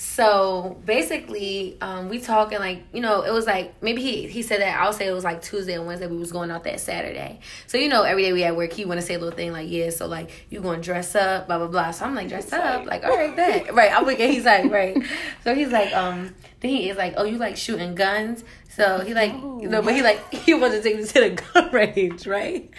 So 0.00 0.80
basically, 0.84 1.76
um, 1.80 2.08
we 2.08 2.20
talking 2.20 2.60
like 2.60 2.84
you 2.92 3.00
know 3.00 3.22
it 3.22 3.32
was 3.32 3.46
like 3.46 3.82
maybe 3.82 4.00
he 4.00 4.28
he 4.28 4.42
said 4.42 4.60
that 4.60 4.80
I'll 4.80 4.92
say 4.92 5.08
it 5.08 5.12
was 5.12 5.24
like 5.24 5.42
Tuesday 5.42 5.74
and 5.74 5.88
Wednesday 5.88 6.06
we 6.06 6.16
was 6.16 6.30
going 6.30 6.52
out 6.52 6.62
that 6.64 6.78
Saturday. 6.78 7.40
So 7.66 7.78
you 7.78 7.88
know 7.88 8.04
every 8.04 8.22
day 8.22 8.32
we 8.32 8.44
at 8.44 8.54
work 8.54 8.72
he 8.72 8.84
want 8.84 9.00
to 9.00 9.06
say 9.06 9.14
a 9.14 9.18
little 9.18 9.36
thing 9.36 9.50
like 9.50 9.68
yeah 9.68 9.90
so 9.90 10.06
like 10.06 10.46
you 10.50 10.60
going 10.60 10.82
to 10.82 10.84
dress 10.84 11.16
up 11.16 11.48
blah 11.48 11.58
blah 11.58 11.66
blah. 11.66 11.90
So 11.90 12.04
I'm 12.04 12.14
like 12.14 12.28
dress 12.28 12.52
up 12.52 12.86
like 12.86 13.02
all 13.02 13.10
right 13.10 13.34
bet 13.34 13.74
right. 13.74 13.90
I'm 13.92 14.04
looking 14.04 14.30
he's 14.30 14.44
like 14.44 14.70
right. 14.70 14.96
So 15.42 15.52
he's 15.52 15.72
like 15.72 15.92
um 15.92 16.32
then 16.60 16.70
he 16.70 16.90
is 16.90 16.96
like 16.96 17.14
oh 17.16 17.24
you 17.24 17.36
like 17.36 17.56
shooting 17.56 17.96
guns. 17.96 18.44
So 18.78 19.00
he 19.00 19.12
like 19.12 19.34
know 19.68 19.82
but 19.82 19.94
he 19.94 20.02
like 20.02 20.32
he 20.32 20.54
wanted 20.54 20.76
to 20.76 20.82
take 20.82 20.96
me 20.96 21.04
to 21.04 21.12
the 21.12 21.30
gun 21.52 21.72
range 21.72 22.26
right. 22.26 22.70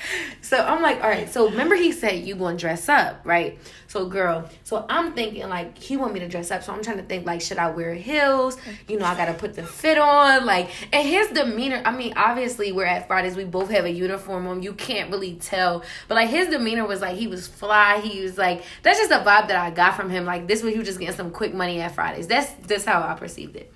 So 0.41 0.58
I'm 0.58 0.82
like 0.82 1.04
all 1.04 1.10
right. 1.10 1.30
So 1.30 1.50
remember 1.50 1.76
he 1.76 1.91
said 1.91 2.26
you 2.26 2.36
to 2.36 2.56
dress 2.56 2.88
up 2.88 3.22
right. 3.26 3.60
So 3.88 4.06
girl, 4.06 4.47
so 4.64 4.86
I'm 4.88 5.14
thinking 5.14 5.50
like 5.50 5.78
he 5.78 5.97
want 5.97 6.14
me 6.14 6.20
to 6.22 6.28
dress 6.30 6.52
up. 6.52 6.64
So 6.64 6.72
I'm 6.72 6.82
trying 6.82 6.97
to 6.97 7.04
think 7.04 7.26
like 7.26 7.41
should 7.41 7.58
I 7.58 7.72
wear 7.72 7.93
heels? 7.93 8.58
You 8.88 8.97
know 8.97 9.06
I 9.06 9.16
gotta 9.16 9.34
put 9.34 9.56
the 9.56 9.64
fit 9.64 9.97
on 9.97 10.45
like 10.45 10.70
and 10.93 11.08
his 11.08 11.28
demeanor. 11.30 11.82
I 11.84 11.95
mean 11.95 12.14
obviously 12.16 12.72
we're 12.72 12.86
at 12.86 13.08
Fridays. 13.08 13.36
We 13.36 13.43
both 13.43 13.70
have 13.70 13.84
a 13.84 13.91
uniform 13.91 14.47
on. 14.47 14.64
You 14.64 14.74
can't 14.74 15.12
really 15.12 15.36
tell, 15.36 15.84
but 16.08 16.16
like 16.16 16.30
his 16.30 16.47
demeanor 16.47 16.88
was 16.88 17.02
like 17.02 17.18
he 17.18 17.28
was 17.28 17.45
fly. 17.47 18.00
He 18.00 18.22
was 18.22 18.38
like 18.38 18.64
that's 18.84 19.00
just 19.00 19.12
a 19.12 19.16
vibe 19.16 19.50
that 19.50 19.58
I 19.58 19.70
got 19.72 19.95
from 19.95 20.10
him. 20.10 20.24
Like 20.24 20.47
this 20.47 20.64
way 20.64 20.72
he 20.72 20.78
was 20.78 20.88
just 20.88 21.00
getting 21.00 21.16
some 21.16 21.32
quick 21.32 21.54
money 21.54 21.82
at 21.82 21.93
Fridays. 21.93 22.28
That's 22.28 22.50
that's 22.68 22.86
how 22.86 23.02
I 23.02 23.16
perceived 23.16 23.58
it. 23.58 23.74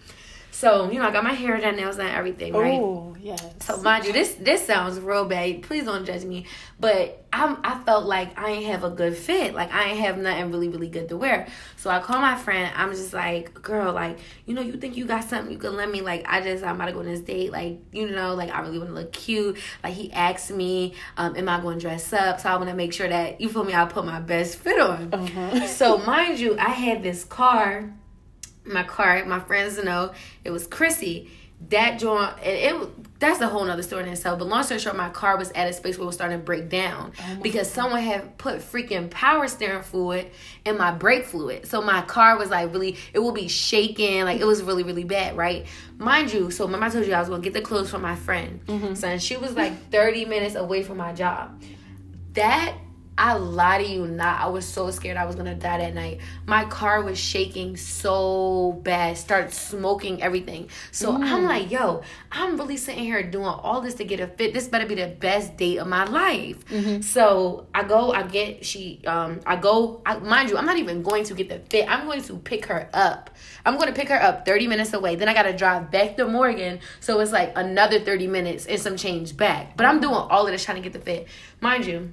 So 0.64 0.90
you 0.90 0.98
know 0.98 1.10
I 1.10 1.12
got 1.12 1.26
my 1.26 1.34
hair 1.34 1.60
done, 1.60 1.76
nails 1.76 1.98
done, 1.98 2.08
everything 2.08 2.54
right. 2.54 2.80
Oh, 2.80 3.18
yes. 3.20 3.44
So 3.60 3.82
mind 3.82 4.06
you, 4.06 4.14
this 4.14 4.36
this 4.36 4.66
sounds 4.66 4.98
real 4.98 5.26
bad. 5.26 5.64
Please 5.64 5.84
don't 5.84 6.06
judge 6.06 6.24
me. 6.24 6.46
But 6.80 7.26
I'm 7.34 7.58
I 7.66 7.78
felt 7.84 8.06
like 8.06 8.40
I 8.40 8.52
ain't 8.52 8.68
have 8.68 8.86
a 8.86 8.90
good 8.90 9.18
fit. 9.18 9.54
Like 9.54 9.74
I 9.74 9.90
ain't 9.90 10.00
have 10.00 10.18
nothing 10.18 10.52
really 10.52 10.70
really 10.70 10.88
good 10.88 11.10
to 11.10 11.18
wear. 11.18 11.50
So 11.76 11.90
I 11.90 12.00
call 12.00 12.22
my 12.22 12.38
friend. 12.38 12.72
I'm 12.78 12.92
just 12.92 13.12
like, 13.12 13.54
girl, 13.62 13.92
like 13.92 14.20
you 14.46 14.54
know, 14.54 14.62
you 14.62 14.78
think 14.78 14.96
you 14.96 15.06
got 15.06 15.26
something 15.26 15.52
you 15.52 15.60
can 15.60 15.76
let 15.76 15.92
me? 15.92 16.00
Like 16.00 16.24
I 16.30 16.40
just 16.40 16.64
I'm 16.64 16.76
about 16.76 16.86
to 16.86 16.94
go 16.94 17.00
on 17.00 17.08
this 17.08 17.20
date. 17.20 17.52
Like 17.52 17.80
you 17.92 18.10
know, 18.10 18.34
like 18.34 18.50
I 18.50 18.62
really 18.62 18.78
want 18.78 18.92
to 18.92 18.96
look 18.96 19.12
cute. 19.12 19.58
Like 19.84 19.96
he 19.96 20.14
asked 20.14 20.50
me, 20.50 20.94
um, 21.18 21.36
am 21.36 21.50
I 21.50 21.60
going 21.60 21.78
to 21.78 21.82
dress 21.82 22.14
up? 22.14 22.40
So 22.40 22.48
I 22.48 22.56
want 22.56 22.70
to 22.70 22.76
make 22.76 22.94
sure 22.94 23.10
that 23.10 23.42
you 23.42 23.50
feel 23.50 23.66
me. 23.66 23.74
I 23.74 23.84
put 23.84 24.06
my 24.06 24.22
best 24.22 24.60
fit 24.60 24.80
on. 24.80 25.14
Uh-huh. 25.14 25.68
So 25.68 25.98
mind 25.98 26.40
you, 26.40 26.58
I 26.58 26.70
had 26.70 27.04
this 27.04 27.26
car. 27.26 27.92
My 28.66 28.84
car, 28.84 29.24
my 29.26 29.40
friends 29.40 29.82
know 29.84 30.14
it 30.44 30.52
was 30.52 30.68
Chrissy. 30.68 31.30
That 31.70 31.98
joint, 31.98 32.38
it, 32.44 32.74
it 32.74 33.20
that's 33.20 33.40
a 33.40 33.48
whole 33.48 33.64
nother 33.64 33.84
story 33.84 34.04
in 34.04 34.10
itself. 34.10 34.38
But 34.38 34.50
long 34.50 34.64
story 34.64 34.82
short, 34.82 34.98
my 34.98 35.10
car 35.10 35.38
was 35.38 35.50
at 35.52 35.70
a 35.70 35.72
space 35.72 35.98
where 35.98 36.04
it 36.04 36.08
was 36.08 36.16
starting 36.16 36.38
to 36.38 36.44
break 36.44 36.68
down 36.68 37.14
oh 37.18 37.40
because 37.42 37.72
someone 37.72 38.02
had 38.02 38.38
put 38.38 38.60
freaking 38.60 39.10
power 39.10 39.48
steering 39.48 39.82
fluid 39.82 40.30
in 40.66 40.78
my 40.78 40.92
brake 40.92 41.26
fluid. 41.26 41.66
So 41.66 41.82
my 41.82 42.02
car 42.02 42.38
was 42.38 42.50
like 42.50 42.74
really, 42.74 42.98
it 43.14 43.20
would 43.20 43.36
be 43.36 43.48
shaking, 43.48 44.26
like 44.26 44.42
it 44.42 44.46
was 44.46 44.62
really 44.62 44.84
really 44.84 45.06
bad, 45.06 45.38
right? 45.38 45.66
Mind 45.98 46.34
you, 46.34 46.52
so 46.52 46.66
remember 46.66 46.88
I 46.88 46.90
told 46.90 47.06
you 47.06 47.14
I 47.14 47.20
was 47.22 47.30
gonna 47.30 47.42
get 47.42 47.54
the 47.54 47.62
clothes 47.62 47.90
from 47.90 48.02
my 48.02 48.16
friend. 48.16 48.60
Mm-hmm. 48.66 48.96
So 48.96 49.18
she 49.18 49.38
was 49.38 49.54
like 49.56 49.90
thirty 49.90 50.26
minutes 50.26 50.56
away 50.56 50.84
from 50.84 50.98
my 50.98 51.14
job 51.14 51.62
that 52.34 52.76
I 53.18 53.34
lie 53.34 53.84
to 53.84 53.88
you 53.88 54.08
not. 54.08 54.42
I 54.42 54.48
was 54.48 54.66
so 54.66 54.90
scared 54.92 55.18
I 55.18 55.26
was 55.26 55.36
gonna 55.36 55.56
die 55.56 55.78
that 55.78 55.94
night. 55.94 56.20
My 56.46 56.66
car 56.66 57.02
was 57.04 57.20
shaking 57.20 57.78
so 57.78 58.80
bad, 58.84 59.18
started 59.18 59.54
smoking 59.54 60.22
everything. 60.24 60.70
So 60.92 61.12
I'm 61.22 61.44
like, 61.44 61.70
yo, 61.72 62.02
I'm 62.32 62.58
really 62.58 62.78
sitting 62.78 63.04
here 63.04 63.22
doing 63.24 63.46
all 63.46 63.82
this 63.82 63.96
to 63.96 64.04
get 64.06 64.20
a 64.20 64.28
fit. 64.28 64.54
This 64.54 64.68
better 64.68 64.86
be 64.88 64.96
the 64.96 65.08
best 65.08 65.58
date 65.58 65.78
of 65.78 65.88
my 65.88 66.06
life. 66.06 66.64
So 67.04 67.68
I 67.74 67.84
go, 67.84 68.12
I 68.12 68.24
get 68.24 68.66
she 68.66 69.02
um 69.06 69.42
I 69.46 69.58
go 69.58 70.02
I, 70.06 70.18
mind 70.18 70.50
you, 70.50 70.58
I'm 70.58 70.66
not 70.66 70.78
even 70.78 71.04
going 71.04 71.24
to 71.26 71.34
get 71.36 71.50
the 71.50 71.60
fit. 71.70 71.90
I'm 71.90 72.06
going 72.06 72.22
to 72.24 72.38
pick 72.38 72.66
her 72.66 72.90
up. 72.94 73.30
I'm 73.66 73.76
going 73.78 73.88
to 73.88 73.94
pick 73.94 74.10
her 74.10 74.22
up 74.22 74.46
30 74.46 74.68
minutes 74.68 74.94
away. 74.94 75.16
Then 75.16 75.30
I 75.30 75.34
got 75.34 75.44
to 75.44 75.56
drive 75.56 75.92
back 75.92 76.18
to 76.18 76.26
Morgan. 76.26 76.80
So 77.00 77.20
it's 77.20 77.32
like 77.32 77.54
another 77.56 78.00
30 78.00 78.28
minutes 78.28 78.66
and 78.66 78.80
some 78.80 78.98
change 78.98 79.38
back. 79.38 79.78
But 79.78 79.86
I'm 79.86 80.00
doing 80.00 80.16
all 80.16 80.46
of 80.46 80.52
this 80.52 80.66
trying 80.66 80.82
to 80.82 80.90
get 80.90 80.94
the 80.94 81.00
fit. 81.00 81.28
Mind 81.62 81.86
you, 81.86 82.12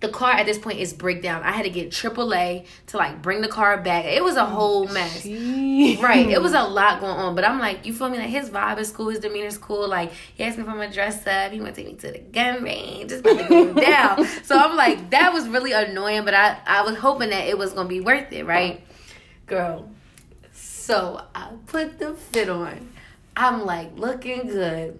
the 0.00 0.08
car 0.08 0.30
at 0.32 0.46
this 0.46 0.58
point 0.58 0.78
is 0.78 0.92
breakdown. 0.92 1.42
I 1.42 1.50
had 1.50 1.64
to 1.64 1.70
get 1.70 1.90
AAA 1.90 2.66
to 2.88 2.96
like 2.96 3.20
bring 3.20 3.40
the 3.40 3.48
car 3.48 3.76
back. 3.78 4.04
It 4.04 4.22
was 4.22 4.36
a 4.36 4.42
oh, 4.42 4.46
whole 4.46 4.88
mess. 4.88 5.24
Jeez. 5.24 6.00
Right. 6.00 6.28
It 6.28 6.40
was 6.40 6.52
a 6.52 6.62
lot 6.68 7.00
going 7.00 7.16
on. 7.16 7.34
But 7.34 7.44
I'm 7.44 7.58
like, 7.58 7.84
you 7.84 7.92
feel 7.92 8.08
me? 8.08 8.18
Like 8.18 8.28
his 8.28 8.48
vibe 8.48 8.78
is 8.78 8.92
cool, 8.92 9.08
his 9.08 9.18
demeanor 9.18 9.46
is 9.46 9.58
cool. 9.58 9.88
Like 9.88 10.12
he 10.34 10.44
asked 10.44 10.56
me 10.56 10.62
if 10.62 10.68
I'm 10.68 10.76
gonna 10.76 10.92
dress 10.92 11.26
up. 11.26 11.50
He 11.50 11.60
wanna 11.60 11.72
take 11.72 11.86
me 11.86 11.94
to 11.94 12.12
the 12.12 12.18
gun 12.18 12.62
range. 12.62 13.10
About 13.10 13.38
to 13.38 13.48
go 13.48 13.74
down. 13.80 14.24
So 14.44 14.56
I'm 14.56 14.76
like, 14.76 15.10
that 15.10 15.32
was 15.32 15.48
really 15.48 15.72
annoying, 15.72 16.24
but 16.24 16.34
I, 16.34 16.58
I 16.64 16.82
was 16.82 16.96
hoping 16.96 17.30
that 17.30 17.48
it 17.48 17.58
was 17.58 17.72
gonna 17.72 17.88
be 17.88 18.00
worth 18.00 18.32
it, 18.32 18.46
right? 18.46 18.84
Girl. 19.46 19.90
So 20.52 21.24
I 21.34 21.50
put 21.66 21.98
the 21.98 22.14
fit 22.14 22.48
on. 22.48 22.92
I'm 23.36 23.64
like 23.64 23.98
looking 23.98 24.46
good. 24.46 24.98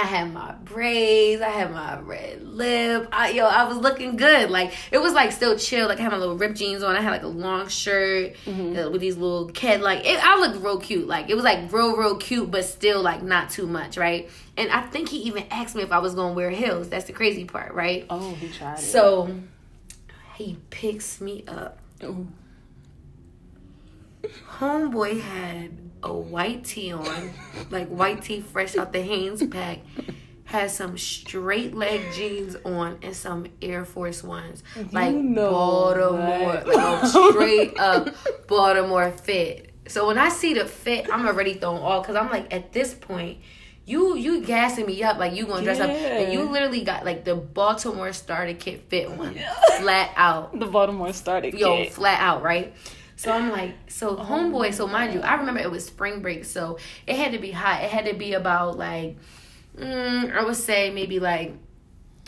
I 0.00 0.06
had 0.06 0.32
my 0.32 0.52
braids, 0.64 1.42
I 1.42 1.48
had 1.50 1.70
my 1.70 1.98
red 2.00 2.42
lip. 2.42 3.08
I, 3.12 3.30
yo, 3.30 3.44
I 3.44 3.64
was 3.68 3.76
looking 3.76 4.16
good. 4.16 4.50
Like 4.50 4.72
it 4.90 4.98
was 4.98 5.12
like 5.12 5.32
still 5.32 5.58
chill. 5.58 5.88
Like 5.88 5.98
I 5.98 6.02
had 6.02 6.12
my 6.12 6.18
little 6.18 6.36
ripped 6.36 6.56
jeans 6.56 6.82
on. 6.82 6.96
I 6.96 7.00
had 7.00 7.10
like 7.10 7.22
a 7.22 7.26
long 7.28 7.68
shirt 7.68 8.34
Mm-hmm. 8.46 8.78
uh, 8.78 8.90
with 8.90 9.00
these 9.00 9.16
little 9.16 9.48
kid. 9.50 9.80
Like 9.80 10.06
it, 10.06 10.18
I 10.22 10.38
looked 10.40 10.64
real 10.64 10.78
cute. 10.80 11.06
Like 11.06 11.28
it 11.30 11.34
was 11.34 11.44
like 11.44 11.72
real, 11.72 11.96
real 11.96 12.16
cute, 12.16 12.50
but 12.50 12.64
still 12.64 13.02
like 13.02 13.22
not 13.22 13.50
too 13.50 13.66
much, 13.66 13.96
right? 13.96 14.28
And 14.56 14.70
I 14.70 14.82
think 14.82 15.08
he 15.08 15.18
even 15.22 15.44
asked 15.50 15.74
me 15.76 15.82
if 15.82 15.92
I 15.92 15.98
was 15.98 16.14
gonna 16.14 16.34
wear 16.34 16.50
heels. 16.50 16.88
That's 16.88 17.04
the 17.06 17.12
crazy 17.12 17.44
part, 17.44 17.72
right? 17.74 18.06
Oh, 18.10 18.34
he 18.34 18.48
tried 18.48 18.74
it. 18.78 18.82
So 18.82 19.34
he 20.36 20.56
picks 20.70 21.20
me 21.20 21.44
up. 21.46 21.78
Ooh. 22.04 22.26
Homeboy 24.58 25.20
had 25.20 25.79
a 26.02 26.12
white 26.12 26.64
tee 26.64 26.92
on, 26.92 27.30
like 27.70 27.88
white 27.88 28.22
tee 28.22 28.40
fresh 28.40 28.76
out 28.76 28.92
the 28.92 29.02
Hanes 29.02 29.44
pack. 29.46 29.80
has 30.44 30.74
some 30.74 30.98
straight 30.98 31.74
leg 31.74 32.00
jeans 32.12 32.56
on 32.64 32.98
and 33.02 33.14
some 33.14 33.46
Air 33.62 33.84
Force 33.84 34.22
Ones, 34.24 34.62
like 34.90 35.14
know 35.14 35.50
Baltimore, 35.52 36.62
like 36.66 37.02
a 37.02 37.06
straight 37.30 37.78
up 37.78 38.08
Baltimore 38.48 39.10
fit. 39.12 39.72
So 39.86 40.06
when 40.08 40.18
I 40.18 40.28
see 40.28 40.54
the 40.54 40.64
fit, 40.66 41.08
I'm 41.12 41.26
already 41.26 41.54
thrown 41.54 41.80
off 41.80 42.02
because 42.04 42.16
I'm 42.16 42.30
like, 42.30 42.52
at 42.52 42.72
this 42.72 42.94
point, 42.94 43.38
you 43.86 44.16
you 44.16 44.42
gassing 44.44 44.86
me 44.86 45.02
up 45.02 45.18
like 45.18 45.34
you 45.34 45.46
gonna 45.46 45.62
dress 45.62 45.80
up, 45.80 45.90
and 45.90 46.32
you 46.32 46.42
literally 46.42 46.82
got 46.84 47.04
like 47.04 47.24
the 47.24 47.34
Baltimore 47.34 48.12
starter 48.12 48.54
kit 48.54 48.84
fit 48.88 49.06
on, 49.08 49.34
flat 49.78 50.12
out 50.16 50.58
the 50.58 50.66
Baltimore 50.66 51.12
started. 51.12 51.52
Kit. 51.52 51.60
Yo, 51.60 51.84
flat 51.86 52.20
out, 52.20 52.42
right? 52.42 52.74
So 53.20 53.30
I'm 53.30 53.50
like, 53.50 53.74
so 53.88 54.16
homeboy, 54.16 54.72
so 54.72 54.86
mind 54.86 55.12
you, 55.12 55.20
I 55.20 55.34
remember 55.34 55.60
it 55.60 55.70
was 55.70 55.84
spring 55.84 56.22
break, 56.22 56.46
so 56.46 56.78
it 57.06 57.16
had 57.16 57.32
to 57.32 57.38
be 57.38 57.50
hot. 57.50 57.84
It 57.84 57.90
had 57.90 58.06
to 58.06 58.14
be 58.14 58.32
about 58.32 58.78
like, 58.78 59.18
mm, 59.76 60.34
I 60.34 60.42
would 60.42 60.56
say 60.56 60.88
maybe 60.88 61.20
like 61.20 61.52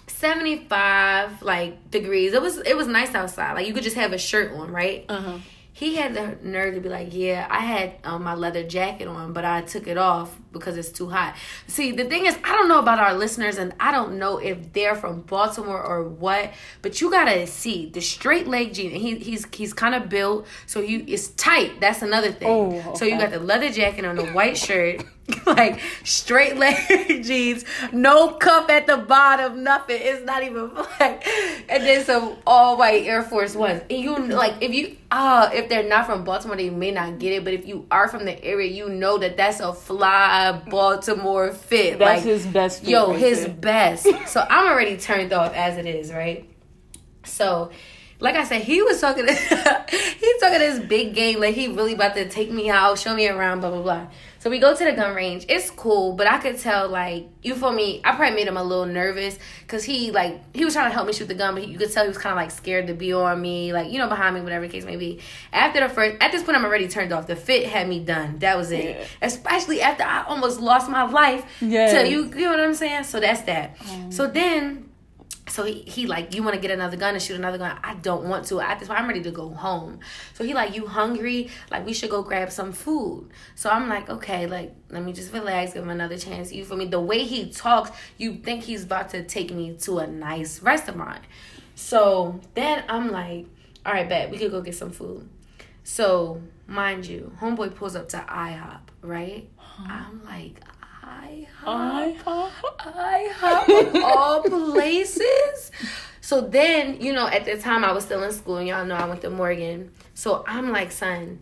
75 0.07 1.40
like 1.40 1.90
degrees. 1.90 2.34
It 2.34 2.43
was 2.43 2.59
it 2.59 2.76
was 2.76 2.88
nice 2.88 3.14
outside. 3.14 3.55
Like 3.55 3.66
you 3.66 3.72
could 3.72 3.84
just 3.84 3.97
have 3.97 4.12
a 4.12 4.18
shirt 4.18 4.53
on, 4.53 4.70
right? 4.70 5.07
Uh-huh. 5.09 5.38
He 5.75 5.97
had 5.97 6.14
the 6.14 6.37
nerve 6.43 6.75
to 6.75 6.81
be 6.81 6.89
like, 6.91 7.09
"Yeah, 7.12 7.47
I 7.51 7.61
had 7.61 7.95
um, 8.05 8.25
my 8.25 8.35
leather 8.35 8.62
jacket 8.62 9.09
on, 9.09 9.33
but 9.33 9.45
I 9.45 9.62
took 9.62 9.87
it 9.87 9.97
off 9.97 10.39
because 10.53 10.77
it's 10.77 10.91
too 10.91 11.09
hot." 11.09 11.35
See, 11.66 11.93
the 11.93 12.05
thing 12.05 12.27
is, 12.27 12.37
I 12.45 12.53
don't 12.55 12.68
know 12.68 12.79
about 12.79 12.99
our 12.99 13.14
listeners, 13.14 13.57
and 13.57 13.73
I 13.81 13.91
don't 13.91 14.18
know 14.18 14.37
if 14.37 14.73
they're 14.75 14.95
from 14.95 15.23
Baltimore 15.23 15.83
or 15.83 16.05
what, 16.05 16.53
but 16.83 17.01
you 17.01 17.11
gotta 17.11 17.47
see 17.47 17.89
the 17.89 18.01
straight 18.03 18.47
leg 18.47 18.75
jean. 18.75 18.93
And 18.93 19.01
he, 19.01 19.16
he's 19.16 19.47
he's 19.53 19.73
kind 19.73 19.95
of 19.95 20.09
built, 20.11 20.47
so 20.66 20.81
you 20.81 21.05
it's 21.09 21.29
tight. 21.29 21.81
That's 21.81 22.03
another 22.03 22.33
thing. 22.33 22.49
Oh, 22.49 22.95
So 22.95 23.07
you 23.07 23.18
got 23.18 23.31
the 23.31 23.41
leather 23.41 23.70
jacket 23.70 24.05
on, 24.05 24.16
the 24.16 24.27
white 24.27 24.59
shirt, 24.59 25.03
like 25.47 25.81
straight 26.03 26.57
leg 26.57 27.23
jeans, 27.25 27.64
no 27.93 28.33
cuff 28.33 28.68
at 28.68 28.89
the 28.89 28.97
bottom, 28.97 29.62
nothing. 29.62 29.99
It's 30.01 30.25
not 30.25 30.43
even 30.43 30.68
black, 30.75 31.25
and 31.68 31.85
then 31.85 32.05
some 32.05 32.37
all 32.45 32.77
white 32.77 33.05
Air 33.05 33.23
Force 33.23 33.55
Ones. 33.55 33.83
And 33.89 34.01
you 34.01 34.16
like 34.16 34.55
if 34.61 34.75
you 34.75 34.97
ah 35.12 35.51
if 35.53 35.68
they're 35.68 35.89
not 35.89 36.07
from 36.07 36.25
Baltimore, 36.25 36.57
they 36.57 36.70
may 36.70 36.91
not 36.91 37.20
get 37.20 37.33
it. 37.33 37.45
But 37.45 37.55
if 37.55 37.66
you 37.66 37.87
are 37.91 38.09
from 38.09 38.25
the 38.25 38.43
area, 38.45 38.70
you 38.70 38.89
know 38.89 39.16
that 39.18 39.37
that's 39.37 39.61
a 39.61 39.73
fly 39.73 40.61
Baltimore 40.68 41.53
fit. 41.53 42.01
That's 42.01 42.18
like, 42.18 42.25
his 42.25 42.47
best. 42.47 42.85
yo, 42.85 43.11
right 43.12 43.20
his 43.20 43.45
there. 43.45 43.55
best. 43.55 44.07
So 44.27 44.45
I'm 44.49 44.73
already 44.73 44.97
turned 44.97 45.33
off 45.33 45.55
as 45.55 45.79
it 45.79 45.87
is, 45.87 46.12
right? 46.12 46.49
So, 47.25 47.70
like 48.18 48.35
I 48.35 48.43
said, 48.43 48.62
he 48.62 48.83
was 48.83 49.01
talking. 49.01 49.29
He's 49.29 50.41
talking 50.41 50.59
this 50.59 50.81
big 50.81 51.14
game, 51.14 51.39
like 51.39 51.55
he 51.55 51.68
really 51.68 51.95
about 51.95 52.14
to 52.14 52.29
take 52.29 52.51
me 52.51 52.70
out, 52.70 52.99
show 52.99 53.14
me 53.14 53.29
around, 53.29 53.61
blah 53.61 53.70
blah 53.70 53.83
blah. 53.83 54.07
So 54.43 54.51
we 54.51 54.59
go 54.59 54.74
to 54.74 54.84
the 54.84 54.90
gun 54.90 55.14
range. 55.14 55.47
It's 55.49 55.70
cool, 55.70 56.14
but 56.14 56.26
I 56.26 56.38
could 56.38 56.59
tell, 56.59 56.88
like, 56.88 57.28
you 57.45 57.55
feel 57.55 57.70
me? 57.70 58.01
I 58.03 58.16
probably 58.16 58.34
made 58.34 58.49
him 58.49 58.57
a 58.57 58.64
little 58.64 58.86
nervous 58.86 59.38
because 59.61 59.84
he, 59.84 60.11
like, 60.11 60.43
he 60.53 60.64
was 60.64 60.74
trying 60.74 60.90
to 60.90 60.93
help 60.93 61.07
me 61.07 61.12
shoot 61.12 61.28
the 61.28 61.34
gun, 61.34 61.55
but 61.55 61.62
he, 61.62 61.70
you 61.70 61.78
could 61.78 61.93
tell 61.93 62.03
he 62.03 62.09
was 62.09 62.18
kind 62.18 62.32
of 62.32 62.38
like 62.38 62.51
scared 62.51 62.88
to 62.88 62.95
be 62.95 63.12
on 63.12 63.40
me, 63.40 63.72
like, 63.72 63.93
you 63.93 63.99
know, 63.99 64.09
behind 64.09 64.34
me, 64.34 64.40
whatever 64.40 64.66
the 64.66 64.72
case 64.72 64.84
may 64.84 64.97
be. 64.97 65.20
After 65.53 65.78
the 65.78 65.88
first, 65.88 66.16
at 66.20 66.32
this 66.32 66.43
point, 66.43 66.59
I'm 66.59 66.64
already 66.64 66.88
turned 66.88 67.12
off. 67.12 67.28
The 67.28 67.36
fit 67.36 67.68
had 67.68 67.88
me 67.88 68.01
done. 68.01 68.40
That 68.40 68.57
was 68.57 68.72
it. 68.72 68.97
Yeah. 68.97 69.07
Especially 69.22 69.80
after 69.80 70.03
I 70.03 70.24
almost 70.24 70.59
lost 70.59 70.90
my 70.90 71.05
life. 71.05 71.45
Yeah. 71.61 72.03
To 72.03 72.11
you, 72.11 72.24
you 72.24 72.47
know 72.47 72.51
what 72.51 72.59
I'm 72.59 72.74
saying? 72.74 73.05
So 73.05 73.20
that's 73.20 73.43
that. 73.43 73.76
Oh. 73.80 74.11
So 74.11 74.26
then 74.26 74.88
so 75.53 75.64
he, 75.64 75.82
he 75.82 76.07
like, 76.07 76.34
you 76.34 76.42
want 76.42 76.55
to 76.55 76.61
get 76.61 76.70
another 76.70 76.96
gun 76.96 77.12
and 77.12 77.22
shoot 77.22 77.36
another 77.36 77.59
gun? 77.59 77.78
I 77.84 77.92
don't 77.96 78.24
want 78.24 78.46
to. 78.46 78.62
At 78.62 78.78
this 78.78 78.88
point, 78.88 78.98
I'm 78.98 79.07
ready 79.07 79.22
to 79.22 79.30
go 79.30 79.50
home. 79.50 80.00
So 80.32 80.44
he 80.44 80.55
like, 80.55 80.74
you 80.74 80.86
hungry? 80.86 81.50
Like, 81.70 81.84
we 81.84 81.92
should 81.92 82.09
go 82.09 82.22
grab 82.22 82.50
some 82.50 82.72
food. 82.72 83.28
So 83.55 83.68
I'm 83.68 83.86
like, 83.86 84.09
okay, 84.09 84.46
like, 84.46 84.74
let 84.88 85.05
me 85.05 85.12
just 85.12 85.30
relax, 85.30 85.74
give 85.74 85.82
him 85.82 85.90
another 85.90 86.16
chance. 86.16 86.55
You 86.55 86.64
for 86.64 86.74
me? 86.74 86.86
The 86.86 87.00
way 87.00 87.24
he 87.24 87.50
talks, 87.50 87.90
you 88.16 88.36
think 88.36 88.62
he's 88.62 88.84
about 88.84 89.11
to 89.11 89.24
take 89.24 89.53
me 89.53 89.76
to 89.82 89.98
a 89.98 90.07
nice 90.07 90.62
restaurant. 90.62 91.20
So 91.74 92.40
then 92.55 92.84
I'm 92.88 93.11
like, 93.11 93.44
all 93.84 93.92
right, 93.92 94.09
bet 94.09 94.30
we 94.30 94.38
could 94.38 94.53
go 94.53 94.62
get 94.62 94.74
some 94.74 94.90
food. 94.90 95.28
So 95.84 96.40
mind 96.66 97.05
you, 97.05 97.30
homeboy 97.42 97.74
pulls 97.74 97.94
up 97.94 98.09
to 98.11 98.24
IHOP, 98.26 98.80
right? 99.03 99.50
Uh-huh. 99.59 99.84
I'm 99.86 100.24
like, 100.24 100.62
IHOP. 101.64 102.51
I, 102.78 103.28
IHOP 103.35 103.95
of 103.95 104.03
all 104.03 104.43
places. 104.43 105.70
So 106.20 106.41
then, 106.41 107.01
you 107.01 107.12
know, 107.12 107.26
at 107.26 107.45
the 107.45 107.59
time 107.59 107.85
I 107.85 107.93
was 107.93 108.05
still 108.05 108.22
in 108.22 108.33
school, 108.33 108.57
and 108.57 108.68
y'all 108.68 108.85
know 108.85 108.95
I 108.95 109.07
went 109.07 109.20
to 109.22 109.30
Morgan. 109.30 109.91
So 110.14 110.45
I'm 110.47 110.70
like, 110.70 110.93
son, 110.93 111.41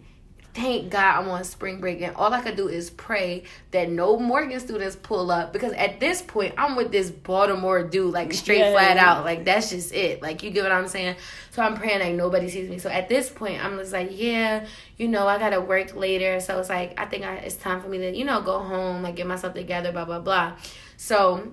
thank 0.55 0.91
God 0.91 1.17
I'm 1.21 1.29
on 1.29 1.45
spring 1.45 1.81
break, 1.81 2.01
and 2.03 2.15
all 2.17 2.33
I 2.33 2.41
could 2.41 2.57
do 2.57 2.69
is 2.69 2.91
pray 2.91 3.45
that 3.71 3.89
no 3.91 4.19
Morgan 4.19 4.59
students 4.61 4.97
pull 4.97 5.31
up 5.31 5.53
because 5.53 5.73
at 5.75 6.01
this 6.01 6.23
point 6.23 6.55
I'm 6.59 6.77
with 6.77 6.91
this 6.93 7.11
Baltimore 7.11 7.83
dude, 7.83 8.13
like 8.13 8.33
straight 8.33 8.59
Yeah. 8.59 8.73
flat 8.73 8.97
out, 8.97 9.25
like 9.25 9.45
that's 9.45 9.71
just 9.71 9.93
it. 9.95 10.23
Like 10.23 10.43
you 10.43 10.51
get 10.51 10.63
what 10.63 10.73
I'm 10.73 10.89
saying? 10.89 11.17
So 11.53 11.63
I'm 11.63 11.77
praying 11.77 12.01
like 12.01 12.15
nobody 12.15 12.49
sees 12.49 12.69
me. 12.69 12.79
So 12.79 12.89
at 12.91 13.09
this 13.09 13.29
point 13.31 13.65
I'm 13.65 13.79
just 13.79 13.93
like, 13.93 14.09
yeah, 14.13 14.67
you 14.97 15.09
know, 15.09 15.27
I 15.27 15.39
gotta 15.39 15.61
work 15.61 15.95
later. 15.95 16.41
So 16.41 16.59
it's 16.59 16.69
like 16.69 16.99
I 17.01 17.07
think 17.07 17.25
I, 17.25 17.37
it's 17.37 17.57
time 17.57 17.81
for 17.81 17.89
me 17.89 17.99
to, 17.99 18.17
you 18.17 18.25
know, 18.25 18.41
go 18.43 18.59
home, 18.61 19.03
like 19.03 19.17
get 19.17 19.27
myself 19.27 19.55
together, 19.55 19.93
blah 19.93 20.05
blah 20.05 20.21
blah. 20.21 20.57
So 20.97 21.49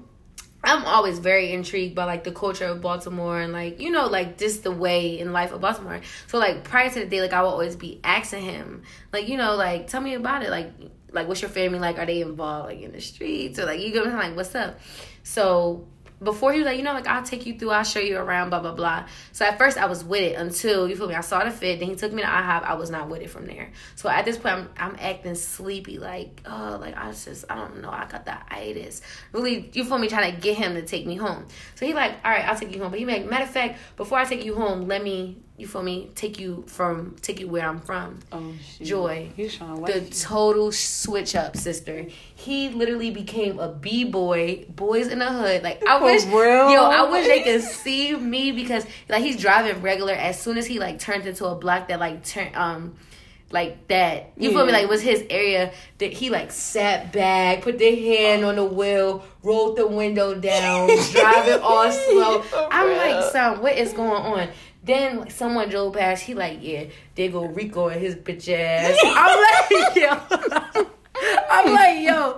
I'm 0.68 0.86
always 0.86 1.20
very 1.20 1.53
intrigued 1.53 1.95
by 1.95 2.03
like 2.03 2.24
the 2.24 2.32
culture 2.32 2.65
of 2.65 2.82
Baltimore 2.82 3.39
and 3.39 3.53
like 3.53 3.80
you 3.80 3.89
know 3.89 4.07
like 4.07 4.38
just 4.38 4.63
the 4.63 4.72
way 4.72 5.18
in 5.20 5.32
life 5.32 5.53
of 5.53 5.61
Baltimore. 5.61 6.01
So 6.28 6.38
like 6.38 6.63
prior 6.63 6.89
to 6.89 6.99
the 6.99 7.05
day, 7.05 7.22
like 7.22 7.34
I 7.34 7.41
would 7.41 7.49
always 7.49 7.76
be 7.76 7.99
asking 8.03 8.43
him 8.43 8.84
like 9.13 9.28
you 9.28 9.38
know 9.38 9.55
like 9.55 9.88
tell 9.88 10.01
me 10.01 10.13
about 10.13 10.43
it 10.43 10.49
like 10.49 10.72
like 11.11 11.28
what's 11.28 11.41
your 11.41 11.49
family 11.49 11.80
like? 11.80 11.97
Are 11.97 12.05
they 12.05 12.22
involved 12.22 12.70
like 12.70 12.82
in 12.82 12.91
the 12.91 13.01
streets 13.01 13.59
or 13.59 13.65
like 13.65 13.80
you 13.80 13.97
what 14.03 14.13
like 14.13 14.36
what's 14.36 14.53
up? 14.55 14.80
So 15.24 15.88
before 16.22 16.51
he 16.51 16.59
was 16.59 16.65
like, 16.65 16.78
you 16.78 16.84
know, 16.84 16.93
like 16.93 17.07
I'll 17.07 17.24
take 17.24 17.45
you 17.45 17.57
through, 17.57 17.72
I'll 17.72 17.84
show 17.84 17.99
you 17.99 18.18
around, 18.18 18.49
blah 18.49 18.59
blah 18.59 18.74
blah. 18.74 19.05
So 19.32 19.45
at 19.45 19.57
first 19.57 19.78
I 19.78 19.86
was 19.86 20.03
with 20.03 20.22
it 20.22 20.36
until 20.36 20.88
you 20.88 20.95
feel 20.95 21.07
me. 21.07 21.15
I 21.15 21.22
saw 21.22 21.43
the 21.43 21.51
fit, 21.51 21.80
then 21.80 21.89
he 21.89 21.95
took 21.95 22.11
me 22.11 22.22
to 22.22 22.28
IHOP. 22.28 22.63
I 22.63 22.74
was 22.74 22.89
not 22.89 23.09
with 23.09 23.22
it 23.22 23.30
from 23.30 23.45
there. 23.45 23.72
So 23.95 24.09
at 24.09 24.26
this 24.26 24.38
point, 24.38 24.55
I'm 24.55 24.70
I'm 24.78 24.95
acting 24.99 25.36
sleepy, 25.36 25.99
like 25.99 26.41
oh, 26.45 26.78
like 26.80 26.97
I 26.97 27.11
just 27.11 27.45
I 27.49 27.55
don't 27.55 27.82
know, 27.82 27.89
I 27.89 28.05
got 28.05 28.26
the 28.26 28.36
itis. 28.53 29.01
Really, 29.32 29.70
you 29.74 29.84
feel 29.84 29.97
me? 29.97 30.07
Trying 30.07 30.34
to 30.34 30.41
get 30.41 30.57
him 30.57 30.74
to 30.74 30.82
take 30.82 31.05
me 31.05 31.15
home. 31.15 31.45
So 31.76 31.86
he 31.86 31.93
like, 31.93 32.13
all 32.24 32.32
right, 32.32 32.47
I'll 32.47 32.57
take 32.57 32.74
you 32.74 32.82
home. 32.82 32.91
But 32.91 32.99
he 32.99 33.05
like, 33.05 33.30
matter 33.30 33.43
of 33.43 33.51
fact, 33.51 33.80
before 33.95 34.18
I 34.18 34.26
take 34.26 34.43
you 34.43 34.55
home, 34.55 34.88
let 34.88 35.03
me, 35.03 35.38
you 35.57 35.65
feel 35.67 35.81
me, 35.81 36.11
take 36.13 36.39
you 36.39 36.63
from 36.67 37.15
take 37.21 37.39
you 37.39 37.47
where 37.47 37.67
I'm 37.67 37.79
from. 37.79 38.19
oh, 38.31 38.53
shit. 38.63 38.87
Joy. 38.87 39.31
He's 39.35 39.55
trying 39.55 39.83
to 39.83 39.91
The 39.99 40.01
total 40.11 40.71
switch 40.71 41.35
up, 41.35 41.57
sister. 41.57 42.05
He 42.35 42.69
literally 42.69 43.09
became 43.09 43.57
a 43.59 43.69
b 43.69 44.03
boy, 44.03 44.65
boys 44.69 45.07
in 45.07 45.19
the 45.19 45.25
hood. 45.31 45.63
Like 45.63 45.84
I 45.88 45.97
For 45.99 46.05
wish, 46.05 46.25
real? 46.25 46.71
yo, 46.71 46.84
I 46.85 47.09
wish 47.09 47.25
they 47.27 47.41
could 47.41 47.63
see 47.63 48.15
me 48.15 48.51
because 48.51 48.85
like 49.09 49.23
he's 49.23 49.38
driving 49.41 49.81
regular. 49.81 50.13
As 50.13 50.39
soon 50.39 50.57
as 50.59 50.67
he 50.67 50.77
like 50.79 50.99
turned 50.99 51.25
into 51.25 51.45
a 51.45 51.55
block 51.55 51.88
that 51.88 51.99
like 51.99 52.23
turn 52.23 52.51
um. 52.53 52.95
Like 53.49 53.88
that, 53.88 54.34
you 54.35 54.51
feel 54.51 54.65
me? 54.65 54.73
Like 54.73 54.84
it 54.84 54.89
was 54.89 55.01
his 55.01 55.23
area 55.29 55.71
that 55.99 56.11
he 56.11 56.29
like 56.29 56.51
sat 56.51 57.13
back, 57.13 57.61
put 57.61 57.79
their 57.79 57.95
hand 57.95 58.43
on 58.43 58.57
the 58.57 58.65
wheel, 58.65 59.23
rolled 59.41 59.77
the 59.77 59.88
window 59.88 60.35
down, 60.35 60.89
driving 61.13 61.61
all 61.61 61.89
slow. 61.89 62.43
I'm 62.69 62.97
like, 62.97 63.31
son, 63.31 63.61
what 63.61 63.77
is 63.77 63.93
going 63.93 64.09
on? 64.21 64.49
Then 64.88 65.19
like, 65.19 65.31
someone 65.31 65.69
drove 65.69 65.93
past. 65.93 66.23
He 66.23 66.34
like, 66.34 66.59
yeah, 66.61 66.85
there 67.15 67.30
go 67.30 67.45
Rico 67.45 67.89
and 67.89 68.01
his 68.01 68.15
bitch 68.15 68.49
ass. 68.51 68.97
I'm 69.03 69.84
like, 69.84 69.95
yo. 69.95 70.88
I'm 71.49 71.73
like, 71.73 71.99
yo, 72.01 72.38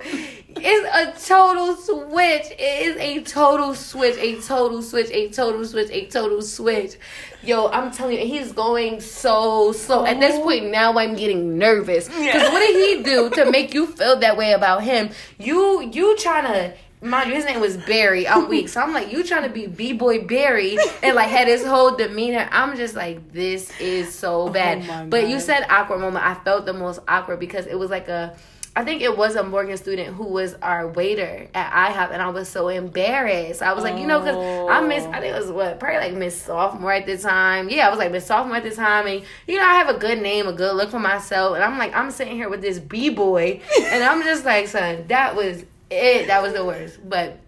it's 0.56 1.26
a 1.26 1.28
total 1.28 1.76
switch. 1.76 2.46
It 2.58 2.86
is 2.86 2.96
a 2.96 3.22
total 3.22 3.74
switch, 3.74 4.16
a 4.16 4.40
total 4.40 4.82
switch, 4.82 5.10
a 5.10 5.28
total 5.28 5.64
switch, 5.64 5.90
a 5.90 6.06
total 6.06 6.42
switch. 6.42 6.96
Yo, 7.42 7.68
I'm 7.68 7.90
telling 7.90 8.18
you, 8.18 8.26
he's 8.26 8.52
going 8.52 9.00
so 9.00 9.72
slow. 9.72 10.04
At 10.04 10.20
this 10.20 10.36
oh. 10.36 10.42
point, 10.42 10.70
now 10.70 10.96
I'm 10.98 11.14
getting 11.14 11.58
nervous. 11.58 12.08
Because 12.08 12.50
what 12.50 12.60
did 12.60 12.76
he 12.76 13.02
do 13.02 13.30
to 13.30 13.50
make 13.50 13.74
you 13.74 13.86
feel 13.86 14.16
that 14.16 14.36
way 14.36 14.52
about 14.52 14.82
him? 14.82 15.10
You, 15.38 15.82
you 15.92 16.16
trying 16.16 16.44
to. 16.44 16.74
Mind 17.02 17.30
you, 17.30 17.34
his 17.34 17.46
name 17.46 17.60
was 17.60 17.78
Barry. 17.78 18.28
I'm 18.28 18.48
weak, 18.48 18.68
so 18.68 18.80
I'm 18.80 18.92
like, 18.92 19.10
you 19.10 19.24
trying 19.24 19.44
to 19.44 19.48
be 19.48 19.66
b 19.66 19.94
boy 19.94 20.24
Barry 20.24 20.76
and 21.02 21.16
like 21.16 21.30
had 21.30 21.48
his 21.48 21.64
whole 21.64 21.96
demeanor. 21.96 22.46
I'm 22.52 22.76
just 22.76 22.94
like, 22.94 23.32
this 23.32 23.70
is 23.80 24.14
so 24.14 24.42
oh 24.42 24.50
bad. 24.50 24.86
my 24.86 25.06
but 25.06 25.28
you 25.28 25.40
said 25.40 25.64
awkward 25.70 26.00
moment. 26.00 26.24
I 26.24 26.34
felt 26.34 26.66
the 26.66 26.74
most 26.74 27.00
awkward 27.08 27.40
because 27.40 27.66
it 27.66 27.78
was 27.78 27.90
like 27.90 28.08
a 28.08 28.36
I 28.76 28.84
think 28.84 29.02
it 29.02 29.16
was 29.16 29.34
a 29.34 29.42
Morgan 29.42 29.76
student 29.76 30.14
who 30.14 30.24
was 30.24 30.54
our 30.62 30.86
waiter 30.88 31.48
at 31.54 31.72
IHOP, 31.72 32.12
and 32.12 32.22
I 32.22 32.28
was 32.28 32.48
so 32.48 32.68
embarrassed. 32.68 33.62
I 33.62 33.72
was 33.72 33.82
like, 33.82 33.98
you 33.98 34.06
know, 34.06 34.20
because 34.20 34.36
I 34.70 34.80
miss, 34.80 35.04
I 35.06 35.20
think 35.20 35.34
it 35.34 35.40
was 35.40 35.50
what, 35.50 35.80
probably 35.80 35.98
like 35.98 36.14
Miss 36.14 36.40
Sophomore 36.40 36.92
at 36.92 37.04
the 37.04 37.18
time. 37.18 37.68
Yeah, 37.68 37.88
I 37.88 37.90
was 37.90 37.98
like 37.98 38.12
Miss 38.12 38.26
Sophomore 38.26 38.58
at 38.58 38.62
the 38.62 38.70
time, 38.70 39.08
and 39.08 39.24
you 39.48 39.56
know, 39.56 39.64
I 39.64 39.74
have 39.74 39.88
a 39.88 39.98
good 39.98 40.22
name, 40.22 40.46
a 40.46 40.52
good 40.52 40.76
look 40.76 40.90
for 40.90 41.00
myself, 41.00 41.56
and 41.56 41.64
I'm 41.64 41.78
like, 41.78 41.94
I'm 41.96 42.12
sitting 42.12 42.36
here 42.36 42.48
with 42.48 42.60
this 42.60 42.78
b 42.78 43.08
boy, 43.08 43.60
and 43.82 44.04
I'm 44.04 44.22
just 44.22 44.44
like, 44.44 44.68
son, 44.68 45.04
that 45.08 45.34
was 45.34 45.64
it. 45.90 46.26
That 46.28 46.42
was 46.42 46.52
the 46.52 46.64
worst, 46.64 46.98
but 47.08 47.38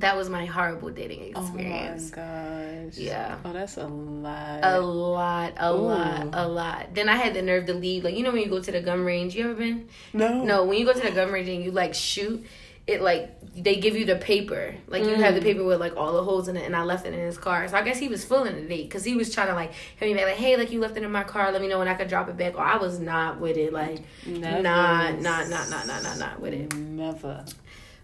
that 0.00 0.16
was 0.16 0.28
my 0.28 0.46
horrible 0.46 0.90
dating 0.90 1.30
experience. 1.30 2.12
Oh 2.14 2.20
my 2.20 2.84
gosh. 2.86 2.96
Yeah. 2.96 3.38
Oh, 3.44 3.52
that's 3.52 3.76
a 3.76 3.86
lot. 3.86 4.60
A 4.62 4.80
lot, 4.80 5.52
a 5.56 5.72
Ooh. 5.72 5.76
lot, 5.76 6.28
a 6.32 6.48
lot. 6.48 6.94
Then 6.94 7.08
I 7.08 7.16
had 7.16 7.34
the 7.34 7.42
nerve 7.42 7.66
to 7.66 7.74
leave. 7.74 8.04
Like 8.04 8.16
you 8.16 8.22
know 8.22 8.32
when 8.32 8.42
you 8.42 8.48
go 8.48 8.60
to 8.60 8.72
the 8.72 8.80
gun 8.80 9.04
range, 9.04 9.34
you 9.34 9.44
ever 9.44 9.54
been? 9.54 9.88
no. 10.12 10.44
No, 10.44 10.64
when 10.64 10.78
you 10.78 10.84
go 10.84 10.92
to 10.92 11.00
the 11.00 11.10
gun 11.10 11.30
range 11.30 11.48
and 11.48 11.62
you 11.62 11.70
like 11.70 11.94
shoot, 11.94 12.44
it 12.86 13.00
like 13.00 13.40
they 13.54 13.76
give 13.76 13.96
you 13.96 14.04
the 14.04 14.16
paper. 14.16 14.74
Like 14.88 15.04
you 15.04 15.14
have 15.14 15.34
the 15.34 15.40
mm. 15.40 15.44
paper 15.44 15.64
with 15.64 15.80
like 15.80 15.96
all 15.96 16.12
the 16.12 16.24
holes 16.24 16.48
in 16.48 16.56
it, 16.56 16.64
and 16.64 16.76
I 16.76 16.82
left 16.82 17.06
it 17.06 17.14
in 17.14 17.20
his 17.20 17.38
car. 17.38 17.66
So 17.68 17.76
I 17.76 17.82
guess 17.82 17.98
he 17.98 18.08
was 18.08 18.24
fooling 18.24 18.54
the 18.56 18.62
date 18.62 18.84
because 18.88 19.04
he 19.04 19.14
was 19.14 19.32
trying 19.32 19.48
to 19.48 19.54
like 19.54 19.72
hit 19.96 20.06
me 20.06 20.14
back, 20.14 20.24
like, 20.26 20.36
hey, 20.36 20.56
like 20.56 20.70
you 20.70 20.80
left 20.80 20.96
it 20.96 21.02
in 21.02 21.10
my 21.10 21.24
car. 21.24 21.50
Let 21.50 21.62
me 21.62 21.68
know 21.68 21.78
when 21.78 21.88
I 21.88 21.94
could 21.94 22.08
drop 22.08 22.28
it 22.28 22.36
back. 22.36 22.56
Or 22.56 22.62
I 22.62 22.76
was 22.76 22.98
not 22.98 23.40
with 23.40 23.56
it. 23.56 23.72
Like 23.72 24.00
Never. 24.26 24.62
not, 24.62 25.20
not, 25.20 25.48
not, 25.48 25.70
not, 25.70 25.86
not, 25.86 26.02
not, 26.02 26.18
not 26.18 26.40
with 26.40 26.52
it. 26.52 26.74
Never. 26.74 27.44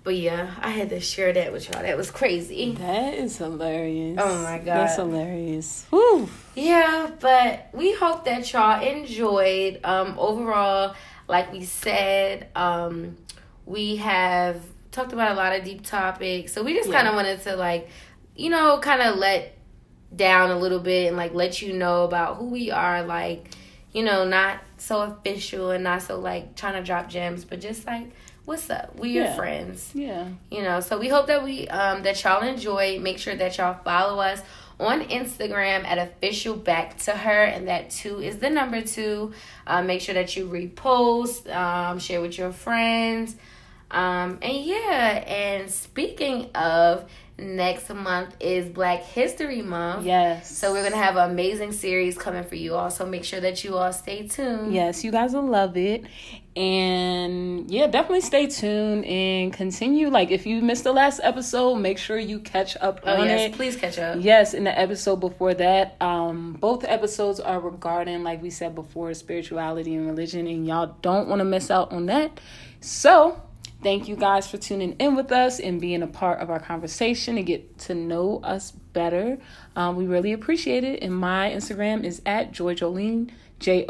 But 0.02 0.16
yeah, 0.16 0.54
I 0.60 0.70
had 0.70 0.88
to 0.90 1.00
share 1.00 1.32
that 1.34 1.52
with 1.52 1.68
y'all. 1.68 1.82
That 1.82 1.96
was 1.96 2.10
crazy. 2.10 2.72
That 2.72 3.14
is 3.14 3.36
hilarious. 3.36 4.18
Oh 4.20 4.42
my 4.42 4.56
God. 4.56 4.64
That's 4.66 4.96
hilarious. 4.96 5.86
Whew. 5.90 6.28
Yeah, 6.54 7.10
but 7.20 7.68
we 7.74 7.92
hope 7.94 8.24
that 8.24 8.50
y'all 8.52 8.82
enjoyed. 8.82 9.80
Um, 9.84 10.14
overall, 10.18 10.94
like 11.28 11.52
we 11.52 11.64
said, 11.64 12.48
um, 12.56 13.18
we 13.66 13.96
have 13.96 14.62
talked 14.90 15.12
about 15.12 15.32
a 15.32 15.34
lot 15.34 15.54
of 15.54 15.64
deep 15.64 15.84
topics. 15.84 16.52
So 16.52 16.62
we 16.62 16.74
just 16.74 16.88
Yeah. 16.88 16.96
kind 16.96 17.08
of 17.08 17.14
wanted 17.14 17.42
to 17.42 17.56
like, 17.56 17.88
you 18.34 18.48
know, 18.48 18.78
kind 18.78 19.02
of 19.02 19.16
let 19.18 19.54
down 20.16 20.50
a 20.50 20.58
little 20.58 20.80
bit 20.80 21.08
and 21.08 21.16
like 21.16 21.34
let 21.34 21.60
you 21.60 21.74
know 21.74 22.04
about 22.04 22.36
who 22.38 22.46
we 22.46 22.70
are. 22.70 23.02
Like, 23.02 23.50
you 23.92 24.02
know, 24.02 24.24
not 24.24 24.58
so 24.78 25.02
official 25.02 25.70
and 25.72 25.84
not 25.84 26.00
so 26.02 26.18
like 26.18 26.56
trying 26.56 26.74
to 26.74 26.82
drop 26.82 27.08
gems, 27.10 27.44
but 27.44 27.60
just 27.60 27.86
like, 27.86 28.10
what's 28.44 28.68
up? 28.70 28.98
We 28.98 29.10
your 29.10 29.24
Yeah. 29.24 29.36
friends 29.36 29.90
Yeah. 29.94 30.28
you 30.50 30.62
know 30.62 30.80
so 30.80 30.98
we 30.98 31.08
hope 31.08 31.26
that 31.28 31.44
we 31.44 31.68
um 31.68 32.02
that 32.02 32.22
y'all 32.24 32.42
enjoy 32.42 32.98
make 32.98 33.18
sure 33.18 33.34
that 33.36 33.56
y'all 33.58 33.78
follow 33.84 34.20
us 34.20 34.40
on 34.80 35.02
instagram 35.02 35.84
at 35.84 35.98
official 35.98 36.56
back 36.56 36.96
to 36.98 37.12
her 37.12 37.44
and 37.44 37.68
that 37.68 37.90
two 37.90 38.20
is 38.20 38.38
the 38.38 38.48
number 38.50 38.80
two 38.80 39.32
um, 39.66 39.86
make 39.86 40.00
sure 40.00 40.14
that 40.14 40.36
you 40.36 40.46
repost 40.48 41.54
um, 41.54 41.98
share 41.98 42.20
with 42.20 42.38
your 42.38 42.50
friends 42.52 43.36
um, 43.90 44.38
and 44.42 44.56
yeah 44.64 45.22
and 45.26 45.70
speaking 45.70 46.50
of 46.54 47.04
next 47.38 47.88
month 47.88 48.34
is 48.40 48.68
black 48.68 49.02
history 49.02 49.62
month 49.62 50.04
Yes. 50.04 50.54
so 50.56 50.72
we're 50.72 50.82
gonna 50.82 51.02
have 51.02 51.16
an 51.16 51.30
amazing 51.30 51.72
series 51.72 52.16
coming 52.18 52.44
for 52.44 52.54
you 52.54 52.74
all 52.74 52.90
so 52.90 53.06
make 53.06 53.24
sure 53.24 53.40
that 53.40 53.64
you 53.64 53.76
all 53.76 53.92
stay 53.92 54.26
tuned 54.28 54.72
Yes, 54.74 55.04
you 55.04 55.10
guys 55.10 55.32
will 55.34 55.46
love 55.46 55.76
it. 55.76 56.04
And 56.56 57.70
yeah, 57.70 57.86
definitely 57.86 58.22
stay 58.22 58.46
tuned 58.48 59.04
and 59.04 59.52
continue. 59.52 60.08
Like, 60.08 60.30
if 60.30 60.46
you 60.46 60.60
missed 60.62 60.82
the 60.84 60.92
last 60.92 61.20
episode, 61.22 61.76
make 61.76 61.96
sure 61.96 62.18
you 62.18 62.40
catch 62.40 62.76
up 62.80 63.00
oh 63.04 63.16
on 63.16 63.26
yes 63.26 63.50
it. 63.50 63.52
please 63.54 63.76
catch 63.76 63.98
up 63.98 64.18
Yes, 64.20 64.52
in 64.52 64.64
the 64.64 64.76
episode 64.78 65.16
before 65.16 65.54
that, 65.54 65.96
um, 66.00 66.54
both 66.54 66.84
episodes 66.84 67.38
are 67.38 67.60
regarding, 67.60 68.24
like 68.24 68.42
we 68.42 68.50
said 68.50 68.74
before, 68.74 69.14
spirituality 69.14 69.94
and 69.94 70.06
religion, 70.06 70.46
and 70.48 70.66
y'all 70.66 70.96
don't 71.02 71.28
want 71.28 71.38
to 71.40 71.44
miss 71.44 71.70
out 71.70 71.92
on 71.92 72.06
that. 72.06 72.40
So, 72.80 73.40
thank 73.82 74.08
you 74.08 74.16
guys 74.16 74.50
for 74.50 74.56
tuning 74.58 74.92
in 74.98 75.14
with 75.14 75.30
us 75.30 75.60
and 75.60 75.80
being 75.80 76.02
a 76.02 76.06
part 76.08 76.40
of 76.40 76.50
our 76.50 76.58
conversation 76.60 77.38
and 77.38 77.46
get 77.46 77.78
to 77.78 77.94
know 77.94 78.40
us 78.42 78.72
better. 78.92 79.38
Um, 79.76 79.94
we 79.96 80.06
really 80.06 80.32
appreciate 80.32 80.82
it. 80.82 81.00
And 81.02 81.14
my 81.16 81.50
Instagram 81.50 82.02
is 82.04 82.20
at 82.26 82.50
Joy 82.52 82.74
Joelene, 82.74 83.30
J 83.60 83.86